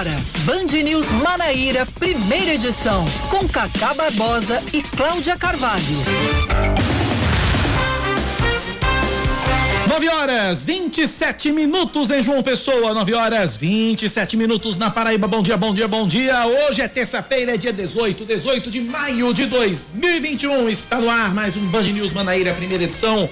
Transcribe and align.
agora, 0.00 0.16
Band 0.44 0.82
News 0.82 1.10
Manaíra, 1.22 1.84
primeira 1.98 2.54
edição, 2.54 3.04
com 3.28 3.46
Cacá 3.46 3.92
Barbosa 3.92 4.62
e 4.72 4.82
Cláudia 4.82 5.36
Carvalho. 5.36 5.84
9 9.86 10.08
horas 10.08 10.64
27 10.64 11.52
minutos 11.52 12.10
em 12.10 12.22
João 12.22 12.42
Pessoa, 12.42 12.94
9 12.94 13.12
horas 13.12 13.58
27 13.58 14.36
minutos 14.38 14.78
na 14.78 14.90
Paraíba. 14.90 15.28
Bom 15.28 15.42
dia, 15.42 15.56
bom 15.58 15.74
dia, 15.74 15.86
bom 15.86 16.06
dia. 16.06 16.46
Hoje 16.46 16.80
é 16.80 16.88
terça-feira, 16.88 17.54
é 17.54 17.56
dia 17.58 17.72
18, 17.72 18.24
18 18.24 18.70
de 18.70 18.80
maio 18.80 19.34
de 19.34 19.44
2021. 19.46 20.68
Está 20.70 20.98
no 20.98 21.10
ar 21.10 21.34
mais 21.34 21.56
um 21.58 21.66
Band 21.66 21.82
News 21.82 22.14
Manaíra, 22.14 22.54
primeira 22.54 22.84
edição. 22.84 23.28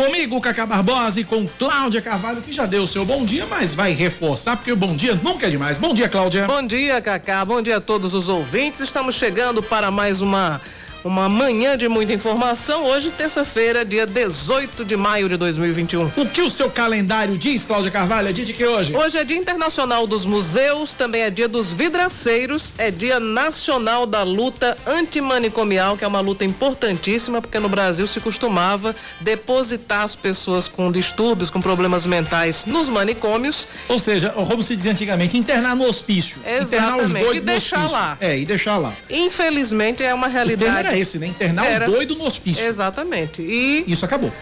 Comigo, 0.00 0.40
Cacá 0.40 0.64
Barbosa 0.64 1.20
e 1.20 1.24
com 1.24 1.46
Cláudia 1.46 2.00
Carvalho, 2.00 2.40
que 2.40 2.50
já 2.50 2.64
deu 2.64 2.84
o 2.84 2.88
seu 2.88 3.04
bom 3.04 3.22
dia, 3.22 3.44
mas 3.50 3.74
vai 3.74 3.92
reforçar, 3.92 4.56
porque 4.56 4.72
o 4.72 4.76
bom 4.76 4.96
dia 4.96 5.14
nunca 5.14 5.46
é 5.46 5.50
demais. 5.50 5.76
Bom 5.76 5.92
dia, 5.92 6.08
Cláudia. 6.08 6.46
Bom 6.46 6.66
dia, 6.66 7.02
Cacá. 7.02 7.44
Bom 7.44 7.60
dia 7.60 7.76
a 7.76 7.80
todos 7.82 8.14
os 8.14 8.30
ouvintes. 8.30 8.80
Estamos 8.80 9.14
chegando 9.14 9.62
para 9.62 9.90
mais 9.90 10.22
uma 10.22 10.58
uma 11.04 11.28
manhã 11.28 11.76
de 11.76 11.88
muita 11.88 12.12
informação. 12.12 12.84
Hoje, 12.84 13.10
terça-feira, 13.10 13.84
dia 13.84 14.06
18 14.06 14.84
de 14.84 14.96
maio 14.96 15.28
de 15.28 15.36
2021. 15.36 16.10
O 16.16 16.26
que 16.26 16.42
o 16.42 16.50
seu 16.50 16.70
calendário 16.70 17.36
diz, 17.38 17.64
Cláudia 17.64 17.90
Carvalho? 17.90 18.28
É 18.28 18.32
dia 18.32 18.44
de 18.44 18.52
que 18.52 18.64
hoje? 18.64 18.94
Hoje 18.94 19.18
é 19.18 19.24
Dia 19.24 19.36
Internacional 19.36 20.06
dos 20.06 20.26
Museus, 20.26 20.92
também 20.92 21.22
é 21.22 21.30
dia 21.30 21.48
dos 21.48 21.72
vidraceiros, 21.72 22.74
é 22.76 22.90
Dia 22.90 23.18
Nacional 23.18 24.06
da 24.06 24.22
Luta 24.22 24.76
Antimanicomial, 24.86 25.96
que 25.96 26.04
é 26.04 26.08
uma 26.08 26.20
luta 26.20 26.44
importantíssima, 26.44 27.40
porque 27.40 27.58
no 27.58 27.68
Brasil 27.68 28.06
se 28.06 28.20
costumava 28.20 28.94
depositar 29.20 30.02
as 30.02 30.14
pessoas 30.14 30.68
com 30.68 30.92
distúrbios, 30.92 31.50
com 31.50 31.60
problemas 31.60 32.06
mentais 32.06 32.66
nos 32.66 32.88
manicômios. 32.88 33.66
Ou 33.88 33.98
seja, 33.98 34.30
como 34.30 34.62
se 34.62 34.76
dizia 34.76 34.92
antigamente, 34.92 35.38
internar 35.38 35.74
no 35.74 35.84
hospício. 35.84 36.40
Exatamente. 36.44 36.74
Internar 36.74 36.98
os 36.98 37.12
doidos 37.12 37.36
e 37.36 37.40
deixar 37.40 37.90
lá. 37.90 38.18
É, 38.20 38.38
e 38.38 38.44
deixar 38.44 38.76
lá. 38.76 38.92
Infelizmente 39.08 40.02
é 40.02 40.12
uma 40.12 40.26
realidade 40.26 40.89
era 40.90 40.98
esse, 40.98 41.18
né? 41.18 41.28
Internar 41.28 41.66
era... 41.66 41.88
o 41.88 41.92
doido 41.92 42.14
no 42.14 42.26
hospício. 42.26 42.64
Exatamente. 42.64 43.42
E 43.42 43.84
isso 43.86 44.04
acabou. 44.04 44.32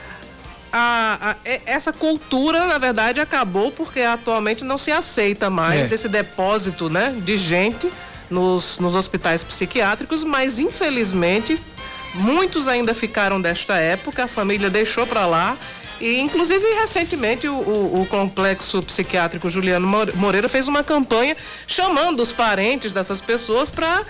A, 0.73 1.31
a, 1.31 1.37
essa 1.67 1.93
cultura, 1.93 2.67
na 2.67 2.79
verdade, 2.79 3.21
acabou 3.21 3.71
porque 3.71 4.01
atualmente 4.01 4.65
não 4.65 4.77
se 4.77 4.91
aceita 4.91 5.49
mais 5.49 5.91
é. 5.91 5.95
esse 5.95 6.09
depósito, 6.09 6.91
né, 6.91 7.15
de 7.25 7.37
gente 7.39 7.91
nos, 8.29 8.79
nos 8.79 8.95
hospitais 8.95 9.43
psiquiátricos, 9.43 10.25
mas 10.25 10.59
infelizmente 10.59 11.59
muitos 12.15 12.69
ainda 12.69 12.93
ficaram 12.93 13.41
desta 13.41 13.77
época, 13.79 14.25
a 14.25 14.29
família 14.29 14.69
deixou 14.69 15.07
para 15.07 15.25
lá 15.25 15.57
e, 16.01 16.21
inclusive, 16.21 16.65
recentemente, 16.75 17.49
o, 17.49 17.55
o, 17.55 18.03
o, 18.03 18.07
complexo 18.07 18.83
psiquiátrico 18.83 19.51
Juliano 19.51 19.87
Moreira 20.15 20.49
fez 20.49 20.69
uma 20.69 20.85
campanha 20.85 21.37
chamando 21.67 22.21
os 22.21 22.33
parentes 22.33 22.93
dessas 22.93 23.21
pessoas 23.21 23.71
para, 23.71 24.05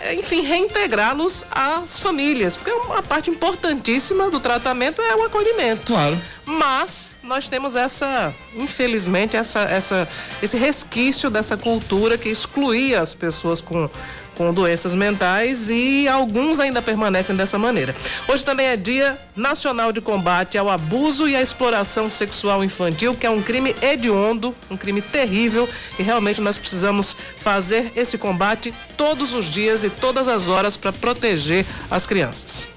eh, 0.00 0.14
enfim, 0.14 0.40
reintegrá-los 0.40 1.44
às 1.50 2.00
famílias, 2.00 2.56
porque 2.56 2.70
uma 2.72 3.02
parte 3.02 3.30
importantíssima 3.30 4.30
do 4.30 4.40
tratamento 4.40 5.02
é 5.02 5.14
o 5.14 5.24
acolhimento. 5.24 5.92
Claro. 5.92 6.18
Mas 6.46 7.16
nós 7.22 7.48
temos 7.48 7.76
essa, 7.76 8.34
infelizmente, 8.54 9.36
essa, 9.36 9.60
essa, 9.60 10.08
esse 10.42 10.56
resquício 10.56 11.28
dessa 11.28 11.56
cultura 11.56 12.16
que 12.16 12.28
excluía 12.28 13.00
as 13.00 13.14
pessoas 13.14 13.60
com 13.60 13.88
com 14.34 14.52
doenças 14.52 14.94
mentais 14.94 15.70
e 15.70 16.06
alguns 16.08 16.60
ainda 16.60 16.82
permanecem 16.82 17.34
dessa 17.34 17.58
maneira. 17.58 17.94
Hoje 18.28 18.44
também 18.44 18.66
é 18.66 18.76
Dia 18.76 19.18
Nacional 19.36 19.92
de 19.92 20.00
Combate 20.00 20.58
ao 20.58 20.68
Abuso 20.68 21.28
e 21.28 21.36
à 21.36 21.42
Exploração 21.42 22.10
Sexual 22.10 22.64
Infantil, 22.64 23.14
que 23.14 23.26
é 23.26 23.30
um 23.30 23.42
crime 23.42 23.74
hediondo, 23.82 24.54
um 24.70 24.76
crime 24.76 25.00
terrível 25.00 25.68
e 25.98 26.02
realmente 26.02 26.40
nós 26.40 26.58
precisamos 26.58 27.16
fazer 27.38 27.92
esse 27.96 28.18
combate 28.18 28.72
todos 28.96 29.32
os 29.32 29.50
dias 29.50 29.84
e 29.84 29.90
todas 29.90 30.28
as 30.28 30.48
horas 30.48 30.76
para 30.76 30.92
proteger 30.92 31.64
as 31.90 32.06
crianças. 32.06 32.68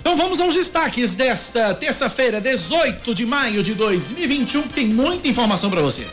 Então 0.00 0.16
vamos 0.16 0.38
aos 0.38 0.54
destaques 0.54 1.14
desta 1.14 1.72
terça-feira, 1.72 2.38
18 2.38 3.14
de 3.14 3.24
maio 3.24 3.62
de 3.62 3.72
2021, 3.72 4.68
tem 4.68 4.86
muita 4.86 5.26
informação 5.26 5.70
para 5.70 5.80
você. 5.80 6.06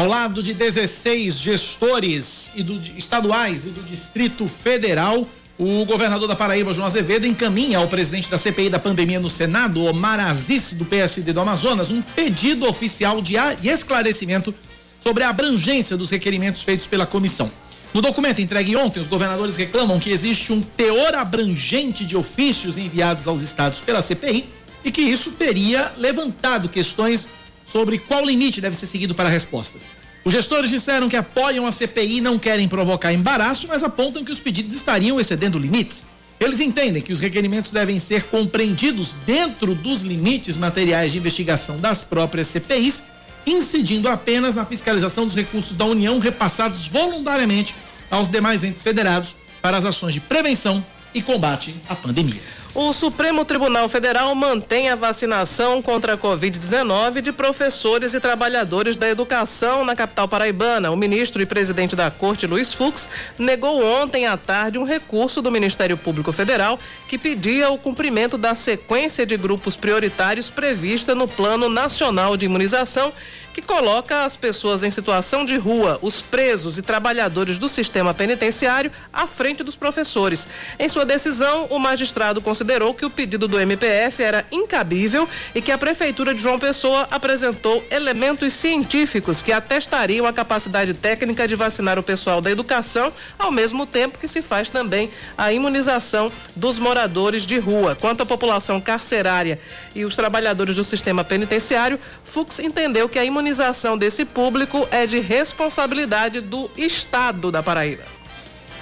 Ao 0.00 0.06
lado 0.06 0.42
de 0.42 0.54
16 0.54 1.38
gestores 1.38 2.52
e 2.56 2.62
do, 2.62 2.80
estaduais 2.96 3.66
e 3.66 3.68
do 3.68 3.82
Distrito 3.82 4.48
Federal, 4.48 5.28
o 5.58 5.84
governador 5.84 6.26
da 6.26 6.34
Paraíba, 6.34 6.72
João 6.72 6.86
Azevedo, 6.86 7.26
encaminha 7.26 7.76
ao 7.76 7.86
presidente 7.86 8.30
da 8.30 8.38
CPI 8.38 8.70
da 8.70 8.78
pandemia 8.78 9.20
no 9.20 9.28
Senado, 9.28 9.84
Omar 9.84 10.18
Aziz, 10.18 10.72
do 10.72 10.86
PSD 10.86 11.34
do 11.34 11.40
Amazonas, 11.42 11.90
um 11.90 12.00
pedido 12.00 12.66
oficial 12.66 13.20
de, 13.20 13.34
de 13.60 13.68
esclarecimento 13.68 14.54
sobre 14.98 15.22
a 15.22 15.28
abrangência 15.28 15.98
dos 15.98 16.08
requerimentos 16.08 16.62
feitos 16.62 16.86
pela 16.86 17.04
comissão. 17.04 17.52
No 17.92 18.00
documento 18.00 18.40
entregue 18.40 18.76
ontem, 18.76 19.00
os 19.00 19.06
governadores 19.06 19.58
reclamam 19.58 20.00
que 20.00 20.08
existe 20.08 20.50
um 20.50 20.62
teor 20.62 21.14
abrangente 21.14 22.06
de 22.06 22.16
ofícios 22.16 22.78
enviados 22.78 23.28
aos 23.28 23.42
estados 23.42 23.80
pela 23.80 24.00
CPI 24.00 24.48
e 24.82 24.90
que 24.90 25.02
isso 25.02 25.32
teria 25.32 25.92
levantado 25.98 26.70
questões 26.70 27.28
sobre 27.70 27.98
qual 27.98 28.24
limite 28.24 28.60
deve 28.60 28.76
ser 28.76 28.86
seguido 28.86 29.14
para 29.14 29.28
respostas. 29.28 29.90
Os 30.24 30.32
gestores 30.32 30.70
disseram 30.70 31.08
que 31.08 31.16
apoiam 31.16 31.66
a 31.66 31.72
CPI 31.72 32.18
e 32.18 32.20
não 32.20 32.38
querem 32.38 32.68
provocar 32.68 33.12
embaraço, 33.12 33.66
mas 33.68 33.82
apontam 33.82 34.24
que 34.24 34.32
os 34.32 34.40
pedidos 34.40 34.74
estariam 34.74 35.18
excedendo 35.18 35.58
limites. 35.58 36.04
Eles 36.38 36.60
entendem 36.60 37.02
que 37.02 37.12
os 37.12 37.20
requerimentos 37.20 37.70
devem 37.70 37.98
ser 37.98 38.24
compreendidos 38.24 39.14
dentro 39.26 39.74
dos 39.74 40.02
limites 40.02 40.56
materiais 40.56 41.12
de 41.12 41.18
investigação 41.18 41.78
das 41.78 42.02
próprias 42.04 42.48
CPIs, 42.48 43.04
incidindo 43.46 44.08
apenas 44.08 44.54
na 44.54 44.64
fiscalização 44.64 45.26
dos 45.26 45.36
recursos 45.36 45.76
da 45.76 45.84
União 45.84 46.18
repassados 46.18 46.86
voluntariamente 46.86 47.74
aos 48.10 48.28
demais 48.28 48.64
entes 48.64 48.82
federados 48.82 49.36
para 49.62 49.76
as 49.76 49.84
ações 49.84 50.14
de 50.14 50.20
prevenção 50.20 50.84
e 51.14 51.22
combate 51.22 51.74
à 51.88 51.94
pandemia. 51.94 52.59
O 52.72 52.92
Supremo 52.92 53.44
Tribunal 53.44 53.88
Federal 53.88 54.32
mantém 54.32 54.90
a 54.90 54.94
vacinação 54.94 55.82
contra 55.82 56.14
a 56.14 56.16
Covid-19 56.16 57.20
de 57.20 57.32
professores 57.32 58.14
e 58.14 58.20
trabalhadores 58.20 58.96
da 58.96 59.08
educação 59.08 59.84
na 59.84 59.96
capital 59.96 60.28
paraibana. 60.28 60.88
O 60.92 60.96
ministro 60.96 61.42
e 61.42 61.46
presidente 61.46 61.96
da 61.96 62.12
Corte, 62.12 62.46
Luiz 62.46 62.72
Fux, 62.72 63.08
negou 63.36 63.84
ontem 63.84 64.24
à 64.28 64.36
tarde 64.36 64.78
um 64.78 64.84
recurso 64.84 65.42
do 65.42 65.50
Ministério 65.50 65.96
Público 65.96 66.30
Federal 66.30 66.78
que 67.08 67.18
pedia 67.18 67.70
o 67.70 67.78
cumprimento 67.78 68.38
da 68.38 68.54
sequência 68.54 69.26
de 69.26 69.36
grupos 69.36 69.76
prioritários 69.76 70.48
prevista 70.48 71.12
no 71.12 71.26
Plano 71.26 71.68
Nacional 71.68 72.36
de 72.36 72.46
Imunização 72.46 73.12
que 73.60 73.66
coloca 73.66 74.24
as 74.24 74.36
pessoas 74.36 74.82
em 74.82 74.90
situação 74.90 75.44
de 75.44 75.56
rua, 75.56 75.98
os 76.00 76.22
presos 76.22 76.78
e 76.78 76.82
trabalhadores 76.82 77.58
do 77.58 77.68
sistema 77.68 78.14
penitenciário 78.14 78.90
à 79.12 79.26
frente 79.26 79.62
dos 79.62 79.76
professores. 79.76 80.48
Em 80.78 80.88
sua 80.88 81.04
decisão, 81.04 81.66
o 81.70 81.78
magistrado 81.78 82.40
considerou 82.40 82.94
que 82.94 83.04
o 83.04 83.10
pedido 83.10 83.46
do 83.46 83.60
MPF 83.60 84.22
era 84.22 84.46
incabível 84.50 85.28
e 85.54 85.60
que 85.60 85.70
a 85.70 85.78
prefeitura 85.78 86.34
de 86.34 86.40
João 86.40 86.58
Pessoa 86.58 87.06
apresentou 87.10 87.84
elementos 87.90 88.54
científicos 88.54 89.42
que 89.42 89.52
atestariam 89.52 90.26
a 90.26 90.32
capacidade 90.32 90.94
técnica 90.94 91.46
de 91.46 91.54
vacinar 91.54 91.98
o 91.98 92.02
pessoal 92.02 92.40
da 92.40 92.50
educação, 92.50 93.12
ao 93.38 93.52
mesmo 93.52 93.84
tempo 93.84 94.18
que 94.18 94.28
se 94.28 94.40
faz 94.40 94.70
também 94.70 95.10
a 95.36 95.52
imunização 95.52 96.32
dos 96.56 96.78
moradores 96.78 97.44
de 97.44 97.58
rua. 97.58 97.94
Quanto 97.94 98.22
à 98.22 98.26
população 98.26 98.80
carcerária 98.80 99.58
e 99.94 100.04
os 100.04 100.16
trabalhadores 100.16 100.76
do 100.76 100.84
sistema 100.84 101.22
penitenciário, 101.22 102.00
Fux 102.24 102.58
entendeu 102.58 103.08
que 103.08 103.18
a 103.18 103.24
imunização 103.24 103.49
imunização 103.50 103.98
desse 103.98 104.24
público 104.24 104.86
é 104.92 105.04
de 105.06 105.18
responsabilidade 105.18 106.40
do 106.40 106.70
Estado 106.76 107.50
da 107.50 107.60
Paraíba. 107.60 108.04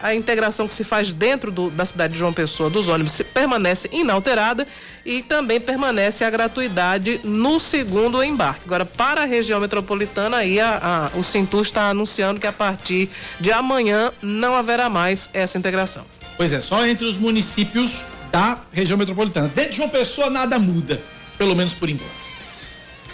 a 0.00 0.14
integração 0.14 0.66
que 0.66 0.74
se 0.74 0.84
faz 0.84 1.12
dentro 1.12 1.50
do, 1.50 1.70
da 1.70 1.84
cidade 1.84 2.14
de 2.14 2.18
João 2.18 2.32
Pessoa 2.32 2.70
dos 2.70 2.88
ônibus 2.88 3.20
permanece 3.34 3.88
inalterada 3.92 4.66
e 5.04 5.22
também 5.22 5.60
permanece 5.60 6.24
a 6.24 6.30
gratuidade 6.30 7.20
no 7.22 7.60
segundo 7.60 8.22
embarque. 8.22 8.62
Agora, 8.64 8.84
para 8.84 9.22
a 9.22 9.24
região 9.24 9.60
metropolitana, 9.60 10.38
aí 10.38 10.58
a, 10.58 11.10
a, 11.14 11.18
o 11.18 11.22
Cintur 11.22 11.62
está 11.62 11.90
anunciando 11.90 12.40
que 12.40 12.46
a 12.46 12.52
partir 12.52 13.08
de 13.38 13.52
amanhã 13.52 14.12
não 14.22 14.54
haverá 14.54 14.88
mais 14.88 15.28
essa 15.32 15.58
integração. 15.58 16.04
Pois 16.36 16.52
é, 16.52 16.60
só 16.60 16.86
entre 16.86 17.06
os 17.06 17.16
municípios 17.16 18.06
da 18.30 18.58
região 18.72 18.98
metropolitana. 18.98 19.48
Dentro 19.48 19.70
de 19.70 19.76
João 19.78 19.88
Pessoa 19.88 20.28
nada 20.28 20.58
muda, 20.58 21.00
pelo 21.38 21.54
menos 21.54 21.72
por 21.72 21.88
enquanto. 21.88 22.25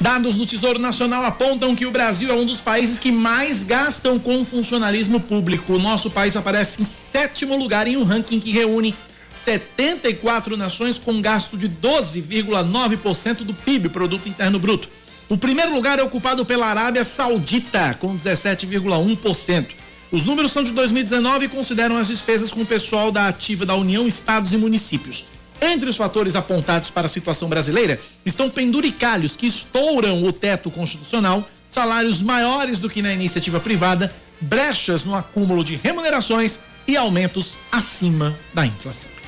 Dados 0.02 0.36
do 0.36 0.44
Tesouro 0.44 0.80
Nacional 0.80 1.24
apontam 1.24 1.76
que 1.76 1.86
o 1.86 1.92
Brasil 1.92 2.28
é 2.28 2.34
um 2.34 2.44
dos 2.44 2.58
países 2.58 2.98
que 2.98 3.12
mais 3.12 3.62
gastam 3.62 4.18
com 4.18 4.44
funcionalismo 4.44 5.20
público. 5.20 5.74
O 5.74 5.78
nosso 5.78 6.10
país 6.10 6.36
aparece 6.36 6.82
em 6.82 6.84
sétimo 6.84 7.56
lugar 7.56 7.86
em 7.86 7.96
um 7.96 8.02
ranking 8.02 8.40
que 8.40 8.50
reúne 8.50 8.96
74 9.28 10.56
nações 10.56 10.98
com 10.98 11.22
gasto 11.22 11.56
de 11.56 11.68
12,9% 11.68 13.44
do 13.44 13.54
PIB, 13.54 13.90
Produto 13.90 14.28
Interno 14.28 14.58
Bruto. 14.58 14.88
O 15.28 15.38
primeiro 15.38 15.72
lugar 15.72 16.00
é 16.00 16.02
ocupado 16.02 16.44
pela 16.44 16.66
Arábia 16.66 17.04
Saudita, 17.04 17.96
com 18.00 18.16
17,1%. 18.16 19.66
Os 20.10 20.26
números 20.26 20.50
são 20.50 20.64
de 20.64 20.72
2019 20.72 21.44
e 21.44 21.48
consideram 21.48 21.96
as 21.96 22.08
despesas 22.08 22.50
com 22.50 22.62
o 22.62 22.66
pessoal 22.66 23.12
da 23.12 23.28
ativa 23.28 23.64
da 23.64 23.76
União, 23.76 24.08
estados 24.08 24.52
e 24.52 24.56
municípios. 24.56 25.26
Entre 25.62 25.88
os 25.88 25.96
fatores 25.96 26.34
apontados 26.34 26.90
para 26.90 27.06
a 27.06 27.10
situação 27.10 27.48
brasileira 27.48 28.00
estão 28.26 28.50
penduricalhos 28.50 29.36
que 29.36 29.46
estouram 29.46 30.20
o 30.24 30.32
teto 30.32 30.72
constitucional, 30.72 31.48
salários 31.68 32.20
maiores 32.20 32.80
do 32.80 32.90
que 32.90 33.00
na 33.00 33.12
iniciativa 33.12 33.60
privada, 33.60 34.12
brechas 34.40 35.04
no 35.04 35.14
acúmulo 35.14 35.62
de 35.62 35.76
remunerações 35.76 36.58
e 36.84 36.96
aumentos 36.96 37.58
acima 37.70 38.36
da 38.52 38.66
inflação. 38.66 39.21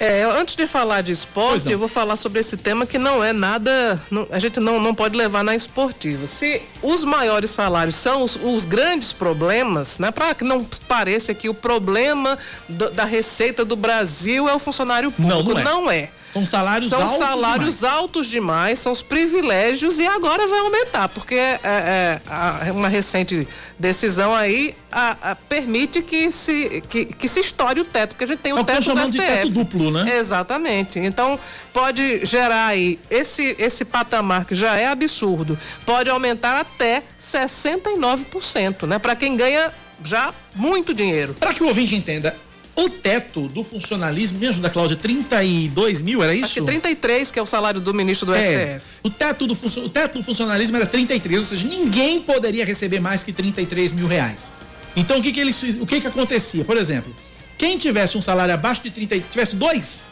É, 0.00 0.24
antes 0.24 0.56
de 0.56 0.66
falar 0.66 1.02
de 1.02 1.12
esporte, 1.12 1.70
eu 1.70 1.78
vou 1.78 1.88
falar 1.88 2.16
sobre 2.16 2.40
esse 2.40 2.56
tema 2.56 2.84
que 2.84 2.98
não 2.98 3.22
é 3.22 3.32
nada. 3.32 4.00
Não, 4.10 4.26
a 4.30 4.38
gente 4.38 4.58
não, 4.58 4.80
não 4.80 4.94
pode 4.94 5.16
levar 5.16 5.44
na 5.44 5.54
esportiva. 5.54 6.26
Se 6.26 6.60
os 6.82 7.04
maiores 7.04 7.50
salários 7.50 7.96
são 7.96 8.22
os, 8.22 8.36
os 8.42 8.64
grandes 8.64 9.12
problemas, 9.12 9.98
né? 9.98 10.10
Para 10.10 10.34
que 10.34 10.44
não 10.44 10.64
pareça 10.88 11.32
que 11.32 11.48
o 11.48 11.54
problema 11.54 12.36
do, 12.68 12.90
da 12.90 13.04
receita 13.04 13.64
do 13.64 13.76
Brasil 13.76 14.48
é 14.48 14.54
o 14.54 14.58
funcionário 14.58 15.10
público. 15.12 15.54
Não, 15.54 15.54
não 15.54 15.58
é. 15.58 15.64
Não 15.64 15.90
é. 15.90 16.10
São 16.34 16.44
salários 16.44 16.90
são 16.90 17.00
altos 17.00 17.18
salários 17.18 17.76
demais. 17.76 17.94
altos 17.94 18.26
demais, 18.26 18.78
são 18.80 18.90
os 18.90 19.02
privilégios 19.02 20.00
e 20.00 20.06
agora 20.06 20.48
vai 20.48 20.58
aumentar, 20.58 21.08
porque 21.08 21.36
é, 21.36 21.60
é, 21.62 22.20
a, 22.28 22.72
uma 22.72 22.88
recente 22.88 23.46
decisão 23.78 24.34
aí 24.34 24.74
a, 24.90 25.30
a, 25.30 25.36
permite 25.36 26.02
que 26.02 26.32
se, 26.32 26.82
que, 26.88 27.04
que, 27.04 27.28
se 27.28 27.38
estoure 27.38 27.80
o 27.80 27.84
teto, 27.84 28.10
porque 28.10 28.24
a 28.24 28.26
gente 28.26 28.40
tem 28.40 28.52
o, 28.52 28.58
é 28.58 28.60
o 28.62 28.64
teto 28.64 28.78
que 28.78 28.84
chamando 28.84 29.12
de 29.12 29.18
teto 29.18 29.50
duplo, 29.50 29.92
né? 29.92 30.18
Exatamente. 30.18 30.98
Então 30.98 31.38
pode 31.72 32.26
gerar 32.26 32.66
aí 32.66 32.98
esse, 33.08 33.54
esse 33.56 33.84
patamar 33.84 34.44
que 34.44 34.56
já 34.56 34.74
é 34.74 34.88
absurdo, 34.88 35.56
pode 35.86 36.10
aumentar 36.10 36.58
até 36.58 37.04
69%, 37.16 38.88
né? 38.88 38.98
Para 38.98 39.14
quem 39.14 39.36
ganha 39.36 39.72
já 40.02 40.34
muito 40.54 40.92
dinheiro. 40.92 41.34
Para 41.34 41.54
que 41.54 41.62
o 41.62 41.68
ouvinte 41.68 41.94
entenda, 41.94 42.34
o 42.76 42.88
teto 42.88 43.48
do 43.48 43.62
funcionalismo, 43.62 44.38
me 44.38 44.48
ajuda, 44.48 44.68
Cláudia, 44.68 44.96
32 44.96 46.02
mil, 46.02 46.22
era 46.22 46.34
isso? 46.34 46.46
Acho 46.46 46.54
que 46.54 46.62
33, 46.62 47.30
que 47.30 47.38
é 47.38 47.42
o 47.42 47.46
salário 47.46 47.80
do 47.80 47.94
ministro 47.94 48.26
do 48.26 48.34
é, 48.34 48.78
STF. 48.78 49.00
O 49.04 49.10
teto, 49.10 49.46
do, 49.46 49.52
o 49.52 49.88
teto 49.88 50.18
do 50.18 50.24
funcionalismo 50.24 50.76
era 50.76 50.86
33, 50.86 51.40
ou 51.40 51.46
seja, 51.46 51.68
ninguém 51.68 52.20
poderia 52.20 52.64
receber 52.64 53.00
mais 53.00 53.22
que 53.22 53.32
33 53.32 53.92
mil 53.92 54.06
reais. 54.06 54.52
Então, 54.96 55.18
o 55.18 55.22
que 55.22 55.32
que, 55.32 55.40
eles, 55.40 55.62
o 55.80 55.86
que 55.86 56.00
que 56.00 56.06
acontecia? 56.06 56.64
Por 56.64 56.76
exemplo, 56.76 57.14
quem 57.56 57.78
tivesse 57.78 58.18
um 58.18 58.22
salário 58.22 58.54
abaixo 58.54 58.82
de 58.82 58.90
30, 58.90 59.20
tivesse 59.30 59.54
dois, 59.54 60.06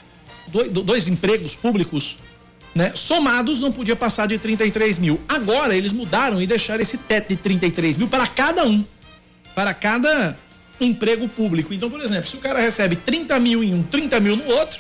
dois, 0.49 0.71
dois 0.71 1.09
empregos 1.09 1.57
públicos, 1.57 2.19
né, 2.75 2.93
somados, 2.95 3.61
não 3.61 3.73
podia 3.73 3.97
passar 3.97 4.27
de 4.27 4.39
33 4.39 4.99
mil. 4.99 5.21
Agora, 5.29 5.75
eles 5.75 5.93
mudaram 5.93 6.41
e 6.41 6.47
deixaram 6.47 6.81
esse 6.81 6.97
teto 6.97 7.29
de 7.29 7.37
33 7.37 7.97
mil 7.97 8.09
para 8.09 8.27
cada 8.27 8.65
um. 8.67 8.85
Para 9.55 9.75
cada 9.75 10.37
emprego 10.85 11.29
público. 11.29 11.73
Então, 11.73 11.91
por 11.91 12.01
exemplo, 12.01 12.29
se 12.29 12.37
o 12.37 12.41
cara 12.41 12.61
recebe 12.61 12.97
30 12.97 13.39
mil 13.39 13.63
em 13.63 13.75
um, 13.75 13.83
30 13.83 14.21
mil 14.21 14.37
no 14.37 14.45
outro, 14.47 14.79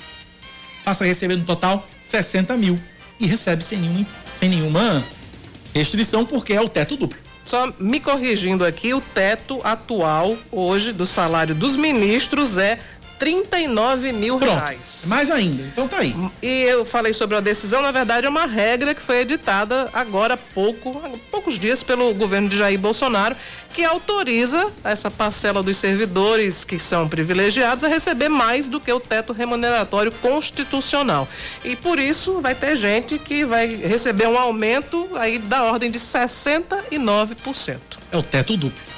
passa 0.85 1.05
a 1.05 1.07
receber 1.07 1.37
no 1.37 1.45
total 1.45 1.89
60 2.01 2.57
mil 2.57 2.79
e 3.19 3.27
recebe 3.27 3.63
sem, 3.63 3.79
nenhum, 3.79 4.07
sem 4.37 4.49
nenhuma 4.49 5.05
restrição, 5.75 6.25
porque 6.25 6.53
é 6.53 6.61
o 6.61 6.69
teto 6.69 6.97
duplo. 6.97 7.19
Só 7.45 7.73
me 7.79 7.99
corrigindo 7.99 8.65
aqui, 8.65 8.95
o 8.95 9.01
teto 9.01 9.61
atual 9.65 10.37
hoje 10.51 10.93
do 10.93 11.05
salário 11.05 11.55
dos 11.55 11.77
ministros 11.77 12.57
é 12.57 12.79
39 13.23 14.11
mil 14.11 14.37
Pronto, 14.37 14.53
reais. 14.53 15.05
Mais 15.07 15.31
ainda, 15.31 15.63
então 15.63 15.87
tá 15.87 15.99
aí. 15.99 16.13
E 16.43 16.63
eu 16.63 16.85
falei 16.85 17.15
sobre 17.15 17.37
a 17.37 17.41
decisão, 17.41 17.81
na 17.81 17.93
verdade 17.93 18.27
é 18.27 18.29
uma 18.29 18.47
regra 18.47 18.97
que 18.97 19.01
foi 19.01 19.19
editada 19.19 19.89
agora 19.93 20.35
há 20.35 20.37
pouco, 20.37 21.01
há 21.05 21.11
poucos 21.31 21.57
dias 21.57 21.85
pelo 21.85 22.13
governo 22.15 22.49
de 22.49 22.57
Jair 22.57 22.81
Bolsonaro, 22.81 23.37
que 23.73 23.85
autoriza 23.85 24.69
essa 24.83 25.09
parcela 25.09 25.63
dos 25.63 25.77
servidores 25.77 26.65
que 26.65 26.81
são 26.81 27.09
privilegiados 27.09 27.85
a 27.85 27.89
receber 27.89 28.29
mais 28.29 28.67
do 28.67 28.81
que 28.81 28.93
o 28.93 28.99
teto 28.99 29.33
remuneratório 29.33 30.11
constitucional. 30.11 31.29
E 31.65 31.77
por 31.77 32.01
isso 32.01 32.41
vai 32.41 32.57
ter 32.57 32.75
gente 32.75 33.21
que 33.21 33.45
vai 33.45 33.69
receber 33.69 34.27
um 34.27 34.37
aumento 34.37 35.09
aí 35.15 35.39
da 35.39 35.63
ordem 35.63 35.93
de 35.93 36.01
69%. 36.01 37.79
É 38.11 38.17
o 38.17 38.23
teto 38.23 38.57
duplo. 38.57 38.93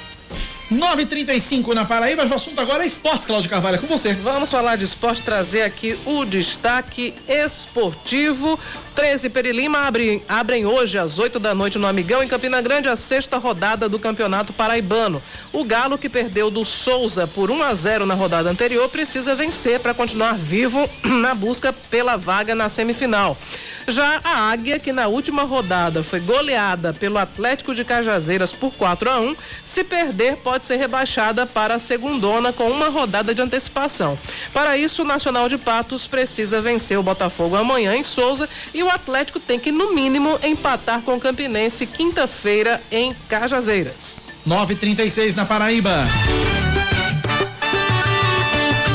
9:35 0.71 1.73
na 1.73 1.85
Paraíba. 1.85 2.25
O 2.25 2.33
assunto 2.33 2.59
agora 2.59 2.83
é 2.83 2.87
esportes, 2.87 3.25
Cláudio 3.25 3.49
Carvalho. 3.49 3.75
É 3.75 3.79
com 3.79 3.87
você. 3.87 4.13
Vamos 4.13 4.49
falar 4.49 4.75
de 4.75 4.85
esporte, 4.85 5.21
trazer 5.21 5.61
aqui 5.61 5.97
o 6.05 6.25
destaque 6.25 7.13
esportivo. 7.27 8.59
13 8.95 9.29
Perilima 9.29 9.79
abrem, 9.79 10.23
abrem 10.27 10.65
hoje 10.65 10.97
às 10.97 11.19
8 11.19 11.37
da 11.37 11.53
noite 11.53 11.77
no 11.77 11.85
Amigão, 11.85 12.23
em 12.23 12.29
Campina 12.29 12.61
Grande, 12.61 12.87
a 12.87 12.95
sexta 12.95 13.37
rodada 13.37 13.89
do 13.89 13.99
Campeonato 13.99 14.53
Paraibano. 14.53 15.21
O 15.51 15.65
Galo, 15.65 15.97
que 15.97 16.07
perdeu 16.07 16.49
do 16.49 16.63
Souza 16.63 17.27
por 17.27 17.51
1 17.51 17.61
a 17.61 17.75
0 17.75 18.05
na 18.05 18.13
rodada 18.13 18.49
anterior, 18.49 18.87
precisa 18.87 19.35
vencer 19.35 19.81
para 19.81 19.93
continuar 19.93 20.37
vivo 20.37 20.89
na 21.03 21.35
busca 21.35 21.73
pela 21.73 22.15
vaga 22.15 22.55
na 22.55 22.69
semifinal. 22.69 23.37
Já 23.85 24.21
a 24.23 24.49
Águia, 24.49 24.79
que 24.79 24.93
na 24.93 25.07
última 25.07 25.43
rodada 25.43 26.01
foi 26.01 26.21
goleada 26.21 26.93
pelo 26.93 27.17
Atlético 27.17 27.75
de 27.75 27.83
Cajazeiras 27.83 28.53
por 28.53 28.73
4 28.73 29.09
a 29.09 29.19
1, 29.19 29.35
se 29.65 29.83
perder 29.83 30.37
pode 30.37 30.54
ser 30.63 30.77
rebaixada 30.77 31.45
para 31.45 31.75
a 31.75 31.79
segundona 31.79 32.53
com 32.53 32.69
uma 32.69 32.89
rodada 32.89 33.33
de 33.33 33.41
antecipação. 33.41 34.17
Para 34.53 34.77
isso, 34.77 35.01
o 35.01 35.05
Nacional 35.05 35.49
de 35.49 35.57
Patos 35.57 36.07
precisa 36.07 36.61
vencer 36.61 36.97
o 36.97 37.03
Botafogo 37.03 37.55
amanhã 37.55 37.95
em 37.95 38.03
Souza 38.03 38.47
e 38.73 38.83
o 38.83 38.89
Atlético 38.89 39.39
tem 39.39 39.59
que, 39.59 39.71
no 39.71 39.93
mínimo, 39.93 40.39
empatar 40.43 41.01
com 41.01 41.15
o 41.15 41.19
Campinense 41.19 41.87
quinta-feira 41.87 42.81
em 42.91 43.11
Cajazeiras. 43.27 44.15
9:36 44.45 45.35
na 45.35 45.43
Paraíba. 45.45 46.05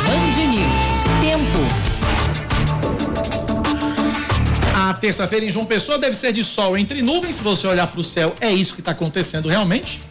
Band 0.06 0.46
News. 0.46 1.20
Tempo. 1.20 1.90
A 4.74 4.94
terça-feira 4.94 5.44
em 5.44 5.50
João 5.50 5.66
Pessoa 5.66 5.98
deve 5.98 6.16
ser 6.16 6.32
de 6.32 6.42
sol 6.42 6.76
entre 6.78 7.02
nuvens. 7.02 7.36
Se 7.36 7.42
você 7.42 7.66
olhar 7.66 7.86
para 7.86 8.00
o 8.00 8.04
céu, 8.04 8.34
é 8.40 8.50
isso 8.50 8.74
que 8.74 8.80
está 8.80 8.92
acontecendo 8.92 9.48
realmente. 9.48 10.02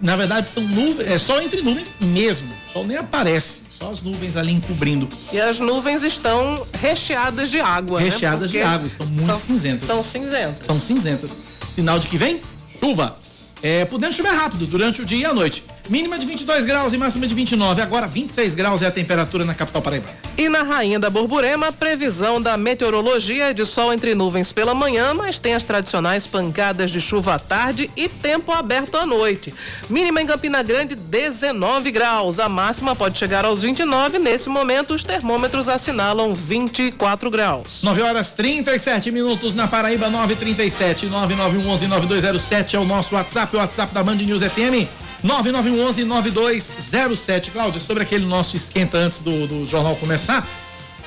Na 0.00 0.16
verdade, 0.16 0.48
são 0.48 0.62
nuvens, 0.62 1.08
é 1.08 1.18
sol 1.18 1.42
entre 1.42 1.60
nuvens 1.60 1.92
mesmo. 2.00 2.48
O 2.68 2.72
sol 2.72 2.86
nem 2.86 2.96
aparece 2.96 3.62
Só 3.78 3.90
as 3.90 4.00
nuvens 4.00 4.36
ali 4.36 4.52
encobrindo. 4.52 5.08
E 5.32 5.40
as 5.40 5.60
nuvens 5.60 6.02
estão 6.02 6.66
recheadas 6.72 7.50
de 7.50 7.60
água. 7.60 7.98
Né? 7.98 8.06
Recheadas 8.06 8.52
né? 8.52 8.58
de 8.58 8.64
água, 8.64 8.86
estão 8.86 9.06
muito 9.06 9.26
são, 9.26 9.38
cinzentas. 9.38 9.82
São 9.82 10.02
cinzentas. 10.02 10.66
São 10.66 10.76
cinzentas. 10.76 11.36
Sinal 11.70 11.98
de 11.98 12.08
que 12.08 12.16
vem 12.16 12.40
chuva. 12.78 13.14
É, 13.62 13.84
podendo 13.84 14.14
chover 14.14 14.32
rápido 14.32 14.66
durante 14.66 15.02
o 15.02 15.04
dia 15.04 15.18
e 15.18 15.24
a 15.26 15.34
noite. 15.34 15.64
Mínima 15.88 16.18
de 16.18 16.26
22 16.26 16.64
graus 16.64 16.92
e 16.92 16.98
máxima 16.98 17.26
de 17.26 17.34
29. 17.34 17.82
Agora 17.82 18.06
26 18.06 18.54
graus 18.54 18.82
é 18.82 18.86
a 18.86 18.90
temperatura 18.90 19.44
na 19.44 19.54
capital 19.54 19.82
paraibana. 19.82 20.14
E 20.36 20.48
na 20.48 20.62
Rainha 20.62 20.98
da 20.98 21.10
Borborema, 21.10 21.72
previsão 21.72 22.40
da 22.40 22.56
meteorologia 22.56 23.52
de 23.52 23.64
sol 23.66 23.92
entre 23.92 24.14
nuvens 24.14 24.52
pela 24.52 24.74
manhã, 24.74 25.12
mas 25.14 25.38
tem 25.38 25.54
as 25.54 25.64
tradicionais 25.64 26.26
pancadas 26.26 26.90
de 26.90 27.00
chuva 27.00 27.34
à 27.34 27.38
tarde 27.38 27.90
e 27.96 28.08
tempo 28.08 28.52
aberto 28.52 28.96
à 28.96 29.04
noite. 29.04 29.52
Mínima 29.88 30.22
em 30.22 30.26
Campina 30.26 30.62
Grande 30.62 30.94
19 30.94 31.90
graus. 31.90 32.38
A 32.38 32.48
máxima 32.48 32.94
pode 32.94 33.18
chegar 33.18 33.44
aos 33.44 33.62
29. 33.62 34.18
Nesse 34.18 34.48
momento, 34.48 34.94
os 34.94 35.02
termômetros 35.04 35.68
assinalam 35.68 36.34
24 36.34 37.30
graus. 37.30 37.82
9 37.82 38.02
horas 38.02 38.32
37 38.32 39.10
minutos 39.10 39.54
na 39.54 39.66
Paraíba 39.66 40.08
937 40.08 41.06
9911 41.06 41.86
9207 41.86 42.76
é 42.76 42.78
o 42.78 42.84
nosso 42.84 43.14
WhatsApp, 43.14 43.54
o 43.56 43.58
WhatsApp 43.58 43.92
da 43.92 44.02
Band 44.02 44.16
News 44.16 44.42
FM. 44.42 44.88
9911-9207. 45.24 47.52
Cláudia, 47.52 47.80
sobre 47.80 48.02
aquele 48.02 48.26
nosso 48.26 48.56
esquenta 48.56 48.98
antes 48.98 49.20
do, 49.20 49.46
do 49.46 49.64
jornal 49.66 49.94
começar, 49.96 50.46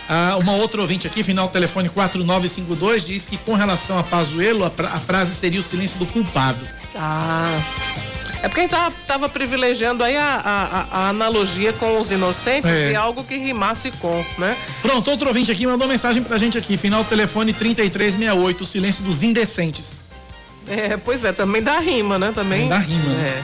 ah, 0.07 0.37
uma 0.37 0.53
outra 0.53 0.79
ouvinte 0.81 1.07
aqui, 1.07 1.23
final 1.23 1.49
telefone 1.49 1.89
4952, 1.89 3.05
diz 3.05 3.25
que 3.25 3.37
com 3.37 3.55
relação 3.55 3.97
a 3.97 4.03
Pazuello, 4.03 4.65
a, 4.65 4.67
a 4.67 4.97
frase 4.97 5.33
seria 5.33 5.59
o 5.59 5.63
silêncio 5.63 5.97
do 5.97 6.05
culpado. 6.05 6.67
Ah. 6.95 7.59
É 8.41 8.49
porque 8.49 8.59
a 8.59 8.63
gente 8.63 8.75
tava, 9.07 9.29
privilegiando 9.29 10.03
aí 10.03 10.17
a, 10.17 10.41
a, 10.43 10.87
a, 10.91 11.09
analogia 11.09 11.71
com 11.71 11.97
os 11.97 12.11
inocentes 12.11 12.69
é. 12.69 12.91
e 12.91 12.95
algo 12.95 13.23
que 13.23 13.37
rimasse 13.37 13.89
com, 13.91 14.23
né? 14.37 14.57
Pronto, 14.81 15.09
outro 15.09 15.29
ouvinte 15.29 15.49
aqui 15.49 15.65
mandou 15.65 15.87
mensagem 15.87 16.21
pra 16.21 16.37
gente 16.37 16.57
aqui, 16.57 16.75
final 16.75 17.05
telefone 17.05 17.53
3368, 17.53 18.61
o 18.61 18.65
silêncio 18.65 19.01
dos 19.01 19.23
indecentes. 19.23 19.99
É, 20.67 20.97
pois 20.97 21.23
é, 21.23 21.31
também 21.31 21.63
dá 21.63 21.79
rima, 21.79 22.19
né? 22.19 22.33
Também. 22.35 22.67
Dá 22.67 22.79
rima. 22.79 23.05
Né? 23.05 23.43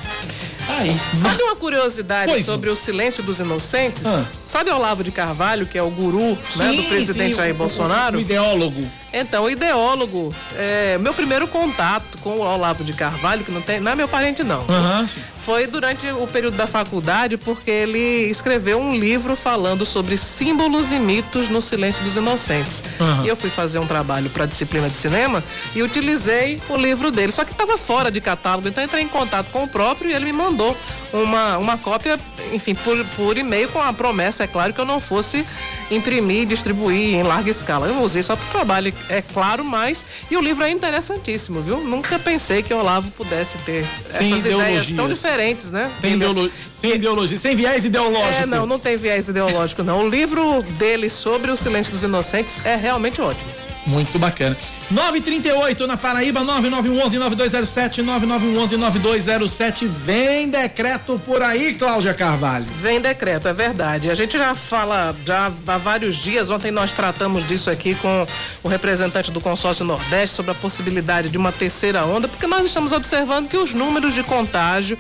Aí. 0.70 0.96
Sabe 1.22 1.42
uma 1.44 1.56
curiosidade 1.56 2.32
pois 2.32 2.46
sobre 2.46 2.70
o 2.70 2.76
silêncio 2.76 3.24
dos 3.24 3.40
inocentes? 3.40 4.06
Ah. 4.06 4.26
Sabe 4.48 4.70
Olavo 4.70 5.04
de 5.04 5.12
Carvalho, 5.12 5.66
que 5.66 5.78
é 5.78 5.84
o 5.84 5.90
guru 5.90 6.38
sim, 6.48 6.60
né, 6.60 6.74
do 6.74 6.84
presidente 6.84 7.32
sim, 7.36 7.38
Jair 7.38 7.54
o, 7.54 7.58
Bolsonaro? 7.58 8.16
O, 8.16 8.20
o 8.20 8.22
ideólogo. 8.22 8.90
Então, 9.12 9.46
o 9.46 9.50
ideólogo, 9.50 10.34
é, 10.56 10.98
meu 11.00 11.14
primeiro 11.14 11.48
contato 11.48 12.18
com 12.20 12.32
o 12.32 12.40
Olavo 12.40 12.84
de 12.84 12.94
Carvalho, 12.94 13.44
que 13.44 13.52
não, 13.52 13.62
tem, 13.62 13.80
não 13.80 13.92
é 13.92 13.96
meu 13.96 14.08
parente 14.08 14.44
não, 14.44 14.60
uhum, 14.60 15.08
foi 15.40 15.66
durante 15.66 16.08
o 16.08 16.28
período 16.28 16.58
da 16.58 16.68
faculdade, 16.68 17.38
porque 17.38 17.72
ele 17.72 18.30
escreveu 18.30 18.80
um 18.80 18.96
livro 18.96 19.36
falando 19.36 19.86
sobre 19.86 20.18
símbolos 20.18 20.92
e 20.92 21.00
mitos 21.00 21.50
no 21.50 21.62
Silêncio 21.62 22.04
dos 22.04 22.16
Inocentes. 22.16 22.84
Uhum. 23.00 23.26
E 23.26 23.28
eu 23.28 23.36
fui 23.36 23.50
fazer 23.50 23.80
um 23.80 23.88
trabalho 23.88 24.30
para 24.30 24.46
disciplina 24.46 24.90
de 24.90 24.96
cinema 24.96 25.44
e 25.76 25.82
utilizei 25.82 26.62
o 26.70 26.76
livro 26.76 27.10
dele, 27.10 27.32
só 27.32 27.44
que 27.44 27.52
estava 27.52 27.78
fora 27.78 28.12
de 28.12 28.22
catálogo, 28.22 28.68
então 28.68 28.84
entrei 28.84 29.04
em 29.04 29.08
contato 29.08 29.48
com 29.52 29.64
o 29.64 29.68
próprio 29.68 30.12
e 30.12 30.14
ele 30.14 30.26
me 30.26 30.34
mandou 30.34 30.78
uma, 31.12 31.58
uma 31.58 31.78
cópia, 31.78 32.20
enfim, 32.54 32.76
por, 32.76 33.04
por 33.16 33.38
e-mail 33.38 33.70
com 33.70 33.82
a 33.82 33.92
promessa, 33.92 34.44
é 34.44 34.48
claro, 34.48 34.74
que 34.74 34.80
eu 34.80 34.86
não 34.86 35.00
fosse 35.00 35.46
imprimir 35.92 36.44
e 36.44 36.46
distribuir 36.46 37.16
em 37.16 37.24
larga 37.24 37.50
escala. 37.50 37.88
Eu 37.88 38.02
usei 38.02 38.22
só 38.24 38.36
para 38.36 38.46
o 38.46 38.52
trabalho, 38.52 38.94
é 39.10 39.22
claro, 39.22 39.64
mas. 39.64 40.06
E 40.30 40.38
o 40.38 40.42
livro 40.42 40.64
é 40.64 40.72
interessantíssimo, 40.72 41.62
viu? 41.62 41.82
Nunca 41.82 42.20
pensei 42.20 42.62
que 42.62 42.74
o 42.74 42.78
Olavo 42.78 43.12
pudesse 43.12 43.58
ter 43.60 43.86
sem 44.10 44.34
essas 44.34 44.46
ideias 44.46 44.92
tão 44.92 45.08
diferentes, 45.08 45.72
né? 45.72 45.92
Sem, 46.00 46.14
ideolo... 46.14 46.52
sem 46.76 46.92
ideologia, 46.96 47.38
sem 47.38 47.56
viés 47.56 47.86
ideológico. 47.86 48.44
É, 48.44 48.46
não, 48.46 48.66
não 48.66 48.80
tem 48.80 48.98
viés 48.98 49.28
ideológico, 49.28 49.84
não. 49.84 50.06
O 50.06 50.10
livro 50.10 50.62
dele 50.78 51.10
sobre 51.10 51.52
o 51.52 51.58
silêncio 51.58 51.92
dos 51.92 52.04
inocentes 52.04 52.66
é 52.66 52.76
realmente 52.76 53.22
ótimo. 53.22 53.69
Muito 53.90 54.20
bacana. 54.20 54.56
938 54.92 55.88
na 55.88 55.98
Paraíba, 55.98 56.42
9911-9207, 56.42 58.04
9911-9207. 58.04 59.88
Vem 59.88 60.48
decreto 60.48 61.20
por 61.26 61.42
aí, 61.42 61.74
Cláudia 61.74 62.14
Carvalho. 62.14 62.66
Vem 62.78 63.02
decreto, 63.02 63.48
é 63.48 63.54
verdade. 63.54 64.12
A 64.12 64.16
gente 64.16 64.38
já 64.38 64.54
fala 64.54 65.16
já 65.26 65.52
há 65.68 65.78
vários 65.78 66.16
dias. 66.18 66.52
Ontem 66.52 66.70
nós 66.70 66.94
tratamos 66.94 67.48
disso 67.48 67.70
aqui 67.70 67.96
com 67.96 68.28
o 68.64 68.68
representante 68.68 69.32
do 69.32 69.42
consórcio 69.42 69.84
Nordeste 69.84 70.36
sobre 70.36 70.52
a 70.52 70.56
possibilidade 70.56 71.30
de 71.30 71.38
uma 71.38 71.52
terceira 71.52 72.06
onda, 72.06 72.28
porque 72.28 72.46
nós 72.46 72.66
estamos 72.66 72.92
observando 72.92 73.48
que 73.48 73.58
os 73.58 73.74
números 73.74 74.14
de 74.14 74.22
contágio 74.22 74.98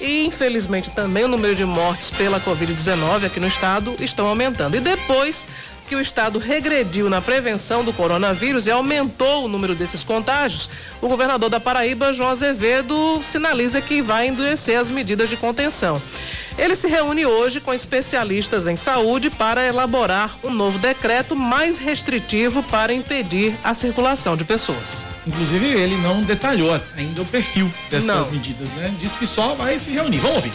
e 0.00 0.24
infelizmente 0.24 0.90
também 0.90 1.24
o 1.24 1.28
número 1.28 1.54
de 1.54 1.64
mortes 1.64 2.10
pela 2.10 2.40
Covid-19 2.40 3.26
aqui 3.26 3.40
no 3.40 3.48
estado 3.48 3.96
estão 3.98 4.26
aumentando. 4.26 4.76
E 4.76 4.80
depois 4.80 5.46
que 5.88 5.96
o 5.96 6.00
estado 6.00 6.38
regrediu 6.38 7.08
na 7.08 7.22
prevenção 7.22 7.82
do 7.82 7.92
coronavírus 7.92 8.66
e 8.66 8.70
aumentou 8.70 9.44
o 9.44 9.48
número 9.48 9.74
desses 9.74 10.04
contágios, 10.04 10.68
o 11.00 11.08
governador 11.08 11.48
da 11.48 11.58
Paraíba, 11.58 12.12
João 12.12 12.28
Azevedo, 12.28 13.20
sinaliza 13.22 13.80
que 13.80 14.02
vai 14.02 14.28
endurecer 14.28 14.78
as 14.78 14.90
medidas 14.90 15.30
de 15.30 15.36
contenção. 15.36 16.00
Ele 16.58 16.74
se 16.74 16.88
reúne 16.88 17.24
hoje 17.24 17.60
com 17.60 17.72
especialistas 17.72 18.66
em 18.66 18.76
saúde 18.76 19.30
para 19.30 19.64
elaborar 19.64 20.36
um 20.42 20.50
novo 20.50 20.78
decreto 20.78 21.36
mais 21.36 21.78
restritivo 21.78 22.62
para 22.64 22.92
impedir 22.92 23.54
a 23.62 23.72
circulação 23.74 24.36
de 24.36 24.44
pessoas. 24.44 25.06
Inclusive, 25.26 25.66
ele 25.66 25.96
não 25.98 26.20
detalhou 26.22 26.78
ainda 26.96 27.22
o 27.22 27.26
perfil 27.26 27.72
dessas 27.88 28.26
não. 28.26 28.32
medidas, 28.32 28.72
né? 28.72 28.92
Disse 29.00 29.18
que 29.18 29.26
só 29.26 29.54
vai 29.54 29.78
se 29.78 29.92
reunir. 29.92 30.18
Vamos 30.18 30.36
ouvir 30.36 30.52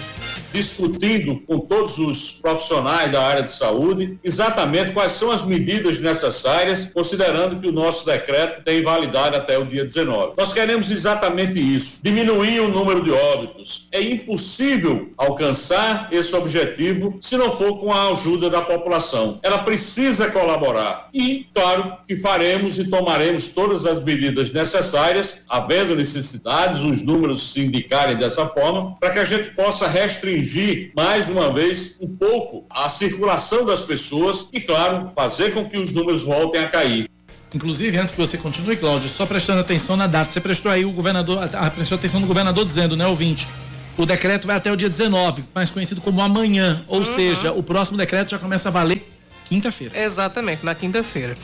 discutindo 0.53 1.41
com 1.47 1.59
todos 1.59 1.97
os 1.97 2.33
profissionais 2.33 3.11
da 3.11 3.23
área 3.23 3.41
de 3.41 3.51
saúde 3.51 4.19
exatamente 4.23 4.91
quais 4.91 5.13
são 5.13 5.31
as 5.31 5.41
medidas 5.41 5.99
necessárias, 5.99 6.85
considerando 6.93 7.59
que 7.59 7.67
o 7.67 7.71
nosso 7.71 8.05
decreto 8.05 8.63
tem 8.63 8.83
validade 8.83 9.35
até 9.35 9.57
o 9.57 9.65
dia 9.65 9.83
19. 9.83 10.33
Nós 10.37 10.53
queremos 10.53 10.91
exatamente 10.91 11.59
isso: 11.59 11.99
diminuir 12.03 12.59
o 12.59 12.67
número 12.67 13.03
de 13.03 13.11
óbitos. 13.11 13.87
É 13.91 13.99
impossível 13.99 15.11
alcançar 15.17 16.09
esse 16.11 16.35
objetivo 16.35 17.17
se 17.19 17.35
não 17.35 17.49
for 17.49 17.79
com 17.79 17.91
a 17.91 18.11
ajuda 18.11 18.49
da 18.49 18.61
população. 18.61 19.39
Ela 19.41 19.57
precisa 19.59 20.29
colaborar. 20.29 21.09
E, 21.13 21.47
claro, 21.53 21.97
que 22.07 22.15
faremos 22.15 22.77
e 22.77 22.89
tomaremos 22.89 23.47
todas 23.47 23.87
as 23.87 24.03
medidas 24.03 24.51
necessárias, 24.51 25.45
havendo 25.49 25.95
necessidades, 25.95 26.81
os 26.81 27.01
números 27.01 27.53
se 27.53 27.61
indicarem 27.61 28.17
dessa 28.17 28.45
forma, 28.45 28.95
para 28.99 29.09
que 29.09 29.19
a 29.19 29.25
gente 29.25 29.49
possa 29.51 29.87
restringir 29.87 30.42
restringir 30.43 30.91
mais 30.95 31.29
uma 31.29 31.51
vez 31.51 31.97
um 32.01 32.07
pouco 32.07 32.65
a 32.69 32.89
circulação 32.89 33.65
das 33.65 33.81
pessoas 33.81 34.47
e, 34.51 34.61
claro, 34.61 35.09
fazer 35.09 35.53
com 35.53 35.67
que 35.67 35.77
os 35.77 35.93
números 35.93 36.23
voltem 36.23 36.61
a 36.61 36.69
cair. 36.69 37.09
Inclusive, 37.53 37.97
antes 37.97 38.13
que 38.13 38.19
você 38.19 38.37
continue, 38.37 38.75
Cláudio, 38.75 39.07
só 39.07 39.25
prestando 39.25 39.61
atenção 39.61 39.95
na 39.95 40.07
data, 40.07 40.31
você 40.31 40.41
prestou 40.41 40.71
aí 40.71 40.85
o 40.85 40.91
governador, 40.91 41.49
a, 41.53 41.69
prestou 41.69 41.97
atenção 41.97 42.19
no 42.19 42.27
governador 42.27 42.65
dizendo, 42.65 42.97
né, 42.97 43.05
ouvinte? 43.05 43.47
O 43.95 44.05
decreto 44.07 44.47
vai 44.47 44.55
até 44.55 44.71
o 44.71 44.75
dia 44.75 44.89
19, 44.89 45.43
mais 45.53 45.69
conhecido 45.69 46.01
como 46.01 46.19
amanhã, 46.19 46.83
ou 46.87 46.99
uhum. 46.99 47.05
seja, 47.05 47.51
o 47.51 47.61
próximo 47.61 47.95
decreto 47.97 48.31
já 48.31 48.39
começa 48.39 48.69
a 48.69 48.71
valer 48.71 49.07
quinta-feira. 49.47 49.95
Exatamente, 49.99 50.65
na 50.65 50.73
quinta-feira. 50.73 51.35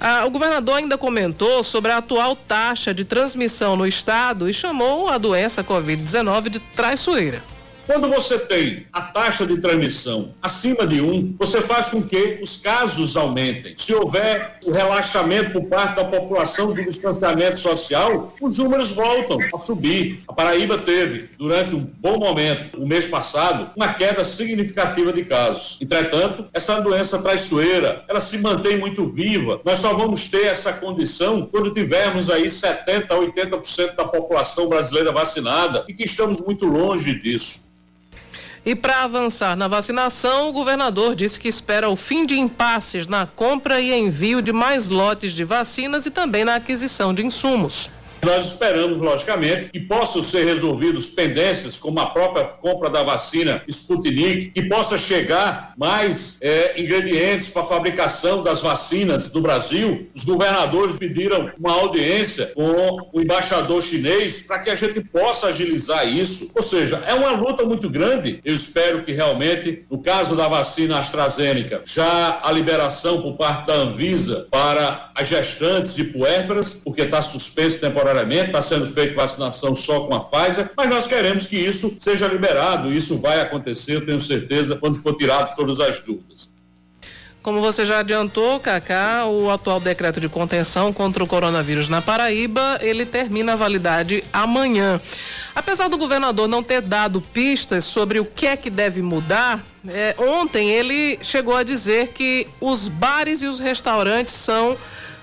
Ah, 0.00 0.24
o 0.26 0.30
governador 0.30 0.78
ainda 0.78 0.98
comentou 0.98 1.62
sobre 1.62 1.92
a 1.92 1.98
atual 1.98 2.34
taxa 2.34 2.92
de 2.92 3.04
transmissão 3.04 3.76
no 3.76 3.86
estado 3.86 4.50
e 4.50 4.52
chamou 4.52 5.08
a 5.08 5.16
doença 5.16 5.62
Covid-19 5.62 6.48
de 6.48 6.58
traiçoeira. 6.58 7.51
Quando 7.84 8.08
você 8.08 8.38
tem 8.38 8.86
a 8.92 9.02
taxa 9.02 9.44
de 9.44 9.60
transmissão 9.60 10.32
acima 10.40 10.86
de 10.86 11.00
um, 11.00 11.34
você 11.36 11.60
faz 11.60 11.88
com 11.88 12.00
que 12.00 12.38
os 12.40 12.56
casos 12.56 13.16
aumentem. 13.16 13.74
Se 13.76 13.92
houver 13.92 14.58
o 14.64 14.70
relaxamento 14.70 15.50
por 15.50 15.64
parte 15.64 15.96
da 15.96 16.04
população 16.04 16.68
do 16.68 16.84
distanciamento 16.84 17.58
social, 17.58 18.32
os 18.40 18.58
números 18.58 18.92
voltam 18.92 19.36
a 19.52 19.58
subir. 19.58 20.22
A 20.28 20.32
Paraíba 20.32 20.78
teve, 20.78 21.30
durante 21.36 21.74
um 21.74 21.80
bom 21.80 22.18
momento, 22.18 22.80
o 22.80 22.86
mês 22.86 23.06
passado, 23.06 23.72
uma 23.74 23.92
queda 23.94 24.22
significativa 24.22 25.12
de 25.12 25.24
casos. 25.24 25.78
Entretanto, 25.80 26.46
essa 26.54 26.80
doença 26.80 27.20
traiçoeira, 27.20 28.04
ela 28.08 28.20
se 28.20 28.38
mantém 28.38 28.78
muito 28.78 29.08
viva. 29.08 29.60
Nós 29.64 29.80
só 29.80 29.92
vamos 29.92 30.26
ter 30.26 30.46
essa 30.46 30.72
condição 30.72 31.48
quando 31.50 31.74
tivermos 31.74 32.30
aí 32.30 32.48
70 32.48 33.12
a 33.12 33.18
80% 33.18 33.96
da 33.96 34.04
população 34.04 34.68
brasileira 34.68 35.10
vacinada 35.10 35.84
e 35.88 35.92
que 35.92 36.04
estamos 36.04 36.40
muito 36.40 36.64
longe 36.66 37.18
disso. 37.18 37.71
E 38.64 38.76
para 38.76 39.02
avançar 39.02 39.56
na 39.56 39.66
vacinação, 39.66 40.48
o 40.48 40.52
governador 40.52 41.16
disse 41.16 41.40
que 41.40 41.48
espera 41.48 41.88
o 41.88 41.96
fim 41.96 42.24
de 42.24 42.38
impasses 42.38 43.08
na 43.08 43.26
compra 43.26 43.80
e 43.80 43.92
envio 43.92 44.40
de 44.40 44.52
mais 44.52 44.88
lotes 44.88 45.32
de 45.32 45.42
vacinas 45.42 46.06
e 46.06 46.10
também 46.10 46.44
na 46.44 46.54
aquisição 46.54 47.12
de 47.12 47.26
insumos. 47.26 47.90
Nós 48.24 48.52
esperamos, 48.52 48.98
logicamente, 48.98 49.70
que 49.70 49.80
possam 49.80 50.22
ser 50.22 50.44
resolvidos 50.44 51.08
pendências, 51.08 51.80
como 51.80 51.98
a 51.98 52.06
própria 52.06 52.44
compra 52.44 52.88
da 52.88 53.02
vacina 53.02 53.64
Sputnik, 53.66 54.50
que 54.50 54.62
possa 54.62 54.96
chegar 54.96 55.74
mais 55.76 56.38
é, 56.40 56.80
ingredientes 56.80 57.48
para 57.48 57.62
a 57.62 57.66
fabricação 57.66 58.44
das 58.44 58.62
vacinas 58.62 59.28
do 59.28 59.40
Brasil. 59.40 60.08
Os 60.14 60.22
governadores 60.22 60.94
pediram 60.94 61.50
uma 61.58 61.72
audiência 61.72 62.52
com 62.54 63.10
o 63.12 63.20
embaixador 63.20 63.82
chinês 63.82 64.42
para 64.42 64.60
que 64.60 64.70
a 64.70 64.76
gente 64.76 65.00
possa 65.00 65.48
agilizar 65.48 66.06
isso. 66.06 66.52
Ou 66.54 66.62
seja, 66.62 67.02
é 67.04 67.14
uma 67.14 67.32
luta 67.32 67.64
muito 67.64 67.90
grande. 67.90 68.38
Eu 68.44 68.54
espero 68.54 69.02
que 69.02 69.10
realmente, 69.10 69.84
no 69.90 69.98
caso 69.98 70.36
da 70.36 70.46
vacina 70.46 71.00
AstraZeneca, 71.00 71.82
já 71.84 72.38
a 72.40 72.52
liberação 72.52 73.20
por 73.20 73.36
parte 73.36 73.66
da 73.66 73.74
Anvisa 73.74 74.46
para 74.48 75.10
as 75.12 75.26
gestantes 75.26 75.98
e 75.98 76.04
puérperas, 76.04 76.82
porque 76.84 77.02
está 77.02 77.20
suspenso 77.20 77.80
temporariamente, 77.80 78.11
está 78.20 78.62
sendo 78.62 78.86
feita 78.86 79.14
vacinação 79.14 79.74
só 79.74 80.06
com 80.06 80.14
a 80.14 80.20
Pfizer, 80.20 80.70
mas 80.76 80.88
nós 80.88 81.06
queremos 81.06 81.46
que 81.46 81.56
isso 81.56 81.96
seja 81.98 82.26
liberado. 82.26 82.92
Isso 82.92 83.18
vai 83.18 83.40
acontecer, 83.40 83.96
eu 83.96 84.06
tenho 84.06 84.20
certeza, 84.20 84.76
quando 84.76 84.98
for 84.98 85.16
tirado 85.16 85.56
todas 85.56 85.80
as 85.80 86.00
dúvidas. 86.00 86.52
Como 87.42 87.60
você 87.60 87.84
já 87.84 87.98
adiantou, 87.98 88.60
Cacá, 88.60 89.26
o 89.26 89.50
atual 89.50 89.80
decreto 89.80 90.20
de 90.20 90.28
contenção 90.28 90.92
contra 90.92 91.24
o 91.24 91.26
coronavírus 91.26 91.88
na 91.88 92.00
Paraíba, 92.00 92.78
ele 92.80 93.04
termina 93.04 93.54
a 93.54 93.56
validade 93.56 94.22
amanhã. 94.32 95.00
Apesar 95.52 95.88
do 95.88 95.98
governador 95.98 96.46
não 96.46 96.62
ter 96.62 96.80
dado 96.80 97.20
pistas 97.20 97.84
sobre 97.84 98.20
o 98.20 98.24
que 98.24 98.46
é 98.46 98.56
que 98.56 98.70
deve 98.70 99.02
mudar, 99.02 99.60
é, 99.88 100.14
ontem 100.20 100.70
ele 100.70 101.18
chegou 101.20 101.56
a 101.56 101.64
dizer 101.64 102.08
que 102.08 102.46
os 102.60 102.86
bares 102.86 103.42
e 103.42 103.46
os 103.46 103.58
restaurantes 103.58 104.34
são 104.34 104.76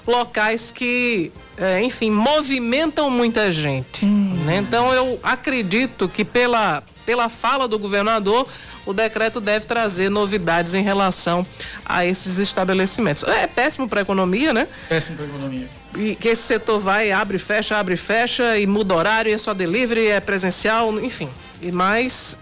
locais 0.06 0.72
que, 0.72 1.32
é, 1.60 1.82
enfim, 1.82 2.10
movimentam 2.10 3.10
muita 3.10 3.52
gente. 3.52 4.06
Hum. 4.06 4.44
Né? 4.46 4.58
Então 4.58 4.94
eu 4.94 5.20
acredito 5.22 6.08
que 6.08 6.24
pela, 6.24 6.82
pela 7.06 7.28
fala 7.28 7.68
do 7.68 7.78
governador, 7.78 8.48
o 8.86 8.94
decreto 8.94 9.42
deve 9.42 9.66
trazer 9.66 10.10
novidades 10.10 10.74
em 10.74 10.82
relação 10.82 11.46
a 11.86 12.06
esses 12.06 12.38
estabelecimentos. 12.38 13.24
É 13.24 13.46
péssimo 13.46 13.90
para 13.90 14.00
a 14.00 14.04
economia, 14.04 14.54
né? 14.54 14.68
Péssimo 14.88 15.18
para 15.18 15.26
a 15.26 15.30
economia. 15.30 15.70
E 15.98 16.16
que 16.16 16.30
esse 16.30 16.44
setor 16.44 16.80
vai, 16.80 17.12
abre, 17.12 17.38
fecha, 17.38 17.78
abre, 17.78 17.98
fecha 17.98 18.58
e 18.58 18.66
muda 18.66 18.96
horário, 18.96 19.34
é 19.34 19.38
só 19.38 19.54
delivery, 19.54 20.08
é 20.08 20.20
presencial, 20.20 20.98
enfim. 21.00 21.30
E 21.62 21.72
mais 21.72 22.38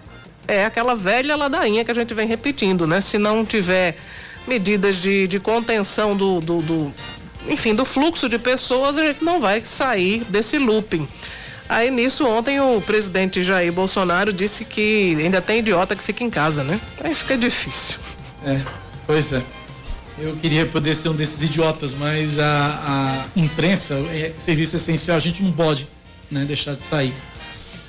é 0.47 0.63
aquela 0.63 0.95
velha 0.95 1.35
ladainha 1.35 1.83
que 1.83 1.91
a 1.91 1.95
gente 1.95 2.13
vem 2.13 2.27
repetindo, 2.27 2.85
né? 2.85 3.01
Se 3.01 3.17
não 3.17 3.43
tiver 3.43 3.97
medidas 4.47 5.01
de, 5.01 5.27
de 5.27 5.39
contenção 5.39 6.15
do, 6.15 6.39
do, 6.39 6.61
do 6.61 6.93
enfim, 7.49 7.75
do 7.75 7.85
fluxo 7.85 8.27
de 8.29 8.37
pessoas, 8.37 8.97
a 8.97 9.05
gente 9.05 9.23
não 9.23 9.39
vai 9.39 9.61
sair 9.61 10.23
desse 10.29 10.57
looping. 10.57 11.07
Aí 11.69 11.91
nisso, 11.91 12.25
ontem 12.25 12.59
o 12.61 12.81
presidente 12.81 13.43
Jair 13.43 13.73
Bolsonaro 13.73 14.31
disse 14.31 14.63
que 14.63 15.15
ainda 15.19 15.41
tem 15.41 15.59
idiota 15.59 15.95
que 15.95 16.03
fica 16.03 16.23
em 16.23 16.29
casa, 16.29 16.63
né? 16.63 16.79
Aí 17.03 17.13
fica 17.13 17.37
difícil. 17.37 17.99
É, 18.45 18.61
pois 19.05 19.33
é. 19.33 19.41
Eu 20.17 20.35
queria 20.37 20.65
poder 20.65 20.95
ser 20.95 21.09
um 21.09 21.15
desses 21.15 21.41
idiotas, 21.43 21.93
mas 21.93 22.39
a, 22.39 23.25
a 23.35 23.39
imprensa, 23.39 23.93
é 24.11 24.33
serviço 24.37 24.75
essencial, 24.75 25.15
a 25.15 25.19
gente 25.19 25.43
não 25.43 25.51
pode 25.51 25.87
né, 26.31 26.43
deixar 26.43 26.73
de 26.73 26.83
sair. 26.83 27.13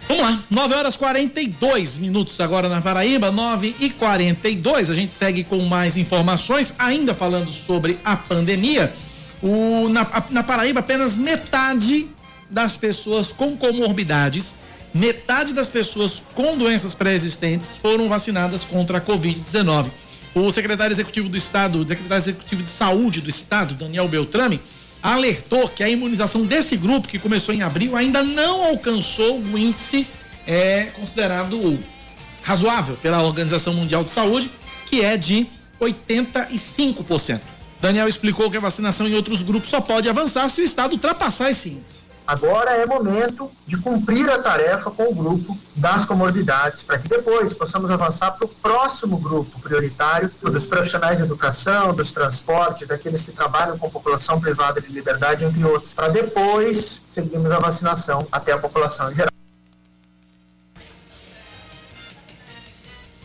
Vamos 0.09 0.23
lá, 0.23 0.43
9 0.51 0.75
horas 0.75 0.97
42 0.97 1.99
minutos 1.99 2.41
agora 2.41 2.69
na 2.69 2.81
Paraíba, 2.81 3.31
9 3.31 3.77
e 3.79 3.91
42 3.91 4.91
A 4.91 4.95
gente 4.95 5.15
segue 5.15 5.45
com 5.45 5.59
mais 5.61 5.99
informações, 5.99 6.75
ainda 6.79 7.15
falando 7.15 7.53
sobre 7.53 7.99
a 8.05 8.17
pandemia. 8.17 8.93
O, 9.43 9.89
na, 9.89 10.07
na 10.31 10.43
Paraíba, 10.43 10.81
apenas 10.81 11.17
metade 11.17 12.09
das 12.51 12.77
pessoas 12.77 13.33
com 13.33 13.57
comorbidades, 13.57 14.57
metade 14.95 15.53
das 15.53 15.69
pessoas 15.69 16.23
com 16.35 16.57
doenças 16.57 16.95
pré-existentes 16.95 17.77
foram 17.77 18.09
vacinadas 18.09 18.65
contra 18.65 18.99
a 18.99 19.01
Covid-19. 19.01 19.91
O 20.35 20.51
secretário 20.53 20.93
executivo 20.93 21.29
do 21.29 21.37
Estado, 21.37 21.87
secretário 21.87 22.23
executivo 22.23 22.63
de 22.63 22.71
saúde 22.71 23.21
do 23.21 23.29
Estado, 23.29 23.75
Daniel 23.75 24.09
Beltrame, 24.09 24.61
alertou 25.03 25.69
que 25.69 25.83
a 25.83 25.89
imunização 25.89 26.45
desse 26.45 26.77
grupo, 26.77 27.09
que 27.09 27.19
começou 27.19 27.55
em 27.55 27.63
abril, 27.63 27.97
ainda 27.97 28.23
não 28.23 28.65
alcançou 28.65 29.41
o 29.41 29.59
índice 29.59 30.07
é, 30.47 30.87
considerado 30.95 31.79
razoável 32.43 32.97
pela 32.97 33.23
Organização 33.23 33.75
Mundial 33.75 34.03
de 34.03 34.11
Saúde, 34.11 34.51
que 34.87 35.03
é 35.03 35.17
de 35.17 35.47
85%. 35.81 37.41
Daniel 37.81 38.09
explicou 38.09 38.51
que 38.51 38.57
a 38.57 38.61
vacinação 38.61 39.07
em 39.07 39.15
outros 39.15 39.43
grupos 39.43 39.71
só 39.71 39.81
pode 39.81 40.09
avançar 40.09 40.49
se 40.49 40.61
o 40.61 40.65
Estado 40.65 40.93
ultrapassar 40.93 41.51
esse 41.51 41.71
índice. 41.71 42.09
Agora 42.27 42.73
é 42.73 42.85
momento 42.85 43.51
de 43.67 43.79
cumprir 43.79 44.29
a 44.29 44.39
tarefa 44.39 44.91
com 44.91 45.05
o 45.05 45.15
grupo 45.15 45.57
das 45.75 46.05
comorbidades, 46.05 46.83
para 46.83 46.99
que 46.99 47.09
depois 47.09 47.55
possamos 47.55 47.91
avançar 47.91 48.33
para 48.33 48.45
o 48.45 48.49
próximo 48.49 49.17
grupo 49.17 49.59
prioritário, 49.61 50.31
dos 50.43 50.67
profissionais 50.67 51.19
de 51.19 51.25
educação, 51.25 51.95
dos 51.95 52.13
transportes, 52.13 52.87
daqueles 52.87 53.25
que 53.25 53.33
trabalham 53.33 53.79
com 53.79 53.89
população 53.89 54.39
privada 54.39 54.79
de 54.79 54.89
liberdade, 54.89 55.47
entre 55.47 55.65
outros, 55.65 55.95
para 55.95 56.09
depois 56.09 57.01
seguirmos 57.09 57.51
a 57.51 57.59
vacinação 57.59 58.27
até 58.31 58.53
a 58.53 58.59
população 58.59 59.11
em 59.11 59.15
geral. 59.15 59.38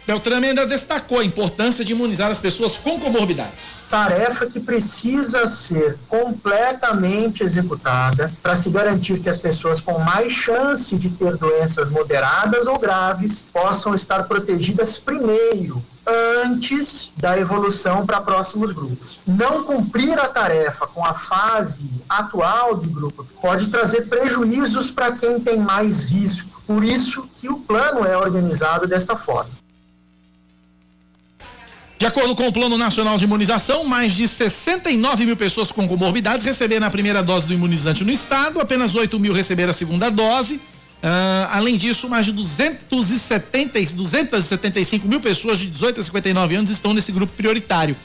Beltrame 0.05 0.47
ainda 0.47 0.65
destacou 0.65 1.19
a 1.19 1.23
importância 1.23 1.85
de 1.85 1.93
imunizar 1.93 2.29
as 2.29 2.39
pessoas 2.39 2.77
com 2.77 2.99
comorbidades. 2.99 3.85
Tarefa 3.89 4.45
que 4.45 4.59
precisa 4.59 5.47
ser 5.47 5.97
completamente 6.09 7.41
executada 7.41 8.31
para 8.41 8.53
se 8.53 8.69
garantir 8.69 9.19
que 9.19 9.29
as 9.29 9.37
pessoas 9.37 9.79
com 9.79 9.97
mais 9.99 10.33
chance 10.33 10.97
de 10.97 11.09
ter 11.09 11.37
doenças 11.37 11.89
moderadas 11.89 12.67
ou 12.67 12.77
graves 12.77 13.47
possam 13.53 13.95
estar 13.95 14.23
protegidas 14.23 14.99
primeiro 14.99 15.81
antes 16.43 17.13
da 17.15 17.37
evolução 17.37 18.05
para 18.05 18.19
próximos 18.19 18.73
grupos. 18.73 19.21
Não 19.25 19.63
cumprir 19.63 20.19
a 20.19 20.27
tarefa 20.27 20.85
com 20.85 21.05
a 21.05 21.13
fase 21.13 21.89
atual 22.09 22.75
do 22.75 22.89
grupo 22.89 23.25
pode 23.41 23.69
trazer 23.69 24.09
prejuízos 24.09 24.91
para 24.91 25.13
quem 25.13 25.39
tem 25.39 25.57
mais 25.57 26.11
risco. 26.11 26.61
Por 26.67 26.83
isso 26.83 27.29
que 27.39 27.47
o 27.47 27.59
plano 27.59 28.05
é 28.05 28.17
organizado 28.17 28.85
desta 28.85 29.15
forma. 29.15 29.62
De 32.03 32.07
acordo 32.07 32.35
com 32.35 32.45
o 32.45 32.51
Plano 32.51 32.77
Nacional 32.77 33.17
de 33.17 33.23
Imunização, 33.23 33.85
mais 33.85 34.13
de 34.13 34.27
69 34.27 35.25
mil 35.25 35.37
pessoas 35.37 35.71
com 35.71 35.87
comorbidades 35.87 36.45
receberam 36.45 36.85
a 36.85 36.89
primeira 36.89 37.23
dose 37.23 37.47
do 37.47 37.53
imunizante 37.53 38.03
no 38.03 38.11
estado, 38.11 38.59
apenas 38.59 38.93
8 38.93 39.17
mil 39.17 39.31
receberam 39.31 39.69
a 39.69 39.73
segunda 39.73 40.11
dose. 40.11 40.55
Uh, 40.55 41.47
além 41.49 41.77
disso, 41.77 42.09
mais 42.09 42.25
de 42.25 42.33
270, 42.33 43.95
275 43.95 45.07
mil 45.07 45.21
pessoas 45.21 45.57
de 45.57 45.67
18 45.67 46.01
a 46.01 46.03
59 46.03 46.55
anos 46.55 46.71
estão 46.71 46.93
nesse 46.93 47.09
grupo 47.13 47.31
prioritário. 47.37 47.95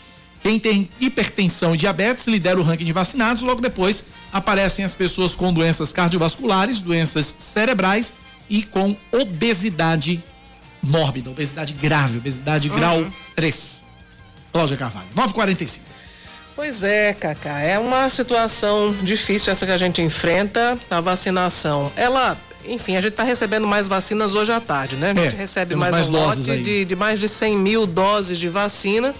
Quem 0.45 0.61
tem 0.61 0.89
hipertensão 1.01 1.75
e 1.75 1.79
diabetes 1.79 2.29
lidera 2.29 2.61
o 2.61 2.63
ranking 2.63 2.85
de 2.85 2.93
vacinados, 2.93 3.43
logo 3.43 3.61
depois 3.61 4.05
aparecem 4.33 4.85
as 4.85 4.95
pessoas 4.95 5.35
com 5.35 5.53
doenças 5.53 5.93
cardiovasculares, 5.93 6.81
doenças 6.81 7.27
cerebrais 7.27 8.15
e 8.49 8.63
com 8.63 8.97
obesidade 9.11 10.23
mórbida, 10.81 11.31
obesidade 11.31 11.73
grave, 11.73 12.19
obesidade 12.19 12.71
uhum. 12.71 12.77
grau 12.77 13.07
3. 13.35 13.88
Cláudia 14.53 14.77
Carvalho, 14.77 15.07
945. 15.15 15.85
Pois 16.57 16.83
é, 16.83 17.15
Cacá, 17.15 17.61
é 17.61 17.79
uma 17.79 18.11
situação 18.11 18.93
difícil 19.03 19.53
essa 19.53 19.65
que 19.65 19.71
a 19.71 19.79
gente 19.79 20.03
enfrenta, 20.03 20.77
a 20.91 21.01
vacinação. 21.01 21.93
Ela, 21.95 22.37
enfim, 22.67 22.97
a 22.97 23.01
gente 23.01 23.13
está 23.13 23.23
recebendo 23.23 23.65
mais 23.65 23.87
vacinas 23.87 24.35
hoje 24.35 24.51
à 24.51 24.61
tarde, 24.61 24.97
né? 24.97 25.13
A 25.13 25.15
gente 25.15 25.37
é, 25.37 25.39
recebe 25.39 25.77
mais, 25.77 25.93
mais 25.93 26.09
um 26.09 26.13
lote 26.13 26.43
de, 26.43 26.85
de 26.85 26.97
mais 26.97 27.21
de 27.21 27.29
100 27.29 27.57
mil 27.57 27.87
doses 27.87 28.39
de 28.39 28.49
vacina 28.49 29.15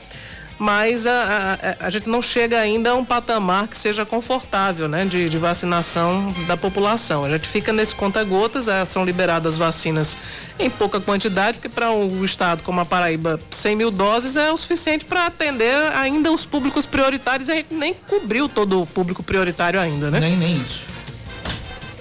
mas 0.59 1.07
a, 1.07 1.59
a, 1.81 1.87
a, 1.87 1.91
gente 1.91 2.09
não 2.09 2.21
chega 2.21 2.59
ainda 2.59 2.91
a 2.91 2.95
um 2.97 3.05
patamar 3.05 3.69
que 3.69 3.79
seja 3.79 4.05
confortável, 4.05 4.89
né, 4.89 5.05
de, 5.05 5.29
de 5.29 5.39
vacinação 5.39 6.35
da 6.49 6.57
população. 6.57 7.25
A 7.25 7.31
gente 7.31 7.49
fica 7.49 7.73
nesse 7.73 7.95
conta-gotas, 7.95 8.67
é, 8.67 8.85
são 8.85 9.05
liberadas 9.05 9.57
vacinas 9.57 10.19
em 10.59 10.69
pouca 10.69 11.01
quantidade, 11.01 11.59
porque 11.59 11.69
para 11.69 11.93
um 11.93 12.25
estado 12.25 12.63
como 12.65 12.81
a 12.81 12.85
Paraíba, 12.85 13.39
100 13.51 13.77
mil 13.77 13.91
doses 13.93 14.35
é 14.35 14.51
o 14.51 14.57
suficiente 14.57 15.05
para 15.05 15.27
atender 15.27 15.75
ainda 15.95 16.33
os 16.33 16.45
públicos 16.45 16.85
prioritários. 16.85 17.49
A 17.49 17.55
gente 17.55 17.73
nem 17.73 17.95
cobriu 17.95 18.49
todo 18.49 18.83
o 18.83 18.87
público 18.87 19.23
prioritário 19.23 19.79
ainda, 19.79 20.11
né? 20.11 20.19
Nem, 20.19 20.37
nem 20.37 20.57
isso. 20.57 20.87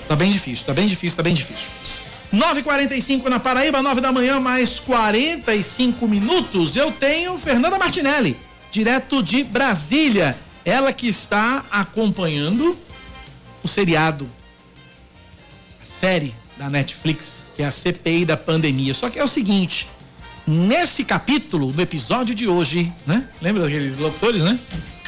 Tá 0.07 0.15
bem 0.15 0.31
difícil, 0.31 0.65
tá 0.65 0.73
bem 0.73 0.87
difícil, 0.87 1.17
tá 1.17 1.21
bem 1.21 1.35
difícil. 1.35 1.69
9:45 2.33 3.29
na 3.29 3.39
Paraíba, 3.39 3.81
9 3.83 4.01
da 4.01 4.11
manhã, 4.11 4.39
mais 4.39 4.79
45 4.79 6.07
minutos. 6.07 6.75
Eu 6.75 6.91
tenho 6.91 7.37
Fernanda 7.37 7.77
Martinelli 7.77 8.46
direto 8.71 9.21
de 9.21 9.43
Brasília. 9.43 10.37
Ela 10.63 10.91
que 10.91 11.07
está 11.07 11.63
acompanhando 11.71 12.77
o 13.63 13.67
seriado, 13.67 14.29
a 15.81 15.85
série 15.85 16.35
da 16.57 16.69
Netflix, 16.69 17.47
que 17.55 17.63
é 17.63 17.65
a 17.65 17.71
CPI 17.71 18.25
da 18.25 18.35
pandemia. 18.35 18.93
Só 18.93 19.09
que 19.09 19.17
é 19.17 19.23
o 19.23 19.27
seguinte, 19.27 19.87
nesse 20.45 21.03
capítulo, 21.03 21.71
no 21.73 21.81
episódio 21.81 22.35
de 22.35 22.47
hoje, 22.47 22.91
né? 23.05 23.27
Lembra 23.41 23.63
daqueles 23.63 23.97
locutores, 23.97 24.41
né? 24.41 24.59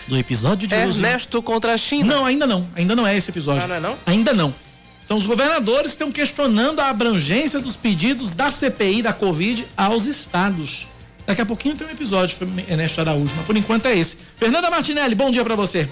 Do 0.08 0.18
episódio 0.18 0.68
de 0.68 0.74
é 0.74 0.88
hoje. 0.88 0.98
Ernesto 0.98 1.42
contra 1.42 1.74
a 1.74 1.78
China. 1.78 2.16
Não, 2.16 2.26
ainda 2.26 2.48
não. 2.48 2.68
Ainda 2.76 2.96
não 2.96 3.06
é 3.06 3.16
esse 3.16 3.30
episódio. 3.30 3.64
Ah, 3.64 3.68
não 3.68 3.76
é 3.76 3.80
não? 3.80 3.98
Ainda 4.06 4.34
não. 4.34 4.54
São 5.04 5.18
os 5.18 5.26
governadores 5.26 5.92
que 5.92 5.96
estão 5.96 6.12
questionando 6.12 6.80
a 6.80 6.90
abrangência 6.90 7.60
dos 7.60 7.76
pedidos 7.76 8.32
da 8.32 8.52
CPI 8.52 9.02
da 9.02 9.14
Covid 9.14 9.66
aos 9.76 10.06
estados. 10.06 10.88
Daqui 11.30 11.42
a 11.42 11.46
pouquinho 11.46 11.78
tem 11.78 11.86
um 11.86 11.92
episódio, 11.92 12.36
Ernesto 12.68 13.02
Araújo, 13.02 13.36
mas 13.38 13.46
por 13.46 13.56
enquanto 13.56 13.86
é 13.86 13.96
esse. 13.96 14.18
Fernanda 14.36 14.68
Martinelli, 14.72 15.14
bom 15.14 15.30
dia 15.30 15.44
para 15.44 15.56
você. 15.56 15.88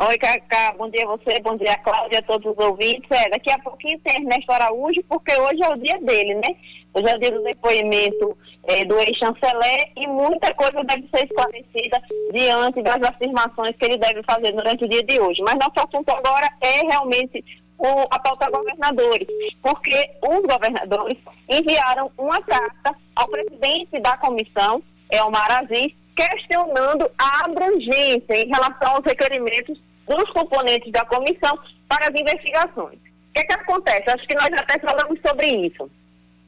Oi, 0.00 0.16
Cacá, 0.16 0.74
bom 0.78 0.88
dia 0.88 1.04
a 1.04 1.08
você, 1.08 1.38
bom 1.40 1.54
dia, 1.58 1.76
Cláudia, 1.76 2.20
a 2.20 2.22
todos 2.22 2.50
os 2.50 2.64
ouvintes. 2.64 3.04
É, 3.10 3.28
daqui 3.28 3.50
a 3.52 3.58
pouquinho 3.58 4.00
tem 4.02 4.16
Ernesto 4.16 4.50
Araújo, 4.50 5.04
porque 5.06 5.38
hoje 5.38 5.62
é 5.62 5.68
o 5.68 5.76
dia 5.76 5.98
dele, 6.00 6.36
né? 6.36 6.56
Hoje 6.94 7.06
é 7.06 7.16
o 7.16 7.20
dia 7.20 7.32
do 7.32 7.42
depoimento 7.42 8.38
é, 8.64 8.82
do 8.86 8.98
ex-chanceler 8.98 9.92
e 9.94 10.06
muita 10.06 10.54
coisa 10.54 10.82
deve 10.84 11.06
ser 11.14 11.26
esclarecida 11.26 12.02
diante 12.32 12.80
das 12.80 13.02
afirmações 13.02 13.76
que 13.76 13.84
ele 13.84 13.98
deve 13.98 14.22
fazer 14.22 14.52
durante 14.52 14.86
o 14.86 14.88
dia 14.88 15.02
de 15.02 15.20
hoje. 15.20 15.42
Mas 15.42 15.56
nosso 15.56 15.86
assunto 15.86 16.08
agora 16.16 16.48
é 16.62 16.80
realmente 16.86 17.44
o, 17.78 17.86
a 18.10 18.18
pauta 18.18 18.50
governadores, 18.50 19.26
porque 19.62 20.10
os 20.22 20.42
governadores 20.42 21.16
enviaram 21.48 22.10
uma 22.18 22.42
carta 22.42 22.94
ao 23.14 23.28
presidente 23.28 24.00
da 24.00 24.16
comissão, 24.18 24.82
Elmar 25.10 25.62
Aziz, 25.62 25.92
questionando 26.16 27.08
a 27.16 27.44
abrangência 27.44 28.34
em 28.34 28.48
relação 28.48 28.96
aos 28.96 29.04
requerimentos 29.04 29.80
dos 30.06 30.30
componentes 30.30 30.90
da 30.90 31.04
comissão 31.04 31.56
para 31.88 32.08
as 32.08 32.20
investigações. 32.20 32.98
O 32.98 33.32
que, 33.34 33.40
é 33.40 33.44
que 33.44 33.54
acontece? 33.54 34.10
Acho 34.10 34.26
que 34.26 34.34
nós 34.34 34.50
até 34.52 34.78
falamos 34.80 35.18
sobre 35.24 35.46
isso. 35.46 35.88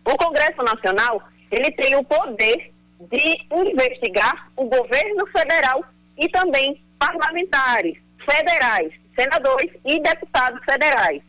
O 0.05 0.17
Congresso 0.17 0.63
Nacional, 0.65 1.23
ele 1.53 1.71
tem 1.73 1.95
o 1.95 2.03
poder 2.03 2.73
de 3.01 3.39
investigar 3.53 4.51
o 4.57 4.65
governo 4.65 5.27
federal 5.29 5.85
e 6.19 6.29
também 6.29 6.83
parlamentares 6.99 7.97
federais 8.29 9.00
senadores 9.21 9.71
e 9.85 10.01
deputados 10.01 10.61
federais. 10.65 11.23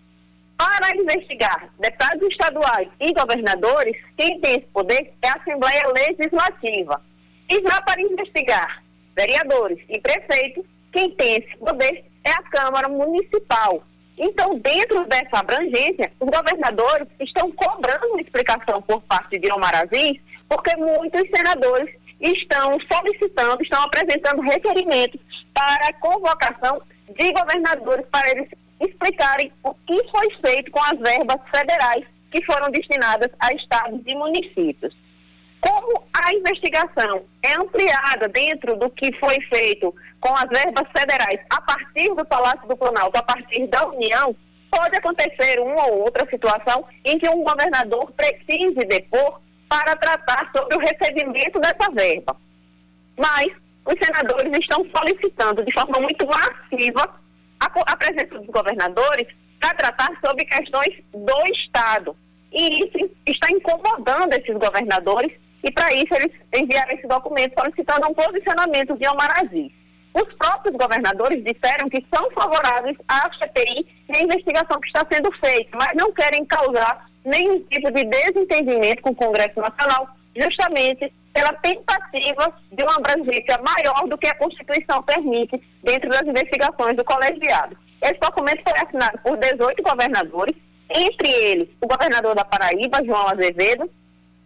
Para 0.58 0.96
investigar 0.96 1.70
deputados 1.80 2.30
estaduais 2.32 2.88
e 3.00 3.12
governadores, 3.14 3.98
quem 4.18 4.40
tem 4.40 4.52
esse 4.52 4.68
poder 4.68 5.12
é 5.22 5.28
a 5.28 5.34
Assembleia 5.34 5.84
Legislativa. 5.88 7.02
E 7.50 7.56
já 7.62 7.82
para 7.82 8.02
investigar 8.02 8.84
vereadores 9.18 9.80
e 9.90 10.00
prefeitos, 10.00 10.64
quem 10.94 11.10
tem 11.12 11.38
esse 11.38 11.58
poder 11.58 12.06
é 12.24 12.32
a 12.32 12.44
Câmara 12.44 12.88
Municipal. 12.88 13.84
Então, 14.18 14.58
dentro 14.60 15.06
dessa 15.08 15.40
abrangência, 15.40 16.12
os 16.20 16.30
governadores 16.30 17.08
estão 17.20 17.52
cobrando 17.52 18.20
explicação 18.20 18.82
por 18.84 19.02
parte 19.02 19.40
de 19.40 19.52
Omar 19.52 19.76
Aziz, 19.76 20.14
porque 20.48 20.76
muitos 20.78 21.24
senadores 21.36 21.90
estão 22.20 22.78
solicitando, 22.92 23.64
estão 23.64 23.82
apresentando 23.84 24.42
requerimentos 24.42 25.20
para 25.54 25.92
convocação 25.94 26.82
de 27.18 27.32
governadores 27.34 28.06
para 28.12 28.30
eles 28.32 28.50
explicarem 28.80 29.52
o 29.64 29.74
que 29.74 30.00
foi 30.10 30.28
feito 30.46 30.72
com 30.72 30.82
as 30.84 30.98
verbas 31.00 31.38
federais 31.54 32.06
que 32.32 32.44
foram 32.46 32.72
destinadas 32.72 33.32
a 33.40 33.54
estados 33.54 34.02
e 34.06 34.16
municípios. 34.16 34.96
Como 35.60 36.04
a 36.14 36.34
investigação 36.34 37.24
é 37.44 37.54
ampliada 37.54 38.28
dentro 38.30 38.76
do 38.78 38.90
que 38.90 39.16
foi 39.20 39.38
feito 39.54 39.94
com 40.20 40.34
as 40.34 40.46
verbas 40.50 40.88
federais 40.98 41.40
a 41.50 41.62
partir 41.62 42.14
do 42.16 42.26
Palácio 42.26 42.68
do 42.68 42.76
Planalto, 42.76 43.20
a 43.20 43.24
partir 43.24 43.68
da 43.68 43.88
União, 43.88 44.36
pode 44.72 44.98
acontecer 44.98 45.60
uma 45.60 45.86
ou 45.88 46.02
outra 46.02 46.28
situação 46.30 46.86
em 47.06 47.20
que 47.20 47.30
um 47.30 47.44
governador 47.44 48.12
precise 48.14 48.86
depor 48.88 49.42
para 49.70 49.96
tratar 49.96 50.50
sobre 50.56 50.76
o 50.76 50.80
recebimento 50.80 51.60
dessa 51.60 51.92
verba. 51.94 52.36
Mas 53.18 53.48
os 53.86 53.96
senadores 54.02 54.58
estão 54.60 54.86
solicitando 54.96 55.64
de 55.64 55.74
forma 55.74 56.00
muito 56.00 56.26
massiva 56.26 57.20
a, 57.60 57.66
a 57.66 57.98
presença 57.98 58.38
dos 58.38 58.48
governadores 58.48 59.28
para 59.60 59.74
tratar 59.76 60.10
sobre 60.26 60.46
questões 60.46 60.96
do 61.14 61.52
Estado. 61.56 62.16
E 62.52 62.86
isso 62.86 63.10
está 63.26 63.50
incomodando 63.50 64.34
esses 64.34 64.58
governadores 64.58 65.32
e 65.64 65.72
para 65.72 65.94
isso 65.94 66.14
eles 66.16 66.32
enviaram 66.56 66.92
esse 66.92 67.08
documento 67.08 67.54
solicitando 67.60 68.08
um 68.08 68.14
posicionamento 68.14 68.98
de 68.98 69.08
Omar 69.08 69.32
Aziz. 69.44 69.72
Os 70.14 70.34
próprios 70.36 70.76
governadores 70.76 71.44
disseram 71.44 71.90
que 71.90 72.06
são 72.14 72.30
favoráveis 72.32 72.98
à 73.08 73.30
CPI 73.38 73.88
e 74.10 74.18
à 74.18 74.24
investigação 74.24 74.80
que 74.82 74.88
está 74.88 75.06
sendo 75.10 75.32
feita, 75.38 75.78
mas 75.78 75.92
não 75.96 76.12
querem 76.12 76.44
causar 76.46 77.10
nenhum 77.24 77.60
tipo 77.64 77.90
de 77.92 78.04
desentendimento 78.04 79.02
com 79.02 79.12
o 79.12 79.16
Congresso 79.16 79.60
Nacional, 79.60 80.10
justamente 80.36 81.14
pela 81.34 81.54
tentativa 81.54 82.54
de 82.72 82.84
uma 82.84 82.96
abrangência 82.98 83.58
maior 83.64 84.08
do 84.08 84.18
que 84.18 84.28
a 84.28 84.36
Constituição 84.36 85.02
permite 85.04 85.62
dentro 85.84 86.10
das 86.10 86.24
investigações 86.24 86.96
do 86.96 87.04
colegiado. 87.06 87.78
Esse 88.02 88.20
documento 88.20 88.62
foi 88.68 88.86
assinado 88.86 89.18
por 89.24 89.38
18 89.38 89.82
governadores, 89.84 90.56
entre 90.94 91.30
eles 91.30 91.70
o 91.80 91.88
governador 91.88 92.36
da 92.36 92.44
Paraíba, 92.44 93.04
João 93.06 93.28
Azevedo, 93.30 93.90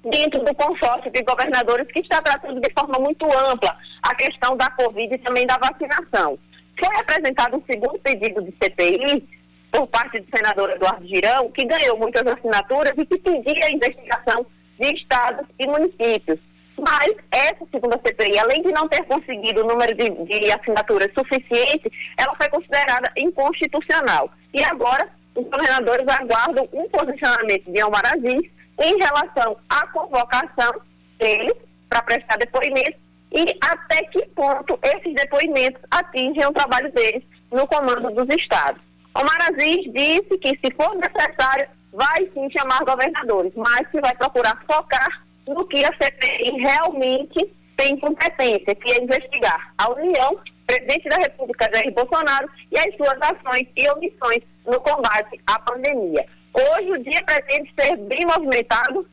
dentro 0.04 0.44
do 0.44 0.54
consórcio 0.54 1.12
de 1.12 1.24
governadores 1.24 1.88
que 1.92 2.02
está 2.02 2.22
tratando 2.22 2.62
de 2.62 2.72
forma 2.78 3.00
muito 3.00 3.26
ampla 3.26 3.76
a 4.04 4.14
questão 4.14 4.56
da 4.56 4.70
Covid 4.72 5.14
e 5.14 5.18
também 5.20 5.48
da 5.48 5.58
vacinação. 5.58 6.38
Foi 6.78 6.96
apresentado 7.00 7.58
um 7.58 7.64
segundo 7.66 7.98
pedido 8.00 8.42
de 8.42 8.54
CPI 8.62 9.28
por 9.72 9.88
parte 9.88 10.20
do 10.20 10.38
senador 10.38 10.70
Eduardo 10.70 11.08
Girão, 11.08 11.50
que 11.52 11.66
ganhou 11.66 11.98
muitas 11.98 12.26
assinaturas 12.28 12.94
e 12.98 13.06
que 13.06 13.18
pedia 13.18 13.66
a 13.66 13.72
investigação 13.72 14.46
de 14.80 14.88
estados 14.96 15.48
e 15.60 15.68
municípios. 15.68 16.40
Mas 16.78 17.16
essa 17.32 17.66
segunda 17.72 18.00
CPI, 18.06 18.38
além 18.40 18.62
de 18.62 18.72
não 18.72 18.88
ter 18.88 19.04
conseguido 19.06 19.62
o 19.62 19.68
número 19.68 19.96
de, 19.96 20.10
de 20.10 20.52
assinaturas 20.52 21.12
suficiente, 21.18 21.92
ela 22.18 22.36
foi 22.36 22.50
considerada 22.50 23.12
inconstitucional. 23.18 24.30
E 24.54 24.64
agora, 24.64 25.10
os 25.36 25.46
governadores 25.46 26.06
aguardam 26.08 26.68
um 26.74 26.88
posicionamento 26.90 27.72
de 27.72 27.80
Almar 27.82 28.06
Aziz 28.06 28.50
em 28.82 28.98
relação 28.98 29.58
à 29.70 29.88
convocação 29.88 30.82
deles 31.18 31.56
para 31.90 32.02
prestar 32.02 32.38
depoimento 32.38 32.98
e 33.32 33.46
até 33.62 34.04
que 34.06 34.26
ponto 34.28 34.80
esses 34.84 35.14
depoimentos 35.14 35.82
atingem 35.92 36.46
o 36.46 36.54
trabalho 36.54 36.92
deles 36.92 37.24
no 37.52 37.68
comando 37.68 38.12
dos 38.12 38.36
estados. 38.36 38.82
Omar 39.18 39.38
Aziz 39.50 39.84
disse 39.94 40.38
que, 40.40 40.50
se 40.50 40.74
for 40.76 40.94
necessário, 40.96 41.68
vai 41.94 42.30
sim 42.34 42.50
chamar 42.52 42.84
governadores, 42.84 43.54
mas 43.56 43.88
que 43.90 44.02
vai 44.02 44.14
procurar 44.16 44.62
focar 44.70 45.25
no 45.48 45.68
que 45.68 45.84
a 45.84 45.92
CPI 46.02 46.58
realmente 46.58 47.54
tem 47.78 47.98
competência, 48.00 48.76
que 48.76 48.92
é 48.92 49.04
investigar 49.04 49.74
a 49.78 49.92
União, 49.92 50.40
presidente 50.66 51.10
da 51.10 51.18
República 51.18 51.70
Jair 51.74 51.94
Bolsonaro 51.94 52.50
e 52.72 52.80
as 52.80 52.96
suas 52.96 53.18
ações 53.22 53.68
e 53.76 53.90
omissões 53.90 54.40
no 54.66 54.80
combate 54.80 55.40
à 55.48 55.60
pandemia. 55.60 56.26
Hoje 56.54 56.92
o 56.92 57.04
dia 57.04 57.22
pretende 57.24 57.72
ser 57.78 57.98
bem 57.98 58.26
movimentado 58.26 59.06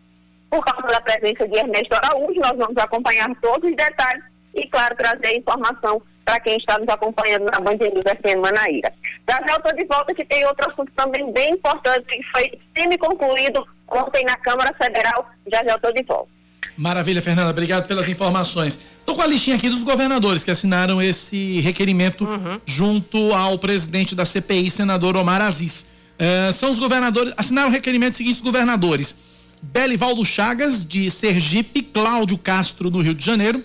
por 0.49 0.65
causa 0.65 0.87
da 0.87 1.01
presença 1.01 1.47
de 1.49 1.59
Ernesto 1.59 1.95
Araújo. 1.95 2.41
Nós 2.41 2.57
vamos 2.57 2.77
acompanhar 2.77 3.29
todos 3.41 3.69
os 3.69 3.77
detalhes 3.77 4.23
e, 4.55 4.67
claro, 4.69 4.95
trazer 4.97 5.39
informação 5.39 6.01
para 6.25 6.41
quem 6.41 6.57
está 6.57 6.79
nos 6.79 6.89
acompanhando 6.89 7.45
na 7.45 7.61
Band 7.61 7.77
News 7.77 8.05
FM 8.05 8.41
Manaíra. 8.41 8.93
Já 9.29 9.37
já 9.47 9.57
estou 9.57 9.75
de 9.75 9.85
volta 9.85 10.15
que 10.15 10.25
tem 10.25 10.45
outro 10.47 10.71
assunto 10.71 10.93
também 10.97 11.33
bem 11.33 11.55
importante 11.55 12.07
que 12.07 12.23
foi 12.33 12.59
semi-concluído 12.77 13.67
ontem 13.89 14.25
na 14.25 14.37
Câmara 14.37 14.75
Federal. 14.75 15.31
Já 15.51 15.65
já 15.65 15.75
estou 15.75 15.93
de 15.93 16.03
volta. 16.03 16.31
Maravilha, 16.77 17.21
Fernanda. 17.21 17.51
Obrigado 17.51 17.87
pelas 17.87 18.09
informações. 18.09 18.81
Estou 18.99 19.15
com 19.15 19.23
a 19.23 19.27
listinha 19.27 19.57
aqui 19.57 19.69
dos 19.69 19.83
governadores 19.83 20.43
que 20.43 20.51
assinaram 20.51 21.03
esse 21.03 21.61
requerimento 21.61 22.25
uhum. 22.25 22.61
junto 22.65 23.33
ao 23.35 23.59
presidente 23.59 24.15
da 24.15 24.25
CPI, 24.25 24.71
senador 24.71 25.17
Omar 25.17 25.43
Aziz. 25.43 25.93
Uh, 26.19 26.53
são 26.53 26.71
os 26.71 26.79
governadores, 26.79 27.35
assinaram 27.37 27.69
o 27.69 27.73
requerimento 27.73 28.17
seguintes 28.17 28.41
governadores: 28.41 29.19
Belivaldo 29.61 30.25
Chagas, 30.25 30.87
de 30.87 31.11
Sergipe, 31.11 31.83
Cláudio 31.83 32.39
Castro, 32.39 32.89
do 32.91 33.01
Rio 33.03 33.15
de 33.15 33.25
Janeiro, 33.25 33.63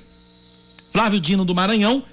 Flávio 0.92 1.20
Dino, 1.20 1.46
do 1.46 1.56
Maranhão, 1.56 2.04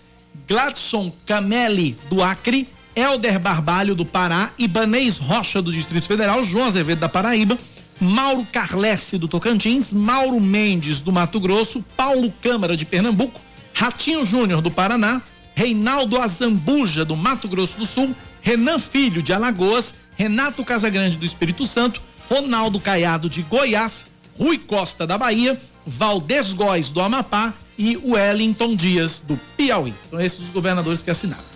Gladson 0.46 1.12
Camelli, 1.24 1.96
do 2.10 2.22
Acre, 2.22 2.68
Helder 2.94 3.38
Barbalho, 3.38 3.94
do 3.94 4.04
Pará, 4.04 4.50
Ibanês 4.58 5.18
Rocha, 5.18 5.60
do 5.60 5.72
Distrito 5.72 6.06
Federal, 6.06 6.44
João 6.44 6.66
Azevedo, 6.66 7.00
da 7.00 7.08
Paraíba, 7.08 7.58
Mauro 8.00 8.46
Carlesse, 8.52 9.18
do 9.18 9.28
Tocantins, 9.28 9.92
Mauro 9.92 10.40
Mendes, 10.40 11.00
do 11.00 11.12
Mato 11.12 11.40
Grosso, 11.40 11.84
Paulo 11.96 12.32
Câmara, 12.42 12.76
de 12.76 12.84
Pernambuco, 12.84 13.40
Ratinho 13.72 14.24
Júnior, 14.24 14.60
do 14.60 14.70
Paraná, 14.70 15.22
Reinaldo 15.54 16.20
Azambuja, 16.20 17.04
do 17.04 17.16
Mato 17.16 17.48
Grosso 17.48 17.78
do 17.78 17.86
Sul, 17.86 18.14
Renan 18.42 18.78
Filho, 18.78 19.22
de 19.22 19.32
Alagoas, 19.32 19.94
Renato 20.16 20.64
Casagrande, 20.64 21.16
do 21.16 21.24
Espírito 21.24 21.66
Santo, 21.66 22.00
Ronaldo 22.28 22.78
Caiado, 22.78 23.28
de 23.28 23.42
Goiás, 23.42 24.06
Rui 24.38 24.58
Costa, 24.58 25.06
da 25.06 25.16
Bahia, 25.16 25.60
Valdez 25.86 26.52
Góes, 26.52 26.90
do 26.90 27.00
Amapá 27.00 27.54
e 27.76 27.96
Wellington 27.96 28.74
Dias, 28.74 29.20
do 29.20 29.38
Piauí. 29.56 29.94
São 30.00 30.20
esses 30.20 30.40
os 30.40 30.50
governadores 30.50 31.02
que 31.02 31.10
assinaram. 31.10 31.54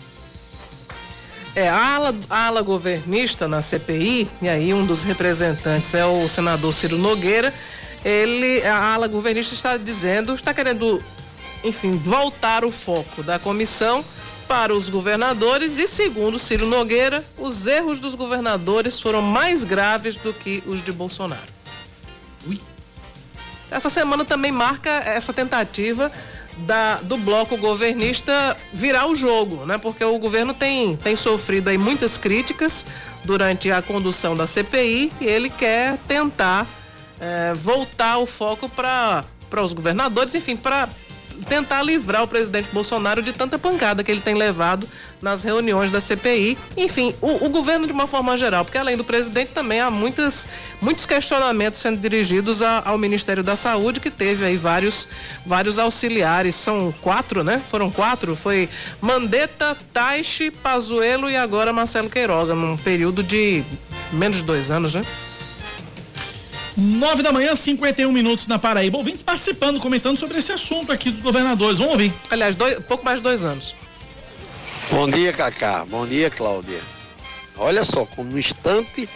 É, 1.54 1.68
a 1.68 1.94
ala, 1.94 2.14
a 2.30 2.46
ala 2.46 2.62
governista 2.62 3.48
na 3.48 3.60
CPI, 3.60 4.30
e 4.40 4.48
aí 4.48 4.72
um 4.72 4.86
dos 4.86 5.02
representantes 5.02 5.94
é 5.94 6.04
o 6.04 6.28
senador 6.28 6.72
Ciro 6.72 6.98
Nogueira, 6.98 7.52
ele, 8.04 8.62
a 8.62 8.94
ala 8.94 9.08
governista 9.08 9.54
está 9.54 9.76
dizendo, 9.76 10.34
está 10.34 10.54
querendo, 10.54 11.02
enfim, 11.64 11.96
voltar 11.96 12.64
o 12.64 12.70
foco 12.70 13.22
da 13.22 13.38
comissão 13.38 14.04
para 14.46 14.74
os 14.74 14.88
governadores 14.88 15.78
e, 15.78 15.86
segundo 15.86 16.38
Ciro 16.38 16.66
Nogueira, 16.66 17.24
os 17.36 17.66
erros 17.66 17.98
dos 17.98 18.14
governadores 18.14 19.00
foram 19.00 19.20
mais 19.20 19.64
graves 19.64 20.16
do 20.16 20.32
que 20.32 20.62
os 20.66 20.80
de 20.82 20.92
Bolsonaro. 20.92 21.52
Ui. 22.46 22.58
Essa 23.70 23.90
semana 23.90 24.24
também 24.24 24.50
marca 24.50 24.90
essa 24.90 25.32
tentativa 25.32 26.10
da, 26.58 26.96
do 26.96 27.16
bloco 27.18 27.56
governista 27.56 28.56
virar 28.72 29.06
o 29.06 29.14
jogo, 29.14 29.64
né? 29.66 29.78
Porque 29.78 30.04
o 30.04 30.18
governo 30.18 30.54
tem, 30.54 30.96
tem 30.96 31.14
sofrido 31.14 31.68
aí 31.68 31.78
muitas 31.78 32.16
críticas 32.16 32.86
durante 33.24 33.70
a 33.70 33.82
condução 33.82 34.36
da 34.36 34.46
CPI 34.46 35.12
e 35.20 35.26
ele 35.26 35.50
quer 35.50 35.98
tentar 36.08 36.66
é, 37.20 37.52
voltar 37.54 38.18
o 38.18 38.26
foco 38.26 38.68
para 38.68 39.24
os 39.62 39.72
governadores, 39.72 40.34
enfim, 40.34 40.56
para 40.56 40.88
tentar 41.48 41.82
livrar 41.82 42.22
o 42.22 42.28
presidente 42.28 42.68
Bolsonaro 42.72 43.22
de 43.22 43.32
tanta 43.32 43.58
pancada 43.58 44.02
que 44.02 44.10
ele 44.10 44.20
tem 44.20 44.34
levado 44.34 44.88
nas 45.20 45.42
reuniões 45.42 45.90
da 45.90 46.00
CPI. 46.00 46.56
Enfim, 46.76 47.14
o, 47.20 47.46
o, 47.46 47.48
governo 47.48 47.86
de 47.86 47.92
uma 47.92 48.06
forma 48.06 48.36
geral, 48.36 48.64
porque 48.64 48.78
além 48.78 48.96
do 48.96 49.04
presidente 49.04 49.50
também 49.52 49.80
há 49.80 49.90
muitas, 49.90 50.48
muitos 50.80 51.06
questionamentos 51.06 51.80
sendo 51.80 51.98
dirigidos 51.98 52.62
a, 52.62 52.82
ao 52.84 52.98
Ministério 52.98 53.42
da 53.42 53.56
Saúde, 53.56 54.00
que 54.00 54.10
teve 54.10 54.44
aí 54.44 54.56
vários, 54.56 55.08
vários 55.44 55.78
auxiliares. 55.78 56.54
São 56.54 56.92
quatro, 57.00 57.42
né? 57.42 57.60
Foram 57.70 57.90
quatro. 57.90 58.36
Foi 58.36 58.68
Mandetta, 59.00 59.76
Taixe, 59.92 60.50
Pazuello 60.50 61.28
e 61.28 61.36
agora 61.36 61.72
Marcelo 61.72 62.08
Queiroga, 62.08 62.54
num 62.54 62.76
período 62.76 63.22
de 63.22 63.64
menos 64.12 64.38
de 64.38 64.42
dois 64.42 64.70
anos, 64.70 64.94
né? 64.94 65.02
9 66.78 67.24
da 67.24 67.32
manhã, 67.32 67.56
51 67.56 68.12
minutos 68.12 68.46
na 68.46 68.56
Paraíba. 68.56 68.98
Ouvintes 68.98 69.22
participando, 69.22 69.80
comentando 69.80 70.16
sobre 70.16 70.38
esse 70.38 70.52
assunto 70.52 70.92
aqui 70.92 71.10
dos 71.10 71.20
governadores. 71.20 71.78
Vamos 71.78 71.94
ouvir. 71.94 72.12
Aliás, 72.30 72.54
dois, 72.54 72.78
pouco 72.84 73.04
mais 73.04 73.18
de 73.18 73.24
dois 73.24 73.44
anos. 73.44 73.74
Bom 74.88 75.08
dia, 75.08 75.32
Cacá. 75.32 75.84
Bom 75.84 76.06
dia, 76.06 76.30
Cláudia. 76.30 76.78
Olha 77.56 77.84
só, 77.84 78.06
como 78.06 78.30
no 78.30 78.38
instante, 78.38 79.08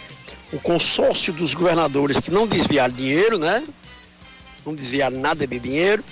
o 0.51 0.59
consórcio 0.59 1.31
dos 1.31 1.53
governadores 1.53 2.19
que 2.19 2.29
não 2.29 2.45
desviaram 2.45 2.93
dinheiro, 2.93 3.39
né? 3.39 3.63
Não 4.65 4.75
desviaram 4.75 5.17
nada 5.17 5.47
de 5.47 5.57
dinheiro. 5.57 6.03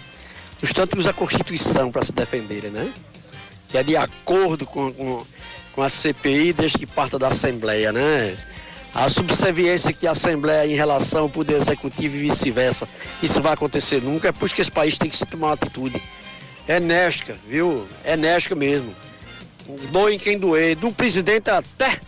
No 0.61 0.69
instante, 0.69 0.97
usa 0.97 1.09
a 1.09 1.13
Constituição 1.13 1.91
para 1.91 2.05
se 2.05 2.13
defenderem, 2.13 2.71
né? 2.71 2.89
Que 3.67 3.77
é 3.77 3.83
de 3.83 3.97
acordo 3.97 4.65
com, 4.65 4.93
com, 4.93 5.25
com 5.73 5.81
a 5.81 5.89
CPI 5.89 6.53
desde 6.53 6.77
que 6.77 6.85
parta 6.85 7.19
da 7.19 7.27
Assembleia, 7.27 7.91
né? 7.91 8.37
A 8.93 9.09
subserviência 9.09 9.93
que 9.93 10.05
a 10.05 10.11
Assembleia 10.11 10.67
em 10.67 10.75
relação 10.75 11.21
ao 11.23 11.29
Poder 11.29 11.55
Executivo 11.55 12.15
e 12.17 12.29
vice-versa. 12.29 12.87
Isso 13.23 13.41
vai 13.41 13.53
acontecer 13.53 14.01
nunca, 14.01 14.29
é 14.29 14.31
por 14.31 14.45
isso 14.45 14.55
que 14.55 14.61
esse 14.61 14.71
país 14.71 14.97
tem 14.97 15.09
que 15.09 15.17
se 15.17 15.25
tomar 15.25 15.47
uma 15.47 15.53
atitude 15.53 16.01
enérgica, 16.67 17.37
viu? 17.47 17.87
Enérgica 18.05 18.55
mesmo. 18.55 18.95
Doe 19.91 20.17
quem 20.17 20.37
doer, 20.37 20.75
do 20.75 20.91
presidente 20.91 21.49
até 21.49 21.99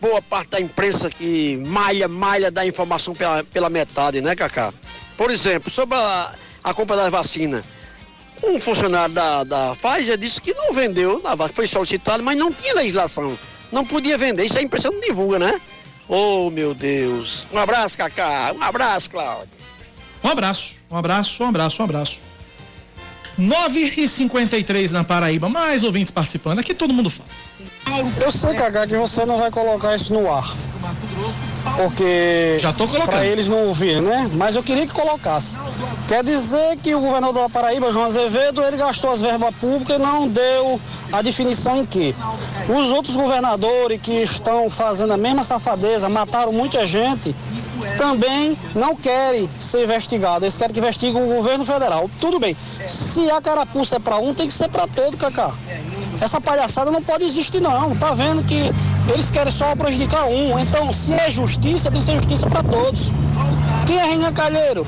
boa 0.00 0.20
parte 0.20 0.50
da 0.50 0.60
imprensa 0.60 1.08
que 1.10 1.56
malha, 1.58 2.08
malha 2.08 2.50
da 2.50 2.66
informação 2.66 3.14
pela, 3.14 3.44
pela 3.44 3.70
metade, 3.70 4.20
né, 4.20 4.34
Cacá? 4.34 4.72
Por 5.16 5.30
exemplo, 5.30 5.70
sobre 5.70 5.96
a, 5.96 6.32
a 6.64 6.74
compra 6.74 6.96
da 6.96 7.10
vacina. 7.10 7.62
Um 8.42 8.58
funcionário 8.58 9.14
da, 9.14 9.44
da 9.44 9.76
Pfizer 9.76 10.18
disse 10.18 10.40
que 10.40 10.52
não 10.52 10.72
vendeu, 10.72 11.22
foi 11.54 11.68
solicitado, 11.68 12.22
mas 12.24 12.36
não 12.36 12.52
tinha 12.52 12.74
legislação. 12.74 13.38
Não 13.70 13.86
podia 13.86 14.18
vender, 14.18 14.44
isso 14.44 14.58
a 14.58 14.62
imprensa 14.62 14.90
não 14.90 15.00
divulga, 15.00 15.38
né? 15.38 15.60
Oh, 16.14 16.50
meu 16.50 16.74
Deus. 16.74 17.46
Um 17.50 17.56
abraço, 17.56 17.96
Cacá. 17.96 18.52
Um 18.54 18.62
abraço, 18.62 19.08
Cláudio. 19.10 19.48
Um 20.22 20.28
abraço, 20.28 20.76
um 20.90 20.96
abraço, 20.98 21.42
um 21.42 21.48
abraço, 21.48 21.80
um 21.80 21.84
abraço. 21.86 22.20
9 23.38 23.94
e 23.96 24.06
53 24.06 24.92
na 24.92 25.04
Paraíba. 25.04 25.48
Mais 25.48 25.82
ouvintes 25.82 26.10
participando. 26.10 26.58
Aqui 26.58 26.74
todo 26.74 26.92
mundo 26.92 27.08
fala. 27.08 27.30
Eu 28.20 28.32
sei, 28.32 28.54
Cagá, 28.54 28.86
que 28.86 28.96
você 28.96 29.24
não 29.24 29.38
vai 29.38 29.50
colocar 29.50 29.94
isso 29.94 30.12
no 30.12 30.30
ar. 30.30 30.48
Porque. 31.76 32.58
Já 32.58 32.72
tô 32.72 32.86
colocando. 32.86 33.10
Pra 33.10 33.26
eles 33.26 33.48
não 33.48 33.66
ouvir, 33.66 34.00
né? 34.00 34.30
Mas 34.34 34.56
eu 34.56 34.62
queria 34.62 34.86
que 34.86 34.92
colocasse. 34.92 35.58
Quer 36.08 36.22
dizer 36.24 36.76
que 36.82 36.94
o 36.94 37.00
governador 37.00 37.42
da 37.42 37.48
Paraíba, 37.48 37.90
João 37.90 38.06
Azevedo, 38.06 38.62
ele 38.62 38.76
gastou 38.76 39.10
as 39.12 39.20
verbas 39.20 39.54
públicas 39.56 39.96
e 39.96 40.00
não 40.00 40.28
deu 40.28 40.80
a 41.12 41.22
definição 41.22 41.78
em 41.78 41.86
que. 41.86 42.14
Os 42.68 42.90
outros 42.90 43.16
governadores 43.16 44.00
que 44.00 44.22
estão 44.22 44.68
fazendo 44.70 45.12
a 45.12 45.16
mesma 45.16 45.42
safadeza, 45.42 46.08
mataram 46.08 46.52
muita 46.52 46.86
gente, 46.86 47.34
também 47.96 48.56
não 48.74 48.96
querem 48.96 49.48
ser 49.58 49.84
investigados. 49.84 50.42
Eles 50.42 50.56
querem 50.56 50.72
que 50.72 50.80
investigue 50.80 51.16
o 51.16 51.34
governo 51.34 51.64
federal. 51.64 52.10
Tudo 52.20 52.38
bem. 52.38 52.56
Se 52.86 53.30
a 53.30 53.40
carapuça 53.40 53.96
é 53.96 53.98
para 53.98 54.18
um, 54.18 54.34
tem 54.34 54.46
que 54.46 54.52
ser 54.52 54.68
para 54.68 54.86
todo, 54.86 55.16
Cacá. 55.16 55.52
Essa 56.22 56.40
palhaçada 56.40 56.88
não 56.92 57.02
pode 57.02 57.24
existir, 57.24 57.60
não. 57.60 57.96
Tá 57.96 58.12
vendo 58.14 58.44
que 58.44 58.72
eles 59.12 59.28
querem 59.28 59.52
só 59.52 59.74
prejudicar 59.74 60.26
um. 60.26 60.56
Então, 60.56 60.92
se 60.92 61.12
é 61.12 61.28
justiça, 61.28 61.90
tem 61.90 61.98
que 61.98 62.06
ser 62.06 62.14
justiça 62.14 62.48
para 62.48 62.62
todos. 62.62 63.10
Quem 63.86 63.98
é 63.98 64.04
Renan 64.04 64.32
Calheiro 64.32 64.86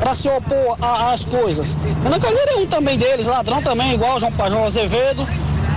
para 0.00 0.12
se 0.12 0.28
opor 0.28 0.76
às 0.82 1.24
coisas? 1.24 1.84
Renan 2.02 2.18
Calheiro 2.18 2.50
é 2.50 2.56
um 2.56 2.66
também 2.66 2.98
deles, 2.98 3.28
ladrão 3.28 3.62
também, 3.62 3.94
igual 3.94 4.18
João 4.18 4.32
Pajão 4.32 4.64
Azevedo, 4.64 5.24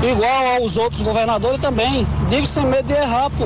igual 0.02 0.56
aos 0.56 0.76
outros 0.76 1.04
governadores 1.04 1.62
também. 1.62 2.08
Digo 2.28 2.48
sem 2.48 2.65
medo 2.65 2.88
de 2.88 2.94
errar, 2.94 3.30
pô. 3.30 3.46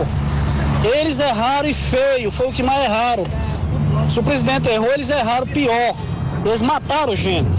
Eles 0.95 1.19
erraram 1.19 1.67
e 1.67 1.73
feio, 1.73 2.31
foi 2.31 2.47
o 2.47 2.53
que 2.53 2.63
mais 2.63 2.85
erraram. 2.85 3.25
Se 4.09 4.17
o 4.17 4.23
presidente 4.23 4.69
errou, 4.69 4.93
eles 4.93 5.09
erraram 5.09 5.45
pior. 5.45 5.93
Eles 6.45 6.61
mataram 6.61 7.13
gente. 7.17 7.49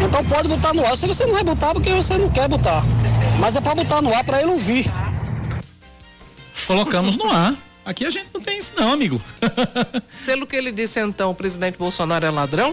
Então 0.00 0.24
pode 0.24 0.48
botar 0.48 0.72
no 0.72 0.84
ar. 0.84 0.92
Que 0.92 1.06
você 1.06 1.26
não 1.26 1.34
vai 1.34 1.44
botar 1.44 1.74
porque 1.74 1.90
você 1.92 2.16
não 2.16 2.30
quer 2.30 2.48
botar. 2.48 2.82
Mas 3.40 3.56
é 3.56 3.60
para 3.60 3.74
botar 3.74 4.00
no 4.00 4.14
ar 4.14 4.24
para 4.24 4.40
ele 4.40 4.50
ouvir. 4.50 4.86
Colocamos 6.66 7.16
no 7.16 7.30
ar. 7.30 7.54
Aqui 7.84 8.06
a 8.06 8.10
gente 8.10 8.30
não 8.32 8.40
tem 8.40 8.58
isso 8.58 8.72
não, 8.76 8.92
amigo. 8.92 9.20
Pelo 10.24 10.46
que 10.46 10.56
ele 10.56 10.72
disse 10.72 10.98
então, 11.00 11.30
o 11.30 11.34
presidente 11.34 11.76
Bolsonaro 11.76 12.24
é 12.24 12.30
ladrão? 12.30 12.72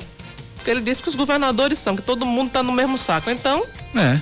Porque 0.56 0.72
ele 0.72 0.82
disse 0.82 1.04
que 1.04 1.10
os 1.10 1.16
governadores 1.16 1.80
são, 1.80 1.96
que 1.96 2.02
todo 2.02 2.26
mundo 2.26 2.48
está 2.48 2.64
no 2.64 2.72
mesmo 2.72 2.98
saco. 2.98 3.30
Então, 3.30 3.66
é. 3.96 4.22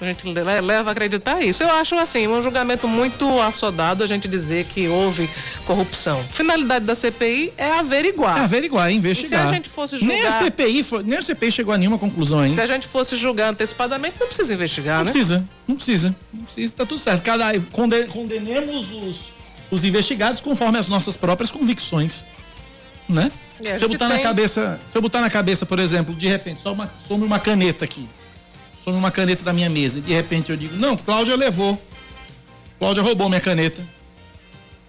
A 0.00 0.04
gente 0.04 0.24
leva 0.26 0.90
a 0.90 0.92
acreditar 0.92 1.42
isso. 1.42 1.62
Eu 1.62 1.70
acho 1.72 1.96
assim, 1.96 2.28
um 2.28 2.40
julgamento 2.40 2.86
muito 2.86 3.40
assodado 3.40 4.04
a 4.04 4.06
gente 4.06 4.28
dizer 4.28 4.64
que 4.64 4.86
houve 4.86 5.28
corrupção. 5.66 6.22
Finalidade 6.30 6.84
da 6.84 6.94
CPI 6.94 7.52
é 7.56 7.72
averiguar. 7.72 8.38
É 8.38 8.40
averiguar, 8.42 8.88
é 8.88 8.92
investigar. 8.92 9.40
E 9.40 9.42
se 9.42 9.48
a 9.48 9.52
gente 9.52 9.68
fosse 9.68 9.96
julgar. 9.96 10.14
Nem 10.14 10.26
a 10.26 10.32
CPI, 10.38 10.82
foi, 10.84 11.02
nem 11.02 11.18
a 11.18 11.22
CPI 11.22 11.50
chegou 11.50 11.74
a 11.74 11.78
nenhuma 11.78 11.98
conclusão 11.98 12.38
ainda. 12.38 12.54
Se 12.54 12.60
a 12.60 12.66
gente 12.66 12.86
fosse 12.86 13.16
julgar 13.16 13.50
antecipadamente, 13.50 14.20
não 14.20 14.28
precisa 14.28 14.54
investigar, 14.54 14.98
não 14.98 15.06
né? 15.06 15.10
Precisa, 15.10 15.48
não 15.66 15.74
precisa. 15.74 16.16
Não 16.32 16.44
precisa, 16.44 16.76
tá 16.76 16.86
tudo 16.86 17.00
certo. 17.00 17.22
Cada, 17.22 17.46
condenemos 18.12 18.92
os, 18.92 19.32
os 19.68 19.84
investigados 19.84 20.40
conforme 20.40 20.78
as 20.78 20.86
nossas 20.86 21.16
próprias 21.16 21.50
convicções. 21.50 22.24
Né? 23.08 23.32
É, 23.64 23.76
se 23.76 23.84
eu 23.84 23.88
botar 23.88 24.08
tem... 24.08 24.18
na 24.18 24.22
cabeça, 24.22 24.78
se 24.86 24.96
eu 24.96 25.02
botar 25.02 25.20
na 25.20 25.30
cabeça, 25.30 25.66
por 25.66 25.80
exemplo, 25.80 26.14
de 26.14 26.28
repente, 26.28 26.62
só 26.62 26.72
uma, 26.72 26.92
some 26.98 27.24
uma 27.24 27.40
caneta 27.40 27.84
aqui 27.84 28.08
sobre 28.88 28.98
uma 28.98 29.10
caneta 29.10 29.44
da 29.44 29.52
minha 29.52 29.68
mesa 29.68 30.00
de 30.00 30.12
repente 30.12 30.50
eu 30.50 30.56
digo, 30.56 30.74
não, 30.76 30.96
Cláudia 30.96 31.36
levou. 31.36 31.80
Cláudia 32.78 33.02
roubou 33.02 33.28
minha 33.28 33.40
caneta. 33.40 33.84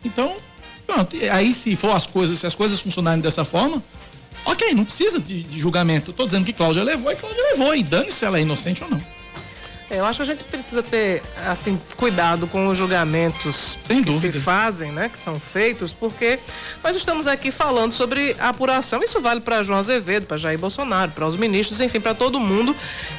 Então, 0.05 0.37
pronto. 0.85 1.17
Aí 1.31 1.53
se 1.53 1.75
for 1.75 1.91
as 1.95 2.07
coisas, 2.07 2.39
se 2.39 2.47
as 2.47 2.55
coisas 2.55 2.79
funcionarem 2.79 3.19
dessa 3.19 3.43
forma, 3.43 3.83
ok, 4.45 4.73
não 4.73 4.85
precisa 4.85 5.19
de, 5.19 5.41
de 5.43 5.59
julgamento. 5.59 6.11
Estou 6.11 6.25
dizendo 6.25 6.45
que 6.45 6.53
Cláudia 6.53 6.83
levou 6.83 7.11
e 7.11 7.15
Cláudia 7.15 7.43
levou. 7.51 7.75
E 7.75 7.83
dane 7.83 8.11
se 8.11 8.23
ela 8.23 8.37
é 8.37 8.41
inocente 8.41 8.83
ou 8.83 8.89
não. 8.89 9.03
É, 9.89 9.99
eu 9.99 10.05
acho 10.05 10.17
que 10.17 10.23
a 10.23 10.25
gente 10.25 10.43
precisa 10.43 10.83
ter, 10.83 11.23
assim, 11.47 11.79
cuidado 11.97 12.45
com 12.45 12.67
os 12.67 12.77
julgamentos 12.77 13.77
Sem 13.83 14.03
que 14.03 14.11
dúvida. 14.11 14.33
se 14.33 14.39
fazem, 14.39 14.91
né? 14.91 15.09
Que 15.09 15.19
são 15.19 15.39
feitos, 15.39 15.91
porque 15.91 16.37
nós 16.83 16.95
estamos 16.95 17.25
aqui 17.25 17.51
falando 17.51 17.91
sobre 17.91 18.35
apuração. 18.39 19.01
Isso 19.01 19.19
vale 19.19 19.41
para 19.41 19.63
João 19.63 19.79
Azevedo, 19.79 20.27
para 20.27 20.37
Jair 20.37 20.59
Bolsonaro, 20.59 21.11
para 21.11 21.25
os 21.25 21.35
ministros, 21.35 21.81
enfim, 21.81 21.99
para 21.99 22.13
todo 22.13 22.39
mundo 22.39 22.75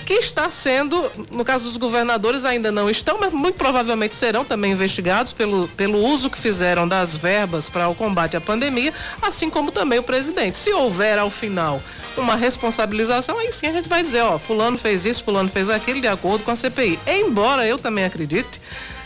que 0.07 0.15
está 0.15 0.49
sendo, 0.49 1.11
no 1.33 1.45
caso 1.45 1.65
dos 1.65 1.77
governadores, 1.77 2.45
ainda 2.45 2.71
não 2.71 2.89
estão, 2.89 3.19
mas 3.19 3.33
muito 3.33 3.57
provavelmente 3.57 4.15
serão 4.15 4.45
também 4.45 4.73
investigados 4.73 5.33
pelo, 5.33 5.67
pelo 5.69 5.99
uso 5.99 6.31
que 6.31 6.39
fizeram 6.39 6.87
das 6.87 7.17
verbas 7.17 7.69
para 7.69 7.89
o 7.89 7.95
combate 7.97 8.37
à 8.37 8.41
pandemia, 8.41 8.95
assim 9.21 9.51
como 9.51 9.73
também 9.73 9.99
o 9.99 10.03
presidente. 10.05 10.57
Se 10.57 10.73
houver 10.73 11.19
ao 11.19 11.31
final 11.31 11.83
uma 12.17 12.37
responsabilização, 12.37 13.39
aí 13.39 13.51
sim 13.51 13.67
a 13.67 13.73
gente 13.73 13.89
vai 13.89 14.03
dizer, 14.03 14.21
ó, 14.21 14.39
fulano 14.39 14.79
fez 14.79 15.05
isso, 15.05 15.25
fulano 15.25 15.49
fez 15.49 15.71
aquilo, 15.71 16.01
de 16.01 16.09
acordo 16.09 16.45
com 16.45 16.51
a 16.51 16.57
CPI. 16.61 16.99
Embora 17.07 17.67
eu 17.67 17.79
também 17.79 18.05
acredite, 18.05 18.61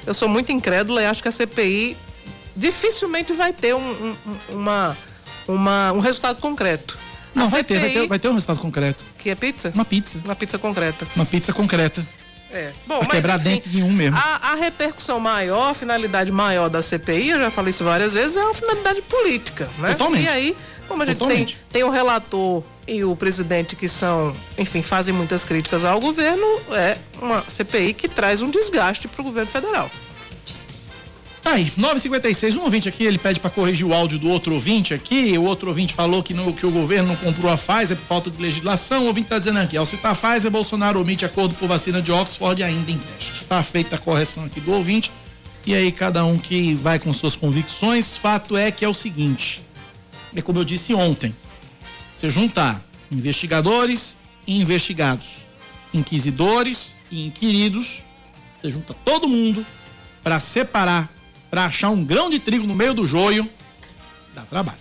eu 0.06 0.14
sou 0.14 0.28
muito 0.28 0.52
incrédula 0.52 1.02
e 1.02 1.06
acho 1.06 1.22
que 1.22 1.28
a 1.28 1.32
CPI 1.32 1.96
dificilmente 2.56 3.32
vai 3.32 3.52
ter 3.52 3.74
um, 3.74 3.78
um, 3.80 4.16
uma, 4.50 4.96
uma, 5.48 5.92
um 5.92 6.00
resultado 6.00 6.40
concreto. 6.40 6.98
Não, 7.34 7.48
vai 7.48 7.60
CPI, 7.60 7.74
ter, 7.74 7.80
vai 7.80 7.90
ter, 7.90 8.08
vai 8.08 8.18
ter 8.18 8.28
um 8.28 8.34
resultado 8.34 8.60
concreto. 8.60 9.04
Que 9.18 9.30
é 9.30 9.34
pizza? 9.34 9.72
Uma 9.74 9.84
pizza. 9.84 10.20
Uma 10.24 10.36
pizza 10.36 10.58
concreta. 10.58 11.06
Uma 11.16 11.26
pizza 11.26 11.52
concreta. 11.52 12.06
É. 12.50 12.70
Bom, 12.86 12.98
pra 12.98 13.08
mas, 13.08 13.16
quebrar 13.16 13.36
enfim, 13.40 13.48
dentro 13.48 13.70
de 13.70 13.82
um 13.82 13.90
mesmo. 13.90 14.16
A, 14.16 14.52
a, 14.52 14.54
repercussão 14.54 15.18
maior, 15.18 15.70
a 15.70 15.74
finalidade 15.74 16.30
maior 16.30 16.70
da 16.70 16.80
CPI, 16.80 17.30
eu 17.30 17.40
já 17.40 17.50
falei 17.50 17.70
isso 17.70 17.82
várias 17.82 18.14
vezes, 18.14 18.36
é 18.36 18.42
a 18.42 18.54
finalidade 18.54 19.02
política, 19.02 19.68
né? 19.78 19.88
Totalmente. 19.88 20.24
E 20.24 20.28
aí, 20.28 20.56
como 20.86 21.02
a 21.02 21.06
gente 21.06 21.26
tem, 21.26 21.46
tem 21.68 21.82
um 21.82 21.88
relator 21.88 22.62
e 22.86 23.04
o 23.04 23.16
presidente, 23.16 23.76
que 23.76 23.88
são, 23.88 24.36
enfim, 24.58 24.82
fazem 24.82 25.14
muitas 25.14 25.44
críticas 25.44 25.84
ao 25.84 26.00
governo, 26.00 26.46
é 26.72 26.96
uma 27.20 27.42
CPI 27.48 27.94
que 27.94 28.08
traz 28.08 28.42
um 28.42 28.50
desgaste 28.50 29.08
para 29.08 29.20
o 29.20 29.24
governo 29.24 29.50
federal. 29.50 29.90
Tá 31.44 31.52
aí, 31.52 31.70
956, 31.76 32.56
um 32.56 32.62
ouvinte 32.62 32.88
aqui, 32.88 33.04
ele 33.04 33.18
pede 33.18 33.38
para 33.38 33.50
corrigir 33.50 33.86
o 33.86 33.92
áudio 33.92 34.18
do 34.18 34.30
outro 34.30 34.54
ouvinte 34.54 34.94
aqui. 34.94 35.36
O 35.36 35.42
outro 35.42 35.68
ouvinte 35.68 35.92
falou 35.92 36.22
que, 36.22 36.32
no, 36.32 36.54
que 36.54 36.64
o 36.64 36.70
governo 36.70 37.08
não 37.08 37.16
comprou 37.16 37.52
a 37.52 37.56
Pfizer 37.58 37.98
por 37.98 38.06
falta 38.06 38.30
de 38.30 38.40
legislação. 38.40 39.04
O 39.04 39.08
ouvinte 39.08 39.28
tá 39.28 39.38
dizendo 39.38 39.58
aqui, 39.58 39.76
ao 39.76 39.84
citar 39.84 40.12
a 40.12 40.14
Pfizer, 40.14 40.50
Bolsonaro 40.50 40.98
omite 40.98 41.26
acordo 41.26 41.54
por 41.54 41.68
vacina 41.68 42.00
de 42.00 42.10
Oxford 42.10 42.62
ainda 42.62 42.90
em 42.90 42.96
teste. 42.96 43.44
Tá 43.44 43.62
feita 43.62 43.96
a 43.96 43.98
correção 43.98 44.46
aqui 44.46 44.58
do 44.58 44.72
ouvinte. 44.72 45.12
E 45.66 45.74
aí, 45.74 45.92
cada 45.92 46.24
um 46.24 46.38
que 46.38 46.74
vai 46.76 46.98
com 46.98 47.12
suas 47.12 47.36
convicções. 47.36 48.16
Fato 48.16 48.56
é 48.56 48.70
que 48.70 48.82
é 48.82 48.88
o 48.88 48.94
seguinte: 48.94 49.62
é 50.34 50.40
como 50.40 50.60
eu 50.60 50.64
disse 50.64 50.94
ontem. 50.94 51.34
Você 52.24 52.30
juntar 52.30 52.82
investigadores 53.12 54.16
e 54.46 54.58
investigados, 54.58 55.44
inquisidores 55.92 56.96
e 57.10 57.26
inquiridos, 57.26 58.02
você 58.62 58.70
junta 58.70 58.94
todo 59.04 59.28
mundo 59.28 59.62
para 60.22 60.40
separar 60.40 61.10
para 61.50 61.66
achar 61.66 61.90
um 61.90 62.02
grão 62.02 62.30
de 62.30 62.38
trigo 62.38 62.66
no 62.66 62.74
meio 62.74 62.94
do 62.94 63.06
joio, 63.06 63.46
dá 64.34 64.40
trabalho. 64.40 64.78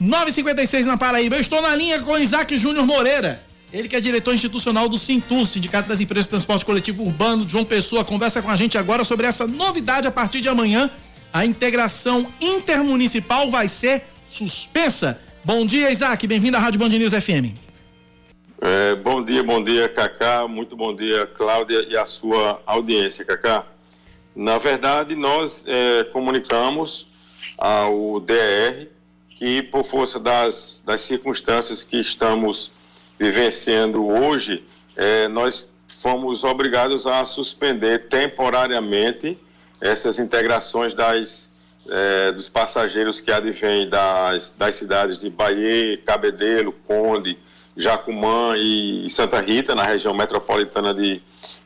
956 0.00 0.86
na 0.86 0.96
Paraíba. 0.96 1.36
Eu 1.36 1.40
estou 1.40 1.62
na 1.62 1.76
linha 1.76 2.00
com 2.00 2.18
Isaac 2.18 2.58
Júnior 2.58 2.84
Moreira. 2.84 3.40
Ele 3.72 3.88
que 3.88 3.94
é 3.94 4.00
diretor 4.00 4.34
institucional 4.34 4.88
do 4.88 4.98
Sintur, 4.98 5.46
Sindicato 5.46 5.88
das 5.88 6.00
Empresas 6.00 6.26
de 6.26 6.30
Transporte 6.30 6.64
Coletivo 6.64 7.04
Urbano 7.04 7.48
João 7.48 7.64
Pessoa, 7.64 8.04
conversa 8.04 8.42
com 8.42 8.50
a 8.50 8.56
gente 8.56 8.76
agora 8.76 9.04
sobre 9.04 9.24
essa 9.24 9.46
novidade 9.46 10.08
a 10.08 10.10
partir 10.10 10.40
de 10.40 10.48
amanhã. 10.48 10.90
A 11.32 11.46
integração 11.46 12.26
intermunicipal 12.40 13.52
vai 13.52 13.68
ser 13.68 14.02
suspensa. 14.28 15.20
Bom 15.46 15.66
dia, 15.66 15.90
Isaac. 15.90 16.26
Bem-vindo 16.26 16.56
à 16.56 16.60
Rádio 16.60 16.80
Band 16.80 16.88
News 16.88 17.12
FM. 17.12 17.52
É, 18.62 18.94
bom 18.94 19.22
dia, 19.22 19.42
bom 19.42 19.62
dia, 19.62 19.86
Cacá. 19.90 20.48
Muito 20.48 20.74
bom 20.74 20.96
dia, 20.96 21.26
Cláudia, 21.26 21.86
e 21.86 21.98
a 21.98 22.06
sua 22.06 22.62
audiência, 22.64 23.26
Cacá. 23.26 23.66
Na 24.34 24.56
verdade, 24.56 25.14
nós 25.14 25.62
é, 25.68 26.04
comunicamos 26.04 27.08
ao 27.58 28.20
DR 28.20 28.86
que, 29.36 29.62
por 29.62 29.84
força 29.84 30.18
das, 30.18 30.82
das 30.82 31.02
circunstâncias 31.02 31.84
que 31.84 31.98
estamos 31.98 32.72
vivenciando 33.18 34.06
hoje, 34.06 34.64
é, 34.96 35.28
nós 35.28 35.70
fomos 35.86 36.42
obrigados 36.42 37.06
a 37.06 37.22
suspender 37.26 38.08
temporariamente 38.08 39.36
essas 39.78 40.18
integrações 40.18 40.94
das, 40.94 41.50
é, 41.88 42.32
dos 42.32 42.48
passageiros 42.48 43.20
que 43.20 43.30
advêm 43.30 43.88
das, 43.88 44.50
das 44.50 44.76
cidades 44.76 45.18
de 45.18 45.30
Bahia, 45.30 45.98
Cabedelo, 46.04 46.72
Conde, 46.86 47.38
Jacumã 47.76 48.54
e 48.56 49.08
Santa 49.10 49.40
Rita, 49.40 49.74
na 49.74 49.84
região 49.84 50.14
metropolitana 50.14 50.94
de, 50.94 51.20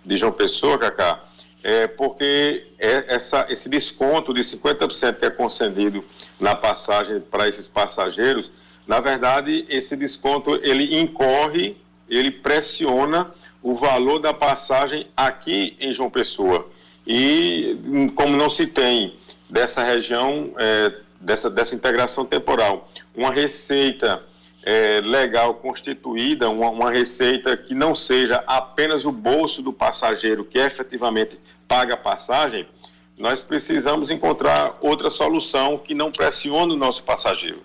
de 0.04 0.16
João 0.16 0.32
Pessoa, 0.32 0.78
Cacá 0.78 1.28
é, 1.62 1.86
porque 1.86 2.66
é 2.78 3.14
essa, 3.14 3.46
esse 3.48 3.68
desconto 3.68 4.32
de 4.32 4.42
50% 4.42 5.18
que 5.18 5.26
é 5.26 5.30
concedido 5.30 6.04
na 6.38 6.54
passagem 6.54 7.20
para 7.20 7.48
esses 7.48 7.68
passageiros, 7.68 8.50
na 8.86 9.00
verdade, 9.00 9.66
esse 9.68 9.96
desconto 9.96 10.58
ele 10.62 10.98
incorre, 10.98 11.76
ele 12.08 12.30
pressiona 12.30 13.30
o 13.62 13.74
valor 13.74 14.18
da 14.18 14.32
passagem 14.32 15.08
aqui 15.16 15.76
em 15.78 15.92
João 15.92 16.08
Pessoa. 16.08 16.70
E 17.06 17.76
como 18.14 18.36
não 18.36 18.48
se 18.48 18.66
tem 18.66 19.17
dessa 19.48 19.82
região, 19.82 20.52
é, 20.58 20.94
dessa, 21.20 21.50
dessa 21.50 21.74
integração 21.74 22.24
temporal, 22.24 22.90
uma 23.14 23.30
receita 23.30 24.22
é, 24.62 25.00
legal 25.00 25.54
constituída, 25.54 26.48
uma, 26.50 26.70
uma, 26.70 26.90
receita 26.90 27.56
que 27.56 27.74
não 27.74 27.94
seja 27.94 28.42
apenas 28.46 29.04
o 29.04 29.12
bolso 29.12 29.62
do 29.62 29.72
passageiro 29.72 30.44
que 30.44 30.58
efetivamente 30.58 31.38
paga 31.66 31.94
a 31.94 31.96
passagem, 31.96 32.68
nós 33.16 33.42
precisamos 33.42 34.10
encontrar 34.10 34.76
outra 34.80 35.10
solução 35.10 35.78
que 35.78 35.94
não 35.94 36.12
pressione 36.12 36.74
o 36.74 36.76
nosso 36.76 37.02
passageiro. 37.02 37.62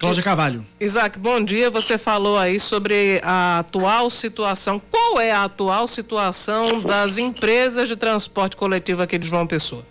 Cláudia 0.00 0.22
Carvalho. 0.22 0.66
Isaac, 0.80 1.18
bom 1.18 1.44
dia. 1.44 1.68
Você 1.68 1.98
falou 1.98 2.38
aí 2.38 2.58
sobre 2.58 3.20
a 3.22 3.58
atual 3.58 4.08
situação. 4.08 4.80
Qual 4.90 5.20
é 5.20 5.30
a 5.30 5.44
atual 5.44 5.86
situação 5.86 6.80
das 6.80 7.18
empresas 7.18 7.86
de 7.86 7.94
transporte 7.94 8.56
coletivo 8.56 9.02
aqui 9.02 9.18
de 9.18 9.28
João 9.28 9.46
Pessoa? 9.46 9.84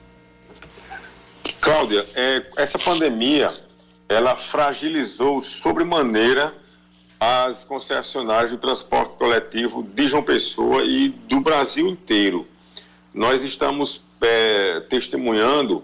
Cláudia, 1.62 2.10
é, 2.16 2.42
essa 2.58 2.80
pandemia 2.80 3.54
ela 4.10 4.36
fragilizou 4.36 5.44
sobremaneira 5.44 6.56
as 7.20 7.64
concessionárias 7.64 8.50
do 8.50 8.58
transporte 8.58 9.16
coletivo 9.16 9.84
de 9.84 10.10
João 10.10 10.24
Pessoa 10.24 10.84
e 10.86 11.10
do 11.10 11.40
Brasil 11.40 11.88
inteiro. 11.88 12.48
Nós 13.14 13.44
estamos 13.44 14.02
é, 14.22 14.80
testemunhando, 14.90 15.84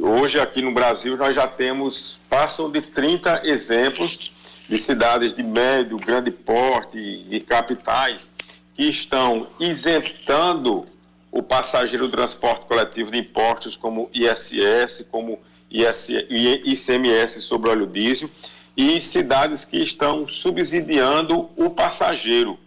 hoje 0.00 0.40
aqui 0.40 0.62
no 0.62 0.72
Brasil 0.72 1.16
nós 1.16 1.34
já 1.34 1.46
temos, 1.46 2.20
passam 2.28 2.70
de 2.70 2.80
30 2.80 3.42
exemplos 3.44 4.32
de 4.68 4.78
cidades 4.78 5.32
de 5.32 5.42
médio, 5.42 5.96
grande 5.96 6.30
porte, 6.30 7.24
de 7.28 7.40
capitais, 7.40 8.32
que 8.74 8.84
estão 8.84 9.46
isentando 9.58 10.84
o 11.32 11.42
passageiro 11.42 12.06
do 12.06 12.12
transporte 12.12 12.66
coletivo 12.66 13.10
de 13.10 13.18
impostos 13.18 13.76
como 13.76 14.10
ISS, 14.12 15.06
como 15.10 15.38
ICMS 15.70 17.42
sobre 17.42 17.70
óleo 17.70 17.86
diesel 17.86 18.30
e 18.76 19.00
cidades 19.00 19.64
que 19.64 19.78
estão 19.78 20.26
subsidiando 20.26 21.50
o 21.56 21.68
passageiro. 21.68 22.58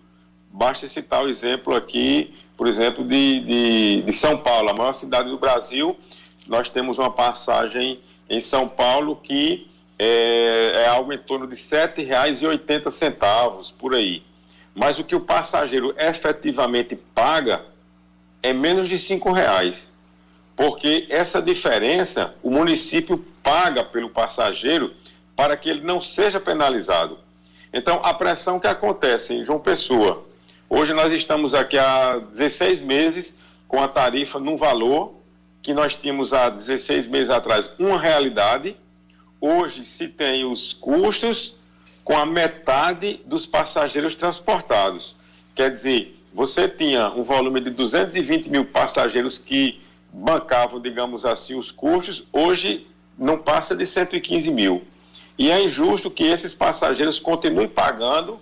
Basta 0.52 0.90
citar 0.90 1.24
o 1.24 1.30
exemplo 1.30 1.74
aqui, 1.74 2.36
por 2.58 2.68
exemplo, 2.68 3.04
de, 3.06 3.40
de, 3.40 4.02
de 4.02 4.14
São 4.14 4.38
Paulo, 4.38 4.70
a 4.70 4.74
maior 4.74 4.94
cidade 4.94 5.30
do 5.30 5.38
Brasil. 5.38 5.98
Nós 6.52 6.70
temos 6.70 7.00
uma 7.00 7.10
passagem 7.10 8.02
em 8.30 8.40
São 8.42 8.68
Paulo 8.68 9.16
que 9.16 9.72
é, 9.98 10.84
é 10.84 10.88
algo 10.88 11.14
em 11.14 11.18
torno 11.18 11.48
de 11.48 11.56
R$ 11.56 11.62
7,80 11.62 13.74
por 13.80 13.96
aí. 13.96 14.22
Mas 14.76 15.00
o 15.00 15.04
que 15.06 15.16
o 15.16 15.22
passageiro 15.22 15.96
efetivamente 15.98 16.94
paga 17.16 17.64
é 18.44 18.52
menos 18.52 18.90
de 18.90 18.98
R$ 18.98 19.22
reais 19.34 19.90
porque 20.58 21.08
essa 21.10 21.42
diferença 21.42 22.36
o 22.44 22.52
município 22.52 23.18
paga 23.42 23.86
pelo 23.86 24.10
passageiro 24.10 24.94
para 25.38 25.56
que 25.56 25.70
ele 25.70 25.80
não 25.82 26.02
seja 26.02 26.38
penalizado. 26.38 27.18
Então, 27.74 28.02
a 28.04 28.14
pressão 28.14 28.60
que 28.60 28.68
acontece 28.68 29.34
em 29.34 29.46
João 29.46 29.58
Pessoa, 29.58 30.26
hoje 30.70 30.94
nós 30.94 31.14
estamos 31.14 31.54
aqui 31.54 31.80
há 31.80 32.18
16 32.18 32.82
meses 32.82 33.38
com 33.70 33.82
a 33.82 33.88
tarifa 33.88 34.38
num 34.38 34.58
valor 34.58 35.21
que 35.62 35.74
nós 35.74 35.96
tínhamos 35.96 36.34
há 36.34 36.50
16 36.50 37.08
meses 37.08 37.30
atrás 37.30 37.70
uma 37.78 38.00
realidade, 38.00 38.76
hoje 39.40 39.86
se 39.86 40.08
tem 40.08 40.44
os 40.44 40.74
custos 40.74 41.56
com 42.04 42.18
a 42.18 42.26
metade 42.26 43.22
dos 43.26 43.46
passageiros 43.46 44.16
transportados. 44.16 45.16
Quer 45.56 45.70
dizer, 45.70 46.18
você 46.34 46.68
tinha 46.68 47.10
um 47.12 47.24
volume 47.24 47.60
de 47.60 47.70
220 47.70 48.50
mil 48.50 48.66
passageiros 48.66 49.38
que 49.38 49.82
bancavam, 50.12 50.80
digamos 50.82 51.26
assim, 51.26 51.58
os 51.58 51.72
custos, 51.72 52.24
hoje 52.32 52.88
não 53.18 53.38
passa 53.38 53.76
de 53.76 53.86
115 53.86 54.50
mil. 54.52 54.84
E 55.38 55.52
é 55.52 55.64
injusto 55.64 56.10
que 56.10 56.24
esses 56.24 56.54
passageiros 56.54 57.20
continuem 57.20 57.68
pagando 57.68 58.40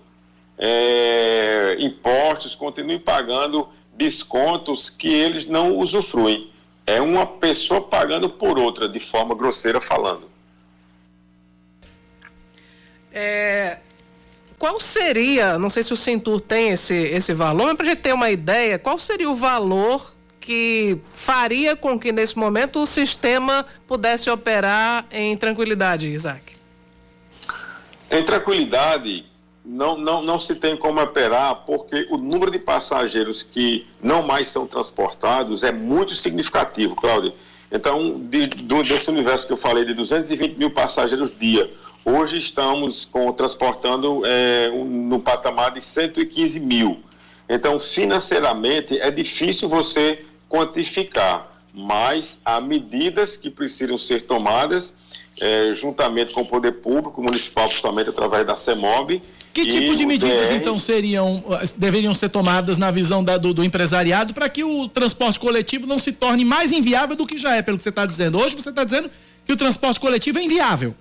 é, 0.58 1.78
impostos, 1.80 2.56
continuem 2.56 3.00
pagando 3.00 3.68
descontos 3.96 4.90
que 4.90 5.14
eles 5.14 5.46
não 5.46 5.78
usufruem. 5.78 6.50
É 6.90 7.00
uma 7.00 7.24
pessoa 7.24 7.82
pagando 7.82 8.28
por 8.28 8.58
outra, 8.58 8.90
de 8.90 9.00
forma 9.00 9.36
grosseira 9.36 9.80
falando. 9.80 10.28
É, 13.14 13.78
qual 14.58 14.82
seria, 14.82 15.60
não 15.60 15.70
sei 15.70 15.84
se 15.84 15.94
o 15.94 15.96
Cintur 15.96 16.42
tem 16.42 16.70
esse, 16.70 16.96
esse 16.96 17.32
valor, 17.32 17.68
mas 17.68 17.76
para 17.76 17.86
a 17.86 17.90
gente 17.90 18.02
ter 18.02 18.12
uma 18.12 18.32
ideia, 18.32 18.80
qual 18.80 18.98
seria 18.98 19.30
o 19.30 19.36
valor 19.36 20.16
que 20.40 20.98
faria 21.14 21.76
com 21.76 22.00
que 22.00 22.12
nesse 22.12 22.36
momento 22.36 22.82
o 22.82 22.88
sistema 22.88 23.64
pudesse 23.86 24.28
operar 24.32 25.06
em 25.12 25.38
tranquilidade, 25.38 26.08
Isaac? 26.08 26.56
Em 28.10 28.26
tranquilidade, 28.26 29.29
não, 29.70 29.96
não, 29.96 30.24
não 30.24 30.40
se 30.40 30.56
tem 30.56 30.76
como 30.76 31.00
operar, 31.00 31.64
porque 31.64 32.08
o 32.10 32.18
número 32.18 32.52
de 32.52 32.58
passageiros 32.58 33.44
que 33.44 33.86
não 34.02 34.24
mais 34.24 34.48
são 34.48 34.66
transportados 34.66 35.64
é 35.64 35.72
muito 35.72 36.16
significativo, 36.16 36.96
Cláudio. 36.96 37.34
Então, 37.72 38.20
de, 38.20 38.48
do, 38.48 38.82
desse 38.82 39.12
universo 39.12 39.46
que 39.46 39.54
eu 39.54 39.58
falei, 39.58 39.86
de 39.86 39.94
220 39.94 40.58
mil 40.58 40.72
passageiros 40.72 41.32
dia, 41.40 41.72
hoje 42.04 42.40
estamos 42.40 43.06
com, 43.06 43.32
transportando 43.32 44.24
é, 44.26 44.72
um, 44.74 44.86
no 44.86 45.20
patamar 45.20 45.72
de 45.72 45.82
115 45.82 46.60
mil. 46.60 47.04
Então, 47.48 47.80
financeiramente, 47.80 49.00
é 49.00 49.12
difícil 49.12 49.70
você 49.70 50.26
quantificar, 50.50 51.62
mas 51.72 52.40
há 52.44 52.60
medidas 52.60 53.38
que 53.38 53.52
precisam 53.52 54.00
ser 54.00 54.24
tomadas 54.24 54.96
é, 55.40 55.74
juntamente 55.74 56.34
com 56.34 56.42
o 56.42 56.46
poder 56.46 56.74
público 56.74 57.22
municipal, 57.22 57.68
principalmente 57.68 58.10
através 58.10 58.46
da 58.46 58.56
CEMOB. 58.56 59.22
Que 59.54 59.66
tipo 59.66 59.96
de 59.96 60.06
medidas, 60.06 60.50
DR... 60.50 60.56
então, 60.56 60.78
seriam, 60.78 61.44
deveriam 61.78 62.14
ser 62.14 62.30
tomadas 62.30 62.78
na 62.78 62.92
visão 62.92 63.24
da, 63.24 63.38
do, 63.38 63.54
do, 63.54 63.64
empresariado 63.64 64.34
para 64.34 64.48
que 64.48 64.64
o 64.64 64.88
transporte 64.88 65.40
coletivo 65.40 65.88
não 65.88 65.98
se 65.98 66.12
torne 66.12 66.46
mais 66.46 66.72
inviável 66.72 67.16
do 67.16 67.26
que 67.26 67.38
já 67.38 67.56
é, 67.56 67.62
pelo 67.62 67.78
que 67.78 67.84
você 67.84 67.90
está 67.90 68.06
dizendo? 68.06 68.38
Hoje 68.38 68.56
você 68.56 68.70
está 68.70 68.84
dizendo 68.84 69.10
que 69.46 69.54
o 69.54 69.58
transporte 69.58 70.00
coletivo 70.00 70.40
é 70.40 70.44
inviável. 70.44 70.94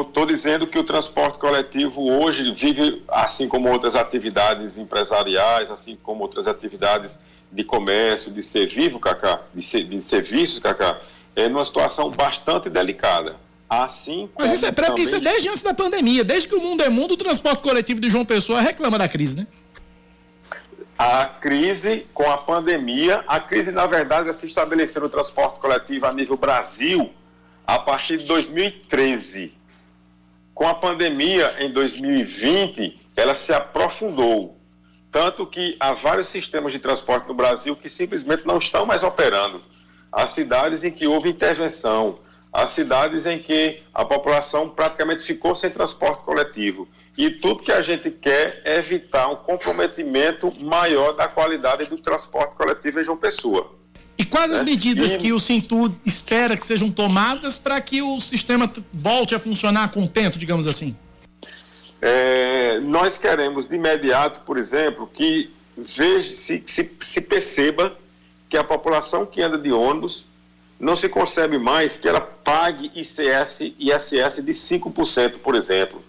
Estou 0.00 0.24
dizendo 0.26 0.66
que 0.66 0.78
o 0.78 0.84
transporte 0.84 1.38
coletivo 1.38 2.02
hoje 2.10 2.52
vive, 2.52 3.02
assim 3.08 3.48
como 3.48 3.70
outras 3.70 3.94
atividades 3.94 4.78
empresariais, 4.78 5.70
assim 5.70 5.98
como 6.02 6.22
outras 6.22 6.46
atividades 6.46 7.18
de 7.52 7.64
comércio, 7.64 8.32
de 8.32 8.42
ser 8.42 8.66
vivo, 8.66 8.98
Cacá, 8.98 9.42
de, 9.54 9.62
ser, 9.62 9.84
de 9.84 10.00
serviços, 10.00 10.58
Cacá, 10.58 10.98
é 11.36 11.48
numa 11.48 11.64
situação 11.64 12.10
bastante 12.10 12.68
delicada. 12.70 13.36
Assim 13.68 14.28
Mas 14.38 14.52
isso 14.52 14.66
é, 14.66 14.72
também... 14.72 15.02
isso 15.02 15.16
é 15.16 15.20
desde 15.20 15.48
antes 15.48 15.62
da 15.62 15.74
pandemia. 15.74 16.22
Desde 16.22 16.48
que 16.48 16.54
o 16.54 16.60
mundo 16.60 16.82
é 16.82 16.88
mundo, 16.88 17.12
o 17.12 17.16
transporte 17.16 17.62
coletivo 17.62 18.00
de 18.00 18.10
João 18.10 18.24
Pessoa 18.24 18.60
reclama 18.60 18.98
da 18.98 19.08
crise, 19.08 19.36
né? 19.36 19.46
A 20.96 21.24
crise 21.24 22.06
com 22.14 22.30
a 22.30 22.36
pandemia, 22.36 23.24
a 23.26 23.40
crise, 23.40 23.72
na 23.72 23.86
verdade, 23.86 24.32
se 24.34 24.46
estabeleceu 24.46 25.02
no 25.02 25.08
transporte 25.08 25.58
coletivo 25.58 26.06
a 26.06 26.12
nível 26.12 26.36
Brasil 26.36 27.10
a 27.66 27.78
partir 27.78 28.18
de 28.18 28.26
2013. 28.26 29.54
Com 30.54 30.68
a 30.68 30.74
pandemia 30.74 31.56
em 31.58 31.72
2020, 31.72 33.00
ela 33.16 33.34
se 33.34 33.52
aprofundou. 33.52 34.56
Tanto 35.10 35.46
que 35.46 35.76
há 35.80 35.92
vários 35.94 36.28
sistemas 36.28 36.72
de 36.72 36.78
transporte 36.78 37.26
no 37.26 37.34
Brasil 37.34 37.74
que 37.74 37.88
simplesmente 37.88 38.46
não 38.46 38.58
estão 38.58 38.86
mais 38.86 39.02
operando. 39.02 39.62
Há 40.14 40.28
cidades 40.28 40.84
em 40.84 40.92
que 40.92 41.08
houve 41.08 41.28
intervenção, 41.28 42.20
há 42.52 42.68
cidades 42.68 43.26
em 43.26 43.42
que 43.42 43.82
a 43.92 44.04
população 44.04 44.68
praticamente 44.68 45.24
ficou 45.24 45.56
sem 45.56 45.68
transporte 45.70 46.22
coletivo. 46.22 46.86
E 47.18 47.30
tudo 47.30 47.64
que 47.64 47.72
a 47.72 47.82
gente 47.82 48.12
quer 48.12 48.62
é 48.64 48.78
evitar 48.78 49.28
um 49.28 49.34
comprometimento 49.34 50.52
maior 50.62 51.14
da 51.14 51.26
qualidade 51.26 51.86
do 51.86 51.96
transporte 51.96 52.54
coletivo 52.54 53.00
em 53.00 53.04
João 53.04 53.16
Pessoa. 53.16 53.72
E 54.16 54.24
quais 54.24 54.52
as 54.52 54.62
né? 54.62 54.70
medidas 54.70 55.16
que 55.16 55.32
o 55.32 55.40
Cintur 55.40 55.92
espera 56.06 56.56
que 56.56 56.64
sejam 56.64 56.92
tomadas 56.92 57.58
para 57.58 57.80
que 57.80 58.00
o 58.00 58.20
sistema 58.20 58.70
volte 58.92 59.34
a 59.34 59.40
funcionar 59.40 59.90
contento, 59.90 60.38
digamos 60.38 60.68
assim? 60.68 60.96
É, 62.00 62.78
nós 62.78 63.18
queremos 63.18 63.66
de 63.66 63.74
imediato, 63.74 64.42
por 64.42 64.58
exemplo, 64.58 65.10
que 65.12 65.52
veja, 65.76 66.32
se, 66.32 66.62
se, 66.64 66.96
se 67.00 67.20
perceba 67.20 67.96
que 68.54 68.58
a 68.58 68.62
população 68.62 69.26
que 69.26 69.42
anda 69.42 69.58
de 69.58 69.72
ônibus 69.72 70.28
não 70.78 70.94
se 70.94 71.08
concebe 71.08 71.58
mais 71.58 71.96
que 71.96 72.08
ela 72.08 72.20
pague 72.20 72.92
ICS 72.94 73.62
e 73.62 73.74
ISS 73.80 74.44
de 74.44 74.52
5%, 74.52 75.38
por 75.38 75.56
exemplo. 75.56 76.00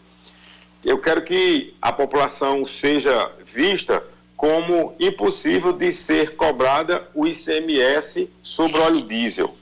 Eu 0.84 1.00
quero 1.00 1.24
que 1.24 1.74
a 1.82 1.92
população 1.92 2.64
seja 2.68 3.32
vista 3.44 4.04
como 4.38 4.96
impossível 5.00 5.74
de 5.74 5.92
ser 5.92 6.36
cobrada 6.36 7.10
o 7.16 7.26
ICMS 7.26 8.30
sobre 8.44 8.80
óleo 8.80 9.02
diesel. 9.02 9.58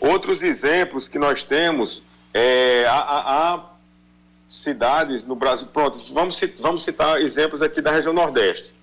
Outros 0.00 0.42
exemplos 0.42 1.06
que 1.06 1.20
nós 1.20 1.44
temos, 1.44 2.02
é, 2.34 2.84
há, 2.88 2.98
há, 2.98 3.64
cidades 4.48 5.24
no 5.24 5.36
Brasil, 5.36 5.68
pronto, 5.72 6.00
vamos 6.12 6.40
vamos 6.58 6.82
citar 6.82 7.20
exemplos 7.20 7.62
aqui 7.62 7.80
da 7.80 7.92
região 7.92 8.12
Nordeste. 8.12 8.74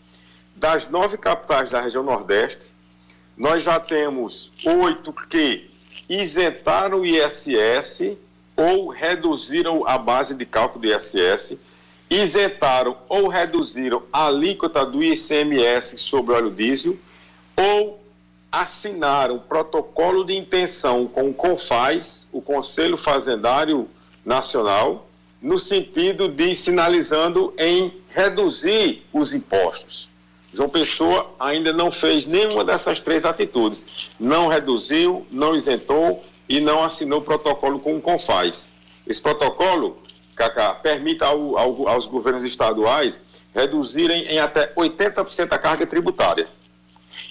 Das 0.56 0.88
nove 0.88 1.18
capitais 1.18 1.70
da 1.70 1.82
região 1.82 2.02
Nordeste, 2.02 2.77
nós 3.38 3.64
já 3.64 3.80
temos 3.80 4.52
oito 4.66 5.14
que 5.14 5.70
isentaram 6.10 7.02
o 7.02 7.06
ISS 7.06 8.18
ou 8.56 8.88
reduziram 8.88 9.88
a 9.88 9.98
base 9.98 10.34
de 10.34 10.46
cálculo 10.46 10.82
do 10.82 10.88
ISS 10.88 11.58
isentaram 12.10 12.98
ou 13.08 13.28
reduziram 13.28 14.04
a 14.12 14.28
alíquota 14.28 14.86
do 14.86 15.04
ICMS 15.04 15.98
sobre 15.98 16.34
óleo 16.34 16.50
diesel 16.50 16.98
ou 17.56 18.00
assinaram 18.52 19.40
protocolo 19.40 20.24
de 20.24 20.36
intenção 20.36 21.06
com 21.06 21.30
o 21.30 21.34
CONFAS, 21.34 22.28
o 22.32 22.42
Conselho 22.42 22.98
Fazendário 22.98 23.88
Nacional, 24.26 25.08
no 25.42 25.60
sentido 25.60 26.28
de 26.28 26.56
sinalizando 26.56 27.54
em 27.58 27.94
reduzir 28.10 29.06
os 29.14 29.34
impostos. 29.34 30.07
João 30.58 30.70
Pessoa 30.70 31.36
ainda 31.40 31.72
não 31.72 31.92
fez 31.92 32.26
nenhuma 32.26 32.66
dessas 32.66 33.00
três 33.00 33.26
atitudes. 33.26 33.86
Não 34.20 34.48
reduziu, 34.48 35.24
não 35.30 35.56
isentou 35.56 36.26
e 36.50 36.60
não 36.60 36.84
assinou 36.84 37.22
protocolo 37.22 37.80
com 37.80 37.96
o 37.96 38.02
CONFAS. 38.02 38.74
Esse 39.06 39.22
protocolo 39.22 40.00
Cacá, 40.36 40.74
permita 40.74 41.28
ao, 41.28 41.56
ao, 41.60 41.88
aos 41.88 42.08
governos 42.08 42.44
estaduais 42.44 43.22
reduzirem 43.54 44.24
em 44.24 44.40
até 44.40 44.74
80% 44.74 45.52
a 45.52 45.60
carga 45.60 45.86
tributária. 45.86 46.48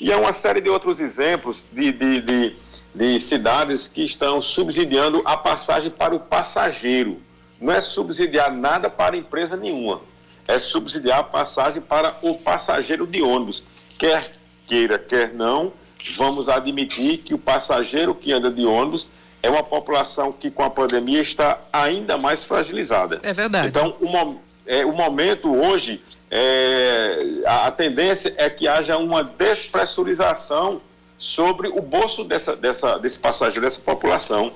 E 0.00 0.12
há 0.12 0.18
uma 0.18 0.32
série 0.32 0.60
de 0.60 0.70
outros 0.70 1.00
exemplos 1.00 1.66
de, 1.72 1.90
de, 1.90 2.20
de, 2.20 2.56
de, 2.94 3.20
cidades 3.20 3.88
que 3.88 4.04
estão 4.04 4.40
subsidiando 4.40 5.20
a 5.24 5.36
passagem 5.36 5.90
para 5.90 6.14
o 6.14 6.20
passageiro. 6.20 7.20
Não 7.60 7.72
é 7.72 7.80
subsidiar 7.80 8.52
nada 8.52 8.88
para 8.88 9.16
empresa 9.16 9.56
nenhuma, 9.56 10.00
é 10.48 10.58
subsidiar 10.58 11.20
a 11.20 11.24
passagem 11.24 11.80
para 11.80 12.16
o 12.22 12.36
passageiro 12.36 13.06
de 13.06 13.22
ônibus. 13.22 13.64
Quer 13.98 14.36
queira, 14.66 14.98
quer 14.98 15.32
não, 15.32 15.72
vamos 16.16 16.48
admitir 16.48 17.18
que 17.18 17.32
o 17.32 17.38
passageiro 17.38 18.14
que 18.14 18.32
anda 18.32 18.50
de 18.50 18.66
ônibus 18.66 19.08
é 19.42 19.48
uma 19.48 19.62
população 19.62 20.32
que 20.32 20.50
com 20.50 20.62
a 20.62 20.70
pandemia 20.70 21.20
está 21.20 21.58
ainda 21.72 22.18
mais 22.18 22.44
fragilizada. 22.44 23.20
É 23.22 23.32
verdade. 23.32 23.68
Então, 23.68 23.94
o, 24.00 24.40
é, 24.66 24.84
o 24.84 24.92
momento 24.92 25.54
hoje, 25.54 26.02
é, 26.30 27.42
a, 27.46 27.66
a, 27.66 27.70
tendência 27.70 28.34
é 28.36 28.50
que 28.50 28.66
haja 28.66 28.96
uma 28.98 29.22
despressurização 29.22 30.80
sobre 31.16 31.68
o 31.68 31.80
bolso 31.80 32.24
dessa, 32.24 32.56
dessa, 32.56 32.98
desse 32.98 33.18
passageiro, 33.18 33.62
dessa 33.62 33.80
população. 33.80 34.52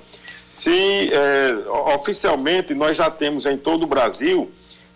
Se 0.48 1.10
é, 1.12 1.54
oficialmente 1.94 2.74
nós 2.74 2.96
já 2.96 3.08
temos 3.08 3.46
em 3.46 3.56
todo 3.56 3.84
o 3.84 3.86
Brasil, 3.86 4.50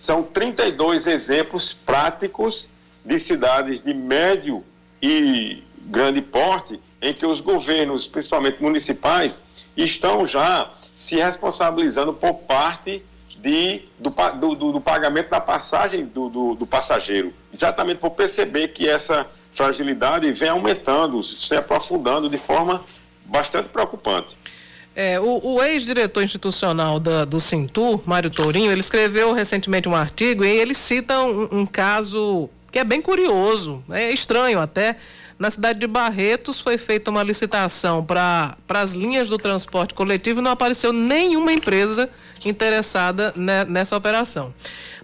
são 0.05 0.23
32 0.23 1.07
exemplos 1.07 1.73
práticos 1.73 2.69
de 3.03 3.19
cidades 3.19 3.83
de 3.83 3.95
médio 3.95 4.63
e 5.01 5.63
grande 5.87 6.21
porte 6.21 6.79
em 7.01 7.15
que 7.15 7.25
os 7.25 7.41
governos, 7.41 8.07
principalmente 8.07 8.63
municipais, 8.63 9.41
estão 9.75 10.27
já 10.27 10.71
se 10.95 11.17
responsabilizando 11.17 12.13
por 12.13 12.35
parte 12.35 13.03
de, 13.39 13.81
do, 13.99 14.11
do, 14.55 14.73
do 14.73 14.81
pagamento 14.81 15.31
da 15.31 15.41
passagem 15.41 16.05
do, 16.05 16.55
do, 16.55 16.67
passageiro, 16.67 17.33
exatamente 17.51 17.97
por 17.97 18.11
perceber 18.11 18.69
que 18.69 18.87
essa 18.87 19.27
fragilidade 19.55 20.31
vem 20.33 20.51
aumentando, 20.51 21.23
se 21.23 21.57
aprofundando 21.57 22.29
de 22.29 22.37
forma 22.37 22.85
bastante 23.25 23.71
preocupante. 23.71 24.37
É, 24.97 25.19
o, 25.19 25.41
o 25.43 25.63
ex-diretor 25.63 26.23
institucional 26.23 27.01
da, 27.01 27.25
do 27.25 27.41
Cintur, 27.41 28.01
Mário 28.07 28.31
Tourinho, 28.31 28.71
ele 28.71 28.81
escreveu 28.81 29.33
recentemente 29.33 29.89
um 29.89 29.95
artigo 29.95 30.45
e 30.45 30.49
ele 30.49 30.75
cita 30.75 31.21
um, 31.21 31.61
um 31.61 31.67
caso 31.67 32.49
que 32.71 32.79
é 32.79 32.85
bem 32.85 33.03
curioso, 33.03 33.83
é 33.91 34.13
estranho 34.13 34.61
até, 34.61 34.97
na 35.39 35.51
cidade 35.51 35.81
de 35.81 35.87
Barretos 35.87 36.61
foi 36.61 36.79
feita 36.79 37.11
uma 37.11 37.23
licitação 37.23 38.05
para 38.05 38.57
as 38.69 38.95
linhas 38.95 39.29
do 39.29 39.37
transporte 39.37 39.93
coletivo 39.93 40.41
e 40.41 40.43
não 40.43 40.53
apareceu 40.53 40.93
nenhuma 40.93 41.53
empresa 41.53 42.09
interessada 42.45 43.33
né, 43.37 43.65
nessa 43.65 43.97
operação. 43.97 44.55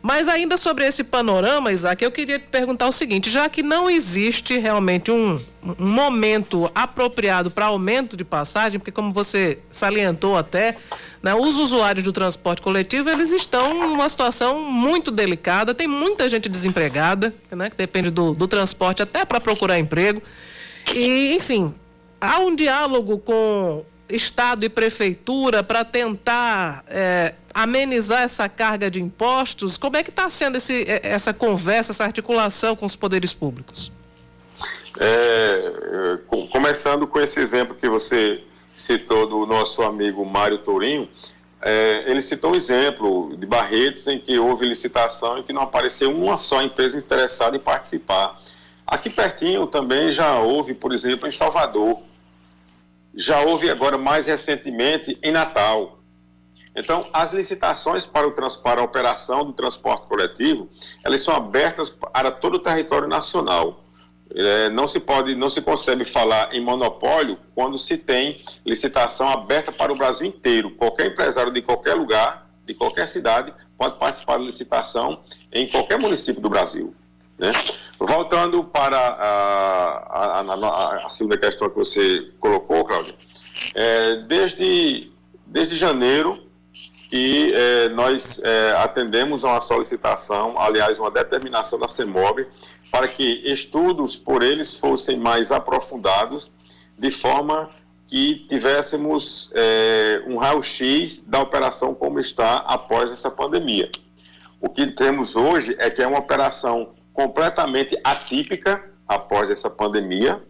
Mas 0.01 0.29
ainda 0.29 0.57
sobre 0.57 0.87
esse 0.87 1.05
panorama, 1.05 1.73
Isaac, 1.73 2.03
eu 2.03 2.13
queria 2.13 2.39
te 2.39 2.47
perguntar 2.47 2.89
o 2.89 2.93
seguinte: 2.93 3.29
já 3.29 3.49
que 3.49 3.63
não 3.63 3.91
existe 3.91 4.57
realmente 4.57 5.11
um, 5.11 5.39
um 5.63 5.87
momento 5.87 6.71
apropriado 6.75 7.51
para 7.51 7.67
aumento 7.67 8.17
de 8.17 8.25
passagem, 8.25 8.79
porque 8.79 8.91
como 8.91 9.13
você 9.13 9.59
salientou 9.71 10.37
até, 10.37 10.77
né, 11.23 11.35
os 11.35 11.57
usuários 11.57 12.05
do 12.05 12.13
transporte 12.13 12.63
coletivo 12.63 13.11
eles 13.11 13.31
estão 13.31 13.89
numa 13.89 14.09
situação 14.09 14.63
muito 14.63 15.11
delicada, 15.11 15.75
tem 15.75 15.87
muita 15.87 16.29
gente 16.29 16.49
desempregada, 16.49 17.35
né, 17.51 17.69
que 17.69 17.77
depende 17.77 18.11
do, 18.11 18.33
do 18.33 18.49
transporte 18.49 19.03
até 19.03 19.25
para 19.25 19.41
procurar 19.41 19.79
emprego. 19.79 20.23
E, 20.95 21.35
enfim, 21.35 21.75
há 22.21 22.39
um 22.41 22.57
diálogo 22.57 23.19
com 23.19 23.85
Estado 24.09 24.65
e 24.65 24.69
Prefeitura 24.69 25.63
para 25.63 25.85
tentar 25.85 26.83
é, 26.89 27.35
amenizar 27.53 28.23
essa 28.23 28.49
carga 28.49 28.91
de 28.91 29.01
impostos? 29.01 29.77
Como 29.77 29.97
é 29.97 30.03
que 30.03 30.11
está 30.11 30.29
sendo 30.31 30.57
esse, 30.57 30.85
é, 30.89 31.01
essa 31.05 31.33
conversa, 31.33 31.93
essa 31.93 32.05
articulação 32.05 32.75
com 32.75 32.87
os 32.87 32.97
poderes 32.97 33.33
públicos? 33.33 33.93
É, 35.01 35.07
é 35.07 36.19
começando 36.53 37.07
com 37.07 37.19
esse 37.19 37.41
exemplo 37.41 37.75
que 37.75 37.89
você 37.89 38.45
citou 38.75 39.27
do 39.27 39.47
nosso 39.47 39.83
amigo 39.83 40.25
Mário 40.25 40.59
Tourinho, 40.59 41.09
é, 41.63 42.11
ele 42.11 42.23
citou 42.23 42.53
um 42.53 42.55
exemplo 42.55 43.37
de 43.37 43.47
Barretos 43.47 44.07
em 44.07 44.19
que 44.19 44.39
houve 44.39 44.67
licitação 44.67 45.39
e 45.39 45.43
que 45.43 45.53
não 45.53 45.63
apareceu 45.63 46.11
uma 46.11 46.37
só 46.37 46.63
empresa 46.63 46.99
interessada 46.99 47.57
em 47.57 47.61
participar. 47.61 48.41
Aqui 48.87 49.11
pertinho 49.11 49.67
também 49.67 50.13
já 50.13 50.39
houve, 50.39 50.75
por 50.75 50.93
exemplo, 50.93 51.29
em 51.29 51.31
Salvador. 51.31 52.01
Já 53.15 53.41
houve 53.41 53.71
agora 53.71 53.99
mais 53.99 54.27
recentemente 54.27 55.19
em 55.23 55.31
Natal. 55.31 56.01
Então, 56.75 57.09
as 57.13 57.33
licitações 57.33 58.07
para, 58.07 58.27
o, 58.27 58.33
para 58.33 58.81
a 58.81 58.85
operação 58.85 59.45
do 59.45 59.53
transporte 59.53 60.07
coletivo, 60.07 60.69
elas 61.05 61.23
são 61.23 61.35
abertas 61.35 61.91
para 61.91 62.31
todo 62.31 62.55
o 62.55 62.59
território 62.59 63.09
nacional. 63.09 63.80
É, 64.35 64.69
não 64.69 64.87
se 64.87 65.01
pode, 65.01 65.35
não 65.35 65.51
se 65.51 65.61
consegue 65.61 66.05
falar 66.05 66.55
em 66.55 66.61
monopólio 66.61 67.39
quando 67.55 67.79
se 67.79 67.99
tem 67.99 68.45
licitação 68.65 69.29
aberta 69.29 69.73
para 69.73 69.93
o 69.93 69.97
Brasil 69.97 70.27
inteiro. 70.27 70.71
Qualquer 70.73 71.09
empresário 71.09 71.53
de 71.53 71.61
qualquer 71.63 71.95
lugar, 71.95 72.49
de 72.65 72.75
qualquer 72.75 73.09
cidade, 73.09 73.53
pode 73.77 73.99
participar 73.99 74.37
da 74.39 74.45
licitação 74.45 75.21
em 75.53 75.69
qualquer 75.69 75.99
município 75.99 76.41
do 76.41 76.49
Brasil. 76.49 76.95
Né? 77.39 77.51
Voltando 77.99 78.63
para 78.63 78.99
a, 78.99 80.41
a, 80.41 80.41
a, 80.41 81.07
a, 81.07 81.11
segunda 81.11 81.39
questão 81.39 81.71
que 81.71 81.77
você 81.77 82.31
colocou, 82.39 82.85
Cláudia, 82.85 83.15
é, 83.75 84.17
desde, 84.29 85.11
desde 85.47 85.77
janeiro 85.77 86.39
que 87.09 87.53
é, 87.53 87.89
nós 87.89 88.41
é, 88.45 88.73
atendemos 88.79 89.45
a 89.45 89.49
uma 89.49 89.61
solicitação, 89.61 90.55
aliás, 90.57 90.99
uma 91.01 91.11
determinação 91.11 91.77
da 91.77 91.89
CEMOB, 91.89 92.47
para 92.91 93.09
que 93.09 93.43
estudos 93.45 94.17
por 94.17 94.43
eles 94.43 94.75
fossem 94.75 95.17
mais 95.17 95.53
aprofundados, 95.53 96.53
de 96.99 97.11
forma 97.11 97.71
que 98.07 98.47
tivéssemos 98.49 99.53
é, 99.55 100.23
um 100.27 100.37
raio-x 100.37 101.25
da 101.27 101.41
operação 101.41 101.95
como 101.95 102.19
está 102.19 102.57
após 102.57 103.13
essa 103.13 103.31
pandemia. 103.31 103.91
O 104.61 104.69
que 104.69 104.87
temos 104.89 105.37
hoje 105.37 105.77
é 105.79 105.89
que 105.89 106.03
é 106.03 106.07
uma 106.07 106.19
operação 106.19 106.91
completamente 107.13 107.99
atípica 108.03 108.85
após 109.07 109.51
essa 109.51 109.71
pandemia. 109.71 110.43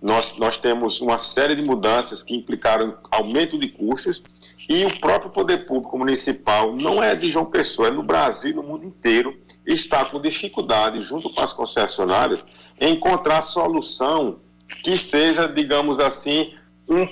Nós, 0.00 0.36
nós 0.36 0.58
temos 0.58 1.00
uma 1.00 1.18
série 1.18 1.54
de 1.54 1.62
mudanças 1.62 2.22
que 2.22 2.34
implicaram 2.36 2.96
aumento 3.10 3.58
de 3.58 3.68
custos 3.68 4.22
e 4.68 4.84
o 4.84 5.00
próprio 5.00 5.30
poder 5.30 5.66
público 5.66 5.98
municipal, 5.98 6.76
não 6.76 7.02
é 7.02 7.14
de 7.14 7.30
João 7.30 7.46
Pessoa, 7.46 7.88
é 7.88 7.90
no 7.90 8.02
Brasil 8.02 8.50
e 8.50 8.54
no 8.54 8.62
mundo 8.62 8.84
inteiro, 8.84 9.36
está 9.68 10.04
com 10.04 10.20
dificuldade, 10.20 11.02
junto 11.02 11.32
com 11.32 11.42
as 11.42 11.52
concessionárias, 11.52 12.46
encontrar 12.80 13.42
solução 13.42 14.38
que 14.82 14.96
seja, 14.96 15.46
digamos 15.46 15.98
assim, 15.98 16.54
um 16.88 17.06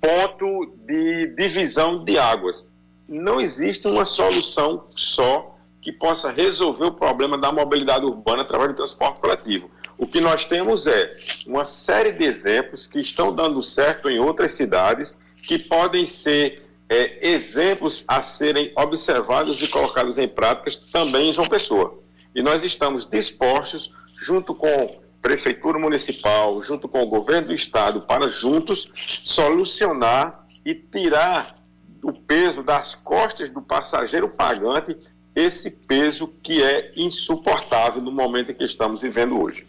ponto 0.00 0.74
de 0.86 1.28
divisão 1.28 2.04
de 2.04 2.18
águas. 2.18 2.70
Não 3.08 3.40
existe 3.40 3.88
uma 3.88 4.04
solução 4.04 4.84
só 4.94 5.56
que 5.80 5.90
possa 5.90 6.30
resolver 6.30 6.84
o 6.84 6.92
problema 6.92 7.38
da 7.38 7.50
mobilidade 7.50 8.04
urbana 8.04 8.42
através 8.42 8.70
do 8.70 8.76
transporte 8.76 9.20
coletivo. 9.20 9.70
O 9.96 10.06
que 10.06 10.20
nós 10.20 10.44
temos 10.44 10.86
é 10.86 11.16
uma 11.46 11.64
série 11.64 12.12
de 12.12 12.24
exemplos 12.24 12.86
que 12.86 13.00
estão 13.00 13.34
dando 13.34 13.62
certo 13.62 14.10
em 14.10 14.18
outras 14.18 14.52
cidades, 14.52 15.18
que 15.46 15.58
podem 15.58 16.04
ser 16.04 16.65
é, 16.88 17.28
exemplos 17.28 18.04
a 18.06 18.22
serem 18.22 18.72
observados 18.76 19.60
e 19.62 19.68
colocados 19.68 20.18
em 20.18 20.28
práticas 20.28 20.76
também 20.92 21.30
em 21.30 21.32
João 21.32 21.48
Pessoa. 21.48 21.98
E 22.34 22.42
nós 22.42 22.62
estamos 22.62 23.08
dispostos, 23.08 23.90
junto 24.20 24.54
com 24.54 25.00
Prefeitura 25.20 25.78
Municipal, 25.78 26.62
junto 26.62 26.86
com 26.86 27.02
o 27.02 27.06
governo 27.06 27.48
do 27.48 27.54
Estado, 27.54 28.02
para 28.02 28.28
juntos 28.28 28.92
solucionar 29.24 30.46
e 30.64 30.74
tirar 30.74 31.58
o 32.02 32.12
peso 32.12 32.62
das 32.62 32.94
costas 32.94 33.50
do 33.50 33.60
passageiro 33.60 34.28
pagante, 34.28 34.96
esse 35.34 35.70
peso 35.70 36.28
que 36.42 36.62
é 36.62 36.92
insuportável 36.96 38.00
no 38.00 38.12
momento 38.12 38.52
em 38.52 38.54
que 38.54 38.64
estamos 38.64 39.02
vivendo 39.02 39.40
hoje. 39.40 39.66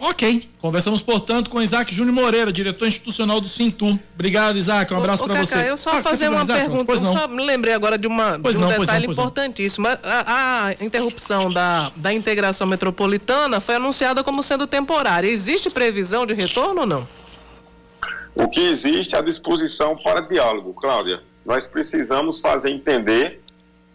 Ok. 0.00 0.48
Conversamos, 0.60 1.02
portanto, 1.02 1.50
com 1.50 1.60
Isaac 1.60 1.92
Júnior 1.92 2.14
Moreira, 2.14 2.52
diretor 2.52 2.86
institucional 2.86 3.40
do 3.40 3.48
Sintu. 3.48 3.98
Obrigado, 4.14 4.56
Isaac. 4.56 4.92
Um 4.94 4.98
abraço 4.98 5.24
para 5.24 5.44
você. 5.44 5.68
Eu 5.68 5.76
só 5.76 5.90
ah, 5.90 6.02
fazer 6.02 6.28
uma 6.28 6.42
Isaac? 6.42 6.60
pergunta. 6.60 6.84
Pois 6.84 7.02
não. 7.02 7.12
Só 7.12 7.26
me 7.26 7.44
lembrei 7.44 7.74
agora 7.74 7.98
de, 7.98 8.06
uma, 8.06 8.38
pois 8.38 8.56
de 8.56 8.62
um 8.62 8.68
não, 8.68 8.78
detalhe 8.78 9.06
não, 9.06 9.12
importantíssimo. 9.12 9.88
A, 9.88 9.98
a, 10.04 10.84
interrupção 10.84 11.52
da, 11.52 11.90
da 11.96 12.12
integração 12.12 12.66
metropolitana 12.66 13.60
foi 13.60 13.74
anunciada 13.74 14.22
como 14.22 14.42
sendo 14.42 14.66
temporária. 14.66 15.28
Existe 15.28 15.68
previsão 15.68 16.24
de 16.24 16.34
retorno 16.34 16.82
ou 16.82 16.86
não? 16.86 17.08
O 18.34 18.48
que 18.48 18.60
existe 18.60 19.16
é 19.16 19.18
a 19.18 19.22
disposição 19.22 19.96
para 19.96 20.20
diálogo, 20.20 20.72
Cláudia. 20.74 21.22
Nós 21.44 21.66
precisamos 21.66 22.38
fazer 22.38 22.70
entender 22.70 23.40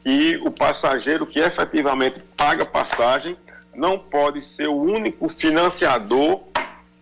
que 0.04 0.38
o 0.44 0.52
passageiro 0.52 1.26
que 1.26 1.40
efetivamente 1.40 2.20
paga 2.36 2.66
passagem 2.66 3.38
não 3.76 3.98
pode 3.98 4.42
ser 4.42 4.68
o 4.68 4.76
único 4.76 5.28
financiador 5.30 6.42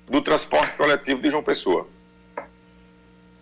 do 0.09 0.21
transporte 0.21 0.75
coletivo 0.75 1.21
de 1.21 1.29
João 1.29 1.43
Pessoa. 1.43 1.87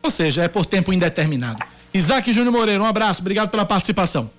Ou 0.02 0.12
seja, 0.12 0.44
é 0.44 0.48
por 0.48 0.66
tempo 0.66 0.94
indeterminado. 0.94 1.64
Isaac 1.94 2.32
Júnior 2.32 2.54
Moreira, 2.54 2.82
um 2.82 2.86
abraço, 2.86 3.22
obrigado 3.22 3.50
pela 3.50 3.66
participação. 3.66 4.30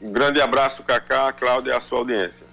Um 0.00 0.12
grande 0.12 0.40
abraço, 0.40 0.82
Cacá, 0.82 1.32
Cláudia 1.32 1.72
e 1.72 1.74
a 1.74 1.80
sua 1.80 1.98
audiência. 1.98 2.46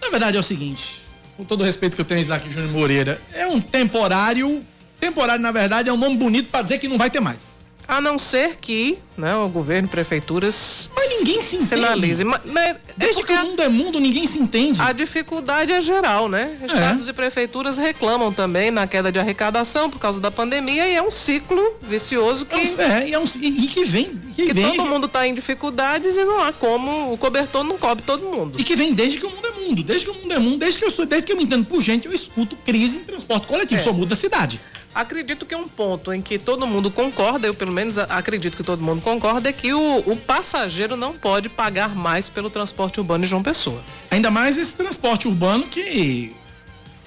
Na 0.00 0.08
verdade 0.08 0.36
é 0.36 0.40
o 0.40 0.42
seguinte, 0.42 1.02
com 1.36 1.44
todo 1.44 1.60
o 1.60 1.64
respeito 1.64 1.94
que 1.94 2.00
eu 2.00 2.04
tenho 2.04 2.18
a 2.18 2.22
Isaac 2.22 2.50
Júnior 2.50 2.72
Moreira, 2.72 3.20
é 3.32 3.46
um 3.46 3.60
temporário, 3.60 4.64
temporário 4.98 5.42
na 5.42 5.52
verdade 5.52 5.88
é 5.88 5.92
um 5.92 5.96
nome 5.96 6.16
bonito 6.16 6.48
para 6.50 6.62
dizer 6.62 6.78
que 6.78 6.88
não 6.88 6.96
vai 6.96 7.10
ter 7.10 7.20
mais. 7.20 7.57
A 7.88 8.00
não 8.00 8.18
ser 8.18 8.56
que 8.56 8.98
né, 9.18 9.34
o 9.34 9.48
governo, 9.48 9.88
prefeituras. 9.88 10.88
Mas 10.94 11.10
ninguém 11.10 11.42
se 11.42 11.56
entende. 11.56 11.68
Sinalize. 11.68 12.24
Mas, 12.24 12.40
mas 12.44 12.76
Desde 12.96 13.24
que 13.24 13.32
o 13.32 13.44
mundo 13.44 13.62
é 13.62 13.68
mundo, 13.68 14.00
ninguém 14.00 14.26
se 14.26 14.38
entende. 14.38 14.80
A 14.80 14.92
dificuldade 14.92 15.72
é 15.72 15.80
geral, 15.80 16.28
né? 16.28 16.56
Estados 16.64 17.06
é. 17.06 17.10
e 17.10 17.12
prefeituras 17.12 17.76
reclamam 17.76 18.32
também 18.32 18.70
na 18.70 18.86
queda 18.86 19.10
de 19.10 19.18
arrecadação 19.18 19.90
por 19.90 19.98
causa 19.98 20.20
da 20.20 20.30
pandemia 20.30 20.86
e 20.88 20.94
é 20.94 21.02
um 21.02 21.10
ciclo 21.10 21.60
vicioso 21.82 22.46
que. 22.46 22.56
É, 22.80 23.10
é 23.10 23.18
um, 23.18 23.24
e, 23.40 23.66
que 23.66 23.84
vem. 23.84 24.20
Que, 24.36 24.46
que 24.46 24.52
vem, 24.52 24.76
todo 24.76 24.88
mundo 24.88 25.06
está 25.06 25.26
em 25.26 25.34
dificuldades 25.34 26.16
e 26.16 26.24
não 26.24 26.40
há 26.40 26.52
como. 26.52 27.12
O 27.12 27.18
cobertor 27.18 27.64
não 27.64 27.76
cobre 27.76 28.04
todo 28.04 28.22
mundo. 28.22 28.60
E 28.60 28.64
que 28.64 28.76
vem 28.76 28.94
desde 28.94 29.18
que 29.18 29.26
o 29.26 29.30
mundo 29.30 29.46
é 29.47 29.47
mundo. 29.68 29.82
Desde 29.82 30.06
que 30.06 30.12
o 30.12 30.14
mundo 30.14 30.32
é 30.32 30.38
mundo, 30.38 30.58
desde 30.58 30.78
que 30.78 30.84
eu 30.84 30.90
sou, 30.90 31.06
desde 31.06 31.26
que 31.26 31.32
eu 31.32 31.36
me 31.36 31.44
entendo 31.44 31.64
por 31.64 31.80
gente, 31.80 32.06
eu 32.06 32.12
escuto 32.12 32.56
crise 32.56 32.98
em 32.98 33.04
transporte 33.04 33.46
coletivo. 33.46 33.80
É. 33.80 33.84
Só 33.84 33.92
muda 33.92 34.14
a 34.14 34.16
cidade. 34.16 34.60
Acredito 34.94 35.46
que 35.46 35.54
um 35.54 35.68
ponto 35.68 36.12
em 36.12 36.20
que 36.20 36.38
todo 36.38 36.66
mundo 36.66 36.90
concorda, 36.90 37.46
eu 37.46 37.54
pelo 37.54 37.72
menos 37.72 37.98
acredito 37.98 38.56
que 38.56 38.62
todo 38.62 38.82
mundo 38.82 39.02
concorda, 39.02 39.48
é 39.48 39.52
que 39.52 39.72
o, 39.72 39.98
o 39.98 40.16
passageiro 40.16 40.96
não 40.96 41.12
pode 41.12 41.48
pagar 41.48 41.94
mais 41.94 42.28
pelo 42.28 42.50
transporte 42.50 42.98
urbano 42.98 43.24
de 43.24 43.30
João 43.30 43.42
Pessoa. 43.42 43.82
Ainda 44.10 44.30
mais 44.30 44.58
esse 44.58 44.76
transporte 44.76 45.28
urbano 45.28 45.66
que 45.66 46.34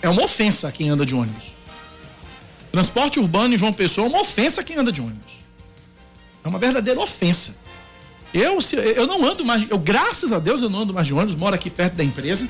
é 0.02 0.10
uma 0.10 0.24
ofensa 0.24 0.68
a 0.68 0.72
quem 0.72 0.90
anda 0.90 1.06
de 1.06 1.16
ônibus. 1.16 1.54
Transporte 2.72 3.20
urbano 3.20 3.54
em 3.54 3.58
João 3.58 3.74
Pessoa 3.74 4.08
é 4.08 4.10
uma 4.10 4.22
ofensa 4.22 4.62
a 4.62 4.64
quem 4.64 4.78
anda 4.78 4.92
de 4.92 5.02
ônibus. 5.02 5.42
É 6.44 6.48
uma 6.48 6.58
verdadeira 6.58 7.00
ofensa. 7.00 7.56
Eu, 8.34 8.60
eu 8.96 9.08
não 9.08 9.26
ando 9.26 9.44
mais, 9.44 9.70
eu 9.70 9.78
graças 9.78 10.32
a 10.32 10.40
Deus 10.40 10.62
eu 10.62 10.70
não 10.70 10.82
ando 10.82 10.94
mais 10.94 11.08
de 11.08 11.14
ônibus, 11.14 11.36
moro 11.36 11.54
aqui 11.54 11.70
perto 11.70 11.96
da 11.96 12.04
empresa, 12.04 12.48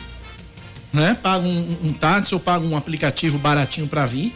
né? 0.93 1.17
Pago 1.21 1.47
um, 1.47 1.77
um 1.83 1.93
táxi 1.93 2.33
ou 2.33 2.39
pago 2.39 2.65
um 2.67 2.77
aplicativo 2.77 3.37
baratinho 3.37 3.87
para 3.87 4.05
vir 4.05 4.33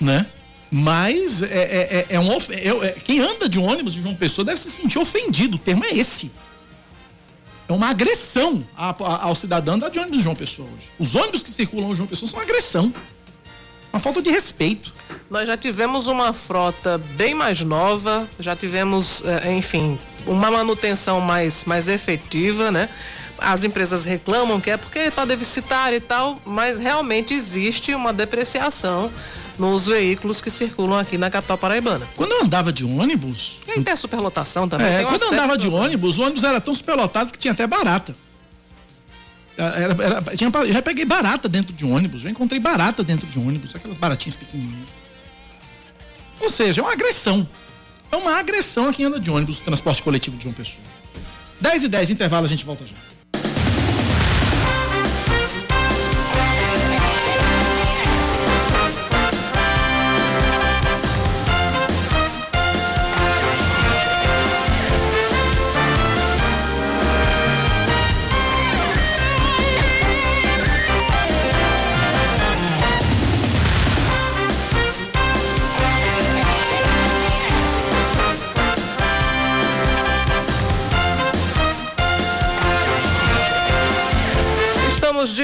né? 0.00 0.26
Mas 0.70 1.42
é, 1.42 1.46
é, 1.46 1.50
é, 1.50 2.06
é 2.10 2.20
um, 2.20 2.32
é, 2.32 2.86
é, 2.86 2.92
quem 3.04 3.20
anda 3.20 3.48
de 3.48 3.58
ônibus 3.58 3.94
de 3.94 4.02
João 4.02 4.14
Pessoa 4.14 4.44
deve 4.44 4.60
se 4.60 4.70
sentir 4.70 4.98
ofendido. 4.98 5.56
O 5.56 5.58
termo 5.58 5.84
é 5.84 5.94
esse. 5.94 6.32
É 7.68 7.72
uma 7.72 7.88
agressão 7.88 8.64
ao 8.76 9.34
cidadão 9.34 9.78
da 9.78 9.88
de 9.88 9.98
ônibus 9.98 10.18
de 10.18 10.24
João 10.24 10.36
Pessoa 10.36 10.68
hoje. 10.68 10.88
Os 10.98 11.14
ônibus 11.14 11.42
que 11.42 11.50
circulam 11.50 11.92
em 11.92 11.94
João 11.94 12.08
Pessoa 12.08 12.30
são 12.30 12.40
agressão. 12.40 12.92
Uma 13.92 14.00
falta 14.00 14.20
de 14.20 14.30
respeito. 14.30 14.92
Nós 15.30 15.46
já 15.46 15.56
tivemos 15.56 16.06
uma 16.06 16.32
frota 16.32 16.98
bem 16.98 17.34
mais 17.34 17.62
nova, 17.62 18.28
já 18.38 18.54
tivemos, 18.54 19.22
é, 19.24 19.52
enfim, 19.52 19.98
uma 20.26 20.50
manutenção 20.50 21.20
mais, 21.20 21.64
mais 21.64 21.88
efetiva, 21.88 22.70
né? 22.70 22.88
As 23.38 23.64
empresas 23.64 24.04
reclamam 24.04 24.60
que 24.60 24.70
é 24.70 24.76
porque 24.76 24.98
está 24.98 25.24
deficitário 25.24 25.96
e 25.96 26.00
tal, 26.00 26.40
mas 26.44 26.78
realmente 26.78 27.34
existe 27.34 27.94
uma 27.94 28.12
depreciação 28.12 29.12
nos 29.58 29.86
veículos 29.86 30.40
que 30.40 30.50
circulam 30.50 30.98
aqui 30.98 31.18
na 31.18 31.30
capital 31.30 31.58
paraibana. 31.58 32.06
Quando 32.16 32.32
eu 32.32 32.42
andava 32.42 32.72
de 32.72 32.84
ônibus. 32.84 33.60
E 33.66 33.80
tem 33.80 33.92
a 33.92 33.96
superlotação 33.96 34.68
também. 34.68 34.86
É, 34.86 35.04
quando 35.04 35.22
eu 35.22 35.32
andava 35.32 35.56
de 35.56 35.68
ônibus, 35.68 36.18
o 36.18 36.22
ônibus 36.22 36.44
era 36.44 36.60
tão 36.60 36.74
superlotado 36.74 37.32
que 37.32 37.38
tinha 37.38 37.52
até 37.52 37.66
barata. 37.66 38.14
Era, 39.56 39.96
era, 40.04 40.36
tinha, 40.36 40.50
já 40.70 40.82
peguei 40.82 41.06
barata 41.06 41.48
dentro 41.48 41.72
de 41.72 41.84
ônibus, 41.86 42.20
já 42.20 42.30
encontrei 42.30 42.60
barata 42.60 43.02
dentro 43.02 43.26
de 43.26 43.38
ônibus, 43.38 43.74
aquelas 43.74 43.96
baratinhas 43.96 44.36
pequenininhas. 44.36 44.90
Ou 46.40 46.50
seja, 46.50 46.82
é 46.82 46.84
uma 46.84 46.92
agressão. 46.92 47.48
É 48.10 48.16
uma 48.16 48.38
agressão 48.38 48.88
a 48.88 48.92
quem 48.92 49.06
anda 49.06 49.18
de 49.18 49.30
ônibus, 49.30 49.60
transporte 49.60 50.02
coletivo 50.02 50.36
de 50.36 50.44
João 50.44 50.54
Pessoa. 50.54 50.82
10 51.60 51.84
e 51.84 51.88
10, 51.88 52.10
intervalo, 52.10 52.44
a 52.44 52.48
gente 52.48 52.64
volta 52.64 52.86
já. 52.86 52.94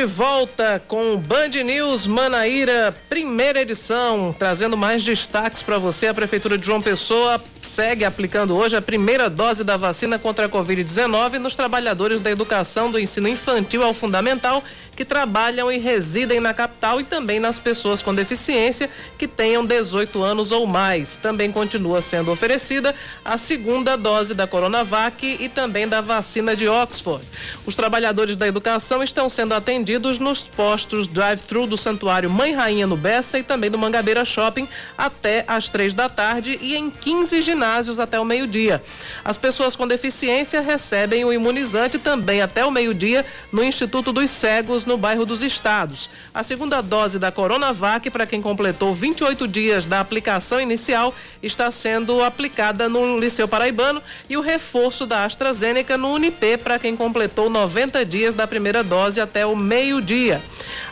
De 0.03 0.07
volta 0.07 0.82
com 0.88 1.16
Band 1.16 1.50
News 1.64 2.09
Manaíra, 2.09 2.92
primeira 3.09 3.61
edição, 3.61 4.34
trazendo 4.36 4.76
mais 4.76 5.05
destaques 5.05 5.62
para 5.62 5.78
você. 5.78 6.09
A 6.09 6.14
Prefeitura 6.14 6.59
de 6.59 6.66
João 6.66 6.82
Pessoa 6.82 7.40
segue 7.62 8.05
aplicando 8.05 8.57
hoje 8.57 8.76
a 8.76 8.82
primeira 8.82 9.30
dose 9.30 9.62
da 9.62 9.76
vacina 9.76 10.18
contra 10.18 10.46
a 10.46 10.48
Covid-19 10.48 11.34
nos 11.34 11.55
trabalhadores 11.55 12.18
da 12.18 12.32
educação 12.32 12.90
do 12.90 12.98
ensino 12.98 13.28
infantil 13.28 13.84
ao 13.84 13.94
fundamental 13.94 14.64
que 14.95 15.05
trabalham 15.05 15.70
e 15.70 15.78
residem 15.78 16.40
na 16.40 16.53
capital 16.53 17.01
e 17.01 17.05
também 17.05 17.40
nas 17.40 17.59
pessoas 17.59 18.03
com 18.03 18.14
deficiência 18.14 18.90
que 19.18 19.26
tenham 19.26 19.64
18 19.64 20.22
anos 20.22 20.53
ou 20.53 20.66
mais. 20.66 21.16
Também 21.16 21.51
continua 21.51 22.03
sendo 22.03 22.30
oferecida 22.30 22.95
a 23.24 23.38
segunda 23.38 23.97
dose 23.97 24.34
da 24.34 24.47
Coronavac 24.47 25.38
e 25.40 25.49
também 25.49 25.88
da 25.88 26.01
vacina 26.01 26.55
de 26.55 26.68
Oxford. 26.68 27.24
Os 27.66 27.74
trabalhadores 27.74 28.36
da 28.36 28.47
educação 28.47 29.03
estão 29.03 29.28
sendo 29.28 29.55
atendidos 29.55 30.18
nos 30.18 30.45
postos 30.45 31.07
drive-thru 31.07 31.66
do 31.66 31.76
Santuário 31.76 32.30
Mãe 32.30 32.53
Rainha 32.53 32.86
no 32.86 32.97
Bessa 32.97 33.38
e 33.38 33.43
também 33.43 33.70
do 33.70 33.78
Mangabeira 33.78 34.24
Shopping 34.24 34.68
até 34.97 35.45
às 35.49 35.68
três 35.68 35.95
da 35.95 36.09
tarde 36.09 36.59
e 36.61 36.76
em 36.76 36.90
15 36.90 37.40
ginásios 37.40 37.99
até 37.99 38.20
o 38.20 38.24
meio-dia. 38.24 38.82
As 39.24 39.38
pessoas 39.38 39.74
com 39.74 39.86
deficiência 39.86 40.61
recebem 40.61 41.24
o 41.24 41.32
imunizante 41.32 41.99
também 41.99 42.43
até 42.43 42.64
o 42.64 42.70
meio-dia 42.70 43.24
no 43.51 43.62
Instituto 43.62 44.12
dos 44.12 44.30
Cegos 44.30 44.82
no 44.85 44.99
bairro 44.99 45.24
dos 45.24 45.43
Estados. 45.43 46.11
A 46.33 46.43
segunda 46.43 46.80
dose 46.80 47.18
da 47.18 47.33
Coronavac 47.33 48.11
para 48.11 48.26
quem 48.26 48.43
completou 48.43 48.93
28 48.93 49.47
dias 49.49 49.87
da 49.87 50.01
aplicação 50.01 50.61
inicial 50.61 51.14
está 51.43 51.70
sendo 51.70 52.22
aplicada 52.22 52.89
no 52.89 53.18
Liceu 53.18 53.49
Paraibano 53.49 54.03
e 54.28 54.37
o 54.37 54.41
reforço 54.41 55.07
da 55.07 55.24
AstraZeneca 55.24 55.97
no 55.97 56.12
Unip 56.12 56.59
para 56.59 56.78
quem 56.78 56.97
completou 56.97 57.49
90 57.49 58.05
dias 58.05 58.35
da 58.35 58.47
primeira 58.47 58.83
dose 58.83 59.20
até 59.20 59.47
o 59.47 59.57
meio-dia. 59.57 60.43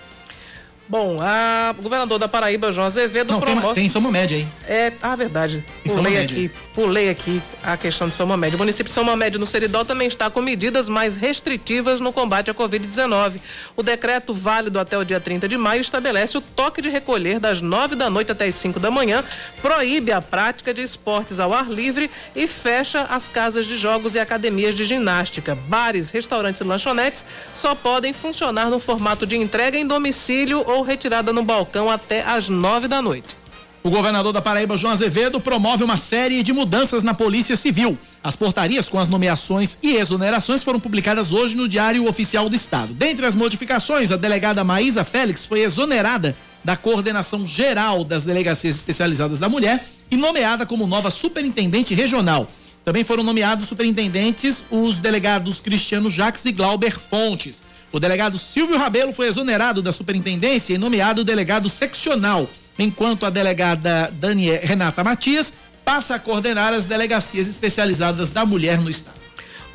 Bom, 0.89 1.19
a 1.21 1.75
governador 1.83 2.17
da 2.17 2.29
Paraíba, 2.29 2.71
João 2.71 2.87
Azevedo, 2.87 3.33
Não, 3.33 3.41
promove... 3.41 3.67
tem, 3.67 3.75
tem 3.75 3.89
São 3.89 4.01
Mamédia 4.01 4.37
aí. 4.37 4.47
É, 4.69 4.93
ah, 5.03 5.17
verdade. 5.17 5.65
Pulei 5.85 6.19
aqui, 6.19 6.51
pulei 6.73 7.09
aqui 7.11 7.43
a 7.61 7.77
questão 7.77 8.09
de 8.09 8.15
São 8.15 8.25
Mamédio. 8.25 8.57
O 8.57 8.59
município 8.61 8.89
de 8.89 8.95
São 8.95 9.05
no 9.05 9.47
Seridó, 9.47 9.83
também 9.83 10.07
está 10.07 10.31
com 10.31 10.41
medidas 10.41 10.89
mais 10.89 11.17
restritivas 11.17 12.01
no 12.01 12.13
combate 12.13 12.53
à 12.53 12.55
Covid-19. 12.55 13.41
O 13.77 13.83
decreto 13.83 14.33
válido 14.33 14.79
até 14.79 14.97
o 14.97 15.05
dia 15.05 15.19
30 15.19 15.49
de 15.49 15.57
maio 15.57 15.81
estabelece 15.81 16.39
o 16.39 16.41
toque 16.41 16.81
de 16.81 16.89
recolher 16.89 17.41
das 17.41 17.61
9 17.61 17.97
da 17.97 18.09
noite 18.09 18.31
até 18.31 18.47
as 18.47 18.55
5 18.55 18.79
da 18.79 18.91
manhã, 18.91 19.25
proíbe 19.61 20.13
a 20.13 20.23
prática 20.23 20.73
de 20.73 20.83
esportes 20.83 21.41
ao 21.41 21.53
ar 21.53 21.69
livre 21.69 22.09
e 22.35 22.47
fecha 22.47 23.03
as 23.03 23.29
casas 23.29 23.67
de 23.67 23.77
jogos 23.77 24.15
e 24.15 24.21
academias 24.21 24.77
de 24.77 24.85
ginástica. 24.85 25.55
Bares, 25.55 26.11
restaurantes 26.11 26.61
e 26.61 26.65
lanchonetes 26.65 27.25
só 27.53 27.75
podem 27.75 28.13
funcionar 28.13 28.71
no 28.71 28.79
formato 28.79 29.27
de 29.27 29.37
entrega 29.37 29.77
em 29.77 29.87
domicílio 29.87 30.65
ou 30.67 30.76
retirada 30.83 31.33
no 31.33 31.45
balcão 31.45 31.91
até 31.91 32.23
às 32.23 32.49
9 32.49 32.89
da 32.89 33.01
noite. 33.03 33.37
O 33.87 33.91
governador 33.91 34.33
da 34.33 34.43
Paraíba, 34.43 34.77
João 34.77 34.93
Azevedo, 34.93 35.39
promove 35.41 35.85
uma 35.85 35.97
série 35.97 36.43
de 36.43 36.53
mudanças 36.53 37.05
na 37.05 37.15
Polícia 37.15 37.57
Civil. 37.57 37.97
As 38.21 38.35
portarias 38.35 38.89
com 38.89 38.99
as 38.99 39.09
nomeações 39.09 39.79
e 39.81 39.95
exonerações 39.95 40.65
foram 40.65 40.81
publicadas 40.81 41.31
hoje 41.31 41.55
no 41.55 41.69
Diário 41.69 42.09
Oficial 42.09 42.49
do 42.49 42.57
Estado. 42.57 42.93
Dentre 42.93 43.25
as 43.25 43.37
modificações, 43.37 44.11
a 44.11 44.17
delegada 44.17 44.65
Maísa 44.65 45.05
Félix 45.05 45.47
foi 45.47 45.61
exonerada 45.61 46.35
da 46.65 46.77
coordenação 46.77 47.47
geral 47.47 48.03
das 48.03 48.25
delegacias 48.25 48.75
especializadas 48.75 49.39
da 49.39 49.49
mulher 49.49 49.87
e 50.11 50.17
nomeada 50.17 50.67
como 50.67 50.85
nova 50.85 51.09
superintendente 51.09 51.95
regional. 51.95 52.51
Também 52.85 53.05
foram 53.05 53.23
nomeados 53.23 53.69
superintendentes 53.69 54.65
os 54.69 54.99
delegados 54.99 55.61
Cristiano 55.61 56.11
Jacques 56.11 56.45
e 56.45 56.51
Glauber 56.51 56.99
Fontes. 56.99 57.63
O 57.93 58.01
delegado 58.01 58.39
Silvio 58.39 58.77
Rabelo 58.77 59.13
foi 59.13 59.29
exonerado 59.29 59.81
da 59.81 59.93
superintendência 59.93 60.75
e 60.75 60.79
nomeado 60.79 61.25
delegado 61.25 61.69
seccional, 61.69 62.49
enquanto 62.79 63.25
a 63.25 63.31
delegada 63.31 64.13
Daniel 64.13 64.61
Renata 64.63 65.03
Matias 65.03 65.53
passa 65.85 66.17
a 66.17 66.19
coordenar 66.19 66.73
as 66.73 66.85
delegacias 66.85 67.47
especializadas 67.47 68.31
da 68.31 68.45
mulher 68.45 68.79
no 68.79 68.91
estado. 68.91 69.26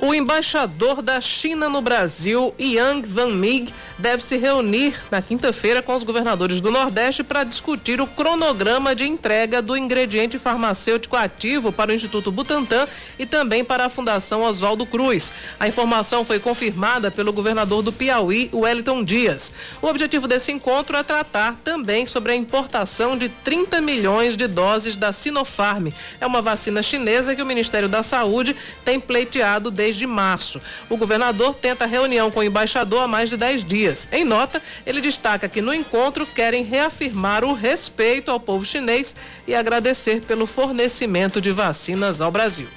O 0.04 0.16
embaixador 0.16 1.00
da 1.04 1.22
China 1.22 1.70
no 1.70 1.80
Brasil, 1.80 2.56
Yang 2.60 3.08
Van 3.08 3.28
Mig, 3.28 3.72
deve 4.00 4.24
se 4.24 4.36
reunir 4.36 4.96
na 5.12 5.22
quinta-feira 5.22 5.80
com 5.80 5.94
os 5.94 6.02
governadores 6.02 6.60
do 6.60 6.72
Nordeste 6.72 7.24
para 7.24 7.44
discutir 7.44 8.02
o 8.02 8.08
cronograma 8.08 8.96
de 8.96 9.06
entrega 9.06 9.62
do 9.62 9.78
ingrediente 9.78 10.40
farmacêutico 10.40 11.16
ativo 11.16 11.72
para 11.72 11.92
o 11.92 11.94
Instituto 11.94 12.32
Butantan 12.32 12.88
e 13.20 13.28
também 13.28 13.64
para 13.64 13.86
a 13.86 13.90
Fundação 13.90 14.42
Oswaldo 14.42 14.88
Cruz. 14.88 15.36
A 15.60 15.68
informação 15.68 16.26
foi 16.26 16.40
confirmada 16.40 17.12
pelo 17.12 17.32
governador 17.32 17.84
do 17.84 17.94
Piauí, 17.94 18.50
Wellington 18.52 19.04
Dias. 19.04 19.54
O 19.84 19.88
objetivo 19.88 20.28
desse 20.28 20.52
encontro 20.52 20.98
é 20.98 21.04
tratar 21.04 21.60
também 21.64 22.08
sobre 22.08 22.32
a 22.32 22.36
importação 22.36 23.16
de 23.16 23.30
30 23.30 23.80
milhões 23.82 24.36
de 24.36 24.48
doses 24.48 24.96
da 24.96 25.14
Sinopharm. 25.14 25.90
É 26.20 26.26
uma 26.26 26.42
vacina 26.42 26.82
chinesa 26.82 27.36
que 27.36 27.44
o 27.44 27.46
Ministério 27.46 27.88
da 27.88 28.02
Saúde 28.02 28.56
tem 28.84 29.00
pleiteado 29.00 29.70
desde 29.70 29.91
março. 30.06 30.62
O 30.90 30.98
governador 30.98 31.54
tenta 31.54 31.86
reunião 31.86 32.32
com 32.32 32.40
o 32.40 32.44
embaixador 32.44 33.04
há 33.04 33.08
mais 33.08 33.30
de 33.30 33.38
10 33.38 33.64
dias. 33.64 34.08
Em 34.12 34.24
nota, 34.24 34.62
ele 34.86 35.02
destaca 35.02 35.50
que 35.50 35.62
no 35.62 35.74
encontro 35.74 36.26
querem 36.26 36.64
reafirmar 36.64 37.44
o 37.44 37.54
respeito 37.54 38.32
ao 38.32 38.40
povo 38.40 38.66
chinês 38.66 39.16
e 39.48 39.56
agradecer 39.56 40.22
pelo 40.22 40.46
fornecimento 40.46 41.42
de 41.42 41.52
vacinas 41.52 42.22
ao 42.22 42.32
Brasil. 42.32 42.68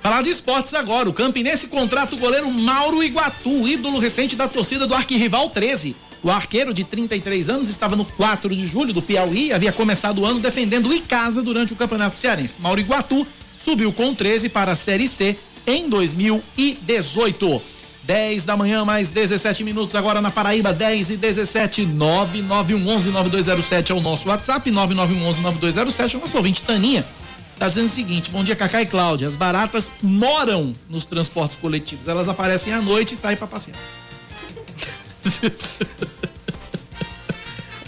Falar 0.00 0.22
de 0.22 0.30
esportes 0.30 0.72
agora. 0.72 1.08
O 1.08 1.12
Campinense 1.12 1.66
contrata 1.66 2.14
o 2.14 2.18
goleiro 2.18 2.50
Mauro 2.50 3.02
Iguatu, 3.02 3.68
ídolo 3.68 3.98
recente 3.98 4.34
da 4.34 4.48
torcida 4.48 4.86
do 4.86 4.94
arquirrival 4.94 5.50
13. 5.50 5.94
O 6.22 6.30
arqueiro 6.30 6.72
de 6.74 6.84
33 6.84 7.48
anos 7.48 7.68
estava 7.68 7.96
no 7.96 8.04
4 8.04 8.54
de 8.54 8.66
julho 8.66 8.92
do 8.92 9.00
Piauí 9.00 9.48
e 9.48 9.52
havia 9.52 9.72
começado 9.72 10.20
o 10.20 10.26
ano 10.26 10.40
defendendo 10.40 10.88
o 10.88 10.94
Icasa 10.94 11.42
durante 11.42 11.72
o 11.72 11.76
Campeonato 11.76 12.18
Cearense. 12.18 12.60
Mauro 12.60 12.80
Iguatu 12.80 13.26
subiu 13.58 13.92
com 13.92 14.14
13 14.14 14.48
para 14.48 14.72
a 14.72 14.76
Série 14.76 15.08
C 15.08 15.36
em 15.70 15.88
2018. 15.88 17.62
10 18.02 18.44
da 18.44 18.56
manhã, 18.56 18.84
mais 18.84 19.08
17 19.08 19.62
minutos 19.62 19.94
agora 19.94 20.20
na 20.20 20.30
Paraíba, 20.30 20.72
10 20.72 21.10
e 21.10 21.16
17, 21.16 21.86
99111-9207 21.86 23.90
é 23.90 23.94
o 23.94 24.00
nosso 24.00 24.28
WhatsApp, 24.28 24.68
99111-9207 24.70 26.14
é 26.14 26.16
o 26.16 26.20
nosso 26.20 26.36
ouvinte 26.36 26.62
Taninha. 26.62 27.04
Tá 27.56 27.68
dizendo 27.68 27.86
o 27.86 27.90
seguinte: 27.90 28.30
bom 28.30 28.42
dia, 28.42 28.56
Cacá 28.56 28.82
e 28.82 28.86
Cláudia. 28.86 29.28
As 29.28 29.36
baratas 29.36 29.92
moram 30.02 30.72
nos 30.88 31.04
transportes 31.04 31.58
coletivos. 31.58 32.08
Elas 32.08 32.28
aparecem 32.28 32.72
à 32.72 32.80
noite 32.80 33.14
e 33.14 33.16
saem 33.16 33.36
para 33.36 33.46
passear. 33.46 33.76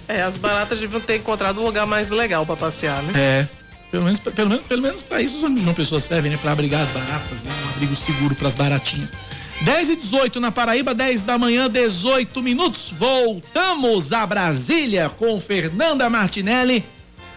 É, 0.08 0.20
as 0.20 0.36
baratas 0.36 0.78
deviam 0.78 1.00
ter 1.00 1.16
encontrado 1.16 1.58
um 1.58 1.64
lugar 1.64 1.86
mais 1.86 2.10
legal 2.10 2.44
para 2.44 2.54
passear, 2.54 3.02
né? 3.02 3.12
É. 3.16 3.48
Pelo 3.92 4.04
menos, 4.04 4.20
pelo 4.20 4.48
menos, 4.48 4.66
pelo 4.66 4.82
menos 4.82 5.02
para 5.02 5.20
isso 5.20 5.36
os 5.36 5.42
ônibus 5.42 5.64
de 5.66 5.74
pessoa 5.74 6.00
servem, 6.00 6.30
né? 6.32 6.38
Para 6.38 6.52
abrigar 6.52 6.80
as 6.80 6.88
baratas, 6.88 7.44
né? 7.44 7.50
Um 7.66 7.68
abrigo 7.68 7.94
seguro 7.94 8.34
para 8.34 8.48
as 8.48 8.54
baratinhas. 8.54 9.12
10 9.60 9.90
e 9.90 9.96
18 9.96 10.40
na 10.40 10.50
Paraíba, 10.50 10.94
10 10.94 11.22
da 11.24 11.36
manhã, 11.36 11.68
18 11.68 12.42
minutos. 12.42 12.90
Voltamos 12.98 14.14
a 14.14 14.26
Brasília 14.26 15.10
com 15.10 15.38
Fernanda 15.38 16.08
Martinelli. 16.08 16.82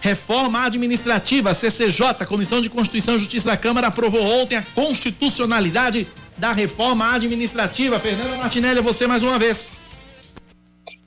Reforma 0.00 0.64
administrativa, 0.64 1.52
CCJ, 1.52 2.24
Comissão 2.26 2.62
de 2.62 2.70
Constituição 2.70 3.16
e 3.16 3.18
Justiça 3.18 3.50
da 3.50 3.56
Câmara, 3.56 3.88
aprovou 3.88 4.22
ontem 4.22 4.56
a 4.56 4.62
constitucionalidade 4.62 6.08
da 6.38 6.52
reforma 6.52 7.12
administrativa. 7.12 8.00
Fernanda 8.00 8.38
Martinelli, 8.38 8.80
você 8.80 9.06
mais 9.06 9.22
uma 9.22 9.38
vez. 9.38 9.85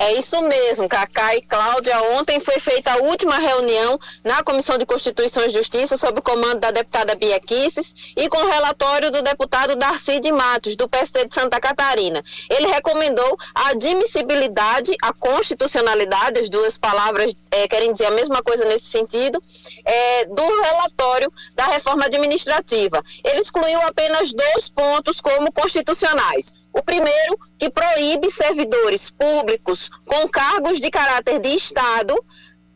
É 0.01 0.13
isso 0.13 0.41
mesmo, 0.43 0.87
Cacá 0.87 1.35
e 1.35 1.41
Cláudia. 1.41 2.01
Ontem 2.17 2.39
foi 2.39 2.57
feita 2.57 2.93
a 2.93 2.97
última 2.99 3.37
reunião 3.37 3.99
na 4.23 4.41
Comissão 4.41 4.77
de 4.77 4.85
Constituição 4.85 5.43
e 5.43 5.49
Justiça, 5.49 5.97
sob 5.97 6.19
o 6.19 6.21
comando 6.21 6.61
da 6.61 6.71
deputada 6.71 7.15
Bia 7.15 7.37
Kisses 7.37 7.93
e 8.15 8.29
com 8.29 8.37
o 8.37 8.47
relatório 8.47 9.11
do 9.11 9.21
deputado 9.21 9.75
Darcy 9.75 10.21
de 10.21 10.31
Matos, 10.31 10.77
do 10.77 10.87
PSD 10.87 11.25
de 11.25 11.35
Santa 11.35 11.59
Catarina. 11.59 12.23
Ele 12.49 12.67
recomendou 12.67 13.37
a 13.53 13.71
admissibilidade, 13.71 14.95
a 15.01 15.11
constitucionalidade, 15.11 16.39
as 16.39 16.47
duas 16.47 16.77
palavras 16.77 17.35
é, 17.51 17.67
querem 17.67 17.91
dizer 17.91 18.05
a 18.05 18.11
mesma 18.11 18.41
coisa 18.41 18.63
nesse 18.63 18.85
sentido, 18.85 19.43
é, 19.83 20.25
do 20.27 20.61
relatório 20.61 21.29
da 21.55 21.65
reforma 21.65 22.05
administrativa. 22.05 23.03
Ele 23.21 23.41
excluiu 23.41 23.81
apenas 23.81 24.31
dois 24.31 24.69
pontos 24.69 25.19
como 25.19 25.51
constitucionais. 25.51 26.53
O 26.73 26.81
primeiro, 26.83 27.39
que 27.57 27.69
proíbe 27.69 28.29
servidores 28.29 29.09
públicos 29.09 29.89
com 30.05 30.27
cargos 30.27 30.79
de 30.79 30.89
caráter 30.89 31.39
de 31.39 31.49
Estado 31.49 32.15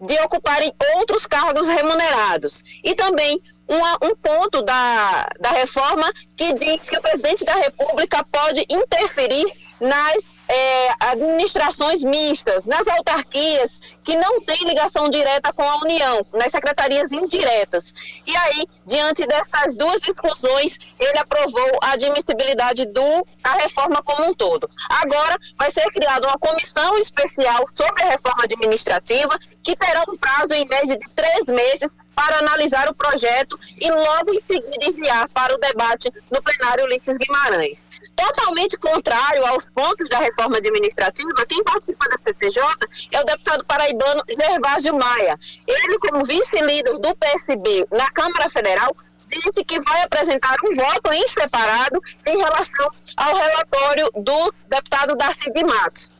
de 0.01 0.19
ocuparem 0.21 0.73
outros 0.95 1.25
cargos 1.25 1.67
remunerados. 1.67 2.63
E 2.83 2.93
também 2.93 3.41
uma, 3.67 3.97
um 4.01 4.15
ponto 4.15 4.61
da, 4.61 5.29
da 5.39 5.51
reforma 5.51 6.11
que 6.35 6.53
diz 6.53 6.89
que 6.89 6.97
o 6.97 7.01
presidente 7.01 7.45
da 7.45 7.55
República 7.55 8.25
pode 8.29 8.65
interferir 8.69 9.45
nas 9.83 10.39
é, 10.47 10.89
administrações 10.97 12.05
mistas, 12.05 12.65
nas 12.65 12.87
autarquias 12.87 13.81
que 14.01 14.15
não 14.15 14.39
têm 14.39 14.65
ligação 14.65 15.09
direta 15.09 15.51
com 15.51 15.61
a 15.61 15.75
União, 15.79 16.25
nas 16.33 16.51
secretarias 16.51 17.11
indiretas. 17.11 17.93
E 18.25 18.33
aí, 18.35 18.65
diante 18.85 19.27
dessas 19.27 19.75
duas 19.75 20.07
exclusões, 20.07 20.77
ele 20.97 21.17
aprovou 21.17 21.79
a 21.81 21.91
admissibilidade 21.91 22.85
do 22.85 23.27
a 23.43 23.53
reforma 23.55 24.01
como 24.01 24.29
um 24.29 24.33
todo. 24.33 24.69
Agora 24.89 25.37
vai 25.57 25.69
ser 25.69 25.85
criada 25.91 26.27
uma 26.27 26.39
comissão 26.39 26.97
especial 26.97 27.65
sobre 27.75 28.03
a 28.03 28.11
reforma 28.11 28.45
administrativa 28.45 29.37
que 29.61 29.75
terá 29.75 30.05
um 30.07 30.15
prazo 30.15 30.53
em 30.53 30.65
média 30.65 30.97
de 30.97 31.09
três 31.13 31.47
meses 31.47 31.97
para 32.15 32.39
analisar 32.39 32.89
o 32.89 32.95
projeto 32.95 33.59
e 33.81 33.91
logo 33.91 34.33
em 34.33 34.41
seguida 34.49 34.85
enviar 34.85 35.27
para 35.29 35.53
o 35.53 35.57
debate 35.57 36.09
no 36.31 36.41
plenário 36.41 36.85
Ulisses 36.85 37.17
Guimarães 37.17 37.81
totalmente 38.15 38.77
contrário 38.77 39.45
aos 39.47 39.71
pontos 39.71 40.07
da 40.09 40.19
reforma 40.19 40.57
administrativa, 40.57 41.45
quem 41.47 41.63
participa 41.63 42.09
da 42.09 42.17
CCJ 42.17 42.63
é 43.11 43.21
o 43.21 43.23
deputado 43.23 43.65
paraibano 43.65 44.23
Gervásio 44.29 44.95
Maia. 44.97 45.37
Ele, 45.67 45.99
como 45.99 46.25
vice-líder 46.25 46.97
do 46.99 47.15
PSB 47.15 47.85
na 47.91 48.09
Câmara 48.11 48.49
Federal, 48.49 48.95
disse 49.27 49.63
que 49.63 49.79
vai 49.79 50.01
apresentar 50.03 50.55
um 50.63 50.75
voto 50.75 51.13
em 51.13 51.27
separado 51.27 52.01
em 52.25 52.37
relação 52.37 52.89
ao 53.17 53.35
relatório 53.35 54.09
do 54.15 54.53
deputado 54.69 55.15
Darcy 55.15 55.51
de 55.51 55.63
Matos. 55.63 56.11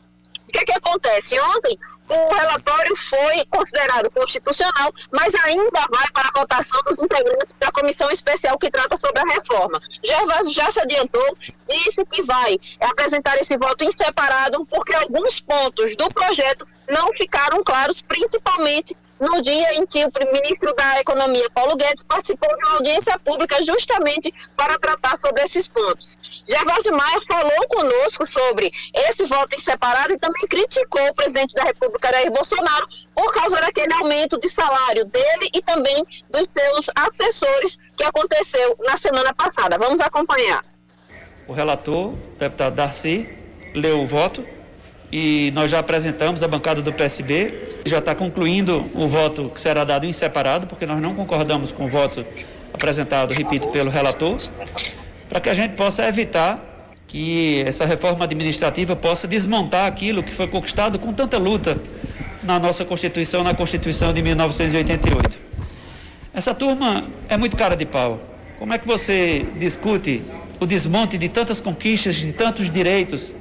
O 0.47 0.51
que, 0.51 0.65
que 0.65 0.73
acontece? 0.73 1.39
Ontem, 1.39 1.77
o 2.13 2.33
relatório 2.33 2.95
foi 2.95 3.45
considerado 3.49 4.09
constitucional, 4.11 4.93
mas 5.11 5.33
ainda 5.45 5.87
vai 5.89 6.09
para 6.11 6.29
a 6.29 6.39
votação 6.39 6.81
dos 6.83 6.97
integrantes 6.97 7.55
da 7.59 7.71
comissão 7.71 8.09
especial 8.11 8.57
que 8.57 8.69
trata 8.69 8.95
sobre 8.95 9.19
a 9.19 9.33
reforma. 9.33 9.81
Gervásio 10.03 10.53
já 10.53 10.71
se 10.71 10.79
adiantou, 10.79 11.37
disse 11.65 12.05
que 12.05 12.21
vai 12.23 12.59
apresentar 12.79 13.37
esse 13.37 13.57
voto 13.57 13.83
em 13.83 13.91
separado, 13.91 14.65
porque 14.65 14.93
alguns 14.95 15.39
pontos 15.39 15.95
do 15.95 16.07
projeto 16.09 16.67
não 16.89 17.11
ficaram 17.13 17.63
claros, 17.63 18.01
principalmente 18.01 18.95
no 19.19 19.41
dia 19.41 19.75
em 19.75 19.85
que 19.85 20.03
o 20.05 20.11
ministro 20.33 20.73
da 20.75 20.99
Economia, 20.99 21.49
Paulo 21.53 21.75
Guedes, 21.75 22.03
participou 22.03 22.49
de 22.55 22.65
uma 22.65 22.75
audiência 22.75 23.17
pública 23.19 23.63
justamente 23.63 24.33
para 24.55 24.77
tratar 24.77 25.15
sobre 25.17 25.43
esses 25.43 25.67
pontos. 25.67 26.17
Gervásio 26.47 26.95
Maia 26.95 27.19
falou 27.27 27.67
conosco 27.67 28.25
sobre 28.25 28.71
esse 28.93 29.25
voto 29.25 29.55
em 29.55 29.59
separado 29.59 30.13
e 30.13 30.19
também 30.19 30.47
criticou 30.47 31.07
o 31.07 31.13
presidente 31.13 31.53
da 31.55 31.63
República, 31.63 32.11
Jair 32.11 32.31
Bolsonaro, 32.31 32.87
por 33.15 33.31
causa 33.31 33.59
daquele 33.61 33.93
aumento 33.93 34.39
de 34.39 34.49
salário 34.49 35.05
dele 35.05 35.49
e 35.53 35.61
também 35.61 36.03
dos 36.29 36.49
seus 36.49 36.89
assessores 36.95 37.77
que 37.95 38.03
aconteceu 38.03 38.75
na 38.79 38.97
semana 38.97 39.33
passada. 39.33 39.77
Vamos 39.77 40.01
acompanhar. 40.01 40.63
O 41.47 41.53
relator, 41.53 42.13
deputado 42.37 42.75
Darcy, 42.75 43.27
leu 43.73 44.01
o 44.01 44.05
voto 44.05 44.45
e 45.15 45.51
nós 45.51 45.69
já 45.69 45.77
apresentamos 45.77 46.41
a 46.41 46.47
bancada 46.47 46.81
do 46.81 46.91
PSB, 46.91 47.67
já 47.85 47.99
está 47.99 48.15
concluindo 48.15 48.89
o 48.95 49.07
voto 49.07 49.51
que 49.53 49.61
será 49.61 49.83
dado 49.83 50.07
em 50.07 50.11
separado, 50.11 50.65
porque 50.65 50.87
nós 50.87 50.99
não 50.99 51.13
concordamos 51.13 51.71
com 51.71 51.85
o 51.85 51.87
voto 51.87 52.25
apresentado, 52.73 53.31
repito, 53.31 53.67
pelo 53.67 53.91
relator, 53.91 54.39
para 55.29 55.39
que 55.39 55.49
a 55.49 55.53
gente 55.53 55.75
possa 55.75 56.07
evitar 56.07 56.89
que 57.05 57.61
essa 57.63 57.85
reforma 57.85 58.25
administrativa 58.25 58.95
possa 58.95 59.27
desmontar 59.27 59.85
aquilo 59.85 60.23
que 60.23 60.33
foi 60.33 60.47
conquistado 60.47 60.97
com 60.97 61.13
tanta 61.13 61.37
luta 61.37 61.77
na 62.41 62.57
nossa 62.57 62.83
Constituição, 62.83 63.43
na 63.43 63.53
Constituição 63.53 64.11
de 64.11 64.23
1988. 64.23 65.37
Essa 66.33 66.55
turma 66.55 67.03
é 67.29 67.37
muito 67.37 67.55
cara 67.55 67.75
de 67.75 67.85
pau. 67.85 68.19
Como 68.57 68.73
é 68.73 68.79
que 68.79 68.87
você 68.87 69.45
discute 69.59 70.23
o 70.59 70.65
desmonte 70.65 71.19
de 71.19 71.29
tantas 71.29 71.61
conquistas, 71.61 72.15
de 72.15 72.33
tantos 72.33 72.67
direitos 72.67 73.31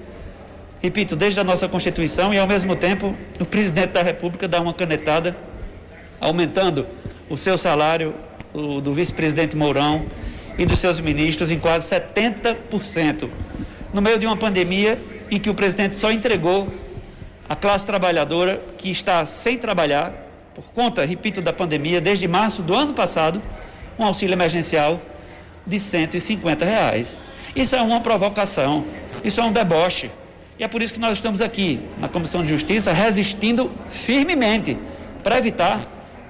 repito, 0.82 1.14
desde 1.14 1.38
a 1.38 1.44
nossa 1.44 1.68
Constituição 1.68 2.34
e, 2.34 2.38
ao 2.38 2.46
mesmo 2.46 2.74
tempo, 2.74 3.16
o 3.38 3.44
presidente 3.44 3.90
da 3.90 4.02
República 4.02 4.48
dá 4.48 4.60
uma 4.60 4.74
canetada, 4.74 5.36
aumentando 6.20 6.86
o 7.30 7.38
seu 7.38 7.56
salário, 7.56 8.12
o 8.52 8.80
do 8.80 8.92
vice-presidente 8.92 9.56
Mourão 9.56 10.04
e 10.58 10.66
dos 10.66 10.80
seus 10.80 11.00
ministros 11.00 11.50
em 11.50 11.58
quase 11.58 11.88
70%, 11.88 13.28
no 13.94 14.02
meio 14.02 14.18
de 14.18 14.26
uma 14.26 14.36
pandemia 14.36 14.98
em 15.30 15.38
que 15.38 15.48
o 15.48 15.54
presidente 15.54 15.96
só 15.96 16.10
entregou 16.10 16.68
a 17.48 17.54
classe 17.54 17.86
trabalhadora 17.86 18.60
que 18.76 18.90
está 18.90 19.24
sem 19.24 19.56
trabalhar, 19.56 20.12
por 20.54 20.64
conta, 20.74 21.04
repito, 21.04 21.40
da 21.40 21.52
pandemia, 21.52 22.00
desde 22.00 22.26
março 22.26 22.60
do 22.60 22.74
ano 22.74 22.92
passado, 22.92 23.40
um 23.98 24.04
auxílio 24.04 24.34
emergencial 24.34 25.00
de 25.66 25.78
150 25.78 26.64
reais. 26.64 27.20
Isso 27.54 27.76
é 27.76 27.80
uma 27.80 28.00
provocação, 28.00 28.84
isso 29.24 29.40
é 29.40 29.44
um 29.44 29.52
deboche. 29.52 30.10
E 30.58 30.64
é 30.64 30.68
por 30.68 30.82
isso 30.82 30.94
que 30.94 31.00
nós 31.00 31.12
estamos 31.12 31.40
aqui, 31.40 31.80
na 31.98 32.08
Comissão 32.08 32.42
de 32.42 32.48
Justiça, 32.48 32.92
resistindo 32.92 33.70
firmemente 33.90 34.78
para 35.22 35.38
evitar 35.38 35.80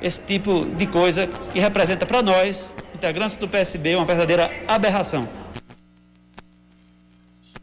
esse 0.00 0.20
tipo 0.20 0.64
de 0.64 0.86
coisa 0.86 1.26
que 1.52 1.60
representa 1.60 2.04
para 2.06 2.22
nós, 2.22 2.72
integrantes 2.94 3.36
do 3.36 3.48
PSB, 3.48 3.94
uma 3.96 4.04
verdadeira 4.04 4.50
aberração. 4.66 5.28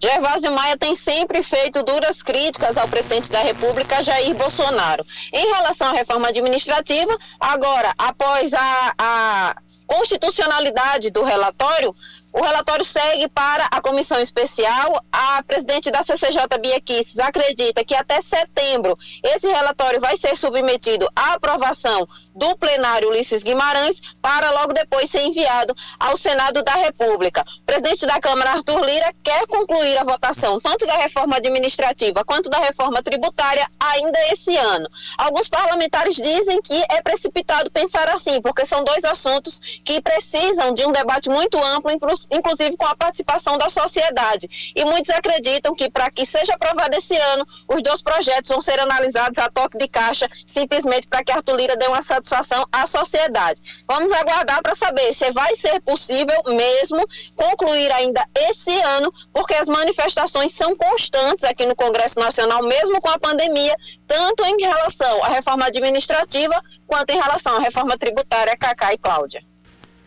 Gervásio 0.02 0.52
Maia 0.54 0.78
tem 0.78 0.96
sempre 0.96 1.44
feito 1.44 1.84
duras 1.84 2.24
críticas 2.24 2.78
ao 2.78 2.88
presidente 2.88 3.30
da 3.30 3.42
República, 3.42 4.02
Jair 4.02 4.34
Bolsonaro. 4.34 5.06
Em 5.34 5.54
relação 5.54 5.90
à 5.90 5.92
reforma 5.92 6.30
administrativa, 6.30 7.18
agora, 7.38 7.94
após 7.98 8.54
a, 8.54 8.94
a 8.98 9.56
constitucionalidade 9.86 11.10
do 11.10 11.22
relatório, 11.22 11.94
o 12.32 12.42
relatório 12.42 12.86
segue 12.86 13.28
para 13.28 13.66
a 13.66 13.82
comissão 13.82 14.20
especial. 14.20 15.04
A 15.12 15.42
presidente 15.44 15.90
da 15.90 16.04
CCJ, 16.04 16.58
Bia 16.62 16.80
Kisses, 16.80 17.18
acredita 17.18 17.84
que 17.84 17.96
até 17.96 18.22
setembro 18.22 18.98
esse 19.24 19.48
relatório 19.48 20.00
vai 20.00 20.16
ser 20.18 20.36
submetido 20.36 21.10
à 21.16 21.34
aprovação 21.34 22.08
do 22.40 22.58
plenário 22.58 23.10
Ulisses 23.10 23.44
Guimarães 23.44 24.02
para 24.22 24.50
logo 24.52 24.72
depois 24.74 25.10
ser 25.10 25.22
enviado 25.22 25.76
ao 26.00 26.16
Senado 26.16 26.64
da 26.64 26.72
República. 26.72 27.42
O 27.42 27.66
presidente 27.66 28.06
da 28.06 28.20
Câmara, 28.20 28.52
Arthur 28.52 28.86
Lira, 28.86 29.14
quer 29.22 29.46
concluir 29.46 29.98
a 29.98 30.06
votação 30.06 30.60
tanto 30.60 30.88
da 30.88 30.94
reforma 30.94 31.36
administrativa 31.36 32.24
quanto 32.24 32.50
da 32.50 32.60
reforma 32.60 33.04
tributária 33.04 33.70
ainda 33.78 34.18
esse 34.32 34.56
ano. 34.56 34.90
Alguns 35.18 35.50
parlamentares 35.50 36.16
dizem 36.16 36.62
que 36.62 36.82
é 36.90 37.02
precipitado 37.02 37.70
pensar 37.70 38.08
assim, 38.08 38.42
porque 38.42 38.66
são 38.66 38.86
dois 38.86 39.04
assuntos 39.04 39.60
que 39.84 40.02
precisam 40.02 40.74
de 40.74 40.86
um 40.86 40.94
debate 40.94 41.30
muito 41.30 41.62
amplo, 41.62 41.92
inclusive 42.32 42.78
com 42.78 42.86
a 42.86 42.96
participação 42.96 43.58
da 43.58 43.70
sociedade. 43.70 44.74
E 44.74 44.86
muitos 44.86 45.10
acreditam 45.10 45.76
que 45.76 45.90
para 45.90 46.10
que 46.10 46.26
seja 46.26 46.54
aprovado 46.54 46.96
esse 46.96 47.18
ano, 47.18 47.46
os 47.68 47.84
dois 47.84 48.02
projetos 48.02 48.50
vão 48.50 48.62
ser 48.62 48.80
analisados 48.80 49.38
a 49.40 49.50
toque 49.50 49.78
de 49.78 49.90
caixa, 49.90 50.30
simplesmente 50.48 51.06
para 51.08 51.22
que 51.22 51.34
Arthur 51.34 51.58
Lira 51.58 51.76
dê 51.76 51.88
uma 51.88 52.02
satisfação 52.02 52.29
à 52.72 52.88
sociedade. 52.88 53.62
Vamos 53.88 54.12
aguardar 54.12 54.62
para 54.62 54.76
saber 54.76 55.14
se 55.14 55.32
vai 55.32 55.56
ser 55.56 55.80
possível 55.82 56.42
mesmo 56.48 57.06
concluir 57.36 57.92
ainda 57.92 58.24
esse 58.36 58.72
ano, 58.82 59.14
porque 59.34 59.54
as 59.54 59.68
manifestações 59.68 60.54
são 60.54 60.76
constantes 60.76 61.44
aqui 61.44 61.66
no 61.66 61.76
Congresso 61.76 62.20
Nacional, 62.20 62.64
mesmo 62.64 63.02
com 63.02 63.10
a 63.10 63.20
pandemia, 63.20 63.76
tanto 64.08 64.46
em 64.46 64.62
relação 64.62 65.24
à 65.24 65.30
reforma 65.30 65.66
administrativa 65.66 66.62
quanto 66.88 67.12
em 67.12 67.20
relação 67.20 67.56
à 67.56 67.60
reforma 67.60 67.98
tributária, 67.98 68.58
Cacá 68.58 68.94
e 68.94 68.98
Cláudia. 68.98 69.42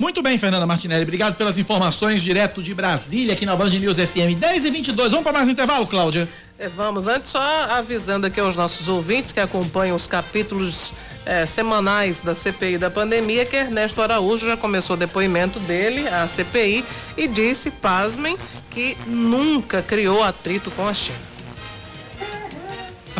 Muito 0.02 0.20
bem, 0.20 0.36
Fernanda 0.36 0.66
Martinelli. 0.66 1.04
Obrigado 1.04 1.36
pelas 1.36 1.58
informações 1.58 2.24
direto 2.24 2.60
de 2.60 2.74
Brasília, 2.74 3.34
aqui 3.34 3.46
na 3.46 3.54
Band 3.54 3.70
News 3.70 3.98
FM 3.98 4.36
10 4.36 4.64
e 4.64 4.70
22. 4.70 5.12
Vamos 5.12 5.22
para 5.22 5.32
mais 5.32 5.46
um 5.46 5.52
intervalo, 5.52 5.86
Cláudia? 5.86 6.28
É, 6.58 6.68
vamos. 6.68 7.06
Antes, 7.06 7.30
só 7.30 7.40
avisando 7.40 8.26
aqui 8.26 8.40
aos 8.40 8.56
nossos 8.56 8.88
ouvintes 8.88 9.30
que 9.30 9.38
acompanham 9.38 9.94
os 9.94 10.08
capítulos 10.08 10.92
é, 11.24 11.46
semanais 11.46 12.20
da 12.20 12.34
CPI 12.34 12.78
da 12.78 12.90
pandemia, 12.90 13.44
que 13.44 13.56
Ernesto 13.56 14.02
Araújo 14.02 14.46
já 14.46 14.56
começou 14.56 14.96
o 14.96 14.98
depoimento 14.98 15.60
dele 15.60 16.08
à 16.08 16.26
CPI 16.26 16.84
e 17.16 17.28
disse, 17.28 17.70
pasmem, 17.70 18.36
que 18.70 18.96
nunca 19.06 19.82
criou 19.82 20.22
atrito 20.22 20.70
com 20.70 20.86
a 20.86 20.94
China. 20.94 21.18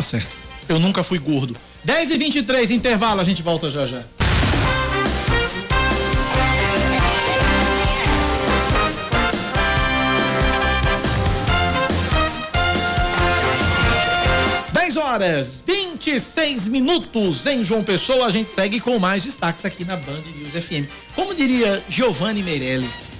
certo. 0.01 0.29
Eu 0.67 0.79
nunca 0.79 1.03
fui 1.03 1.19
gordo. 1.19 1.55
10 1.83 2.11
e 2.11 2.17
23 2.17 2.71
intervalo, 2.71 3.21
a 3.21 3.23
gente 3.23 3.43
volta 3.43 3.69
já 3.69 3.85
já. 3.85 4.03
horas 15.13 15.63
26 16.03 16.67
minutos 16.67 17.45
em 17.45 17.63
João 17.63 17.81
Pessoa. 17.81 18.25
A 18.25 18.29
gente 18.29 18.49
segue 18.49 18.81
com 18.81 18.99
mais 18.99 19.23
destaques 19.23 19.63
aqui 19.63 19.85
na 19.85 19.95
Band 19.95 20.21
News 20.35 20.51
FM. 20.51 20.89
Como 21.15 21.33
diria 21.33 21.81
Giovanni 21.87 22.43
Meirelles, 22.43 23.11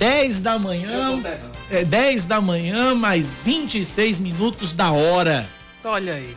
10 0.00 0.40
da 0.40 0.58
manhã. 0.58 1.22
É, 1.70 1.84
10 1.84 2.26
da 2.26 2.40
manhã, 2.40 2.96
mais 2.96 3.40
26 3.44 4.18
minutos 4.18 4.74
da 4.74 4.90
hora. 4.90 5.46
Olha 5.84 6.14
aí. 6.14 6.34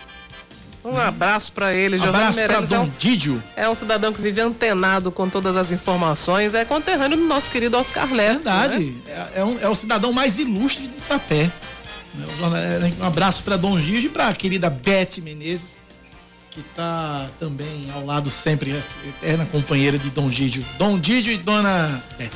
Um 0.83 0.95
abraço 0.95 1.51
para 1.51 1.73
ele, 1.73 1.97
Giovanni 1.97 2.17
abraço 2.17 2.37
Meirelles. 2.37 2.69
Dom 2.69 2.75
é 2.75 2.79
um, 2.81 2.91
Didio. 2.99 3.43
É 3.55 3.67
um 3.67 3.73
cidadão 3.73 4.13
que 4.13 4.21
vive 4.21 4.39
antenado 4.39 5.11
com 5.11 5.27
todas 5.27 5.57
as 5.57 5.71
informações. 5.71 6.53
É 6.53 6.63
conterrâneo 6.63 7.17
do 7.17 7.25
nosso 7.25 7.49
querido 7.49 7.77
Oscar 7.77 8.07
Neto. 8.09 8.43
Verdade. 8.43 8.77
Né? 8.77 8.93
É, 9.07 9.39
é, 9.39 9.43
um, 9.43 9.57
é 9.59 9.67
o 9.67 9.73
cidadão 9.73 10.13
mais 10.13 10.37
ilustre 10.37 10.85
de 10.85 10.99
Sapé. 10.99 11.51
Um 12.99 13.05
abraço 13.05 13.41
para 13.41 13.57
Dom 13.57 13.77
Gigi 13.79 14.05
e 14.05 14.09
para 14.09 14.27
a 14.27 14.33
querida 14.33 14.69
Beth 14.69 15.19
Menezes, 15.21 15.79
que 16.55 16.61
está 16.61 17.29
também 17.37 17.91
ao 17.93 18.05
lado 18.05 18.29
sempre, 18.31 18.73
eterna 19.05 19.45
companheira 19.45 19.97
de 19.97 20.09
Dom 20.09 20.29
Gigi. 20.29 20.65
Dom 20.79 21.03
Gigi 21.03 21.33
e 21.33 21.37
Dona 21.37 22.01
Beth. 22.17 22.31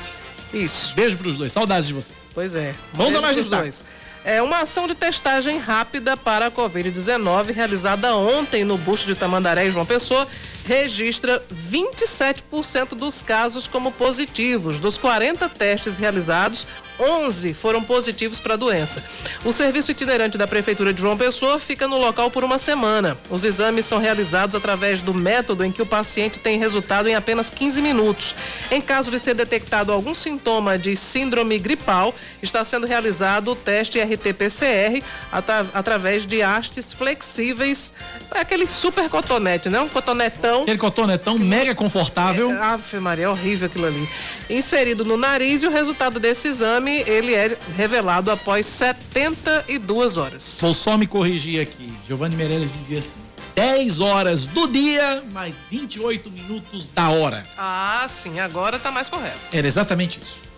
Isso. 0.53 0.93
Beijo 0.93 1.17
para 1.17 1.30
os 1.30 1.38
dois, 1.38 1.53
saudades 1.53 1.88
de 1.88 1.93
vocês. 1.93 2.20
Pois 2.34 2.53
é. 2.53 2.76
Vamos 2.93 3.15
a 3.15 3.22
mais 3.22 3.47
dois. 3.47 3.86
É 4.26 4.41
uma 4.41 4.63
ação 4.63 4.86
de 4.88 4.93
testagem 4.93 5.57
rápida 5.57 6.17
para 6.17 6.47
a 6.47 6.51
Covid-19 6.51 7.53
realizada 7.53 8.13
ontem 8.13 8.65
no 8.65 8.78
busto 8.78 9.07
de 9.07 9.15
Tamandaré 9.15 9.72
João 9.72 9.86
Pessoa 9.86 10.28
registra 10.70 11.43
27% 11.51 12.89
dos 12.89 13.24
casos 13.24 13.67
como 13.67 13.91
positivos. 13.91 14.80
Dos 14.80 14.99
40 14.99 15.49
testes 15.49 15.97
realizados, 15.97 16.67
11 16.99 17.55
foram 17.55 17.82
positivos 17.82 18.39
para 18.39 18.53
a 18.53 18.57
doença. 18.57 19.03
O 19.43 19.51
serviço 19.51 19.91
itinerante 19.91 20.38
da 20.38 20.45
Prefeitura 20.45 20.93
de 20.93 21.01
João 21.01 21.17
Pessoa 21.17 21.57
fica 21.57 21.88
no 21.88 21.97
local 21.97 22.30
por 22.30 22.43
uma 22.43 22.59
semana. 22.59 23.17
Os 23.32 23.43
exames 23.43 23.86
são 23.86 23.97
realizados 23.97 24.53
através 24.53 25.01
do 25.01 25.11
método 25.11 25.65
em 25.65 25.72
que 25.72 25.82
o 25.82 25.88
paciente 25.88 26.38
tem 26.38 26.59
resultado 26.59 27.09
em 27.09 27.15
apenas 27.15 27.49
15 27.49 27.82
minutos. 27.82 28.36
Em 28.70 28.80
caso 28.80 29.09
de 29.09 29.17
ser 29.17 29.34
detectado 29.34 29.91
algum 29.91 30.13
sintoma 30.13 30.78
de 30.78 30.95
síndrome 30.95 31.57
gripal, 31.57 32.13
está 32.43 32.63
sendo 32.63 32.86
realizado 32.86 33.51
o 33.51 33.55
teste 33.55 33.99
RT-PCR 33.99 35.01
atra 35.32 35.65
através 35.74 36.28
de 36.28 36.43
hastes 36.43 36.93
flexíveis. 36.93 37.91
É 38.36 38.41
aquele 38.41 38.67
super 38.67 39.09
cotonete, 39.09 39.67
né? 39.67 39.80
Um 39.80 39.89
cotonetão 39.89 40.59
Aquele 40.64 40.78
cotonetão 40.78 41.38
mega 41.38 41.74
confortável. 41.76 42.51
é, 42.51 42.62
Ave 42.62 42.99
Maria, 42.99 43.26
é 43.26 43.30
horrível 43.30 43.68
aquilo 43.68 43.86
ali. 43.86 44.10
Inserido 44.49 45.05
no 45.05 45.18
nariz 45.18 45.64
e 45.64 45.68
o 45.68 45.72
resultado 45.72 46.20
desse 46.20 46.47
exame, 46.47 47.03
ele 47.07 47.34
é 47.34 47.57
revelado 47.78 48.32
após 48.32 48.66
72 48.66 50.18
horas. 50.18 50.57
Vou 50.62 50.74
só 50.74 50.97
me 50.97 51.07
corrigir 51.07 51.62
aqui. 51.62 51.93
Giovanni 52.07 52.36
Meirelles 52.36 52.74
dizia 52.74 52.99
assim: 52.99 53.20
10 53.55 53.99
horas 53.99 54.47
do 54.47 54.68
dia, 54.68 55.24
mais 55.32 55.66
28 55.70 56.30
minutos 56.30 56.88
da 56.88 57.10
hora. 57.10 57.43
Ah, 57.57 58.05
sim, 58.07 58.39
agora 58.39 58.80
tá 58.80 58.91
mais 58.91 59.10
correto. 59.10 59.38
Era 59.51 59.68
exatamente 59.68 60.20
isso. 60.22 60.49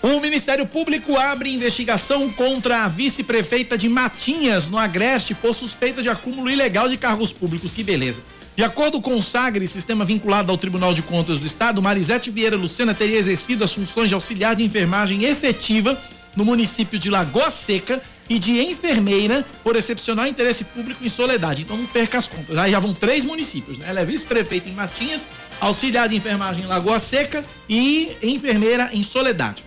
O 0.00 0.20
Ministério 0.20 0.64
Público 0.64 1.18
abre 1.18 1.52
investigação 1.52 2.30
contra 2.30 2.84
a 2.84 2.88
vice-prefeita 2.88 3.76
de 3.76 3.88
Matinhas, 3.88 4.68
no 4.68 4.78
Agreste, 4.78 5.34
por 5.34 5.52
suspeita 5.52 6.00
de 6.00 6.08
acúmulo 6.08 6.48
ilegal 6.48 6.88
de 6.88 6.96
cargos 6.96 7.32
públicos. 7.32 7.74
Que 7.74 7.82
beleza. 7.82 8.22
De 8.58 8.64
acordo 8.64 9.00
com 9.00 9.14
o 9.14 9.22
SAGRE, 9.22 9.68
sistema 9.68 10.04
vinculado 10.04 10.50
ao 10.50 10.58
Tribunal 10.58 10.92
de 10.92 11.00
Contas 11.00 11.38
do 11.38 11.46
Estado, 11.46 11.80
Marisete 11.80 12.28
Vieira 12.28 12.56
Lucena 12.56 12.92
teria 12.92 13.16
exercido 13.16 13.62
as 13.62 13.72
funções 13.72 14.08
de 14.08 14.16
auxiliar 14.16 14.56
de 14.56 14.64
enfermagem 14.64 15.22
efetiva 15.22 15.96
no 16.34 16.44
município 16.44 16.98
de 16.98 17.08
Lagoa 17.08 17.52
Seca 17.52 18.02
e 18.28 18.36
de 18.36 18.60
enfermeira 18.60 19.46
por 19.62 19.76
excepcional 19.76 20.26
interesse 20.26 20.64
público 20.64 21.06
em 21.06 21.08
Soledade. 21.08 21.62
Então 21.62 21.76
não 21.76 21.86
perca 21.86 22.18
as 22.18 22.26
contas. 22.26 22.58
Aí 22.58 22.72
já 22.72 22.80
vão 22.80 22.92
três 22.92 23.24
municípios, 23.24 23.78
né? 23.78 23.86
Ela 23.90 24.00
é 24.00 24.04
vice-prefeita 24.04 24.68
em 24.68 24.72
Matinhas, 24.72 25.28
auxiliar 25.60 26.08
de 26.08 26.16
enfermagem 26.16 26.64
em 26.64 26.66
Lagoa 26.66 26.98
Seca 26.98 27.44
e 27.68 28.16
enfermeira 28.20 28.90
em 28.92 29.04
Soledade. 29.04 29.62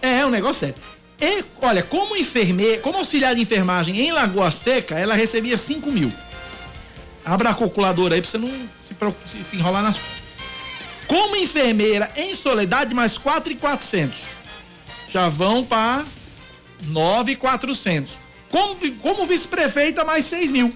É, 0.00 0.24
o 0.24 0.30
negócio 0.30 0.68
é. 0.68 0.74
E, 1.22 1.44
olha, 1.60 1.82
como 1.82 2.16
enfermeira, 2.16 2.80
como 2.80 2.96
auxiliar 2.96 3.34
de 3.34 3.42
enfermagem 3.42 4.00
em 4.00 4.10
Lagoa 4.10 4.50
Seca, 4.50 4.98
ela 4.98 5.14
recebia 5.14 5.58
5 5.58 5.92
mil. 5.92 6.10
Abra 7.24 7.50
a 7.50 7.54
calculadora 7.54 8.14
aí 8.14 8.20
pra 8.20 8.30
você 8.30 8.38
não 8.38 8.48
se, 9.26 9.44
se 9.44 9.56
enrolar 9.56 9.82
nas 9.82 9.98
contas. 9.98 10.24
Como 11.06 11.36
enfermeira 11.36 12.10
em 12.16 12.34
Soledade, 12.34 12.94
mais 12.94 13.16
4,400. 13.18 14.34
Já 15.08 15.28
vão 15.28 15.64
para 15.64 16.04
9,400. 16.86 18.18
Como, 18.50 18.76
como 19.00 19.26
vice-prefeita, 19.26 20.04
mais 20.04 20.24
6 20.26 20.50
mil. 20.50 20.74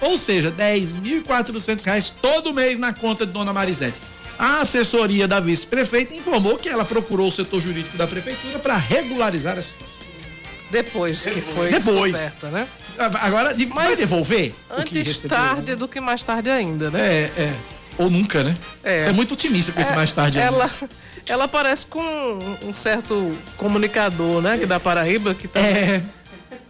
Ou 0.00 0.18
seja, 0.18 0.50
10.400 0.50 1.82
reais 1.84 2.10
todo 2.10 2.52
mês 2.52 2.78
na 2.78 2.92
conta 2.92 3.24
de 3.24 3.32
Dona 3.32 3.52
Marisete. 3.52 4.00
A 4.38 4.62
assessoria 4.62 5.28
da 5.28 5.38
vice-prefeita 5.38 6.14
informou 6.14 6.56
que 6.56 6.68
ela 6.68 6.84
procurou 6.84 7.28
o 7.28 7.30
setor 7.30 7.60
jurídico 7.60 7.96
da 7.96 8.06
prefeitura 8.06 8.58
para 8.58 8.76
regularizar 8.76 9.56
a 9.56 9.62
situação. 9.62 10.00
Depois 10.70 11.22
que 11.22 11.40
foi 11.40 11.70
Depois. 11.70 12.12
descoberta, 12.12 12.48
né? 12.48 12.66
Agora, 12.98 13.54
de- 13.54 13.64
vai 13.66 13.88
Mas 13.88 13.98
devolver? 13.98 14.54
o 14.70 14.82
que 14.82 14.98
Antes 15.00 15.22
tarde 15.22 15.74
do 15.74 15.88
que 15.88 16.00
mais 16.00 16.22
tarde 16.22 16.50
ainda, 16.50 16.90
né? 16.90 17.00
É, 17.00 17.30
é. 17.36 17.54
Ou 17.98 18.08
nunca, 18.10 18.42
né? 18.42 18.54
É. 18.82 19.04
Você 19.04 19.08
é 19.10 19.12
muito 19.12 19.34
otimista 19.34 19.70
com 19.72 19.80
esse 19.80 19.92
É, 19.92 19.94
mais 19.94 20.10
tarde 20.12 20.38
ainda. 20.40 20.54
Ela, 20.56 20.70
ela 21.26 21.48
parece 21.48 21.86
com 21.86 22.00
um 22.62 22.72
certo 22.72 23.32
comunicador, 23.56 24.40
né? 24.40 24.56
Que 24.58 24.66
da 24.66 24.80
Paraíba, 24.80 25.34
que 25.34 25.46
também, 25.46 25.70
É. 25.70 26.02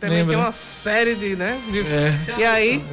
também 0.02 0.18
lembra, 0.18 0.32
tem 0.34 0.40
né? 0.40 0.46
uma 0.46 0.52
série 0.52 1.14
de, 1.14 1.36
né? 1.36 1.58
de- 1.70 1.80
É. 1.80 2.14
E 2.38 2.44
aí, 2.44 2.84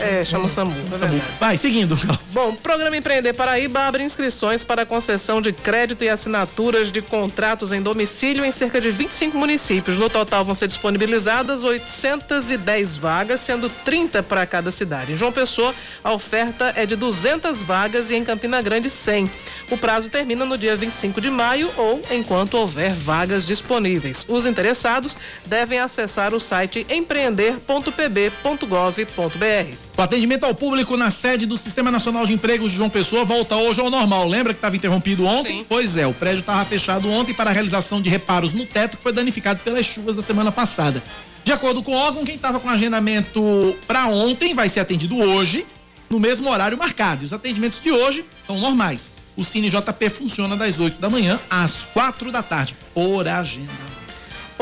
é, 0.00 0.24
chama 0.24 0.46
o 0.46 0.48
SAMU. 0.48 0.74
é 0.92 0.94
Samu. 0.96 1.22
Vai, 1.38 1.56
seguindo. 1.56 1.96
Bom, 2.32 2.50
o 2.50 2.56
programa 2.56 2.96
Empreender 2.96 3.32
Paraíba 3.32 3.80
abre 3.86 4.02
inscrições 4.02 4.64
para 4.64 4.84
concessão 4.84 5.40
de 5.40 5.52
crédito 5.52 6.02
e 6.04 6.08
assinaturas 6.08 6.90
de 6.90 7.00
contratos 7.00 7.70
em 7.72 7.80
domicílio 7.80 8.44
em 8.44 8.50
cerca 8.52 8.80
de 8.80 8.90
25 8.90 9.38
municípios. 9.38 9.98
No 9.98 10.10
total 10.10 10.44
vão 10.44 10.54
ser 10.54 10.66
disponibilizadas 10.68 11.62
810 11.64 12.96
vagas, 12.96 13.40
sendo 13.40 13.68
30 13.68 14.22
para 14.22 14.44
cada 14.46 14.70
cidade. 14.70 15.12
Em 15.12 15.16
João 15.16 15.32
Pessoa, 15.32 15.72
a 16.02 16.12
oferta 16.12 16.72
é 16.76 16.84
de 16.86 16.96
200 16.96 17.62
vagas 17.62 18.10
e 18.10 18.16
em 18.16 18.24
Campina 18.24 18.60
Grande 18.60 18.90
100. 18.90 19.30
O 19.70 19.78
prazo 19.78 20.08
termina 20.08 20.44
no 20.44 20.58
dia 20.58 20.76
25 20.76 21.20
de 21.20 21.30
maio 21.30 21.70
ou 21.76 22.02
enquanto 22.10 22.54
houver 22.54 22.92
vagas 22.92 23.46
disponíveis. 23.46 24.24
Os 24.28 24.44
interessados 24.44 25.16
devem 25.46 25.78
acessar 25.78 26.31
o 26.34 26.40
site 26.40 26.86
empreender.pb.gov.br. 26.88 29.76
O 29.96 30.02
atendimento 30.02 30.44
ao 30.44 30.54
público 30.54 30.96
na 30.96 31.10
sede 31.10 31.46
do 31.46 31.56
Sistema 31.56 31.90
Nacional 31.90 32.26
de 32.26 32.32
Empregos 32.32 32.72
de 32.72 32.78
João 32.78 32.90
Pessoa 32.90 33.24
volta 33.24 33.56
hoje 33.56 33.80
ao 33.80 33.90
normal. 33.90 34.28
Lembra 34.28 34.52
que 34.52 34.58
estava 34.58 34.76
interrompido 34.76 35.24
ontem? 35.24 35.58
Sim. 35.58 35.66
Pois 35.68 35.96
é, 35.96 36.06
o 36.06 36.14
prédio 36.14 36.40
estava 36.40 36.64
fechado 36.64 37.10
ontem 37.10 37.34
para 37.34 37.50
a 37.50 37.52
realização 37.52 38.00
de 38.00 38.08
reparos 38.08 38.52
no 38.52 38.66
teto 38.66 38.96
que 38.96 39.02
foi 39.02 39.12
danificado 39.12 39.60
pelas 39.60 39.86
chuvas 39.86 40.16
da 40.16 40.22
semana 40.22 40.50
passada. 40.50 41.02
De 41.44 41.52
acordo 41.52 41.82
com 41.82 41.92
o 41.92 41.96
órgão, 41.96 42.24
quem 42.24 42.36
estava 42.36 42.60
com 42.60 42.68
agendamento 42.68 43.76
para 43.86 44.06
ontem 44.06 44.54
vai 44.54 44.68
ser 44.68 44.80
atendido 44.80 45.18
hoje, 45.18 45.66
no 46.08 46.20
mesmo 46.20 46.48
horário 46.48 46.78
marcado. 46.78 47.22
E 47.22 47.26
os 47.26 47.32
atendimentos 47.32 47.82
de 47.82 47.90
hoje 47.90 48.24
são 48.46 48.58
normais. 48.58 49.10
O 49.36 49.44
Cine 49.44 49.68
JP 49.68 50.10
funciona 50.10 50.56
das 50.56 50.78
8 50.78 51.00
da 51.00 51.08
manhã 51.08 51.40
às 51.48 51.84
4 51.92 52.30
da 52.30 52.42
tarde, 52.42 52.76
por 52.94 53.26
agenda. 53.26 54.01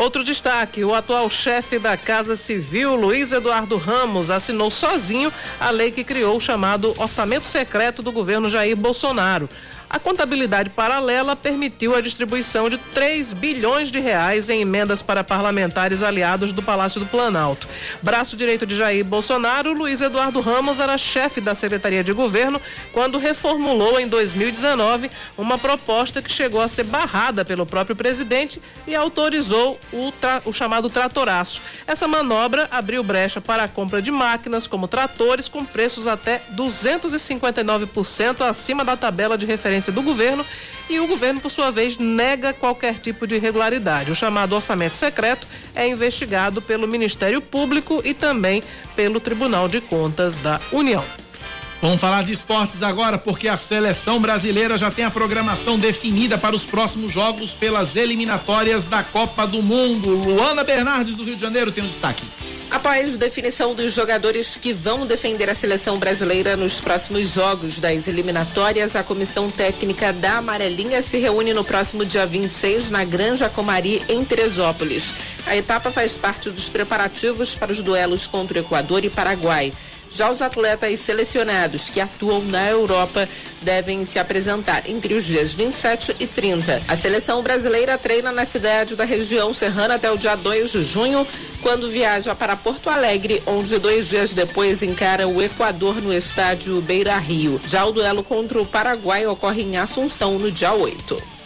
Outro 0.01 0.25
destaque: 0.25 0.83
o 0.83 0.95
atual 0.95 1.29
chefe 1.29 1.79
da 1.79 1.95
Casa 1.95 2.35
Civil, 2.35 2.95
Luiz 2.95 3.33
Eduardo 3.33 3.77
Ramos, 3.77 4.31
assinou 4.31 4.71
sozinho 4.71 5.31
a 5.61 5.69
lei 5.69 5.91
que 5.91 6.03
criou 6.03 6.39
o 6.39 6.41
chamado 6.41 6.95
orçamento 6.97 7.47
secreto 7.47 8.03
do 8.03 8.11
governo 8.11 8.49
Jair 8.49 8.75
Bolsonaro. 8.75 9.47
A 9.93 9.99
contabilidade 9.99 10.71
paralela 10.71 11.35
permitiu 11.35 11.97
a 11.97 12.01
distribuição 12.01 12.71
de 12.71 12.79
3 12.79 13.33
bilhões 13.33 13.91
de 13.91 13.99
reais 13.99 14.49
em 14.49 14.61
emendas 14.61 15.03
para 15.03 15.25
parlamentares 15.25 16.01
aliados 16.05 16.53
do 16.53 16.63
Palácio 16.63 17.01
do 17.01 17.07
Planalto. 17.07 17.67
Braço 18.01 18.37
direito 18.37 18.65
de 18.65 18.77
Jair 18.77 19.05
Bolsonaro, 19.05 19.73
Luiz 19.73 20.01
Eduardo 20.01 20.41
Ramos 20.41 20.79
era 20.79 20.97
chefe 20.97 21.41
da 21.41 21.57
Secretaria 21.57 22.05
de 22.05 22.13
Governo 22.13 22.63
quando 22.93 23.19
reformulou 23.19 23.99
em 23.99 24.07
2019 24.07 25.11
uma 25.37 25.59
proposta 25.59 26.23
que 26.23 26.31
chegou 26.31 26.61
a 26.61 26.69
ser 26.69 26.85
barrada 26.85 27.45
pelo 27.45 27.67
próprio 27.67 27.97
presidente 27.97 28.63
e 28.87 28.95
autorizou 28.95 29.77
o, 29.93 30.13
tra- 30.13 30.41
o 30.45 30.53
chamado 30.53 30.89
tratoraço. 30.89 31.61
Essa 31.85 32.07
manobra 32.07 32.69
abriu 32.71 33.03
brecha 33.03 33.41
para 33.41 33.65
a 33.65 33.69
compra 33.69 34.01
de 34.01 34.13
máquinas 34.13 34.69
como 34.69 34.87
tratores 34.87 35.49
com 35.49 35.65
preços 35.65 36.07
até 36.07 36.43
259% 36.55 38.43
acima 38.43 38.85
da 38.85 38.97
tabela 38.97 39.37
de 39.37 39.47
referência 39.47 39.80
do 39.89 40.03
governo 40.03 40.45
e 40.89 40.99
o 40.99 41.07
governo, 41.07 41.41
por 41.41 41.51
sua 41.51 41.71
vez, 41.71 41.97
nega 41.97 42.53
qualquer 42.53 42.99
tipo 42.99 43.27
de 43.27 43.37
irregularidade. 43.37 44.11
O 44.11 44.15
chamado 44.15 44.55
orçamento 44.55 44.95
secreto 44.95 45.47
é 45.75 45.89
investigado 45.89 46.61
pelo 46.61 46.89
Ministério 46.89 47.41
Público 47.41 48.03
e 48.05 48.13
também 48.13 48.63
pelo 48.97 49.21
Tribunal 49.21 49.69
de 49.69 49.81
Contas 49.81 50.37
da 50.37 50.61
União. 50.73 51.05
Vamos 51.81 52.01
falar 52.01 52.23
de 52.25 52.33
esportes 52.33 52.83
agora, 52.83 53.17
porque 53.17 53.49
a 53.49 53.57
seleção 53.57 54.21
brasileira 54.21 54.77
já 54.77 54.91
tem 54.91 55.05
a 55.05 55.11
programação 55.11 55.79
definida 55.79 56.37
para 56.37 56.55
os 56.55 56.65
próximos 56.65 57.11
jogos 57.11 57.55
pelas 57.55 57.97
eliminatórias 57.97 58.85
da 58.85 59.03
Copa 59.03 59.47
do 59.47 59.63
Mundo. 59.63 60.11
Luana 60.11 60.63
Bernardes, 60.63 61.15
do 61.15 61.25
Rio 61.25 61.37
de 61.37 61.41
Janeiro, 61.41 61.73
tem 61.73 61.83
um 61.83 61.89
destaque. 61.89 62.23
Após 62.71 63.17
definição 63.17 63.75
dos 63.75 63.93
jogadores 63.93 64.57
que 64.57 64.73
vão 64.73 65.05
defender 65.05 65.51
a 65.51 65.55
seleção 65.57 65.99
brasileira 65.99 66.57
nos 66.57 66.81
próximos 66.81 67.35
jogos 67.35 67.81
das 67.81 68.07
eliminatórias, 68.07 68.95
a 68.95 69.03
comissão 69.03 69.51
técnica 69.51 70.13
da 70.13 70.37
Amarelinha 70.37 71.03
se 71.03 71.19
reúne 71.19 71.53
no 71.53 71.65
próximo 71.65 72.05
dia 72.05 72.25
26 72.25 72.89
na 72.91 73.03
Granja 73.03 73.49
Comari, 73.49 74.01
em 74.09 74.25
Teresópolis. 74.25 75.13
A 75.49 75.57
etapa 75.57 75.91
faz 75.91 76.17
parte 76.17 76.49
dos 76.49 76.69
preparativos 76.69 77.57
para 77.57 77.73
os 77.73 77.83
duelos 77.83 78.29
contra 78.29 78.59
o 78.59 78.61
Equador 78.61 79.05
e 79.05 79.11
Paraguai. 79.11 79.73
Já 80.13 80.31
os 80.31 80.43
atletas 80.43 80.99
selecionados 81.01 81.89
que 81.89 82.01
atuam 82.01 82.43
na 82.43 82.69
Europa 82.69 83.29
devem 83.63 84.05
se 84.05 84.19
apresentar 84.19 84.89
entre 84.89 85.15
os 85.15 85.25
dias 85.25 85.53
27 85.53 86.17
e 86.19 86.27
30. 86.27 86.81
A 86.89 86.97
seleção 86.97 87.43
brasileira 87.43 87.97
treina 87.97 88.33
na 88.33 88.45
cidade 88.45 88.97
da 88.97 89.05
região 89.05 89.53
serrana 89.55 89.95
até 89.95 90.11
o 90.11 90.19
dia 90.19 90.35
2 90.35 90.73
de 90.73 90.83
junho, 90.83 91.27
quando 91.63 91.91
viaja 91.91 92.35
para 92.35 92.57
Porto 92.57 92.91
Alegre, 92.91 93.43
onde 93.47 93.79
dois 93.79 94.09
dias 94.09 94.33
depois 94.33 94.83
encara 94.83 95.29
o 95.29 95.41
Equador 95.41 95.97
no 96.03 96.13
estádio 96.13 96.81
Beira 96.81 97.17
Rio. 97.19 97.61
Já 97.67 97.85
o 97.85 97.93
duelo 97.93 98.25
contra 98.25 98.61
o 98.61 98.67
Paraguai 98.67 99.27
ocorre 99.27 99.63
em 99.63 99.77
Assunção 99.77 100.39
no 100.39 100.51
dia 100.51 100.73
8. 100.73 101.40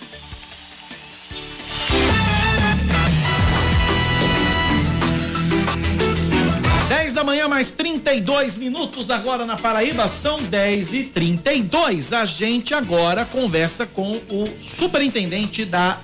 10 6.95 7.13
da 7.13 7.25
manhã, 7.25 7.49
mais 7.49 7.73
32 7.73 8.57
minutos 8.57 9.11
agora 9.11 9.45
na 9.45 9.57
Paraíba, 9.57 10.07
são 10.07 10.41
10 10.41 10.95
e 10.95 11.03
32 11.03 12.13
A 12.13 12.25
gente 12.25 12.73
agora 12.73 13.25
conversa 13.25 13.85
com 13.85 14.13
o 14.31 14.49
superintendente 14.61 15.65
da. 15.65 15.99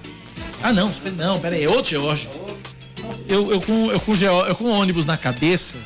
Ah, 0.60 0.72
não, 0.72 0.92
super... 0.92 1.12
não, 1.12 1.38
peraí, 1.38 1.62
é 1.62 1.68
outro 1.68 1.92
George. 1.92 2.28
Eu, 3.28 3.52
eu, 3.52 3.60
com, 3.60 3.92
eu, 3.92 4.00
com, 4.00 4.14
eu 4.16 4.54
com 4.56 4.64
ônibus 4.64 5.06
na 5.06 5.16
cabeça. 5.16 5.76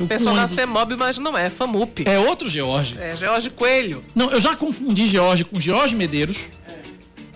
O 0.00 0.06
pessoal 0.06 0.34
ônibus... 0.34 0.56
da 0.56 0.56
CEMOB, 0.56 0.96
mas 0.96 1.18
não 1.18 1.36
é, 1.36 1.50
FAMUP. 1.50 2.04
É 2.06 2.18
outro 2.18 2.48
George. 2.48 2.96
É, 2.98 3.14
George 3.14 3.50
Coelho. 3.50 4.02
Não, 4.14 4.30
eu 4.30 4.40
já 4.40 4.56
confundi 4.56 5.06
George 5.06 5.44
com 5.44 5.60
George 5.60 5.94
Medeiros. 5.94 6.38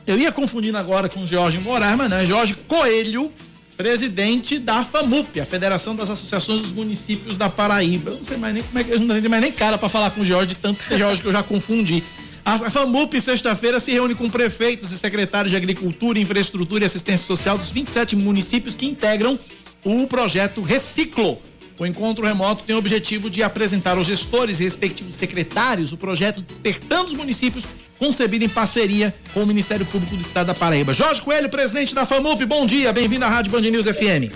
Eu 0.06 0.18
ia 0.18 0.32
confundindo 0.32 0.78
agora 0.78 1.06
com 1.06 1.26
George 1.26 1.58
Moraes, 1.58 1.98
mas 1.98 2.08
não, 2.08 2.16
é 2.16 2.24
George 2.24 2.54
Coelho 2.66 3.30
presidente 3.76 4.58
da 4.58 4.84
FAMUP, 4.84 5.40
a 5.40 5.44
Federação 5.44 5.96
das 5.96 6.10
Associações 6.10 6.62
dos 6.62 6.72
Municípios 6.72 7.36
da 7.36 7.48
Paraíba. 7.48 8.10
Eu 8.10 8.16
não 8.16 8.24
sei 8.24 8.36
mais 8.36 8.54
nem 8.54 8.62
como 8.62 8.78
é 8.78 8.84
que 8.84 8.90
eu 8.92 9.00
não 9.00 9.14
tenho 9.14 9.30
mais 9.30 9.42
nem 9.42 9.52
cara 9.52 9.78
para 9.78 9.88
falar 9.88 10.10
com 10.10 10.20
o 10.20 10.24
Jorge, 10.24 10.54
tanto 10.54 10.82
que 10.84 10.98
Jorge 10.98 11.22
que 11.22 11.28
eu 11.28 11.32
já 11.32 11.42
confundi. 11.42 12.02
A 12.44 12.58
FAMUP, 12.70 13.20
sexta-feira, 13.20 13.78
se 13.78 13.92
reúne 13.92 14.14
com 14.14 14.28
prefeitos 14.28 14.90
e 14.90 14.98
secretários 14.98 15.50
de 15.50 15.56
Agricultura, 15.56 16.18
Infraestrutura 16.18 16.84
e 16.84 16.86
Assistência 16.86 17.26
Social 17.26 17.56
dos 17.56 17.70
27 17.70 18.16
municípios 18.16 18.74
que 18.74 18.86
integram 18.86 19.38
o 19.84 20.06
projeto 20.06 20.60
Reciclo, 20.60 21.38
o 21.78 21.86
encontro 21.86 22.24
remoto 22.24 22.64
tem 22.64 22.76
o 22.76 22.78
objetivo 22.78 23.28
de 23.28 23.42
apresentar 23.42 23.96
aos 23.96 24.06
gestores 24.06 24.60
e 24.60 24.64
respectivos 24.64 25.14
secretários 25.14 25.92
o 25.92 25.96
projeto 25.96 26.40
Despertando 26.40 27.06
os 27.06 27.14
Municípios, 27.14 27.66
concebido 28.02 28.44
em 28.44 28.48
parceria 28.48 29.14
com 29.32 29.44
o 29.44 29.46
Ministério 29.46 29.86
Público 29.86 30.16
do 30.16 30.20
Estado 30.20 30.48
da 30.48 30.54
Paraíba. 30.54 30.92
Jorge 30.92 31.22
Coelho, 31.22 31.48
presidente 31.48 31.94
da 31.94 32.04
FAMUP, 32.04 32.44
bom 32.46 32.66
dia, 32.66 32.92
bem-vindo 32.92 33.24
à 33.24 33.28
Rádio 33.28 33.52
Band 33.52 33.60
News 33.60 33.86
FM. 33.86 34.26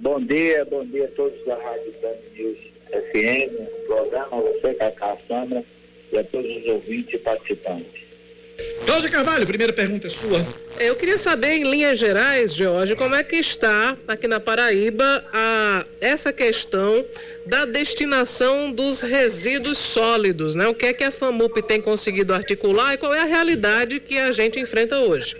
Bom 0.00 0.18
dia, 0.18 0.64
bom 0.70 0.82
dia 0.86 1.04
a 1.04 1.08
todos 1.08 1.44
da 1.44 1.54
Rádio 1.56 1.92
Band 2.00 2.16
News 2.34 2.58
FM, 2.88 3.86
programa, 3.86 4.40
você, 4.40 4.72
Cacá 4.72 5.18
Sandra, 5.28 5.62
e 6.10 6.18
a 6.18 6.24
todos 6.24 6.50
os 6.56 6.66
ouvintes 6.68 7.12
e 7.12 7.18
participantes. 7.18 8.07
Cláudia 8.84 9.10
Carvalho, 9.10 9.46
primeira 9.46 9.72
pergunta 9.72 10.06
é 10.06 10.10
sua. 10.10 10.44
Eu 10.80 10.96
queria 10.96 11.18
saber, 11.18 11.52
em 11.52 11.70
linhas 11.70 11.98
gerais, 11.98 12.54
Jorge, 12.54 12.96
como 12.96 13.14
é 13.14 13.22
que 13.22 13.36
está 13.36 13.96
aqui 14.08 14.26
na 14.26 14.40
Paraíba 14.40 15.24
a, 15.32 15.84
essa 16.00 16.32
questão 16.32 17.04
da 17.46 17.64
destinação 17.64 18.72
dos 18.72 19.00
resíduos 19.02 19.78
sólidos, 19.78 20.54
né? 20.54 20.66
O 20.66 20.74
que 20.74 20.86
é 20.86 20.92
que 20.92 21.04
a 21.04 21.10
FAMUP 21.10 21.62
tem 21.62 21.80
conseguido 21.80 22.32
articular 22.34 22.94
e 22.94 22.98
qual 22.98 23.14
é 23.14 23.20
a 23.20 23.24
realidade 23.24 24.00
que 24.00 24.18
a 24.18 24.32
gente 24.32 24.58
enfrenta 24.58 24.98
hoje? 24.98 25.36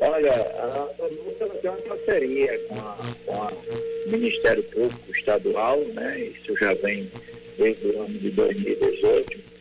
Olha, 0.00 0.32
a 0.32 0.88
FAMUP 0.98 1.60
tem 1.60 1.70
uma 1.70 1.78
parceria 1.78 2.58
com, 2.68 2.78
a, 2.78 2.98
com 3.26 3.32
o 3.32 4.10
Ministério 4.10 4.62
Público 4.64 5.10
Estadual, 5.16 5.80
né? 5.94 6.20
Isso 6.20 6.56
já 6.56 6.74
vem 6.74 7.10
desde 7.58 7.86
o 7.86 8.02
ano 8.02 8.18
de 8.18 8.30
2018 8.30 9.51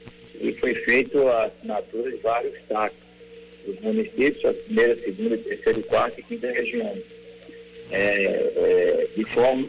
e 0.42 0.54
foi 0.54 0.74
feito 0.74 1.28
a 1.28 1.46
assinatura 1.46 2.12
de 2.12 2.18
vários 2.18 2.60
TACs 2.68 2.98
dos 3.66 3.80
municípios, 3.80 4.44
a 4.44 4.54
primeira, 4.54 4.96
segunda, 4.96 5.38
terceira, 5.38 5.82
quarta 5.84 6.20
e 6.20 6.24
quinta 6.24 6.52
região. 6.52 6.98
É, 7.92 8.00
é, 8.56 9.08
de 9.16 9.24
forma 9.26 9.68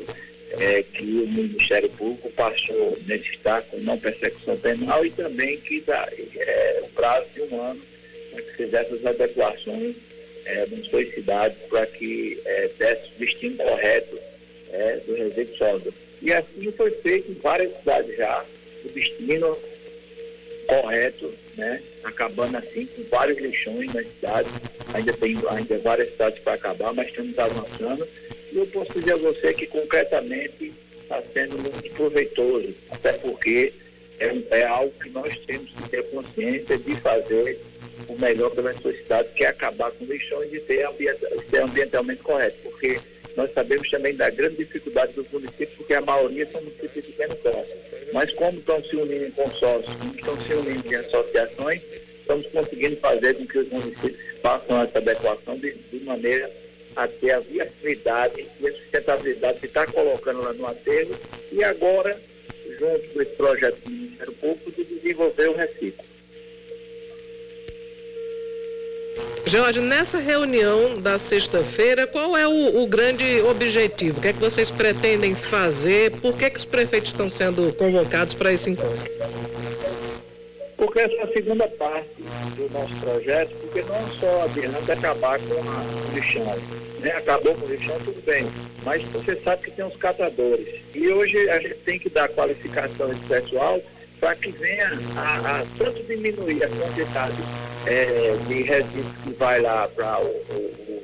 é, 0.59 0.83
que 0.83 1.03
o 1.03 1.29
Ministério 1.29 1.91
Público 1.91 2.31
passou 2.31 2.97
nesse 3.07 3.31
estado 3.31 3.67
com 3.71 3.79
não 3.79 3.99
persecução 3.99 4.57
penal 4.57 5.05
e 5.05 5.11
também 5.11 5.59
que 5.59 5.81
dá 5.81 6.09
é, 6.37 6.81
o 6.85 6.89
prazo 6.89 7.27
de 7.35 7.43
um 7.43 7.61
ano 7.61 7.81
para 8.31 8.43
que 8.43 8.53
fizesse 8.55 8.95
as 8.95 9.05
adequações 9.05 9.97
é, 10.47 10.67
nas 10.67 10.87
suas 10.87 11.13
cidades 11.13 11.59
para 11.69 11.85
que 11.87 12.41
é, 12.45 12.69
desse 12.79 13.09
o 13.09 13.19
destino 13.19 13.57
correto 13.57 14.19
é, 14.73 14.97
do 14.99 15.15
resíduo 15.15 15.57
sólido. 15.57 15.95
E 16.23 16.33
assim 16.33 16.73
foi 16.77 16.91
feito 16.93 17.31
em 17.31 17.35
várias 17.35 17.77
cidades 17.79 18.17
já, 18.17 18.45
o 18.85 18.89
destino 18.89 19.59
correto, 20.67 21.33
né? 21.57 21.83
acabando 22.05 22.57
assim 22.59 22.87
com 22.87 23.03
vários 23.05 23.39
lixões 23.39 23.93
na 23.93 24.03
cidade. 24.03 24.49
Ainda 24.95 25.13
tem 25.15 25.37
ainda 25.51 25.79
várias 25.79 26.11
cidades 26.11 26.39
para 26.41 26.55
acabar, 26.55 26.93
mas 26.93 27.09
estamos 27.09 27.39
avançando. 27.39 28.07
E 28.53 28.57
eu 28.57 28.67
posso 28.67 28.93
dizer 28.93 29.13
a 29.13 29.17
você 29.17 29.55
que 29.55 29.67
concretamente 29.67 30.73
está 31.01 31.23
sendo 31.33 31.59
muito 31.59 31.91
proveitoso, 31.95 32.75
até 32.91 33.13
porque 33.15 33.73
é, 34.19 34.59
é 34.59 34.65
algo 34.65 34.93
que 35.03 35.11
nós 35.11 35.37
temos 35.47 35.71
que 35.71 35.89
ter 35.89 36.03
consciência 36.11 36.79
de 36.79 36.95
fazer 36.97 37.59
o 38.09 38.19
melhor 38.19 38.51
pela 38.51 38.73
sua 38.75 38.93
cidade, 38.93 39.29
que 39.35 39.45
é 39.45 39.49
acabar 39.49 39.91
com 39.93 40.05
lixões 40.05 40.53
e 40.53 40.61
ser 40.61 40.87
ambientalmente 41.63 42.23
correto, 42.23 42.57
porque 42.63 42.99
nós 43.37 43.53
sabemos 43.53 43.91
também 43.91 44.15
da 44.15 44.31
grande 44.31 44.57
dificuldade 44.57 45.13
dos 45.13 45.27
municípios, 45.31 45.77
porque 45.77 45.95
a 45.95 46.01
maioria 46.01 46.47
são 46.51 46.61
municípios 46.61 46.93
de 46.93 47.13
pequeno 47.13 47.37
porte. 47.37 47.73
Mas 48.13 48.33
como 48.35 48.59
estão 48.59 48.83
se 48.83 48.97
unindo 48.97 49.25
em 49.25 49.31
consórcios, 49.31 49.95
como 49.97 50.15
estão 50.15 50.41
se 50.43 50.55
unindo 50.55 50.93
em 50.93 50.97
associações, 50.97 51.83
estamos 52.21 52.47
conseguindo 52.49 52.97
fazer 52.97 53.35
com 53.35 53.47
que 53.47 53.59
os 53.59 53.69
municípios 53.69 54.17
façam 54.43 54.83
essa 54.83 54.99
adequação 54.99 55.57
de, 55.59 55.73
de 55.73 56.01
maneira 56.01 56.51
a 56.95 57.09
ter 57.09 57.33
a 57.33 57.41
viabilidade 57.41 58.47
e 58.61 58.69
a 58.69 58.73
sustentabilidade 58.73 59.61
que 59.61 59.67
está 59.67 59.87
colocando 59.87 60.43
lá 60.43 60.53
no 60.53 60.67
aterro 60.67 61.15
e 61.51 61.65
agora, 61.65 62.21
junto 62.79 63.09
com 63.09 63.23
esse 63.23 63.33
projeto 63.33 63.79
do 63.81 63.91
Ministério 63.91 64.33
Público, 64.35 64.73
de 64.73 64.85
desenvolver 64.85 65.49
o 65.49 65.55
reciclo. 65.55 66.12
Jorge, 69.45 69.81
nessa 69.81 70.19
reunião 70.19 71.01
da 71.01 71.19
sexta-feira, 71.19 72.07
qual 72.07 72.37
é 72.37 72.47
o, 72.47 72.83
o, 72.83 72.87
grande 72.87 73.41
objetivo? 73.43 74.19
O 74.19 74.23
que 74.23 74.29
é 74.29 74.33
que 74.33 74.39
vocês 74.39 74.71
pretendem 74.71 75.35
fazer? 75.35 76.13
Por 76.13 76.37
que, 76.37 76.49
que 76.49 76.59
os 76.59 76.65
prefeitos 76.65 77.11
estão 77.11 77.29
sendo 77.29 77.73
convocados 77.75 78.35
para 78.35 78.53
esse 78.53 78.71
encontro? 78.71 79.11
Porque 80.77 81.01
essa 81.01 81.15
é 81.15 81.23
a 81.23 81.33
segunda 81.33 81.69
parte 81.69 82.09
do 82.57 82.71
nosso 82.73 82.95
projeto, 82.97 83.51
porque 83.61 83.83
não 83.83 84.11
só 84.19 84.43
adianta 84.45 84.93
acabar 84.93 85.39
com 85.41 85.55
a 85.55 86.15
lixão. 86.15 86.59
Né? 87.01 87.11
Acabou 87.11 87.55
com 87.57 87.67
o 87.67 87.69
lixão, 87.69 87.99
tudo 88.05 88.23
bem. 88.25 88.47
Mas 88.85 89.03
você 89.05 89.37
sabe 89.37 89.65
que 89.65 89.71
tem 89.73 89.85
os 89.85 89.97
catadores. 89.97 90.81
E 90.95 91.09
hoje 91.09 91.51
a 91.51 91.59
gente 91.59 91.75
tem 91.77 91.99
que 91.99 92.09
dar 92.09 92.29
qualificação 92.29 93.13
de 93.13 93.21
pessoal 93.27 93.81
para 94.23 94.37
que 94.37 94.53
venha 94.53 94.89
a, 95.17 95.59
a, 95.59 95.67
tanto 95.77 96.01
diminuir 96.05 96.63
a 96.63 96.69
quantidade 96.69 97.43
é, 97.87 98.37
de 98.47 98.63
resíduos 98.63 99.17
que 99.25 99.33
vai 99.33 99.61
lá 99.61 99.89
para 99.89 100.21
o, 100.21 100.27
o, 100.29 101.03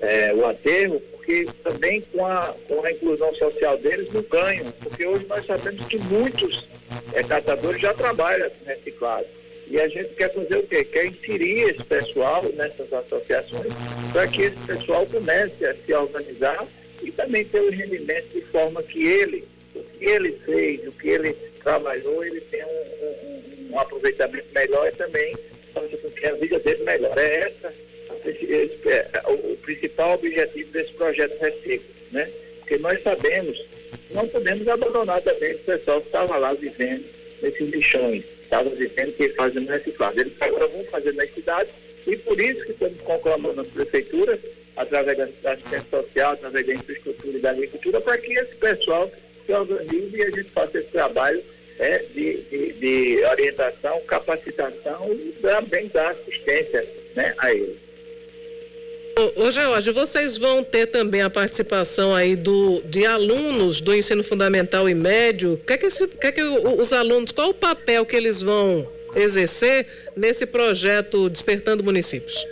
é, 0.00 0.32
o 0.32 0.46
aterro, 0.46 0.98
porque 0.98 1.46
também 1.62 2.00
com 2.00 2.24
a, 2.24 2.54
com 2.66 2.82
a 2.86 2.90
inclusão 2.90 3.34
social 3.34 3.76
deles 3.76 4.10
não 4.14 4.22
ganham, 4.22 4.64
porque 4.82 5.06
hoje 5.06 5.26
nós 5.28 5.44
sabemos 5.44 5.86
que 5.88 5.98
muitos 5.98 6.66
é, 7.12 7.22
catadores 7.22 7.82
já 7.82 7.92
trabalham 7.92 8.50
reciclado. 8.64 9.26
E 9.66 9.78
a 9.78 9.86
gente 9.86 10.14
quer 10.14 10.32
fazer 10.32 10.56
o 10.56 10.66
quê? 10.66 10.84
Quer 10.84 11.04
inserir 11.04 11.68
esse 11.68 11.84
pessoal 11.84 12.42
nessas 12.54 12.90
associações 12.90 13.74
para 14.10 14.26
que 14.26 14.40
esse 14.44 14.56
pessoal 14.66 15.04
comece 15.04 15.66
a 15.66 15.74
se 15.74 15.92
organizar 15.92 16.66
e 17.02 17.12
também 17.12 17.44
ter 17.44 17.60
o 17.60 17.70
rendimento 17.70 18.32
de 18.32 18.40
forma 18.40 18.82
que 18.82 19.06
ele, 19.06 19.44
o 19.74 19.82
que 19.82 20.04
ele 20.06 20.32
fez, 20.46 20.88
o 20.88 20.92
que 20.92 21.08
ele 21.08 21.36
trabalhou, 21.68 22.24
ele 22.24 22.40
tem 22.40 22.64
um, 22.64 22.68
um, 22.68 23.72
um 23.72 23.78
aproveitamento 23.78 24.46
melhor 24.54 24.88
e 24.88 24.92
também 24.92 25.36
que 26.16 26.26
a 26.26 26.32
vida 26.32 26.58
dele 26.60 26.82
melhore. 26.82 27.20
É 27.20 27.40
essa 27.40 27.72
esse, 28.24 28.46
esse, 28.46 28.88
é, 28.88 29.06
o, 29.26 29.52
o 29.52 29.56
principal 29.58 30.14
objetivo 30.14 30.72
desse 30.72 30.92
projeto 30.94 31.38
Reciclo, 31.38 31.86
né? 32.10 32.28
Porque 32.60 32.78
nós 32.78 33.02
sabemos, 33.02 33.62
não 34.10 34.26
podemos 34.28 34.66
abandonar 34.66 35.20
também 35.20 35.54
o 35.54 35.58
pessoal 35.58 36.00
que 36.00 36.06
estava 36.06 36.36
lá 36.38 36.54
vivendo 36.54 37.04
nesses 37.42 37.68
lixões, 37.68 38.24
estava 38.42 38.70
vivendo 38.70 39.14
que 39.14 39.28
fazendo 39.30 39.68
reciclagem. 39.68 40.20
Eles 40.20 40.32
agora 40.40 40.66
vão 40.68 40.84
fazer 40.84 41.12
nas 41.12 41.32
cidades 41.34 41.72
e 42.06 42.16
por 42.16 42.40
isso 42.40 42.64
que 42.64 42.72
estamos 42.72 43.00
conclamando 43.02 43.60
as 43.60 43.68
prefeituras, 43.68 44.40
através 44.74 45.18
da 45.42 45.52
assistência 45.52 45.86
social, 45.90 46.32
através 46.32 46.66
da 46.66 46.74
infraestrutura 46.74 47.36
e 47.36 47.40
da 47.40 47.50
agricultura, 47.50 48.00
para 48.00 48.16
que 48.16 48.32
esse 48.32 48.54
pessoal 48.56 49.10
se 49.44 49.52
organize 49.52 50.16
e 50.16 50.22
a 50.22 50.30
gente 50.30 50.50
faça 50.50 50.78
esse 50.78 50.88
trabalho 50.88 51.42
é, 51.78 52.04
de, 52.14 52.36
de, 52.50 52.72
de, 52.72 53.24
orientação, 53.24 54.00
capacitação 54.06 55.12
e 55.12 55.32
também 55.40 55.88
da 55.88 56.10
assistência 56.10 56.86
né, 57.14 57.34
a 57.38 57.52
eles. 57.52 57.76
Ô, 59.36 59.50
George, 59.50 59.90
vocês 59.90 60.38
vão 60.38 60.62
ter 60.62 60.86
também 60.86 61.22
a 61.22 61.30
participação 61.30 62.14
aí 62.14 62.36
do, 62.36 62.80
de 62.82 63.04
alunos 63.04 63.80
do 63.80 63.92
ensino 63.92 64.22
fundamental 64.22 64.88
e 64.88 64.94
médio. 64.94 65.54
O 65.54 65.56
que 65.56 65.72
é 65.72 65.78
que, 65.78 65.86
esse, 65.86 66.06
que, 66.06 66.26
é 66.26 66.32
que 66.32 66.42
os 66.42 66.92
alunos, 66.92 67.32
qual 67.32 67.50
o 67.50 67.54
papel 67.54 68.06
que 68.06 68.14
eles 68.14 68.40
vão 68.40 68.88
exercer 69.16 69.86
nesse 70.16 70.46
projeto 70.46 71.28
Despertando 71.28 71.82
Municípios? 71.82 72.46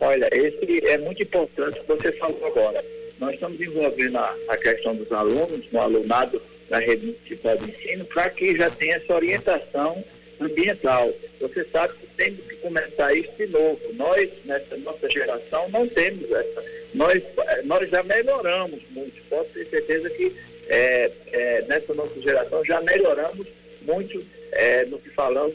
Olha, 0.00 0.28
esse 0.32 0.86
é 0.86 0.96
muito 0.98 1.22
importante 1.22 1.78
o 1.78 1.82
que 1.82 1.88
você 1.88 2.12
falou 2.12 2.46
agora. 2.46 2.82
Nós 3.20 3.34
estamos 3.34 3.60
envolvendo 3.60 4.16
a, 4.16 4.34
a 4.48 4.56
questão 4.56 4.96
dos 4.96 5.12
alunos, 5.12 5.64
no 5.70 5.80
alunado 5.80 6.40
da 6.72 6.78
rede 6.78 7.04
municipal 7.04 7.54
de 7.58 7.70
ensino, 7.70 8.02
para 8.06 8.30
que 8.30 8.56
já 8.56 8.70
tenha 8.70 8.96
essa 8.96 9.14
orientação 9.14 10.02
ambiental. 10.40 11.12
Você 11.38 11.62
sabe 11.64 11.92
que 12.00 12.06
temos 12.16 12.40
que 12.46 12.56
começar 12.56 13.14
isso 13.14 13.30
de 13.36 13.46
novo. 13.48 13.78
Nós, 13.92 14.30
nessa 14.46 14.74
nossa 14.78 15.08
geração, 15.10 15.68
não 15.68 15.86
temos 15.86 16.32
essa. 16.32 16.64
Nós, 16.94 17.22
eh, 17.22 17.62
nós 17.64 17.90
já 17.90 18.02
melhoramos 18.02 18.80
muito. 18.88 19.22
Posso 19.28 19.50
ter 19.50 19.66
certeza 19.66 20.08
que 20.08 20.34
é, 20.66 21.10
é, 21.32 21.62
nessa 21.68 21.92
nossa 21.92 22.18
geração 22.22 22.64
já 22.64 22.80
melhoramos 22.80 23.46
muito 23.82 24.24
é, 24.52 24.86
no 24.86 24.98
que 24.98 25.10
falamos 25.10 25.54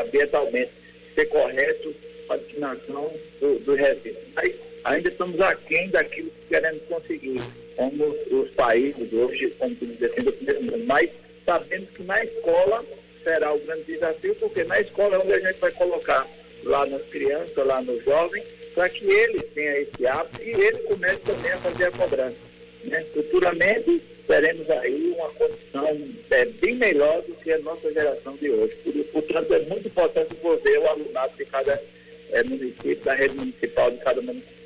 ambientalmente. 0.00 0.70
Ser 1.16 1.26
correto 1.26 1.92
a 2.28 2.36
destinação 2.36 3.12
do, 3.40 3.58
do 3.58 3.74
resíduo. 3.74 4.22
Mas 4.36 4.54
ainda 4.84 5.08
estamos 5.08 5.40
aquém 5.40 5.88
daquilo 5.90 6.30
que 6.30 6.46
queremos 6.46 6.82
conseguir, 6.84 7.40
como 7.76 8.04
os 8.04 8.50
países 8.50 9.12
hoje, 9.12 9.50
como 9.58 9.74
se 9.76 9.86
diz 9.86 10.02
assim, 10.02 10.22
do 10.22 10.32
primeiro 10.32 10.62
mundo. 10.62 10.84
Mas 10.86 11.10
sabemos 11.44 11.90
que 11.90 12.02
na 12.02 12.24
escola 12.24 12.84
será 13.22 13.52
o 13.52 13.58
grande 13.58 13.84
desafio, 13.84 14.34
porque 14.36 14.64
na 14.64 14.80
escola 14.80 15.16
é 15.16 15.18
onde 15.18 15.32
a 15.32 15.40
gente 15.40 15.58
vai 15.58 15.70
colocar 15.72 16.26
lá 16.64 16.86
nas 16.86 17.02
crianças, 17.02 17.66
lá 17.66 17.80
nos 17.82 18.02
jovens, 18.04 18.44
para 18.74 18.88
que 18.88 19.04
eles 19.04 19.42
tenham 19.54 19.74
esse 19.76 20.06
hábito 20.06 20.42
e 20.42 20.50
eles 20.50 20.82
comecem 20.82 21.18
também 21.18 21.52
a 21.52 21.56
fazer 21.58 21.84
a 21.84 21.90
cobrança. 21.92 22.36
Né? 22.84 23.04
Futuramente 23.14 24.02
teremos 24.26 24.68
aí 24.70 25.14
uma 25.16 25.28
condição 25.30 26.08
é, 26.30 26.44
bem 26.46 26.74
melhor 26.76 27.22
do 27.22 27.34
que 27.34 27.52
a 27.52 27.58
nossa 27.58 27.92
geração 27.92 28.34
de 28.36 28.50
hoje. 28.50 28.74
Portanto, 29.12 29.54
é 29.54 29.58
muito 29.60 29.88
importante 29.88 30.34
envolver 30.34 30.78
o 30.78 30.88
alunado 30.88 31.36
de 31.36 31.44
cada 31.44 31.80
é, 32.30 32.42
município, 32.42 32.96
da 32.96 33.14
rede 33.14 33.34
municipal 33.34 33.90
de 33.90 33.98
cada 33.98 34.20
município. 34.20 34.63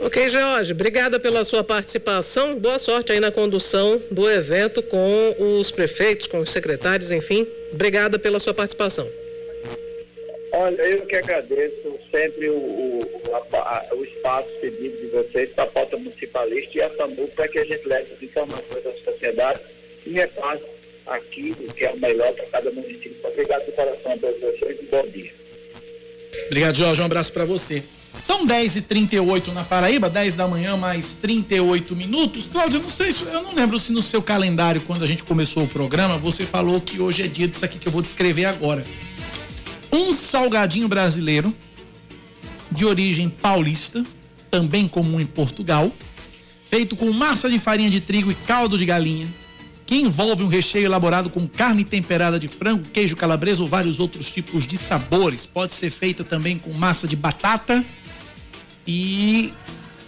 Ok, 0.00 0.28
George, 0.28 0.72
obrigada 0.72 1.18
pela 1.18 1.44
sua 1.44 1.64
participação. 1.64 2.58
Boa 2.58 2.78
sorte 2.78 3.12
aí 3.12 3.20
na 3.20 3.32
condução 3.32 4.00
do 4.10 4.30
evento 4.30 4.82
com 4.82 5.58
os 5.58 5.70
prefeitos, 5.70 6.26
com 6.26 6.40
os 6.40 6.50
secretários, 6.50 7.10
enfim. 7.10 7.46
Obrigada 7.72 8.18
pela 8.18 8.38
sua 8.38 8.52
participação. 8.52 9.08
Olha, 10.52 10.82
eu 10.82 11.04
que 11.06 11.16
agradeço 11.16 11.98
sempre 12.10 12.48
o, 12.48 12.56
o, 12.56 13.34
a, 13.34 13.94
o 13.94 14.04
espaço 14.04 14.48
cedido 14.60 14.96
de 14.96 15.06
vocês 15.08 15.50
para 15.50 15.64
a 15.64 15.66
pauta 15.66 15.96
municipalista 15.96 16.78
e 16.78 16.80
a 16.80 16.90
SAMU 16.90 17.28
para 17.28 17.48
que 17.48 17.58
a 17.58 17.64
gente 17.64 17.86
leve 17.86 18.12
as 18.14 18.22
informações 18.22 18.86
à 18.86 18.92
sociedade 19.04 19.60
e 20.06 20.10
repasse 20.12 20.64
aquilo 21.06 21.72
que 21.74 21.84
é 21.84 21.90
o 21.90 21.98
melhor 21.98 22.32
para 22.32 22.46
cada 22.46 22.70
município. 22.70 23.16
Obrigado 23.24 23.66
de 23.66 23.72
coração 23.72 24.12
a 24.12 24.16
todos 24.16 24.40
vocês 24.40 24.78
e 24.80 24.84
bom 24.84 25.06
dia. 25.08 25.32
Obrigado, 26.46 26.76
Jorge. 26.76 27.02
Um 27.02 27.04
abraço 27.04 27.32
para 27.32 27.44
você. 27.44 27.82
São 28.22 28.46
10h38 28.46 29.52
na 29.52 29.62
Paraíba, 29.62 30.10
10 30.10 30.34
da 30.34 30.48
manhã, 30.48 30.76
mais 30.76 31.14
38 31.16 31.94
minutos. 31.94 32.48
Cláudia, 32.48 32.80
não 32.80 32.90
sei 32.90 33.12
se 33.12 33.24
eu 33.24 33.42
não 33.42 33.54
lembro 33.54 33.78
se 33.78 33.92
no 33.92 34.02
seu 34.02 34.20
calendário, 34.20 34.80
quando 34.80 35.04
a 35.04 35.06
gente 35.06 35.22
começou 35.22 35.64
o 35.64 35.68
programa, 35.68 36.18
você 36.18 36.44
falou 36.44 36.80
que 36.80 37.00
hoje 37.00 37.22
é 37.22 37.28
dia 37.28 37.46
disso 37.46 37.64
aqui 37.64 37.78
que 37.78 37.86
eu 37.86 37.92
vou 37.92 38.02
descrever 38.02 38.46
agora. 38.46 38.84
Um 39.92 40.12
salgadinho 40.12 40.88
brasileiro 40.88 41.54
de 42.70 42.84
origem 42.84 43.28
paulista, 43.28 44.04
também 44.50 44.88
comum 44.88 45.20
em 45.20 45.26
Portugal, 45.26 45.90
feito 46.68 46.96
com 46.96 47.10
massa 47.12 47.48
de 47.48 47.58
farinha 47.58 47.88
de 47.88 48.00
trigo 48.00 48.30
e 48.30 48.34
caldo 48.34 48.76
de 48.76 48.84
galinha, 48.84 49.28
que 49.86 49.94
envolve 49.94 50.42
um 50.42 50.48
recheio 50.48 50.84
elaborado 50.84 51.30
com 51.30 51.46
carne 51.46 51.84
temperada 51.84 52.40
de 52.40 52.48
frango, 52.48 52.88
queijo 52.92 53.14
calabresa 53.14 53.62
ou 53.62 53.68
vários 53.68 54.00
outros 54.00 54.30
tipos 54.32 54.66
de 54.66 54.76
sabores. 54.76 55.46
Pode 55.46 55.74
ser 55.74 55.90
feita 55.90 56.24
também 56.24 56.58
com 56.58 56.76
massa 56.76 57.06
de 57.06 57.14
batata 57.14 57.84
e 58.86 59.52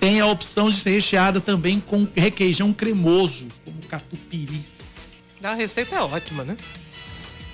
tem 0.01 0.21
a 0.21 0.27
opção 0.27 0.69
de 0.69 0.77
ser 0.77 0.91
recheada 0.91 1.41
também 1.41 1.81
com 1.81 2.07
requeijão 2.15 2.73
cremoso, 2.73 3.49
como 3.65 3.79
catupiry. 3.89 4.61
A 5.43 5.55
receita 5.55 5.97
é 5.97 6.01
ótima, 6.01 6.45
né? 6.45 6.57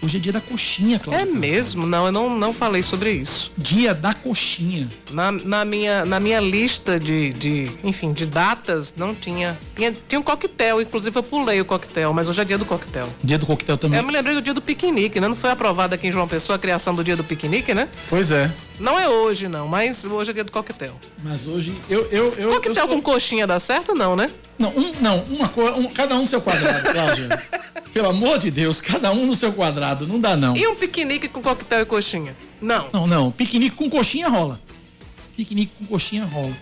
Hoje 0.05 0.19
é 0.19 0.21
dia 0.21 0.33
da 0.33 0.41
coxinha, 0.41 0.99
Cláudia. 0.99 1.23
É 1.23 1.25
mesmo? 1.25 1.87
Não, 1.87 2.05
eu 2.05 2.13
não, 2.13 2.39
não 2.39 2.53
falei 2.53 2.83
sobre 2.83 3.11
isso. 3.11 3.51
Dia 3.57 3.95
da 3.95 4.13
coxinha. 4.13 4.87
Na, 5.11 5.33
na, 5.33 5.65
minha, 5.65 6.05
na 6.05 6.21
minha 6.21 6.41
lista 6.41 7.01
de, 7.01 7.33
de, 7.33 7.71
enfim, 7.83 8.13
de 8.13 8.27
datas, 8.27 8.95
não 8.99 9.15
tinha. 9.15 9.59
Tinha, 9.75 9.95
tinha 10.07 10.21
um 10.21 10.23
coquetel, 10.23 10.83
inclusive 10.83 11.17
eu 11.17 11.23
pulei 11.23 11.59
o 11.63 11.65
coquetel, 11.65 12.13
mas 12.13 12.29
hoje 12.29 12.43
é 12.43 12.45
dia 12.45 12.59
do 12.59 12.67
coquetel. 12.67 13.09
Dia 13.23 13.39
do 13.39 13.47
coquetel 13.47 13.79
também. 13.79 13.99
Eu 13.99 14.05
me 14.05 14.13
lembrei 14.13 14.35
do 14.35 14.43
dia 14.43 14.53
do 14.53 14.61
piquenique, 14.61 15.19
né? 15.19 15.27
Não 15.27 15.37
foi 15.37 15.51
aprovado 15.51 15.95
aqui 15.95 16.07
em 16.07 16.13
João 16.13 16.29
Pessoa 16.29 16.57
a 16.57 16.59
criação 16.59 16.95
do 16.95 17.03
dia 17.03 17.17
do 17.17 17.25
piquenique, 17.25 17.73
né? 17.73 17.89
Pois 18.11 18.31
é. 18.31 18.51
Não 18.79 18.99
é 18.99 19.09
hoje, 19.09 19.47
não, 19.47 19.69
mas 19.69 20.05
hoje 20.05 20.31
é 20.31 20.35
dia 20.35 20.45
do 20.45 20.51
coquetel. 20.51 20.99
Mas 21.23 21.47
hoje 21.47 21.75
eu. 21.89 22.07
eu, 22.11 22.35
eu 22.35 22.51
coquetel 22.51 22.85
eu 22.85 22.89
sou... 22.89 22.97
com 22.97 23.03
coxinha 23.03 23.47
dá 23.47 23.61
certo, 23.61 23.95
não, 23.95 24.17
né? 24.17 24.29
Não, 24.59 24.71
um, 24.71 24.93
não, 25.01 25.23
uma 25.25 25.49
cor, 25.49 25.79
um, 25.79 25.87
cada 25.89 26.17
um 26.17 26.21
no 26.21 26.27
seu 26.27 26.41
quadrado, 26.41 26.93
Cláudia. 26.93 27.43
Pelo 27.93 28.09
amor 28.09 28.39
de 28.39 28.51
Deus, 28.51 28.81
cada 28.81 29.13
um 29.13 29.27
no 29.27 29.37
seu 29.37 29.53
quadrado, 29.53 30.07
não 30.09 30.21
dá 30.21 30.37
não. 30.37 30.57
E 30.57 30.67
um 30.67 30.75
piquenique 30.75 31.29
com 31.29 31.41
coquetel 31.41 31.83
e 31.83 31.85
coxinha? 31.85 32.37
Não. 32.61 32.89
Não, 32.93 33.07
não, 33.07 33.31
piquenique 33.31 33.77
com 33.77 33.89
coxinha 33.89 34.29
rola. 34.29 34.61
Piquenique 35.37 35.73
com 35.79 35.87
coxinha 35.87 36.25
rola. 36.25 36.53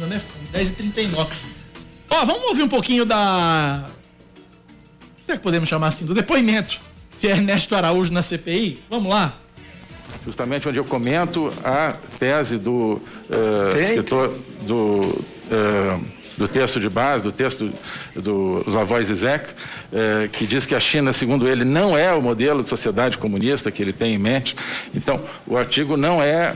Não 0.00 0.06
é 0.08 0.20
10h39. 0.52 1.28
Ó, 2.10 2.24
vamos 2.24 2.44
ouvir 2.44 2.64
um 2.64 2.68
pouquinho 2.68 3.04
da. 3.04 3.84
Será 5.22 5.38
que 5.38 5.44
podemos 5.44 5.68
chamar 5.68 5.88
assim? 5.88 6.04
Do 6.04 6.14
depoimento 6.14 6.80
de 7.20 7.28
Ernesto 7.28 7.76
Araújo 7.76 8.12
na 8.12 8.22
CPI? 8.22 8.82
Vamos 8.90 9.08
lá 9.08 9.38
justamente 10.24 10.68
onde 10.68 10.78
eu 10.78 10.84
comento 10.84 11.50
a 11.64 11.94
tese 12.18 12.58
do 12.58 13.00
uh, 13.30 13.78
escritor 13.80 14.32
do, 14.62 15.00
uh, 15.00 16.04
do 16.36 16.48
texto 16.48 16.78
de 16.78 16.88
base, 16.88 17.24
do 17.24 17.32
texto 17.32 17.72
do 18.14 18.64
Lavois 18.70 19.08
Zizek, 19.08 19.50
uh, 19.50 20.28
que 20.30 20.46
diz 20.46 20.64
que 20.64 20.74
a 20.74 20.80
China, 20.80 21.12
segundo 21.12 21.48
ele, 21.48 21.64
não 21.64 21.96
é 21.96 22.12
o 22.12 22.22
modelo 22.22 22.62
de 22.62 22.68
sociedade 22.68 23.18
comunista 23.18 23.70
que 23.70 23.82
ele 23.82 23.92
tem 23.92 24.14
em 24.14 24.18
mente. 24.18 24.54
Então, 24.94 25.20
o 25.46 25.56
artigo 25.56 25.96
não 25.96 26.22
é 26.22 26.54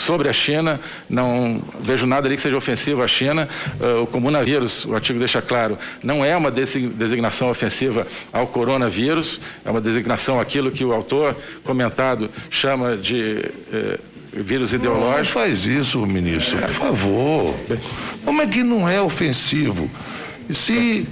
sobre 0.00 0.28
a 0.28 0.32
China, 0.32 0.80
não 1.08 1.62
vejo 1.80 2.06
nada 2.06 2.26
ali 2.26 2.36
que 2.36 2.42
seja 2.42 2.56
ofensivo 2.56 3.02
à 3.02 3.08
China. 3.08 3.48
Uh, 3.78 4.02
o 4.02 4.06
comunavírus, 4.06 4.84
o 4.86 4.94
artigo 4.94 5.18
deixa 5.18 5.42
claro, 5.42 5.78
não 6.02 6.24
é 6.24 6.36
uma 6.36 6.50
designação 6.50 7.50
ofensiva 7.50 8.06
ao 8.32 8.46
coronavírus, 8.46 9.40
é 9.64 9.70
uma 9.70 9.80
designação 9.80 10.40
aquilo 10.40 10.70
que 10.70 10.84
o 10.84 10.92
autor 10.92 11.36
comentado 11.62 12.30
chama 12.48 12.96
de 12.96 13.44
uh, 13.72 14.42
vírus 14.42 14.72
ideológico. 14.72 15.18
Não 15.18 15.24
faz 15.44 15.66
isso, 15.66 16.04
ministro, 16.06 16.58
por 16.58 16.70
favor. 16.70 17.54
Como 18.24 18.40
é 18.40 18.46
que 18.46 18.62
não 18.62 18.88
é 18.88 19.00
ofensivo? 19.00 19.90
Se 20.52 21.06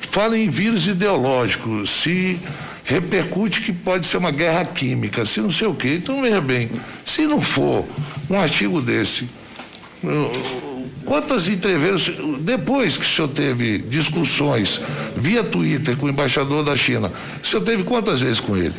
fala 0.00 0.38
em 0.38 0.48
vírus 0.48 0.86
ideológico, 0.86 1.86
se 1.86 2.40
repercute 2.84 3.62
que 3.62 3.72
pode 3.72 4.06
ser 4.06 4.18
uma 4.18 4.30
guerra 4.30 4.64
química, 4.64 5.24
se 5.24 5.40
não 5.40 5.50
sei 5.50 5.66
o 5.66 5.74
quê. 5.74 5.96
Então, 5.96 6.20
veja 6.20 6.40
bem, 6.40 6.70
se 7.04 7.26
não 7.26 7.40
for 7.40 7.84
um 8.28 8.38
artigo 8.38 8.80
desse, 8.80 9.28
quantas 11.04 11.48
entrevistas, 11.48 12.14
depois 12.40 12.96
que 12.96 13.04
o 13.04 13.08
senhor 13.08 13.28
teve 13.28 13.78
discussões 13.78 14.80
via 15.16 15.42
Twitter 15.42 15.96
com 15.96 16.06
o 16.06 16.08
embaixador 16.10 16.62
da 16.62 16.76
China, 16.76 17.10
o 17.42 17.46
senhor 17.46 17.62
teve 17.62 17.84
quantas 17.84 18.20
vezes 18.20 18.38
com 18.38 18.56
ele? 18.56 18.74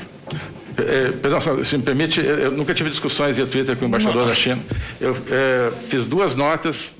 É, 0.77 1.11
perdão, 1.11 1.39
se 1.63 1.77
me 1.77 1.83
permite, 1.83 2.19
eu 2.19 2.51
nunca 2.51 2.73
tive 2.73 2.89
discussões 2.89 3.35
via 3.35 3.45
Twitter 3.45 3.75
com 3.77 3.85
o 3.85 3.87
embaixador 3.87 4.23
não. 4.23 4.27
da 4.27 4.35
China. 4.35 4.61
Eu 4.99 5.15
é, 5.31 5.71
fiz 5.87 6.05
duas 6.05 6.35
notas 6.35 6.93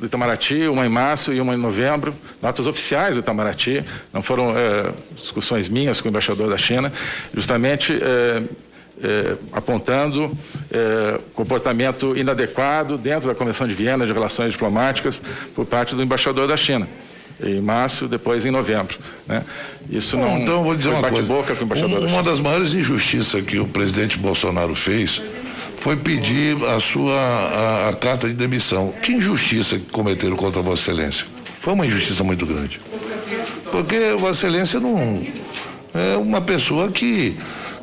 do 0.00 0.06
Itamaraty, 0.06 0.66
uma 0.66 0.86
em 0.86 0.88
março 0.88 1.32
e 1.32 1.40
uma 1.40 1.54
em 1.54 1.58
novembro, 1.58 2.14
notas 2.40 2.66
oficiais 2.66 3.14
do 3.14 3.20
Itamaraty, 3.20 3.84
não 4.12 4.22
foram 4.22 4.56
é, 4.56 4.92
discussões 5.14 5.68
minhas 5.68 6.00
com 6.00 6.08
o 6.08 6.10
embaixador 6.10 6.48
da 6.48 6.56
China, 6.56 6.90
justamente 7.34 7.92
é, 7.92 8.42
é, 9.02 9.36
apontando 9.52 10.36
comportamento 11.34 12.16
inadequado 12.16 12.98
dentro 12.98 13.28
da 13.28 13.34
Convenção 13.34 13.66
de 13.66 13.74
Viena 13.74 14.06
de 14.06 14.12
Relações 14.12 14.52
Diplomáticas 14.52 15.20
por 15.54 15.66
parte 15.66 15.94
do 15.94 16.02
embaixador 16.02 16.48
da 16.48 16.56
China 16.56 16.88
em 17.42 17.60
março, 17.60 18.06
depois 18.06 18.44
em 18.44 18.50
novembro. 18.50 18.98
Né? 19.26 19.42
Isso 19.88 20.16
Bom, 20.16 20.24
não 20.24 20.38
então 20.38 20.62
vou 20.62 20.76
dizer 20.76 20.90
uma 20.90 21.08
coisa. 21.08 21.26
Boca 21.26 21.54
com 21.54 21.62
o 21.62 21.64
embaixador 21.64 22.02
um, 22.02 22.06
uma 22.06 22.22
das 22.22 22.38
maiores 22.38 22.74
injustiças 22.74 23.42
que 23.42 23.58
o 23.58 23.66
presidente 23.66 24.18
Bolsonaro 24.18 24.74
fez 24.74 25.22
foi 25.80 25.96
pedir 25.96 26.62
a 26.64 26.78
sua 26.78 27.16
a, 27.16 27.88
a 27.88 27.92
carta 27.94 28.28
de 28.28 28.34
demissão. 28.34 28.92
Que 29.02 29.12
injustiça 29.12 29.78
que 29.78 29.86
cometeram 29.86 30.36
contra 30.36 30.60
Vossa 30.60 30.90
Excelência? 30.90 31.26
Foi 31.62 31.72
uma 31.72 31.86
injustiça 31.86 32.22
muito 32.22 32.44
grande. 32.44 32.78
Porque 33.72 34.12
Vossa 34.12 34.46
Excelência 34.46 34.78
não 34.78 35.22
é 35.94 36.16
uma 36.18 36.40
pessoa 36.40 36.90
que 36.90 37.34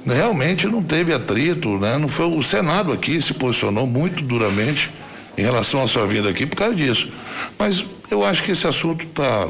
realmente 0.06 0.68
não 0.68 0.84
teve 0.84 1.12
atrito, 1.12 1.78
né? 1.80 1.98
Não 1.98 2.08
foi 2.08 2.28
o 2.28 2.44
Senado 2.44 2.94
aqui 2.94 3.20
se 3.20 3.34
posicionou 3.34 3.88
muito 3.88 4.24
duramente 4.24 4.92
em 5.36 5.42
relação 5.42 5.84
à 5.84 5.88
sua 5.88 6.06
vinda 6.06 6.30
aqui 6.30 6.46
por 6.46 6.56
causa 6.56 6.76
disso. 6.76 7.10
Mas 7.58 7.84
eu 8.12 8.24
acho 8.24 8.44
que 8.44 8.52
esse 8.52 8.68
assunto 8.68 9.08
tá 9.08 9.48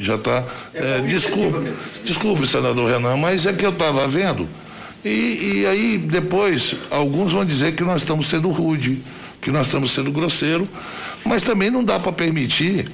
já 0.00 0.16
está. 0.16 0.42
É, 0.74 1.00
desculpe, 1.02 1.72
desculpe, 2.04 2.44
senador 2.48 2.90
Renan, 2.90 3.16
mas 3.16 3.46
é 3.46 3.52
que 3.52 3.64
eu 3.64 3.70
estava 3.70 4.08
vendo 4.08 4.48
e, 5.04 5.60
e 5.60 5.66
aí 5.66 5.98
depois 5.98 6.74
alguns 6.90 7.32
vão 7.32 7.44
dizer 7.44 7.74
que 7.74 7.82
nós 7.82 8.02
estamos 8.02 8.26
sendo 8.28 8.50
rude, 8.50 9.02
que 9.40 9.50
nós 9.50 9.66
estamos 9.66 9.92
sendo 9.92 10.10
grosseiro, 10.10 10.68
mas 11.24 11.42
também 11.42 11.70
não 11.70 11.84
dá 11.84 12.00
para 12.00 12.12
permitir 12.12 12.90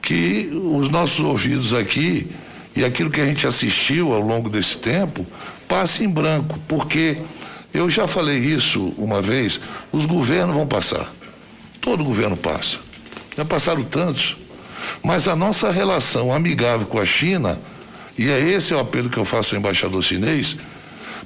que 0.00 0.50
os 0.52 0.88
nossos 0.88 1.20
ouvidos 1.20 1.74
aqui 1.74 2.28
e 2.74 2.84
aquilo 2.84 3.10
que 3.10 3.20
a 3.20 3.26
gente 3.26 3.46
assistiu 3.46 4.12
ao 4.12 4.20
longo 4.20 4.48
desse 4.48 4.76
tempo 4.76 5.26
passe 5.66 6.04
em 6.04 6.08
branco, 6.08 6.58
porque 6.68 7.18
eu 7.74 7.90
já 7.90 8.06
falei 8.06 8.38
isso 8.38 8.94
uma 8.96 9.20
vez, 9.20 9.60
os 9.92 10.06
governos 10.06 10.54
vão 10.54 10.66
passar. 10.66 11.12
Todo 11.80 12.04
governo 12.04 12.36
passa. 12.36 12.78
Já 13.36 13.44
passaram 13.44 13.82
tantos. 13.82 14.36
Mas 15.02 15.28
a 15.28 15.36
nossa 15.36 15.70
relação 15.70 16.32
amigável 16.32 16.86
com 16.86 16.98
a 16.98 17.04
China, 17.04 17.58
e 18.16 18.30
é 18.30 18.40
esse 18.40 18.72
o 18.72 18.78
apelo 18.78 19.10
que 19.10 19.18
eu 19.18 19.24
faço 19.24 19.54
ao 19.54 19.60
embaixador 19.60 20.02
chinês, 20.02 20.56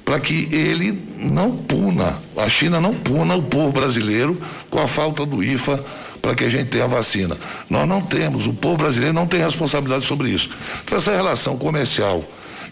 para 0.03 0.19
que 0.19 0.47
ele 0.51 0.99
não 1.17 1.55
puna, 1.55 2.17
a 2.37 2.49
China 2.49 2.81
não 2.81 2.93
puna 2.93 3.35
o 3.35 3.43
povo 3.43 3.71
brasileiro 3.71 4.41
com 4.69 4.79
a 4.79 4.87
falta 4.87 5.25
do 5.25 5.43
IFA 5.43 5.83
para 6.21 6.35
que 6.35 6.43
a 6.43 6.49
gente 6.49 6.69
tenha 6.69 6.83
a 6.83 6.87
vacina. 6.87 7.37
Nós 7.69 7.87
não 7.87 8.01
temos, 8.01 8.45
o 8.45 8.53
povo 8.53 8.77
brasileiro 8.77 9.13
não 9.13 9.25
tem 9.25 9.39
responsabilidade 9.41 10.05
sobre 10.05 10.29
isso. 10.29 10.49
Então, 10.83 10.97
essa 10.97 11.11
relação 11.11 11.57
comercial 11.57 12.23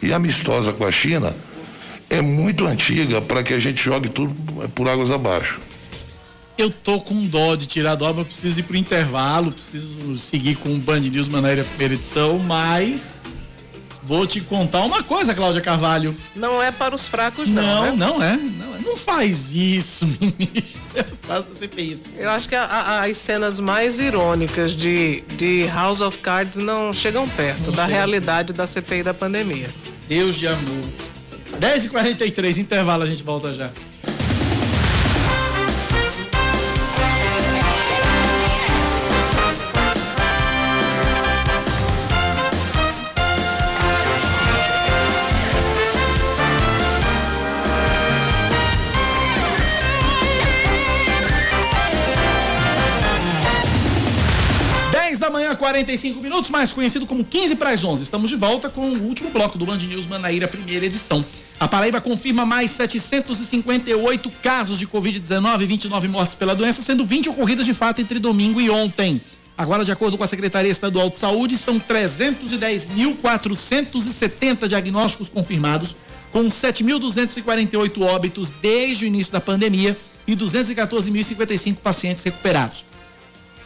e 0.01 0.13
amistosa 0.13 0.71
com 0.71 0.85
a 0.85 0.91
China 0.91 1.35
é 2.09 2.21
muito 2.21 2.65
antiga 2.65 3.21
para 3.21 3.43
que 3.43 3.53
a 3.53 3.59
gente 3.59 3.83
jogue 3.83 4.09
tudo 4.09 4.33
por 4.69 4.87
águas 4.87 5.11
abaixo. 5.11 5.59
Eu 6.57 6.69
tô 6.69 6.99
com 6.99 7.25
dó 7.25 7.55
de 7.55 7.67
tirar 7.67 7.95
do 7.95 8.05
ar, 8.05 8.17
eu 8.17 8.25
preciso 8.25 8.59
ir 8.59 8.63
pro 8.63 8.75
intervalo, 8.75 9.51
preciso 9.51 10.17
seguir 10.17 10.55
com 10.55 10.75
o 10.75 10.77
Band 10.77 10.99
News 10.99 11.29
Manaíra 11.29 11.63
primeira 11.63 11.93
edição, 11.93 12.37
mas 12.39 13.23
Vou 14.09 14.25
te 14.25 14.41
contar 14.41 14.83
uma 14.85 15.03
coisa, 15.03 15.35
Cláudia 15.35 15.61
Carvalho. 15.61 16.15
Não 16.35 16.59
é 16.63 16.71
para 16.71 16.95
os 16.95 17.07
fracos, 17.07 17.47
não. 17.47 17.95
Não, 17.95 17.95
né? 17.95 18.05
não 18.07 18.23
é. 18.23 18.37
Não, 18.37 18.75
é. 18.75 18.79
não 18.79 18.97
faz 18.97 19.51
isso, 19.51 20.07
ministra. 20.19 21.05
Faz 21.21 21.45
você 21.45 21.67
pensa. 21.67 22.19
Eu 22.19 22.27
acho 22.31 22.49
que 22.49 22.55
a, 22.55 22.63
a, 22.63 23.05
as 23.05 23.19
cenas 23.19 23.59
mais 23.59 23.99
irônicas 23.99 24.75
de, 24.75 25.21
de 25.37 25.67
House 25.67 26.01
of 26.01 26.17
Cards 26.17 26.57
não 26.57 26.91
chegam 26.91 27.29
perto 27.29 27.67
não 27.67 27.71
da 27.73 27.85
chega. 27.85 27.97
realidade 27.97 28.51
da 28.51 28.65
CPI 28.65 29.03
da 29.03 29.13
pandemia. 29.13 29.67
Deus 30.07 30.35
de 30.37 30.47
amor. 30.47 30.85
10h43, 31.59 32.57
intervalo, 32.57 33.03
a 33.03 33.05
gente 33.05 33.21
volta 33.21 33.53
já. 33.53 33.69
45 55.69 56.19
minutos, 56.19 56.49
mais 56.49 56.73
conhecido 56.73 57.05
como 57.05 57.23
15 57.23 57.55
para 57.55 57.69
as 57.69 57.83
11. 57.83 58.01
Estamos 58.01 58.31
de 58.31 58.35
volta 58.35 58.71
com 58.71 58.89
o 58.89 59.03
último 59.03 59.29
bloco 59.29 59.55
do 59.55 59.67
Band 59.67 59.77
News 59.77 60.07
Manaíra, 60.07 60.47
primeira 60.47 60.83
edição. 60.83 61.23
A 61.59 61.67
Paraíba 61.67 62.01
confirma 62.01 62.43
mais 62.43 62.71
758 62.71 64.31
casos 64.41 64.79
de 64.79 64.87
Covid-19 64.87 65.61
e 65.61 65.65
29 65.67 66.07
mortes 66.07 66.33
pela 66.33 66.55
doença, 66.55 66.81
sendo 66.81 67.05
20 67.05 67.29
ocorridas 67.29 67.67
de 67.67 67.73
fato 67.75 68.01
entre 68.01 68.17
domingo 68.17 68.59
e 68.59 68.67
ontem. 68.67 69.21
Agora, 69.55 69.85
de 69.85 69.91
acordo 69.91 70.17
com 70.17 70.23
a 70.23 70.27
Secretaria 70.27 70.71
Estadual 70.71 71.11
de 71.11 71.17
Saúde, 71.17 71.55
são 71.55 71.79
310.470 71.79 74.67
diagnósticos 74.67 75.29
confirmados, 75.29 75.97
com 76.31 76.47
7.248 76.47 78.01
óbitos 78.01 78.49
desde 78.59 79.05
o 79.05 79.07
início 79.07 79.31
da 79.31 79.39
pandemia 79.39 79.95
e 80.25 80.35
214.055 80.35 81.75
pacientes 81.75 82.23
recuperados. 82.23 82.89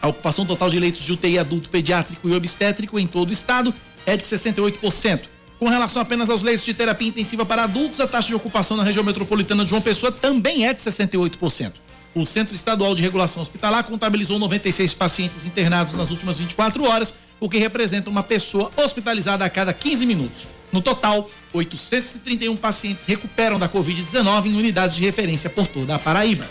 A 0.04 0.08
ocupação 0.08 0.44
total 0.44 0.68
de 0.68 0.78
leitos 0.78 1.00
de 1.00 1.14
UTI 1.14 1.38
adulto, 1.38 1.70
pediátrico 1.70 2.28
e 2.28 2.34
obstétrico 2.34 2.98
em 2.98 3.06
todo 3.06 3.30
o 3.30 3.32
estado 3.32 3.72
é 4.04 4.14
de 4.14 4.22
68%. 4.22 5.20
Com 5.58 5.66
relação 5.66 6.02
apenas 6.02 6.28
aos 6.28 6.42
leitos 6.42 6.66
de 6.66 6.74
terapia 6.74 7.08
intensiva 7.08 7.46
para 7.46 7.64
adultos, 7.64 8.02
a 8.02 8.06
taxa 8.06 8.28
de 8.28 8.34
ocupação 8.34 8.76
na 8.76 8.82
região 8.82 9.02
metropolitana 9.02 9.64
de 9.64 9.70
João 9.70 9.80
Pessoa 9.80 10.12
também 10.12 10.66
é 10.66 10.74
de 10.74 10.82
68%. 10.82 11.72
O 12.14 12.26
Centro 12.26 12.54
Estadual 12.54 12.94
de 12.94 13.00
Regulação 13.00 13.40
Hospitalar 13.40 13.82
contabilizou 13.84 14.38
96 14.38 14.92
pacientes 14.92 15.46
internados 15.46 15.94
nas 15.94 16.10
últimas 16.10 16.38
24 16.38 16.84
horas, 16.84 17.14
o 17.40 17.48
que 17.48 17.56
representa 17.56 18.10
uma 18.10 18.22
pessoa 18.22 18.70
hospitalizada 18.76 19.42
a 19.42 19.48
cada 19.48 19.72
15 19.72 20.04
minutos. 20.04 20.48
No 20.70 20.82
total, 20.82 21.30
831 21.54 22.54
pacientes 22.58 23.06
recuperam 23.06 23.58
da 23.58 23.70
Covid-19 23.70 24.48
em 24.48 24.54
unidades 24.54 24.98
de 24.98 25.02
referência 25.02 25.48
por 25.48 25.66
toda 25.66 25.94
a 25.94 25.98
Paraíba. 25.98 26.46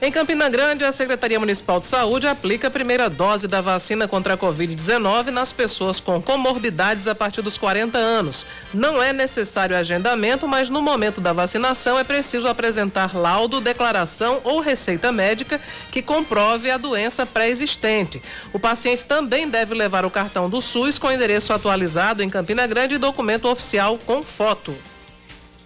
Em 0.00 0.12
Campina 0.12 0.50
Grande, 0.50 0.84
a 0.84 0.92
Secretaria 0.92 1.40
Municipal 1.40 1.80
de 1.80 1.86
Saúde 1.86 2.26
aplica 2.26 2.68
a 2.68 2.70
primeira 2.70 3.08
dose 3.08 3.48
da 3.48 3.62
vacina 3.62 4.06
contra 4.06 4.34
a 4.34 4.36
Covid-19 4.36 5.28
nas 5.28 5.54
pessoas 5.54 6.00
com 6.00 6.20
comorbidades 6.20 7.08
a 7.08 7.14
partir 7.14 7.40
dos 7.40 7.56
40 7.56 7.96
anos. 7.96 8.44
Não 8.74 9.02
é 9.02 9.14
necessário 9.14 9.74
agendamento, 9.74 10.46
mas 10.46 10.68
no 10.68 10.82
momento 10.82 11.18
da 11.18 11.32
vacinação 11.32 11.98
é 11.98 12.04
preciso 12.04 12.46
apresentar 12.46 13.16
laudo, 13.16 13.58
declaração 13.58 14.42
ou 14.44 14.60
receita 14.60 15.10
médica 15.10 15.58
que 15.90 16.02
comprove 16.02 16.70
a 16.70 16.76
doença 16.76 17.24
pré-existente. 17.24 18.20
O 18.52 18.58
paciente 18.58 19.02
também 19.02 19.48
deve 19.48 19.74
levar 19.74 20.04
o 20.04 20.10
cartão 20.10 20.50
do 20.50 20.60
SUS 20.60 20.98
com 20.98 21.10
endereço 21.10 21.54
atualizado 21.54 22.22
em 22.22 22.28
Campina 22.28 22.66
Grande 22.66 22.96
e 22.96 22.98
documento 22.98 23.48
oficial 23.48 23.98
com 24.04 24.22
foto. 24.22 24.76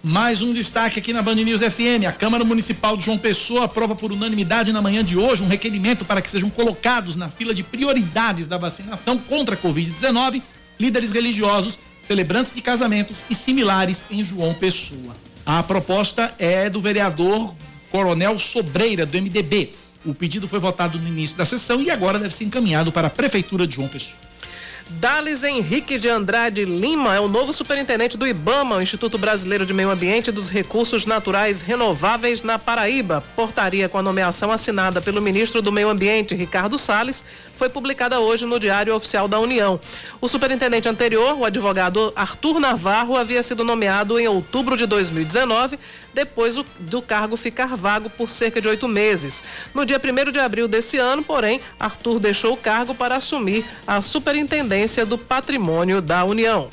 Mais 0.03 0.41
um 0.41 0.51
destaque 0.51 0.97
aqui 0.97 1.13
na 1.13 1.21
Band 1.21 1.35
News 1.35 1.61
FM. 1.61 2.07
A 2.07 2.11
Câmara 2.11 2.43
Municipal 2.43 2.97
de 2.97 3.05
João 3.05 3.19
Pessoa 3.19 3.65
aprova 3.65 3.95
por 3.95 4.11
unanimidade 4.11 4.73
na 4.73 4.81
manhã 4.81 5.03
de 5.03 5.15
hoje 5.15 5.43
um 5.43 5.47
requerimento 5.47 6.03
para 6.03 6.19
que 6.23 6.29
sejam 6.29 6.49
colocados 6.49 7.15
na 7.15 7.29
fila 7.29 7.53
de 7.53 7.61
prioridades 7.61 8.47
da 8.47 8.57
vacinação 8.57 9.19
contra 9.19 9.53
a 9.53 9.57
Covid-19 9.57 10.41
líderes 10.79 11.11
religiosos, 11.11 11.77
celebrantes 12.01 12.51
de 12.51 12.63
casamentos 12.63 13.17
e 13.29 13.35
similares 13.35 14.05
em 14.09 14.23
João 14.23 14.55
Pessoa. 14.55 15.15
A 15.45 15.61
proposta 15.61 16.33
é 16.39 16.67
do 16.67 16.81
vereador 16.81 17.53
Coronel 17.91 18.39
Sobreira, 18.39 19.05
do 19.05 19.21
MDB. 19.21 19.73
O 20.03 20.15
pedido 20.15 20.47
foi 20.47 20.57
votado 20.57 20.97
no 20.97 21.07
início 21.07 21.37
da 21.37 21.45
sessão 21.45 21.79
e 21.79 21.91
agora 21.91 22.17
deve 22.17 22.33
ser 22.33 22.45
encaminhado 22.45 22.91
para 22.91 23.05
a 23.05 23.11
Prefeitura 23.11 23.67
de 23.67 23.75
João 23.75 23.87
Pessoa. 23.87 24.30
Dales 24.99 25.43
Henrique 25.43 25.97
de 25.97 26.09
Andrade 26.09 26.65
Lima 26.65 27.15
é 27.15 27.19
o 27.19 27.27
novo 27.27 27.53
superintendente 27.53 28.17
do 28.17 28.27
IBAMA, 28.27 28.75
o 28.75 28.81
Instituto 28.81 29.17
Brasileiro 29.17 29.65
de 29.65 29.73
Meio 29.73 29.89
Ambiente 29.89 30.27
e 30.27 30.31
dos 30.33 30.49
Recursos 30.49 31.05
Naturais 31.05 31.61
Renováveis 31.61 32.41
na 32.41 32.59
Paraíba. 32.59 33.23
Portaria 33.35 33.87
com 33.87 33.97
a 33.97 34.03
nomeação 34.03 34.51
assinada 34.51 35.01
pelo 35.01 35.21
ministro 35.21 35.61
do 35.61 35.71
Meio 35.71 35.89
Ambiente, 35.89 36.35
Ricardo 36.35 36.77
Salles, 36.77 37.23
foi 37.61 37.69
publicada 37.69 38.19
hoje 38.19 38.43
no 38.43 38.59
Diário 38.59 38.95
Oficial 38.95 39.27
da 39.27 39.39
União. 39.39 39.79
O 40.19 40.27
superintendente 40.27 40.89
anterior, 40.89 41.37
o 41.37 41.45
advogado 41.45 42.11
Arthur 42.15 42.59
Navarro, 42.59 43.15
havia 43.15 43.43
sido 43.43 43.63
nomeado 43.63 44.17
em 44.17 44.27
outubro 44.27 44.75
de 44.75 44.87
2019, 44.87 45.77
depois 46.11 46.55
do 46.79 47.01
cargo 47.03 47.37
ficar 47.37 47.75
vago 47.75 48.09
por 48.09 48.31
cerca 48.31 48.59
de 48.59 48.67
oito 48.67 48.87
meses. 48.87 49.43
No 49.75 49.85
dia 49.85 50.01
1 50.03 50.31
de 50.31 50.39
abril 50.39 50.67
desse 50.67 50.97
ano, 50.97 51.21
porém, 51.21 51.61
Arthur 51.79 52.19
deixou 52.19 52.53
o 52.53 52.57
cargo 52.57 52.95
para 52.95 53.17
assumir 53.17 53.63
a 53.85 54.01
superintendência 54.01 55.05
do 55.05 55.15
patrimônio 55.15 56.01
da 56.01 56.25
União. 56.25 56.67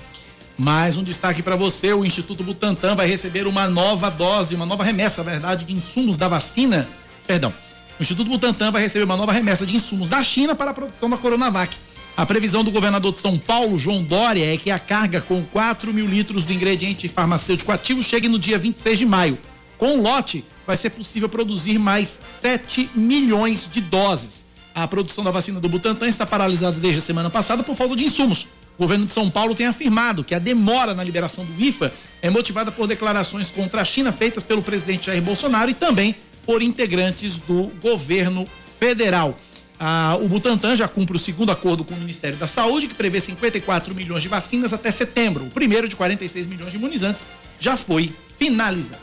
Mais 0.57 0.97
um 0.97 1.05
destaque 1.05 1.43
para 1.43 1.55
você: 1.55 1.93
o 1.93 2.03
Instituto 2.03 2.43
Butantan 2.43 2.95
vai 2.97 3.07
receber 3.07 3.47
uma 3.47 3.69
nova 3.69 4.09
dose, 4.11 4.55
uma 4.55 4.65
nova 4.65 4.85
remessa, 4.85 5.23
na 5.23 5.33
verdade, 5.33 5.67
de 5.67 5.73
insumos 5.75 6.17
da 6.17 6.29
vacina. 6.29 6.89
Perdão 7.27 7.53
O 7.99 8.03
Instituto 8.03 8.31
Butantan 8.31 8.71
vai 8.71 8.83
receber 8.83 9.05
uma 9.05 9.17
nova 9.17 9.33
remessa 9.33 9.67
de 9.67 9.75
insumos 9.75 10.09
da 10.09 10.23
China 10.23 10.55
para 10.55 10.71
a 10.71 10.75
produção 10.75 11.11
da 11.11 11.17
Coronavac. 11.17 11.77
A 12.17 12.25
previsão 12.25 12.63
do 12.63 12.71
governador 12.71 13.13
de 13.13 13.19
São 13.19 13.37
Paulo, 13.37 13.77
João 13.77 14.05
Dória, 14.05 14.55
é 14.55 14.57
que 14.57 14.71
a 14.71 14.79
carga 14.79 15.21
com 15.21 15.43
4 15.43 15.93
mil 15.93 16.07
litros 16.07 16.47
do 16.47 16.53
ingrediente 16.53 17.09
farmacêutico 17.09 17.73
ativo 17.73 18.01
chegue 18.01 18.29
no 18.29 18.39
dia 18.39 18.57
26 18.57 19.01
de 19.01 19.05
maio. 19.05 19.37
Com 19.77 19.99
o 19.99 20.03
lote, 20.03 20.45
vai 20.65 20.77
ser 20.77 20.91
possível 20.91 21.29
produzir 21.29 21.77
mais 21.77 22.09
7 22.09 22.89
milhões 22.95 23.69
de 23.69 23.81
doses. 23.81 24.45
A 24.73 24.87
produção 24.87 25.25
da 25.25 25.33
vacina 25.33 25.59
do 25.59 25.69
Butantan 25.69 26.09
está 26.09 26.25
paralisada 26.25 26.79
desde 26.79 27.01
a 27.01 27.05
semana 27.05 27.31
passada 27.31 27.65
por 27.65 27.75
falta 27.75 27.97
de 27.97 28.05
insumos. 28.05 28.47
O 28.77 28.83
governo 28.83 29.07
de 29.07 29.13
São 29.13 29.29
Paulo 29.29 29.57
tem 29.57 29.67
afirmado 29.67 30.23
que 30.23 30.37
a 30.37 30.39
demora 30.39 30.95
na 30.95 31.03
liberação 31.03 31.45
do 31.45 31.61
IFA 31.61 31.93
é 32.23 32.31
motivada 32.31 32.71
por 32.71 32.87
declarações 32.87 33.51
contra 33.51 33.81
a 33.81 33.85
China 33.85 34.13
feitas 34.13 34.45
pelo 34.45 34.63
presidente 34.63 35.07
Jair 35.07 35.21
Bolsonaro 35.21 35.69
e 35.69 35.75
também 35.75 36.15
por 36.49 36.63
integrantes 36.63 37.37
do 37.37 37.65
governo 37.83 38.49
federal. 38.81 39.39
Ah, 39.79 40.17
o 40.19 40.27
Butantan 40.27 40.75
já 40.75 40.89
cumpre 40.89 41.15
o 41.15 41.21
segundo 41.21 41.53
acordo 41.53 41.85
com 41.85 41.93
o 41.93 41.99
Ministério 41.99 42.39
da 42.39 42.47
Saúde, 42.47 42.89
que 42.89 42.95
prevê 42.95 43.21
54 43.21 43.95
milhões 43.95 44.23
de 44.23 44.31
vacinas 44.31 44.73
até 44.73 44.91
setembro. 44.91 45.45
O 45.45 45.51
primeiro 45.51 45.87
de 45.87 45.95
46 45.95 46.47
milhões 46.47 46.73
de 46.73 46.79
imunizantes 46.79 47.27
já 47.59 47.77
foi 47.77 48.11
finalizado. 48.39 49.03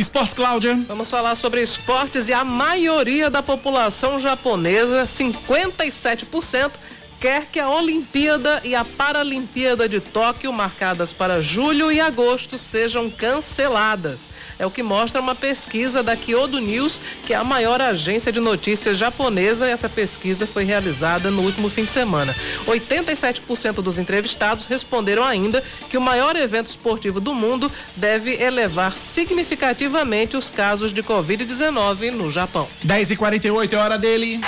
Esportes, 0.00 0.34
Cláudia. 0.34 0.76
Vamos 0.88 1.08
falar 1.08 1.36
sobre 1.36 1.62
esportes 1.62 2.28
e 2.28 2.32
a 2.32 2.44
maioria 2.44 3.30
da 3.30 3.40
população 3.40 4.18
japonesa, 4.18 5.04
57%, 5.04 6.72
quer 7.20 7.46
que 7.46 7.60
a 7.60 7.68
Olimpíada 7.68 8.62
e 8.64 8.74
a 8.74 8.82
Paralimpíada 8.82 9.86
de 9.86 10.00
Tóquio, 10.00 10.50
marcadas 10.52 11.12
para 11.12 11.42
julho 11.42 11.92
e 11.92 12.00
agosto, 12.00 12.56
sejam 12.56 13.10
canceladas. 13.10 14.30
É 14.58 14.64
o 14.64 14.70
que 14.70 14.82
mostra 14.82 15.20
uma 15.20 15.34
pesquisa 15.34 16.02
da 16.02 16.16
Kyodo 16.16 16.58
News, 16.58 16.98
que 17.22 17.34
é 17.34 17.36
a 17.36 17.44
maior 17.44 17.82
agência 17.82 18.32
de 18.32 18.40
notícias 18.40 18.96
japonesa. 18.96 19.68
Essa 19.68 19.88
pesquisa 19.88 20.46
foi 20.46 20.64
realizada 20.64 21.30
no 21.30 21.42
último 21.42 21.68
fim 21.68 21.84
de 21.84 21.90
semana. 21.90 22.34
87% 22.66 23.82
dos 23.82 23.98
entrevistados 23.98 24.64
responderam 24.64 25.22
ainda 25.22 25.62
que 25.90 25.98
o 25.98 26.00
maior 26.00 26.34
evento 26.36 26.68
esportivo 26.68 27.20
do 27.20 27.34
mundo 27.34 27.70
deve 27.94 28.42
elevar 28.42 28.92
significativamente 28.92 30.38
os 30.38 30.48
casos 30.48 30.94
de 30.94 31.02
Covid-19 31.02 32.12
no 32.12 32.30
Japão. 32.30 32.66
10h48 32.86 33.72
é 33.74 33.76
hora 33.76 33.98
dele. 33.98 34.40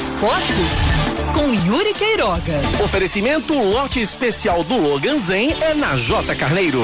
Esportes 0.00 0.72
com 1.34 1.52
Yuri 1.70 1.92
Queiroga. 1.92 2.54
Oferecimento 2.82 3.52
lote 3.52 4.00
especial 4.00 4.64
do 4.64 4.78
Logan 4.78 5.18
Zen 5.18 5.52
é 5.60 5.74
na 5.74 5.94
J 5.94 6.34
Carneiro. 6.36 6.80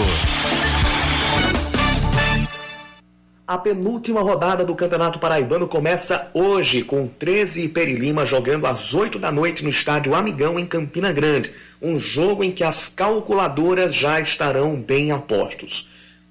A 3.47 3.57
penúltima 3.57 4.21
rodada 4.21 4.67
do 4.67 4.75
Campeonato 4.75 5.19
Paraibano 5.19 5.67
começa 5.67 6.31
hoje, 6.35 6.83
com 6.83 7.09
13 7.09 7.65
e 7.65 7.69
Perilima 7.71 8.27
jogando 8.27 8.67
às 8.67 8.93
8 8.93 9.19
da 9.19 9.33
noite 9.33 9.65
no 9.65 9.71
estádio 9.71 10.15
Amigão, 10.15 10.59
em 10.59 10.67
Campina 10.67 11.11
Grande. 11.11 11.55
Um 11.81 11.99
jogo 11.99 12.45
em 12.45 12.53
que 12.53 12.63
as 12.63 12.91
calculadoras 12.91 13.95
já 13.95 14.21
estarão 14.21 14.77
bem 14.77 15.11
apostos. 15.11 15.89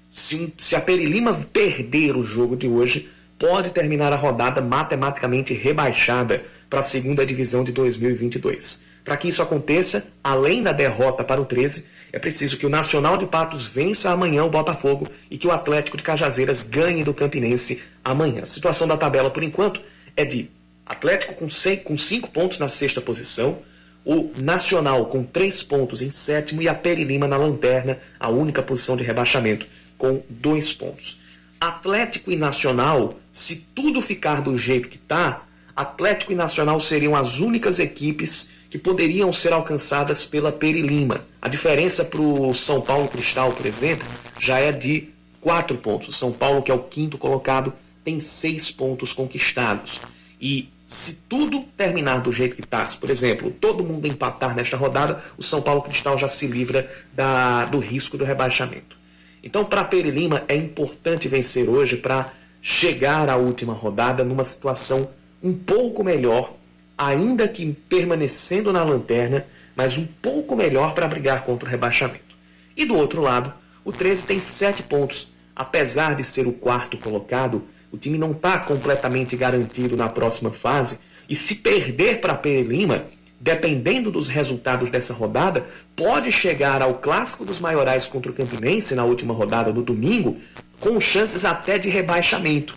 Se, 0.08 0.54
se 0.56 0.76
a 0.76 0.80
Perilima 0.80 1.34
perder 1.52 2.16
o 2.16 2.22
jogo 2.22 2.56
de 2.56 2.68
hoje, 2.68 3.10
pode 3.36 3.70
terminar 3.70 4.12
a 4.12 4.16
rodada 4.16 4.60
matematicamente 4.60 5.52
rebaixada 5.52 6.44
para 6.68 6.80
a 6.80 6.84
segunda 6.84 7.24
divisão 7.24 7.62
de 7.64 7.72
2022. 7.72 8.84
Para 9.04 9.16
que 9.16 9.28
isso 9.28 9.42
aconteça, 9.42 10.12
além 10.22 10.62
da 10.62 10.72
derrota 10.72 11.22
para 11.22 11.40
o 11.40 11.44
13, 11.44 11.86
é 12.12 12.18
preciso 12.18 12.56
que 12.56 12.66
o 12.66 12.68
Nacional 12.68 13.16
de 13.16 13.26
Patos 13.26 13.66
vença 13.66 14.10
amanhã 14.10 14.44
o 14.44 14.50
Botafogo 14.50 15.08
e 15.30 15.38
que 15.38 15.46
o 15.46 15.52
Atlético 15.52 15.96
de 15.96 16.02
Cajazeiras 16.02 16.68
ganhe 16.68 17.04
do 17.04 17.14
Campinense 17.14 17.82
amanhã. 18.04 18.42
A 18.42 18.46
situação 18.46 18.88
da 18.88 18.96
tabela, 18.96 19.30
por 19.30 19.42
enquanto, 19.42 19.80
é 20.16 20.24
de 20.24 20.50
Atlético 20.84 21.34
com, 21.34 21.48
seis, 21.48 21.82
com 21.82 21.96
cinco 21.96 22.30
pontos 22.30 22.58
na 22.58 22.68
sexta 22.68 23.00
posição, 23.00 23.58
o 24.04 24.30
Nacional 24.38 25.06
com 25.06 25.24
três 25.24 25.62
pontos 25.62 26.00
em 26.00 26.10
sétimo 26.10 26.62
e 26.62 26.68
a 26.68 26.74
Peri 26.74 27.02
Lima 27.02 27.26
na 27.26 27.36
lanterna, 27.36 27.98
a 28.20 28.28
única 28.28 28.62
posição 28.62 28.96
de 28.96 29.02
rebaixamento, 29.02 29.66
com 29.98 30.22
dois 30.28 30.72
pontos. 30.72 31.20
Atlético 31.60 32.30
e 32.30 32.36
Nacional, 32.36 33.18
se 33.32 33.66
tudo 33.74 34.00
ficar 34.00 34.42
do 34.42 34.56
jeito 34.56 34.88
que 34.88 34.96
está, 34.96 35.45
Atlético 35.76 36.32
e 36.32 36.34
Nacional 36.34 36.80
seriam 36.80 37.14
as 37.14 37.38
únicas 37.38 37.78
equipes 37.78 38.50
que 38.70 38.78
poderiam 38.78 39.30
ser 39.30 39.52
alcançadas 39.52 40.24
pela 40.24 40.50
Perilima. 40.50 41.26
A 41.40 41.48
diferença 41.48 42.04
para 42.04 42.20
o 42.20 42.54
São 42.54 42.80
Paulo 42.80 43.08
Cristal, 43.08 43.52
por 43.52 43.66
exemplo, 43.66 44.06
já 44.38 44.58
é 44.58 44.72
de 44.72 45.10
quatro 45.40 45.76
pontos. 45.76 46.16
São 46.16 46.32
Paulo, 46.32 46.62
que 46.62 46.70
é 46.70 46.74
o 46.74 46.82
quinto 46.82 47.18
colocado, 47.18 47.72
tem 48.02 48.18
seis 48.18 48.70
pontos 48.70 49.12
conquistados. 49.12 50.00
E 50.40 50.68
se 50.86 51.22
tudo 51.28 51.64
terminar 51.76 52.22
do 52.22 52.32
jeito 52.32 52.56
que 52.56 52.62
está, 52.62 52.86
por 52.98 53.10
exemplo, 53.10 53.50
todo 53.50 53.84
mundo 53.84 54.06
empatar 54.06 54.56
nesta 54.56 54.76
rodada, 54.76 55.22
o 55.36 55.42
São 55.42 55.60
Paulo 55.60 55.82
Cristal 55.82 56.16
já 56.16 56.28
se 56.28 56.46
livra 56.46 56.90
da, 57.12 57.66
do 57.66 57.78
risco 57.78 58.16
do 58.16 58.24
rebaixamento. 58.24 58.96
Então, 59.42 59.64
para 59.64 59.82
a 59.82 59.84
Perilima, 59.84 60.42
é 60.48 60.56
importante 60.56 61.28
vencer 61.28 61.68
hoje 61.68 61.96
para 61.96 62.32
chegar 62.62 63.28
à 63.28 63.36
última 63.36 63.72
rodada 63.72 64.24
numa 64.24 64.44
situação 64.44 65.08
um 65.46 65.54
pouco 65.54 66.02
melhor, 66.02 66.54
ainda 66.98 67.46
que 67.46 67.72
permanecendo 67.88 68.72
na 68.72 68.82
lanterna, 68.82 69.46
mas 69.76 69.96
um 69.96 70.04
pouco 70.04 70.56
melhor 70.56 70.92
para 70.92 71.06
brigar 71.06 71.44
contra 71.44 71.68
o 71.68 71.70
rebaixamento. 71.70 72.34
E 72.76 72.84
do 72.84 72.96
outro 72.96 73.22
lado, 73.22 73.54
o 73.84 73.92
13 73.92 74.26
tem 74.26 74.40
sete 74.40 74.82
pontos. 74.82 75.28
Apesar 75.54 76.16
de 76.16 76.24
ser 76.24 76.48
o 76.48 76.52
quarto 76.52 76.98
colocado, 76.98 77.62
o 77.92 77.96
time 77.96 78.18
não 78.18 78.32
está 78.32 78.58
completamente 78.58 79.36
garantido 79.36 79.96
na 79.96 80.08
próxima 80.08 80.50
fase. 80.50 80.98
E 81.28 81.34
se 81.34 81.56
perder 81.56 82.20
para 82.20 82.32
a 82.32 82.40
Lima, 82.44 83.04
dependendo 83.38 84.10
dos 84.10 84.26
resultados 84.26 84.90
dessa 84.90 85.14
rodada, 85.14 85.64
pode 85.94 86.32
chegar 86.32 86.82
ao 86.82 86.94
clássico 86.94 87.44
dos 87.44 87.60
maiorais 87.60 88.08
contra 88.08 88.32
o 88.32 88.34
Campinense 88.34 88.96
na 88.96 89.04
última 89.04 89.32
rodada 89.32 89.72
do 89.72 89.82
domingo, 89.82 90.36
com 90.80 91.00
chances 91.00 91.44
até 91.44 91.78
de 91.78 91.88
rebaixamento. 91.88 92.76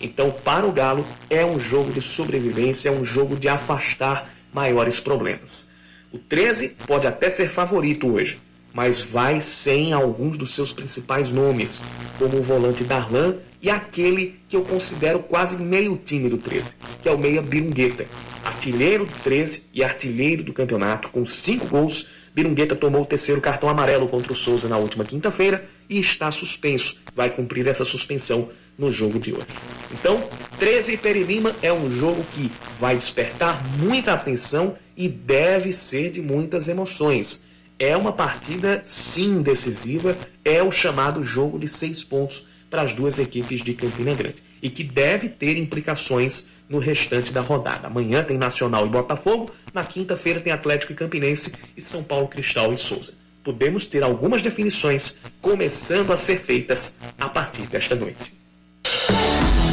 Então, 0.00 0.30
para 0.30 0.66
o 0.66 0.72
Galo, 0.72 1.06
é 1.30 1.44
um 1.44 1.58
jogo 1.58 1.90
de 1.92 2.00
sobrevivência, 2.00 2.88
é 2.88 2.92
um 2.92 3.04
jogo 3.04 3.36
de 3.36 3.48
afastar 3.48 4.30
maiores 4.52 5.00
problemas. 5.00 5.68
O 6.12 6.18
13 6.18 6.76
pode 6.86 7.06
até 7.06 7.28
ser 7.28 7.48
favorito 7.48 8.08
hoje, 8.08 8.38
mas 8.72 9.00
vai 9.00 9.40
sem 9.40 9.92
alguns 9.92 10.36
dos 10.36 10.54
seus 10.54 10.72
principais 10.72 11.30
nomes, 11.30 11.82
como 12.18 12.38
o 12.38 12.42
volante 12.42 12.84
Darlan 12.84 13.36
e 13.60 13.70
aquele 13.70 14.38
que 14.48 14.56
eu 14.56 14.62
considero 14.62 15.18
quase 15.20 15.58
meio 15.58 15.96
time 15.96 16.28
do 16.28 16.38
13, 16.38 16.74
que 17.02 17.08
é 17.08 17.12
o 17.12 17.18
meia 17.18 17.42
Birungueta, 17.42 18.06
artilheiro 18.44 19.06
do 19.06 19.12
13 19.24 19.64
e 19.74 19.82
artilheiro 19.82 20.42
do 20.44 20.52
campeonato, 20.52 21.08
com 21.08 21.24
cinco 21.24 21.66
gols. 21.66 22.08
Birungueta 22.34 22.76
tomou 22.76 23.02
o 23.02 23.06
terceiro 23.06 23.40
cartão 23.40 23.68
amarelo 23.68 24.08
contra 24.08 24.32
o 24.32 24.36
Souza 24.36 24.68
na 24.68 24.76
última 24.76 25.04
quinta-feira 25.04 25.66
e 25.88 25.98
está 25.98 26.30
suspenso. 26.30 27.00
Vai 27.14 27.30
cumprir 27.30 27.66
essa 27.66 27.84
suspensão 27.84 28.50
no 28.78 28.90
jogo 28.90 29.18
de 29.18 29.32
hoje. 29.32 29.46
Então, 29.92 30.28
13 30.58 30.94
e 30.94 30.96
Perilima 30.96 31.54
é 31.62 31.72
um 31.72 31.90
jogo 31.90 32.24
que 32.34 32.50
vai 32.78 32.94
despertar 32.96 33.62
muita 33.78 34.12
atenção 34.12 34.76
e 34.96 35.08
deve 35.08 35.72
ser 35.72 36.10
de 36.10 36.22
muitas 36.22 36.68
emoções. 36.68 37.46
É 37.78 37.96
uma 37.96 38.12
partida, 38.12 38.80
sim, 38.84 39.42
decisiva, 39.42 40.16
é 40.44 40.62
o 40.62 40.70
chamado 40.70 41.22
jogo 41.22 41.58
de 41.58 41.68
seis 41.68 42.02
pontos 42.02 42.46
para 42.70 42.82
as 42.82 42.92
duas 42.92 43.18
equipes 43.18 43.62
de 43.62 43.74
Campina 43.74 44.14
Grande 44.14 44.42
e 44.62 44.70
que 44.70 44.82
deve 44.82 45.28
ter 45.28 45.56
implicações 45.56 46.46
no 46.68 46.78
restante 46.78 47.32
da 47.32 47.40
rodada. 47.40 47.86
Amanhã 47.86 48.24
tem 48.24 48.38
Nacional 48.38 48.86
e 48.86 48.90
Botafogo, 48.90 49.50
na 49.72 49.84
quinta-feira 49.84 50.40
tem 50.40 50.52
Atlético 50.52 50.92
e 50.92 50.96
Campinense 50.96 51.52
e 51.76 51.82
São 51.82 52.02
Paulo 52.02 52.28
Cristal 52.28 52.72
e 52.72 52.76
Souza. 52.76 53.14
Podemos 53.44 53.86
ter 53.86 54.02
algumas 54.02 54.42
definições 54.42 55.18
começando 55.40 56.12
a 56.12 56.16
ser 56.16 56.40
feitas 56.40 56.98
a 57.18 57.28
partir 57.28 57.62
desta 57.66 57.94
noite. 57.94 58.34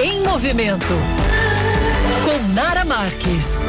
Em 0.01 0.21
movimento 0.21 0.93
com 2.23 2.53
Nara 2.53 2.85
Marques. 2.85 3.63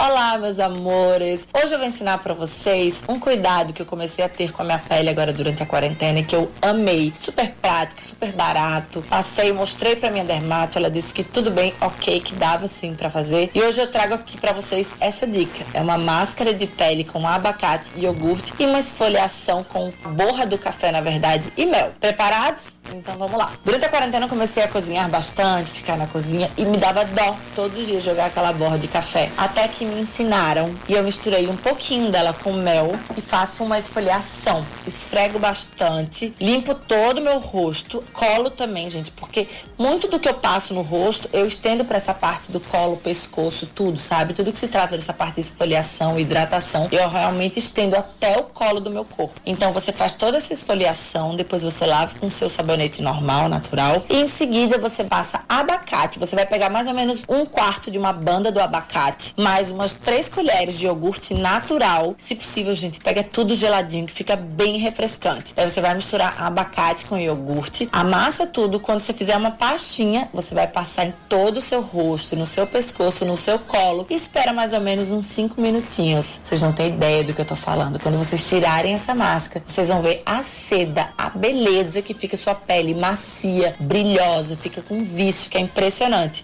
Olá, 0.00 0.36
meus 0.36 0.58
amores. 0.58 1.46
Hoje 1.54 1.72
eu 1.72 1.78
vou 1.78 1.86
ensinar 1.86 2.18
para 2.18 2.34
vocês 2.34 3.02
um 3.08 3.20
cuidado 3.20 3.72
que 3.72 3.80
eu 3.80 3.86
comecei 3.86 4.24
a 4.24 4.28
ter 4.28 4.50
com 4.50 4.62
a 4.62 4.64
minha 4.64 4.78
pele 4.78 5.08
agora 5.08 5.32
durante 5.32 5.62
a 5.62 5.66
quarentena 5.66 6.18
e 6.18 6.24
que 6.24 6.34
eu 6.34 6.50
amei. 6.60 7.12
Super 7.20 7.52
prático, 7.62 8.02
super 8.02 8.32
barato. 8.32 9.02
Passei, 9.08 9.52
mostrei 9.52 9.94
para 9.94 10.10
minha 10.10 10.24
dermato, 10.24 10.76
ela 10.76 10.90
disse 10.90 11.14
que 11.14 11.22
tudo 11.22 11.52
bem, 11.52 11.72
ok, 11.80 12.20
que 12.20 12.34
dava 12.34 12.66
sim 12.66 12.94
para 12.94 13.08
fazer. 13.08 13.50
E 13.54 13.62
hoje 13.62 13.80
eu 13.80 13.90
trago 13.90 14.14
aqui 14.14 14.36
para 14.36 14.52
vocês 14.52 14.90
essa 14.98 15.28
dica. 15.28 15.64
É 15.72 15.80
uma 15.80 15.96
máscara 15.96 16.52
de 16.52 16.66
pele 16.66 17.04
com 17.04 17.26
abacate, 17.26 17.90
iogurte 17.96 18.52
e 18.58 18.66
uma 18.66 18.80
esfoliação 18.80 19.62
com 19.62 19.92
borra 20.10 20.46
do 20.46 20.58
café, 20.58 20.90
na 20.90 21.00
verdade, 21.00 21.52
e 21.56 21.64
mel. 21.64 21.92
Preparados? 22.00 22.74
Então 22.92 23.16
vamos 23.16 23.38
lá. 23.38 23.52
Durante 23.64 23.84
a 23.84 23.88
quarentena 23.88 24.26
eu 24.26 24.28
comecei 24.28 24.62
a 24.62 24.68
cozinhar 24.68 25.08
bastante, 25.08 25.70
ficar 25.70 25.96
na 25.96 26.06
cozinha 26.06 26.23
e 26.56 26.64
me 26.64 26.76
dava 26.76 27.04
dó 27.04 27.36
todos 27.54 27.80
os 27.80 27.86
dias 27.86 28.02
jogar 28.02 28.26
aquela 28.26 28.52
borra 28.52 28.78
de 28.78 28.88
café. 28.88 29.30
Até 29.36 29.68
que 29.68 29.84
me 29.84 30.00
ensinaram 30.00 30.74
e 30.88 30.94
eu 30.94 31.02
misturei 31.02 31.46
um 31.48 31.56
pouquinho 31.56 32.10
dela 32.10 32.32
com 32.32 32.52
mel 32.52 32.92
e 33.16 33.20
faço 33.20 33.64
uma 33.64 33.78
esfoliação. 33.78 34.64
Esfrego 34.86 35.38
bastante, 35.38 36.32
limpo 36.40 36.74
todo 36.74 37.18
o 37.18 37.22
meu 37.22 37.38
rosto, 37.38 38.02
colo 38.12 38.50
também, 38.50 38.88
gente, 38.90 39.10
porque 39.10 39.46
muito 39.78 40.08
do 40.08 40.18
que 40.18 40.28
eu 40.28 40.34
passo 40.34 40.74
no 40.74 40.82
rosto 40.82 41.28
eu 41.32 41.46
estendo 41.46 41.84
para 41.84 41.96
essa 41.96 42.14
parte 42.14 42.52
do 42.52 42.60
colo, 42.60 42.96
pescoço, 42.96 43.66
tudo, 43.66 43.98
sabe? 43.98 44.34
Tudo 44.34 44.52
que 44.52 44.58
se 44.58 44.68
trata 44.68 44.96
dessa 44.96 45.12
parte 45.12 45.36
de 45.36 45.40
esfoliação, 45.42 46.18
hidratação, 46.18 46.88
eu 46.92 47.08
realmente 47.08 47.58
estendo 47.58 47.96
até 47.96 48.38
o 48.38 48.44
colo 48.44 48.80
do 48.80 48.90
meu 48.90 49.04
corpo. 49.04 49.40
Então 49.44 49.72
você 49.72 49.92
faz 49.92 50.14
toda 50.14 50.38
essa 50.38 50.52
esfoliação, 50.52 51.36
depois 51.36 51.62
você 51.62 51.86
lava 51.86 52.18
com 52.18 52.30
seu 52.30 52.48
sabonete 52.48 53.02
normal, 53.02 53.48
natural, 53.48 54.04
e 54.08 54.16
em 54.16 54.28
seguida 54.28 54.78
você 54.78 55.04
passa 55.04 55.42
abacate. 55.48 56.03
Você 56.18 56.36
vai 56.36 56.46
pegar 56.46 56.70
mais 56.70 56.86
ou 56.86 56.94
menos 56.94 57.22
um 57.28 57.44
quarto 57.46 57.90
de 57.90 57.98
uma 57.98 58.12
banda 58.12 58.52
do 58.52 58.60
abacate, 58.60 59.34
mais 59.36 59.70
umas 59.70 59.94
três 59.94 60.28
colheres 60.28 60.78
de 60.78 60.86
iogurte 60.86 61.34
natural. 61.34 62.14
Se 62.18 62.34
possível, 62.34 62.74
gente, 62.74 63.00
pega 63.00 63.22
tudo 63.24 63.54
geladinho, 63.54 64.06
que 64.06 64.12
fica 64.12 64.36
bem 64.36 64.78
refrescante. 64.78 65.52
Aí 65.56 65.68
você 65.68 65.80
vai 65.80 65.94
misturar 65.94 66.40
abacate 66.40 67.06
com 67.06 67.16
iogurte, 67.16 67.88
amassa 67.92 68.46
tudo. 68.46 68.78
Quando 68.78 69.00
você 69.00 69.12
fizer 69.12 69.36
uma 69.36 69.50
pastinha, 69.50 70.28
você 70.32 70.54
vai 70.54 70.66
passar 70.66 71.06
em 71.06 71.14
todo 71.28 71.58
o 71.58 71.62
seu 71.62 71.80
rosto, 71.80 72.36
no 72.36 72.46
seu 72.46 72.66
pescoço, 72.66 73.24
no 73.24 73.36
seu 73.36 73.58
colo 73.58 74.06
e 74.10 74.14
espera 74.14 74.52
mais 74.52 74.72
ou 74.72 74.80
menos 74.80 75.10
uns 75.10 75.26
5 75.26 75.60
minutinhos. 75.60 76.38
Vocês 76.42 76.60
não 76.60 76.72
têm 76.72 76.88
ideia 76.88 77.24
do 77.24 77.32
que 77.32 77.40
eu 77.40 77.44
tô 77.44 77.56
falando. 77.56 77.98
Quando 77.98 78.18
vocês 78.18 78.46
tirarem 78.46 78.94
essa 78.94 79.14
máscara, 79.14 79.64
vocês 79.66 79.88
vão 79.88 80.02
ver 80.02 80.22
a 80.26 80.42
seda, 80.42 81.08
a 81.16 81.30
beleza 81.30 82.02
que 82.02 82.12
fica 82.12 82.36
sua 82.36 82.54
pele 82.54 82.94
macia, 82.94 83.74
brilhosa, 83.78 84.56
fica 84.56 84.82
com 84.82 85.02
vício, 85.02 85.44
fica 85.44 85.58
impressionante. 85.58 85.93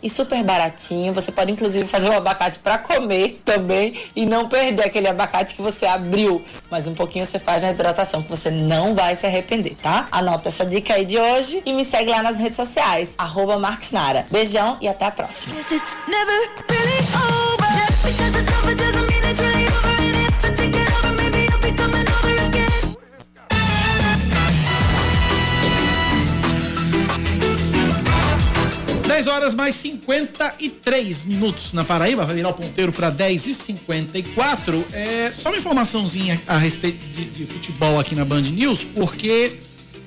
E 0.03 0.09
super 0.09 0.43
baratinho. 0.43 1.13
Você 1.13 1.33
pode 1.33 1.53
inclusive 1.53 1.87
fazer 1.87 2.09
um 2.09 2.17
abacate 2.17 2.59
para 2.59 2.79
comer 2.79 3.41
também 3.45 3.95
e 4.15 4.25
não 4.25 4.49
perder 4.49 4.87
aquele 4.87 5.09
abacate 5.09 5.55
que 5.55 5.63
você 5.63 5.87
abriu. 5.87 6.45
Mas 6.71 6.87
um 6.87 6.95
pouquinho 6.95 7.27
você 7.27 7.39
faz 7.39 7.63
na 7.63 7.71
hidratação, 7.71 8.23
que 8.23 8.31
você 8.31 8.51
não 8.51 8.95
vai 8.95 9.17
se 9.17 9.27
arrepender, 9.27 9.77
tá? 9.77 10.09
Anota 10.11 10.49
essa 10.49 10.65
dica 10.65 10.95
aí 10.95 11.05
de 11.05 11.19
hoje 11.19 11.63
e 11.67 11.73
me 11.73 11.85
segue 11.85 12.11
lá 12.11 12.23
nas 12.23 12.39
redes 12.39 12.57
sociais, 12.57 13.11
arroba. 13.19 13.51
Beijão 14.31 14.77
e 14.81 14.89
até 14.89 15.07
a 15.07 15.11
próxima. 15.11 15.55
10 29.21 29.27
horas 29.27 29.55
mais 29.55 29.75
53 29.75 31.27
minutos 31.27 31.75
na 31.75 31.85
Paraíba, 31.85 32.25
vai 32.25 32.35
virar 32.35 32.49
o 32.49 32.55
ponteiro 32.55 32.91
para 32.91 33.11
10 33.11 33.49
e 33.49 33.55
54 33.55 34.87
É, 34.95 35.31
só 35.35 35.51
uma 35.51 35.59
informaçãozinha 35.59 36.41
a 36.47 36.57
respeito 36.57 37.07
de, 37.09 37.27
de 37.27 37.45
futebol 37.45 38.01
aqui 38.01 38.15
na 38.15 38.25
Band 38.25 38.41
News, 38.41 38.83
porque 38.83 39.59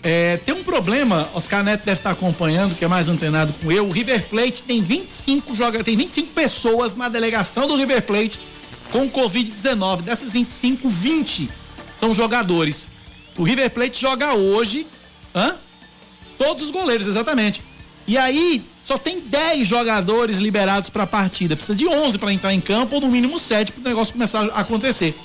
é, 0.01 0.37
tem 0.37 0.55
um 0.55 0.63
problema, 0.63 1.29
Oscar 1.35 1.63
Neto 1.63 1.85
deve 1.85 1.99
estar 1.99 2.09
acompanhando, 2.09 2.73
que 2.73 2.83
é 2.83 2.87
mais 2.87 3.07
antenado 3.07 3.53
com 3.53 3.71
eu. 3.71 3.87
O 3.87 3.91
River 3.91 4.27
Plate 4.29 4.63
tem 4.63 4.81
25 4.81 5.53
joga, 5.53 5.83
tem 5.83 5.95
25 5.95 6.31
pessoas 6.31 6.95
na 6.95 7.07
delegação 7.07 7.67
do 7.67 7.75
River 7.75 8.01
Plate 8.01 8.39
com 8.91 9.07
Covid-19. 9.07 10.01
Dessas 10.01 10.33
25, 10.33 10.89
20 10.89 11.51
são 11.93 12.15
jogadores. 12.15 12.89
O 13.37 13.43
River 13.43 13.69
Plate 13.69 14.01
joga 14.01 14.33
hoje, 14.33 14.87
hã? 15.35 15.55
Todos 16.39 16.63
os 16.65 16.71
goleiros, 16.71 17.05
exatamente. 17.05 17.61
E 18.07 18.17
aí, 18.17 18.72
só 18.83 18.97
tem 18.97 19.19
10 19.21 19.67
jogadores 19.67 20.37
liberados 20.39 20.89
para 20.89 21.03
a 21.03 21.07
partida. 21.07 21.55
Precisa 21.55 21.75
de 21.75 21.87
11 21.87 22.17
para 22.17 22.33
entrar 22.33 22.53
em 22.53 22.59
campo, 22.59 22.95
ou 22.95 23.01
no 23.01 23.07
mínimo 23.07 23.39
7 23.39 23.71
para 23.71 23.81
o 23.81 23.83
negócio 23.83 24.13
começar 24.13 24.43
a 24.49 24.59
acontecer. 24.59 25.15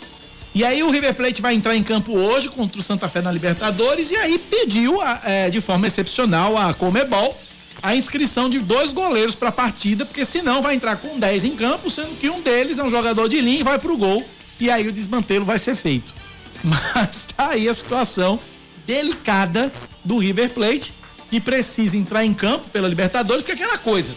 E 0.54 0.64
aí 0.64 0.82
o 0.82 0.90
River 0.90 1.14
Plate 1.14 1.42
vai 1.42 1.54
entrar 1.54 1.76
em 1.76 1.82
campo 1.82 2.12
hoje 2.12 2.48
contra 2.48 2.80
o 2.80 2.82
Santa 2.82 3.08
Fé 3.08 3.20
na 3.20 3.30
Libertadores 3.30 4.10
e 4.10 4.16
aí 4.16 4.38
pediu 4.38 5.00
é, 5.24 5.50
de 5.50 5.60
forma 5.60 5.86
excepcional 5.86 6.56
a 6.56 6.72
Comebol 6.72 7.36
a 7.82 7.94
inscrição 7.94 8.48
de 8.48 8.58
dois 8.58 8.92
goleiros 8.92 9.34
para 9.34 9.50
a 9.50 9.52
partida, 9.52 10.04
porque 10.04 10.24
senão 10.24 10.60
vai 10.60 10.74
entrar 10.74 10.96
com 10.96 11.18
10 11.18 11.44
em 11.44 11.54
campo, 11.54 11.88
sendo 11.88 12.16
que 12.16 12.28
um 12.28 12.40
deles 12.40 12.78
é 12.78 12.82
um 12.82 12.90
jogador 12.90 13.28
de 13.28 13.40
linha 13.40 13.60
e 13.60 13.62
vai 13.62 13.78
pro 13.78 13.96
gol. 13.96 14.26
E 14.58 14.68
aí 14.70 14.88
o 14.88 14.92
desmantelo 14.92 15.44
vai 15.44 15.58
ser 15.58 15.76
feito. 15.76 16.12
Mas 16.64 17.26
tá 17.36 17.50
aí 17.50 17.68
a 17.68 17.74
situação 17.74 18.40
delicada 18.84 19.72
do 20.04 20.18
River 20.18 20.50
Plate 20.50 20.92
que 21.30 21.40
precisa 21.40 21.96
entrar 21.96 22.24
em 22.24 22.32
campo 22.32 22.68
pela 22.70 22.88
Libertadores, 22.88 23.42
porque 23.42 23.60
é 23.60 23.64
aquela 23.64 23.78
coisa. 23.78 24.14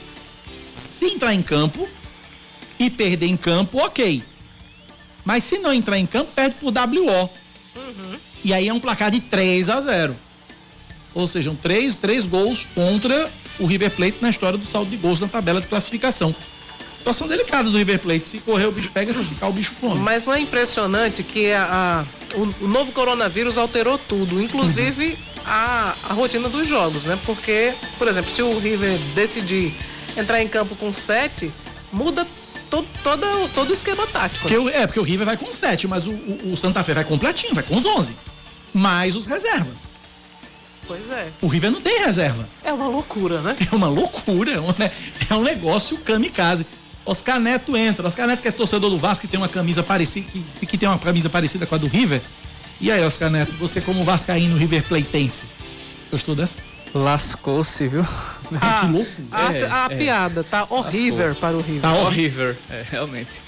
Se 0.90 1.06
entrar 1.06 1.34
em 1.34 1.42
campo 1.42 1.88
e 2.80 2.90
perder 2.90 3.28
em 3.28 3.38
campo, 3.38 3.80
ok. 3.80 4.24
Mas 5.24 5.44
se 5.44 5.58
não 5.60 5.74
entrar 5.74 5.98
em 5.98 6.06
campo, 6.06 6.32
perde 6.34 6.56
por 6.56 6.74
WO. 6.74 7.30
Uhum. 7.76 8.20
E 8.44 8.54
aí 8.54 8.68
é 8.68 8.74
um 8.74 8.80
placar 8.80 9.12
de 9.12 9.20
3 9.20 9.70
a 9.70 9.82
0. 9.82 10.16
Ou 11.14 11.28
seja, 11.28 11.56
três, 11.62 11.98
três 11.98 12.26
gols 12.26 12.68
contra 12.74 13.30
o 13.60 13.66
River 13.66 13.92
Plate 13.92 14.18
na 14.22 14.30
história 14.30 14.58
do 14.58 14.66
saldo 14.66 14.90
de 14.90 14.98
gols 14.98 15.20
na 15.20 15.28
tabela 15.28 15.60
de 15.60 15.68
classificação. 15.68 16.34
Situação 16.98 17.28
delicada 17.28 17.70
do 17.70 17.78
River 17.78 18.00
Plate. 18.00 18.24
Se 18.24 18.40
correr, 18.40 18.66
o 18.66 18.72
bicho 18.72 18.92
pega, 18.92 19.12
se 19.12 19.24
ficar, 19.24 19.48
o 19.48 19.52
bicho 19.52 19.74
come. 19.82 20.00
Mas 20.00 20.26
não 20.26 20.34
é 20.34 20.40
impressionante 20.40 21.24
que 21.24 21.52
a, 21.52 22.06
a 22.06 22.38
o, 22.38 22.66
o, 22.66 22.68
novo 22.68 22.92
coronavírus 22.92 23.58
alterou 23.58 23.98
tudo, 23.98 24.42
inclusive 24.42 25.08
uhum 25.08 25.31
a, 25.46 25.96
a 26.10 26.14
rotina 26.14 26.50
dos 26.50 26.68
jogos, 26.68 27.06
né? 27.06 27.18
Porque, 27.26 27.74
por 27.98 28.08
exemplo, 28.08 28.32
se 28.32 28.42
o 28.42 28.60
River 28.60 28.98
decidir 29.16 29.76
entrar 30.18 30.42
em 30.42 30.48
campo 30.48 30.76
com 30.76 30.94
sete, 30.94 31.52
muda 31.92 32.26
todo, 32.70 32.88
todo, 33.04 33.50
todo 33.54 33.70
o 33.70 33.74
esquema 33.74 34.08
tático. 34.08 34.50
Né? 34.50 34.58
o, 34.58 34.70
é, 34.70 34.88
porque 34.88 35.00
o 35.00 35.04
River 35.04 35.26
vai 35.26 35.38
com 35.38 35.52
sete, 35.52 35.88
mas 35.88 36.08
o, 36.08 36.12
o, 36.12 36.54
o, 36.54 36.58
Santa 36.58 36.84
Fé 36.84 36.94
vai 36.94 37.04
completinho, 37.04 37.54
vai 37.54 37.64
com 37.64 37.76
os 37.76 37.86
onze. 37.86 38.16
Mais 38.74 39.16
os 39.16 39.26
reservas. 39.26 39.90
Pois 40.88 41.10
é. 41.12 41.30
O 41.42 41.48
River 41.48 41.72
não 41.72 41.82
tem 41.82 42.00
reserva. 42.00 42.48
É 42.64 42.72
uma 42.72 42.88
loucura, 42.88 43.42
né? 43.42 43.56
É 43.72 43.76
uma 43.76 43.88
loucura. 43.88 44.52
É 44.52 44.60
um, 44.60 44.74
é 45.30 45.36
um 45.36 45.44
negócio 45.44 45.98
kamikaze. 46.00 46.66
Oscar 47.06 47.40
Neto 47.40 47.76
entra. 47.76 48.08
Oscar 48.08 48.28
Neto, 48.28 48.42
que 48.42 48.48
é 48.48 48.52
torcedor 48.52 48.90
do 48.90 48.98
Vasco, 48.98 49.26
que 49.26 49.32
tem 49.32 49.40
uma 49.40 49.50
camisa 49.50 49.84
parecida, 49.84 50.28
que, 50.60 50.66
que 50.66 50.78
tem 50.78 50.88
uma 50.88 51.00
camisa 51.00 51.30
parecida 51.30 51.66
com 51.66 51.76
a 51.76 51.78
do 51.78 51.88
River, 51.88 52.22
e 52.82 52.92
aí, 52.92 53.04
Oscar 53.04 53.30
Neto, 53.30 53.54
você 53.54 53.80
como 53.80 54.04
vascaíno 54.04 54.58
River 54.58 54.84
Platense, 54.84 55.48
gostou 56.10 56.36
dessa? 56.36 56.58
Lascou-se, 56.94 57.88
viu? 57.88 58.06
Ah, 58.60 58.82
que 58.82 58.92
louco. 58.92 59.12
A, 59.32 59.54
é, 59.54 59.66
a 59.66 59.88
é. 59.90 59.98
piada 59.98 60.44
tá 60.44 60.68
horrível 60.70 61.34
para 61.36 61.56
o 61.56 61.62
River. 61.62 61.82
Tá 61.82 61.94
horrível, 61.96 62.58
é, 62.70 62.84
realmente. 62.92 63.42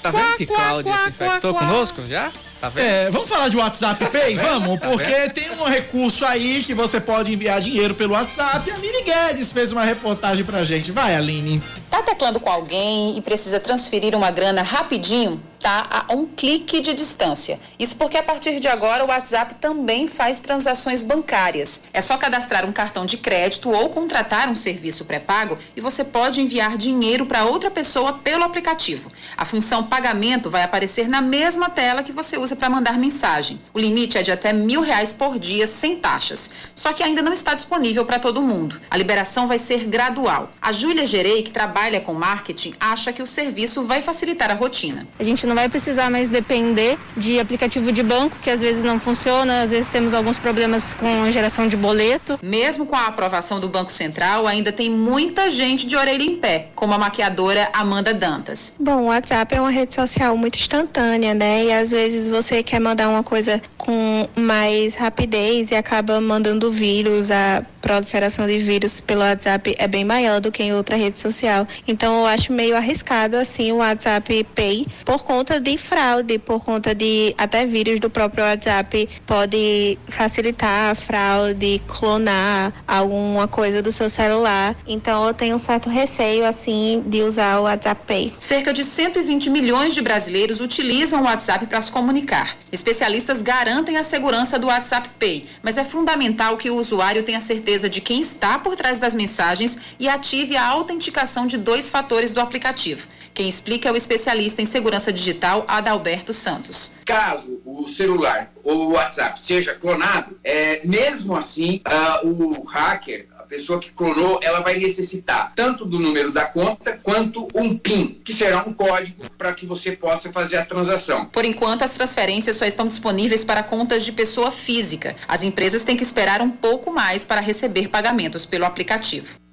Tá 0.00 0.12
vendo 0.12 0.36
que 0.36 0.46
Cláudia 0.46 0.96
se 0.98 1.08
infectou 1.08 1.54
conosco 1.54 2.06
já? 2.06 2.30
Tá 2.60 2.68
vendo? 2.68 2.84
É, 2.84 3.10
vamos 3.10 3.28
falar 3.28 3.48
de 3.48 3.56
WhatsApp 3.56 4.04
Pay? 4.10 4.36
Tá 4.38 4.42
vamos, 4.42 4.78
tá 4.78 4.88
porque 4.90 5.10
vendo? 5.10 5.32
tem 5.32 5.50
um 5.50 5.64
recurso 5.64 6.24
aí 6.26 6.62
que 6.62 6.72
você 6.72 7.00
pode 7.00 7.32
enviar 7.32 7.60
dinheiro 7.60 7.94
pelo 7.94 8.12
WhatsApp. 8.12 8.70
A 8.70 8.74
Aline 8.74 9.02
Guedes 9.02 9.50
fez 9.50 9.72
uma 9.72 9.84
reportagem 9.84 10.44
pra 10.44 10.62
gente. 10.62 10.92
Vai, 10.92 11.16
Aline. 11.16 11.62
Tá 11.94 12.02
teclando 12.02 12.40
com 12.40 12.50
alguém 12.50 13.16
e 13.16 13.20
precisa 13.20 13.60
transferir 13.60 14.16
uma 14.16 14.28
grana 14.28 14.62
rapidinho? 14.62 15.40
Tá 15.60 16.04
a 16.08 16.12
um 16.12 16.26
clique 16.26 16.80
de 16.80 16.92
distância. 16.92 17.58
Isso 17.78 17.96
porque 17.96 18.18
a 18.18 18.22
partir 18.22 18.60
de 18.60 18.68
agora 18.68 19.02
o 19.02 19.08
WhatsApp 19.08 19.54
também 19.54 20.06
faz 20.06 20.38
transações 20.38 21.02
bancárias. 21.02 21.84
É 21.90 22.02
só 22.02 22.18
cadastrar 22.18 22.66
um 22.66 22.72
cartão 22.72 23.06
de 23.06 23.16
crédito 23.16 23.70
ou 23.70 23.88
contratar 23.88 24.50
um 24.50 24.54
serviço 24.54 25.06
pré-pago 25.06 25.56
e 25.74 25.80
você 25.80 26.04
pode 26.04 26.38
enviar 26.38 26.76
dinheiro 26.76 27.24
para 27.24 27.46
outra 27.46 27.70
pessoa 27.70 28.12
pelo 28.12 28.44
aplicativo. 28.44 29.10
A 29.38 29.46
função 29.46 29.84
pagamento 29.84 30.50
vai 30.50 30.64
aparecer 30.64 31.08
na 31.08 31.22
mesma 31.22 31.70
tela 31.70 32.02
que 32.02 32.12
você 32.12 32.36
usa 32.36 32.54
para 32.54 32.68
mandar 32.68 32.98
mensagem. 32.98 33.58
O 33.72 33.78
limite 33.78 34.18
é 34.18 34.22
de 34.22 34.32
até 34.32 34.52
mil 34.52 34.82
reais 34.82 35.14
por 35.14 35.38
dia 35.38 35.66
sem 35.66 35.96
taxas. 35.96 36.50
Só 36.74 36.92
que 36.92 37.02
ainda 37.02 37.22
não 37.22 37.32
está 37.32 37.54
disponível 37.54 38.04
para 38.04 38.18
todo 38.18 38.42
mundo. 38.42 38.78
A 38.90 38.98
liberação 38.98 39.46
vai 39.46 39.58
ser 39.58 39.84
gradual. 39.84 40.50
A 40.60 40.72
Júlia 40.72 41.06
Gerei, 41.06 41.42
que 41.42 41.52
trabalha 41.52 41.83
com 42.00 42.12
marketing, 42.12 42.74
acha 42.78 43.12
que 43.12 43.22
o 43.22 43.26
serviço 43.26 43.84
vai 43.84 44.02
facilitar 44.02 44.50
a 44.50 44.54
rotina. 44.54 45.06
A 45.18 45.24
gente 45.24 45.46
não 45.46 45.54
não 45.54 45.60
vai 45.60 45.68
precisar 45.68 46.10
mais 46.10 46.28
depender 46.28 46.98
de 47.16 47.38
aplicativo 47.38 47.92
de 47.92 48.02
banco, 48.02 48.36
que 48.42 48.50
às 48.50 48.60
vezes 48.60 48.82
não 48.82 48.98
funciona, 48.98 49.62
às 49.62 49.70
vezes 49.70 49.88
temos 49.88 50.12
alguns 50.12 50.36
problemas 50.36 50.92
com 50.94 51.30
geração 51.30 51.68
de 51.68 51.76
boleto. 51.76 52.38
Mesmo 52.42 52.84
com 52.84 52.96
a 52.96 53.06
aprovação 53.06 53.60
do 53.60 53.68
Banco 53.68 53.92
Central, 53.92 54.48
ainda 54.48 54.72
tem 54.72 54.90
muita 54.90 55.48
gente 55.50 55.86
de 55.86 55.96
orelha 55.96 56.24
em 56.24 56.36
pé, 56.36 56.70
como 56.74 56.92
a 56.92 56.98
maquiadora 56.98 57.70
Amanda 57.72 58.12
Dantas. 58.12 58.74
Bom, 58.80 59.02
o 59.02 59.06
WhatsApp 59.06 59.54
é 59.54 59.60
uma 59.60 59.70
rede 59.70 59.94
social 59.94 60.36
muito 60.36 60.58
instantânea, 60.58 61.32
né? 61.34 61.66
E 61.66 61.72
às 61.72 61.92
vezes 61.92 62.28
você 62.28 62.62
quer 62.62 62.80
mandar 62.80 63.08
uma 63.08 63.22
coisa 63.22 63.62
com 63.78 64.28
mais 64.34 64.96
rapidez 64.96 65.70
e 65.70 65.76
acaba 65.76 66.20
mandando 66.20 66.68
vírus, 66.70 67.30
a 67.30 67.64
proliferação 67.80 68.46
de 68.46 68.58
vírus 68.58 68.98
pelo 68.98 69.20
WhatsApp 69.20 69.76
é 69.78 69.86
bem 69.86 70.04
maior 70.04 70.40
do 70.40 70.50
que 70.50 70.62
em 70.62 70.72
outra 70.72 70.96
rede 70.96 71.18
social. 71.18 71.68
Então 71.86 72.20
eu 72.20 72.26
acho 72.26 72.52
meio 72.52 72.76
arriscado 72.76 73.36
assim 73.36 73.72
o 73.72 73.76
WhatsApp 73.76 74.44
Pay 74.54 74.86
por 75.04 75.24
conta 75.24 75.60
de 75.60 75.76
fraude, 75.76 76.38
por 76.38 76.64
conta 76.64 76.94
de 76.94 77.34
até 77.36 77.66
vírus 77.66 78.00
do 78.00 78.08
próprio 78.10 78.44
WhatsApp 78.44 79.08
pode 79.26 79.98
facilitar 80.08 80.90
a 80.90 80.94
fraude, 80.94 81.82
clonar 81.86 82.72
alguma 82.86 83.46
coisa 83.48 83.82
do 83.82 83.92
seu 83.92 84.08
celular. 84.08 84.76
Então 84.86 85.26
eu 85.26 85.34
tenho 85.34 85.56
um 85.56 85.58
certo 85.58 85.88
receio 85.88 86.44
assim 86.44 87.02
de 87.06 87.22
usar 87.22 87.58
o 87.58 87.64
WhatsApp 87.64 88.02
Pay. 88.06 88.34
Cerca 88.38 88.72
de 88.72 88.84
120 88.84 89.50
milhões 89.50 89.94
de 89.94 90.02
brasileiros 90.02 90.60
utilizam 90.60 91.22
o 91.22 91.24
WhatsApp 91.24 91.66
para 91.66 91.80
se 91.80 91.90
comunicar. 91.90 92.56
Especialistas 92.72 93.42
garantem 93.42 93.96
a 93.96 94.02
segurança 94.02 94.58
do 94.58 94.66
WhatsApp 94.66 95.10
Pay, 95.18 95.46
mas 95.62 95.76
é 95.76 95.84
fundamental 95.84 96.56
que 96.56 96.70
o 96.70 96.76
usuário 96.76 97.22
tenha 97.22 97.40
certeza 97.40 97.88
de 97.88 98.00
quem 98.00 98.20
está 98.20 98.58
por 98.58 98.76
trás 98.76 98.98
das 98.98 99.14
mensagens 99.14 99.78
e 99.98 100.08
ative 100.08 100.56
a 100.56 100.66
autenticação 100.66 101.46
de 101.46 101.56
dois 101.64 101.88
fatores 101.90 102.32
do 102.32 102.40
aplicativo. 102.40 103.08
Quem 103.32 103.48
explica 103.48 103.88
é 103.88 103.92
o 103.92 103.96
especialista 103.96 104.62
em 104.62 104.66
segurança 104.66 105.12
digital 105.12 105.64
Adalberto 105.66 106.32
Santos. 106.32 106.92
Caso 107.04 107.60
o 107.64 107.84
celular 107.84 108.52
ou 108.62 108.86
o 108.86 108.92
WhatsApp 108.92 109.40
seja 109.40 109.74
clonado, 109.74 110.38
é, 110.44 110.80
mesmo 110.84 111.36
assim, 111.36 111.82
uh, 112.22 112.28
o 112.28 112.62
hacker, 112.62 113.26
a 113.36 113.42
pessoa 113.42 113.80
que 113.80 113.90
clonou, 113.90 114.38
ela 114.40 114.60
vai 114.60 114.78
necessitar 114.78 115.52
tanto 115.56 115.84
do 115.84 115.98
número 115.98 116.30
da 116.30 116.44
conta 116.44 116.98
quanto 117.02 117.48
um 117.54 117.76
PIN, 117.76 118.20
que 118.24 118.32
será 118.32 118.64
um 118.66 118.72
código 118.72 119.28
para 119.36 119.52
que 119.52 119.66
você 119.66 119.92
possa 119.92 120.32
fazer 120.32 120.56
a 120.56 120.64
transação. 120.64 121.26
Por 121.26 121.44
enquanto, 121.44 121.82
as 121.82 121.90
transferências 121.90 122.56
só 122.56 122.64
estão 122.64 122.86
disponíveis 122.86 123.44
para 123.44 123.62
contas 123.62 124.04
de 124.04 124.12
pessoa 124.12 124.52
física. 124.52 125.16
As 125.26 125.42
empresas 125.42 125.82
têm 125.82 125.96
que 125.96 126.04
esperar 126.04 126.40
um 126.40 126.50
pouco 126.50 126.92
mais 126.92 127.24
para 127.24 127.40
receber 127.40 127.88
pagamentos 127.88 128.46
pelo 128.46 128.64
aplicativo. 128.64 129.43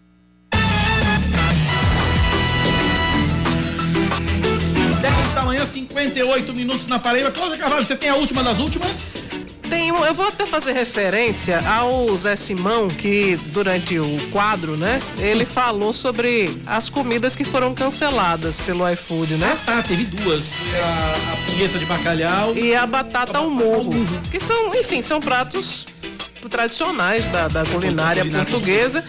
Dez 5.01 5.31
da 5.33 5.41
manhã, 5.41 5.65
58 5.65 6.53
minutos 6.53 6.85
na 6.85 6.99
Paraíba. 6.99 7.31
Cláudia 7.31 7.57
Carvalho, 7.57 7.83
você 7.83 7.95
tem 7.95 8.07
a 8.07 8.15
última 8.15 8.43
das 8.43 8.59
últimas? 8.59 9.23
Tenho, 9.67 9.95
eu 10.05 10.13
vou 10.13 10.27
até 10.27 10.45
fazer 10.45 10.73
referência 10.73 11.59
ao 11.67 12.15
Zé 12.15 12.35
Simão, 12.35 12.87
que 12.87 13.35
durante 13.47 13.97
o 13.97 14.29
quadro, 14.29 14.77
né, 14.77 14.99
ele 15.17 15.43
falou 15.43 15.91
sobre 15.91 16.55
as 16.67 16.87
comidas 16.87 17.35
que 17.35 17.43
foram 17.43 17.73
canceladas 17.73 18.59
pelo 18.59 18.87
iFood, 18.91 19.37
né? 19.37 19.57
Ah, 19.63 19.77
tá, 19.77 19.81
teve 19.81 20.03
duas. 20.05 20.51
A, 20.75 21.33
a 21.33 21.51
pinheta 21.51 21.79
de 21.79 21.85
bacalhau 21.87 22.55
e 22.55 22.75
a 22.75 22.85
batata 22.85 23.39
ao 23.39 23.49
morro, 23.49 23.91
que 24.29 24.39
são, 24.39 24.75
enfim, 24.75 25.01
são 25.01 25.19
pratos 25.19 25.87
tradicionais 26.49 27.27
da, 27.27 27.47
da 27.47 27.63
culinária, 27.63 28.25
portuguesa. 28.25 29.03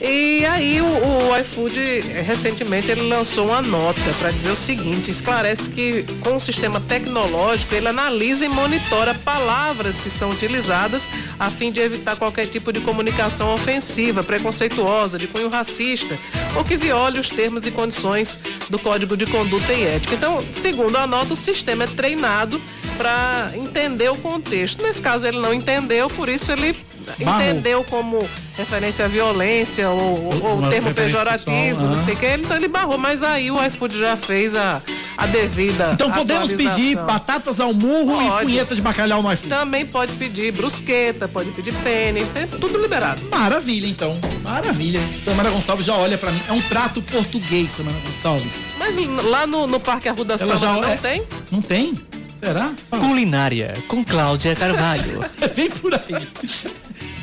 E 0.00 0.46
aí 0.46 0.80
o, 0.80 0.86
o 0.86 1.36
iFood 1.36 1.78
recentemente 2.24 2.90
ele 2.90 3.02
lançou 3.02 3.48
uma 3.48 3.60
nota 3.60 4.00
para 4.18 4.30
dizer 4.30 4.50
o 4.50 4.56
seguinte, 4.56 5.10
esclarece 5.10 5.68
que 5.68 6.04
com 6.20 6.36
o 6.36 6.40
sistema 6.40 6.80
tecnológico 6.80 7.74
ele 7.74 7.88
analisa 7.88 8.46
e 8.46 8.48
monitora 8.48 9.12
palavras 9.12 9.98
que 9.98 10.08
são 10.08 10.30
utilizadas 10.30 11.10
a 11.38 11.50
fim 11.50 11.70
de 11.70 11.80
evitar 11.80 12.16
qualquer 12.16 12.46
tipo 12.46 12.72
de 12.72 12.80
comunicação 12.80 13.52
ofensiva, 13.52 14.24
preconceituosa, 14.24 15.18
de 15.18 15.26
cunho 15.26 15.50
racista 15.50 16.16
ou 16.56 16.64
que 16.64 16.78
viole 16.78 17.20
os 17.20 17.28
termos 17.28 17.66
e 17.66 17.70
condições 17.70 18.40
do 18.70 18.78
Código 18.78 19.18
de 19.18 19.26
Conduta 19.26 19.74
e 19.74 19.84
Ética. 19.84 20.14
Então, 20.14 20.42
segundo 20.50 20.96
a 20.96 21.06
nota, 21.06 21.34
o 21.34 21.36
sistema 21.36 21.84
é 21.84 21.86
treinado 21.86 22.60
para 23.00 23.50
entender 23.54 24.10
o 24.10 24.16
contexto. 24.16 24.82
Nesse 24.82 25.00
caso 25.00 25.26
ele 25.26 25.38
não 25.40 25.54
entendeu, 25.54 26.08
por 26.10 26.28
isso 26.28 26.52
ele 26.52 26.76
Barrou. 27.24 27.40
entendeu 27.42 27.82
como 27.84 28.18
referência 28.58 29.06
à 29.06 29.08
violência 29.08 29.88
ou, 29.88 30.22
ou 30.44 30.58
Uma 30.58 30.68
termo 30.68 30.92
pejorativo, 30.92 31.86
não 31.86 32.04
sei 32.04 32.12
o 32.12 32.16
que, 32.18 32.26
então 32.34 32.54
ele 32.58 32.68
barrou, 32.68 32.98
mas 32.98 33.22
aí 33.22 33.50
o 33.50 33.64
iFood 33.64 33.98
já 33.98 34.18
fez 34.18 34.54
a, 34.54 34.82
a 35.16 35.26
devida 35.26 35.92
Então 35.94 36.10
podemos 36.10 36.52
pedir 36.52 36.94
batatas 36.98 37.58
ao 37.58 37.72
murro 37.72 38.20
e 38.22 38.28
Pode. 38.28 38.44
punheta 38.44 38.74
de 38.74 38.82
bacalhau 38.82 39.22
no 39.22 39.32
iFood. 39.32 39.48
Também 39.48 39.86
pode 39.86 40.12
pedir 40.12 40.52
brusqueta, 40.52 41.26
pode 41.26 41.50
pedir 41.52 41.72
penne, 41.76 42.22
tem 42.26 42.46
tudo 42.46 42.78
liberado. 42.78 43.22
Maravilha, 43.30 43.86
então. 43.86 44.14
Maravilha. 44.42 45.00
Samara 45.24 45.48
Gonçalves 45.48 45.86
já 45.86 45.94
olha 45.94 46.18
pra 46.18 46.30
mim. 46.30 46.40
É 46.48 46.52
um 46.52 46.60
prato 46.62 47.00
português, 47.00 47.70
Samara 47.70 47.96
Gonçalves. 48.06 48.58
Mas 48.78 48.96
lá 49.24 49.46
no, 49.46 49.66
no 49.66 49.80
Parque 49.80 50.06
Arruda 50.08 50.34
Ela 50.38 50.56
já 50.58 50.68
Samba 50.68 50.82
não 50.82 50.88
é- 50.92 50.96
tem? 50.98 51.22
Não 51.50 51.62
tem? 51.62 51.94
Será? 52.40 52.72
Culinária 52.90 53.74
com 53.86 54.04
Cláudia 54.04 54.56
Carvalho. 54.56 55.20
Vem 55.54 55.70
por 55.70 55.94
aí. 55.94 56.28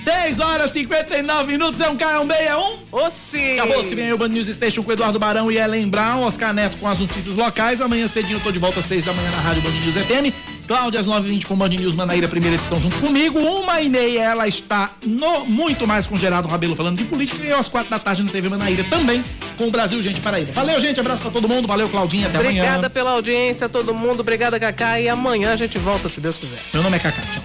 10 0.03 0.39
horas 0.39 0.69
e 0.69 0.79
59 0.81 1.51
minutos, 1.51 1.81
é 1.81 1.89
um 1.89 1.97
K, 1.97 2.13
é 2.13 2.19
um 2.19 2.25
B, 2.25 2.33
é 2.33 2.55
um? 2.55 2.77
Ô 2.93 3.09
sim! 3.11 3.59
Acabou, 3.59 3.83
se 3.83 3.93
vem 3.93 4.05
aí 4.05 4.13
o 4.13 4.17
Band 4.17 4.29
News 4.29 4.47
Station 4.47 4.81
com 4.81 4.93
Eduardo 4.93 5.19
Barão 5.19 5.51
e 5.51 5.57
Ellen 5.57 5.89
Brown, 5.89 6.23
Oscar 6.23 6.53
Neto 6.53 6.77
com 6.77 6.87
as 6.87 6.99
notícias 6.99 7.35
locais. 7.35 7.81
Amanhã 7.81 8.07
cedinho 8.07 8.37
eu 8.37 8.39
tô 8.39 8.49
de 8.49 8.57
volta 8.57 8.79
às 8.79 8.85
6 8.85 9.03
da 9.03 9.11
manhã 9.11 9.29
na 9.31 9.41
Rádio 9.41 9.61
Band 9.63 9.71
News 9.71 9.95
FM. 9.95 10.56
Cláudia 10.67 10.99
às 10.99 11.07
9h20 11.07 11.45
com 11.45 11.53
o 11.53 11.57
Band 11.57 11.69
News 11.69 11.95
Manaíra, 11.95 12.27
primeira 12.27 12.55
edição 12.57 12.79
junto 12.79 12.97
comigo. 12.97 13.39
Uma 13.39 13.81
e 13.81 13.89
meia 13.89 14.21
ela 14.21 14.47
está 14.47 14.91
no 15.05 15.45
muito 15.45 15.87
mais 15.87 16.07
com 16.07 16.17
Gerardo 16.17 16.47
Rabelo 16.47 16.75
falando 16.75 16.97
de 16.97 17.05
política 17.05 17.45
e 17.45 17.49
eu 17.49 17.57
às 17.57 17.69
quatro 17.69 17.89
da 17.89 17.97
tarde 17.97 18.21
na 18.23 18.29
TV 18.29 18.49
Manaíra 18.49 18.83
também 18.83 19.23
com 19.57 19.67
o 19.67 19.71
Brasil 19.71 20.01
Gente 20.01 20.19
Paraíba. 20.19 20.51
Valeu, 20.51 20.79
gente, 20.79 20.99
abraço 20.99 21.21
pra 21.21 21.31
todo 21.31 21.47
mundo. 21.47 21.67
Valeu, 21.67 21.87
Claudinha, 21.87 22.27
até 22.27 22.39
Obrigada 22.39 22.69
amanhã. 22.69 22.89
pela 22.89 23.11
audiência, 23.11 23.69
todo 23.69 23.93
mundo. 23.93 24.19
Obrigada, 24.19 24.59
Cacá. 24.59 24.99
E 24.99 25.07
amanhã 25.07 25.53
a 25.53 25.55
gente 25.55 25.77
volta, 25.79 26.09
se 26.09 26.19
Deus 26.19 26.37
quiser. 26.37 26.59
Meu 26.73 26.83
nome 26.83 26.97
é 26.97 26.99
Cacá. 26.99 27.21
Tchau. 27.21 27.43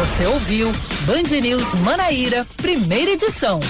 Você 0.00 0.26
ouviu 0.26 0.72
Band 1.02 1.40
News 1.40 1.74
Manaíra, 1.80 2.44
primeira 2.56 3.12
edição. 3.12 3.60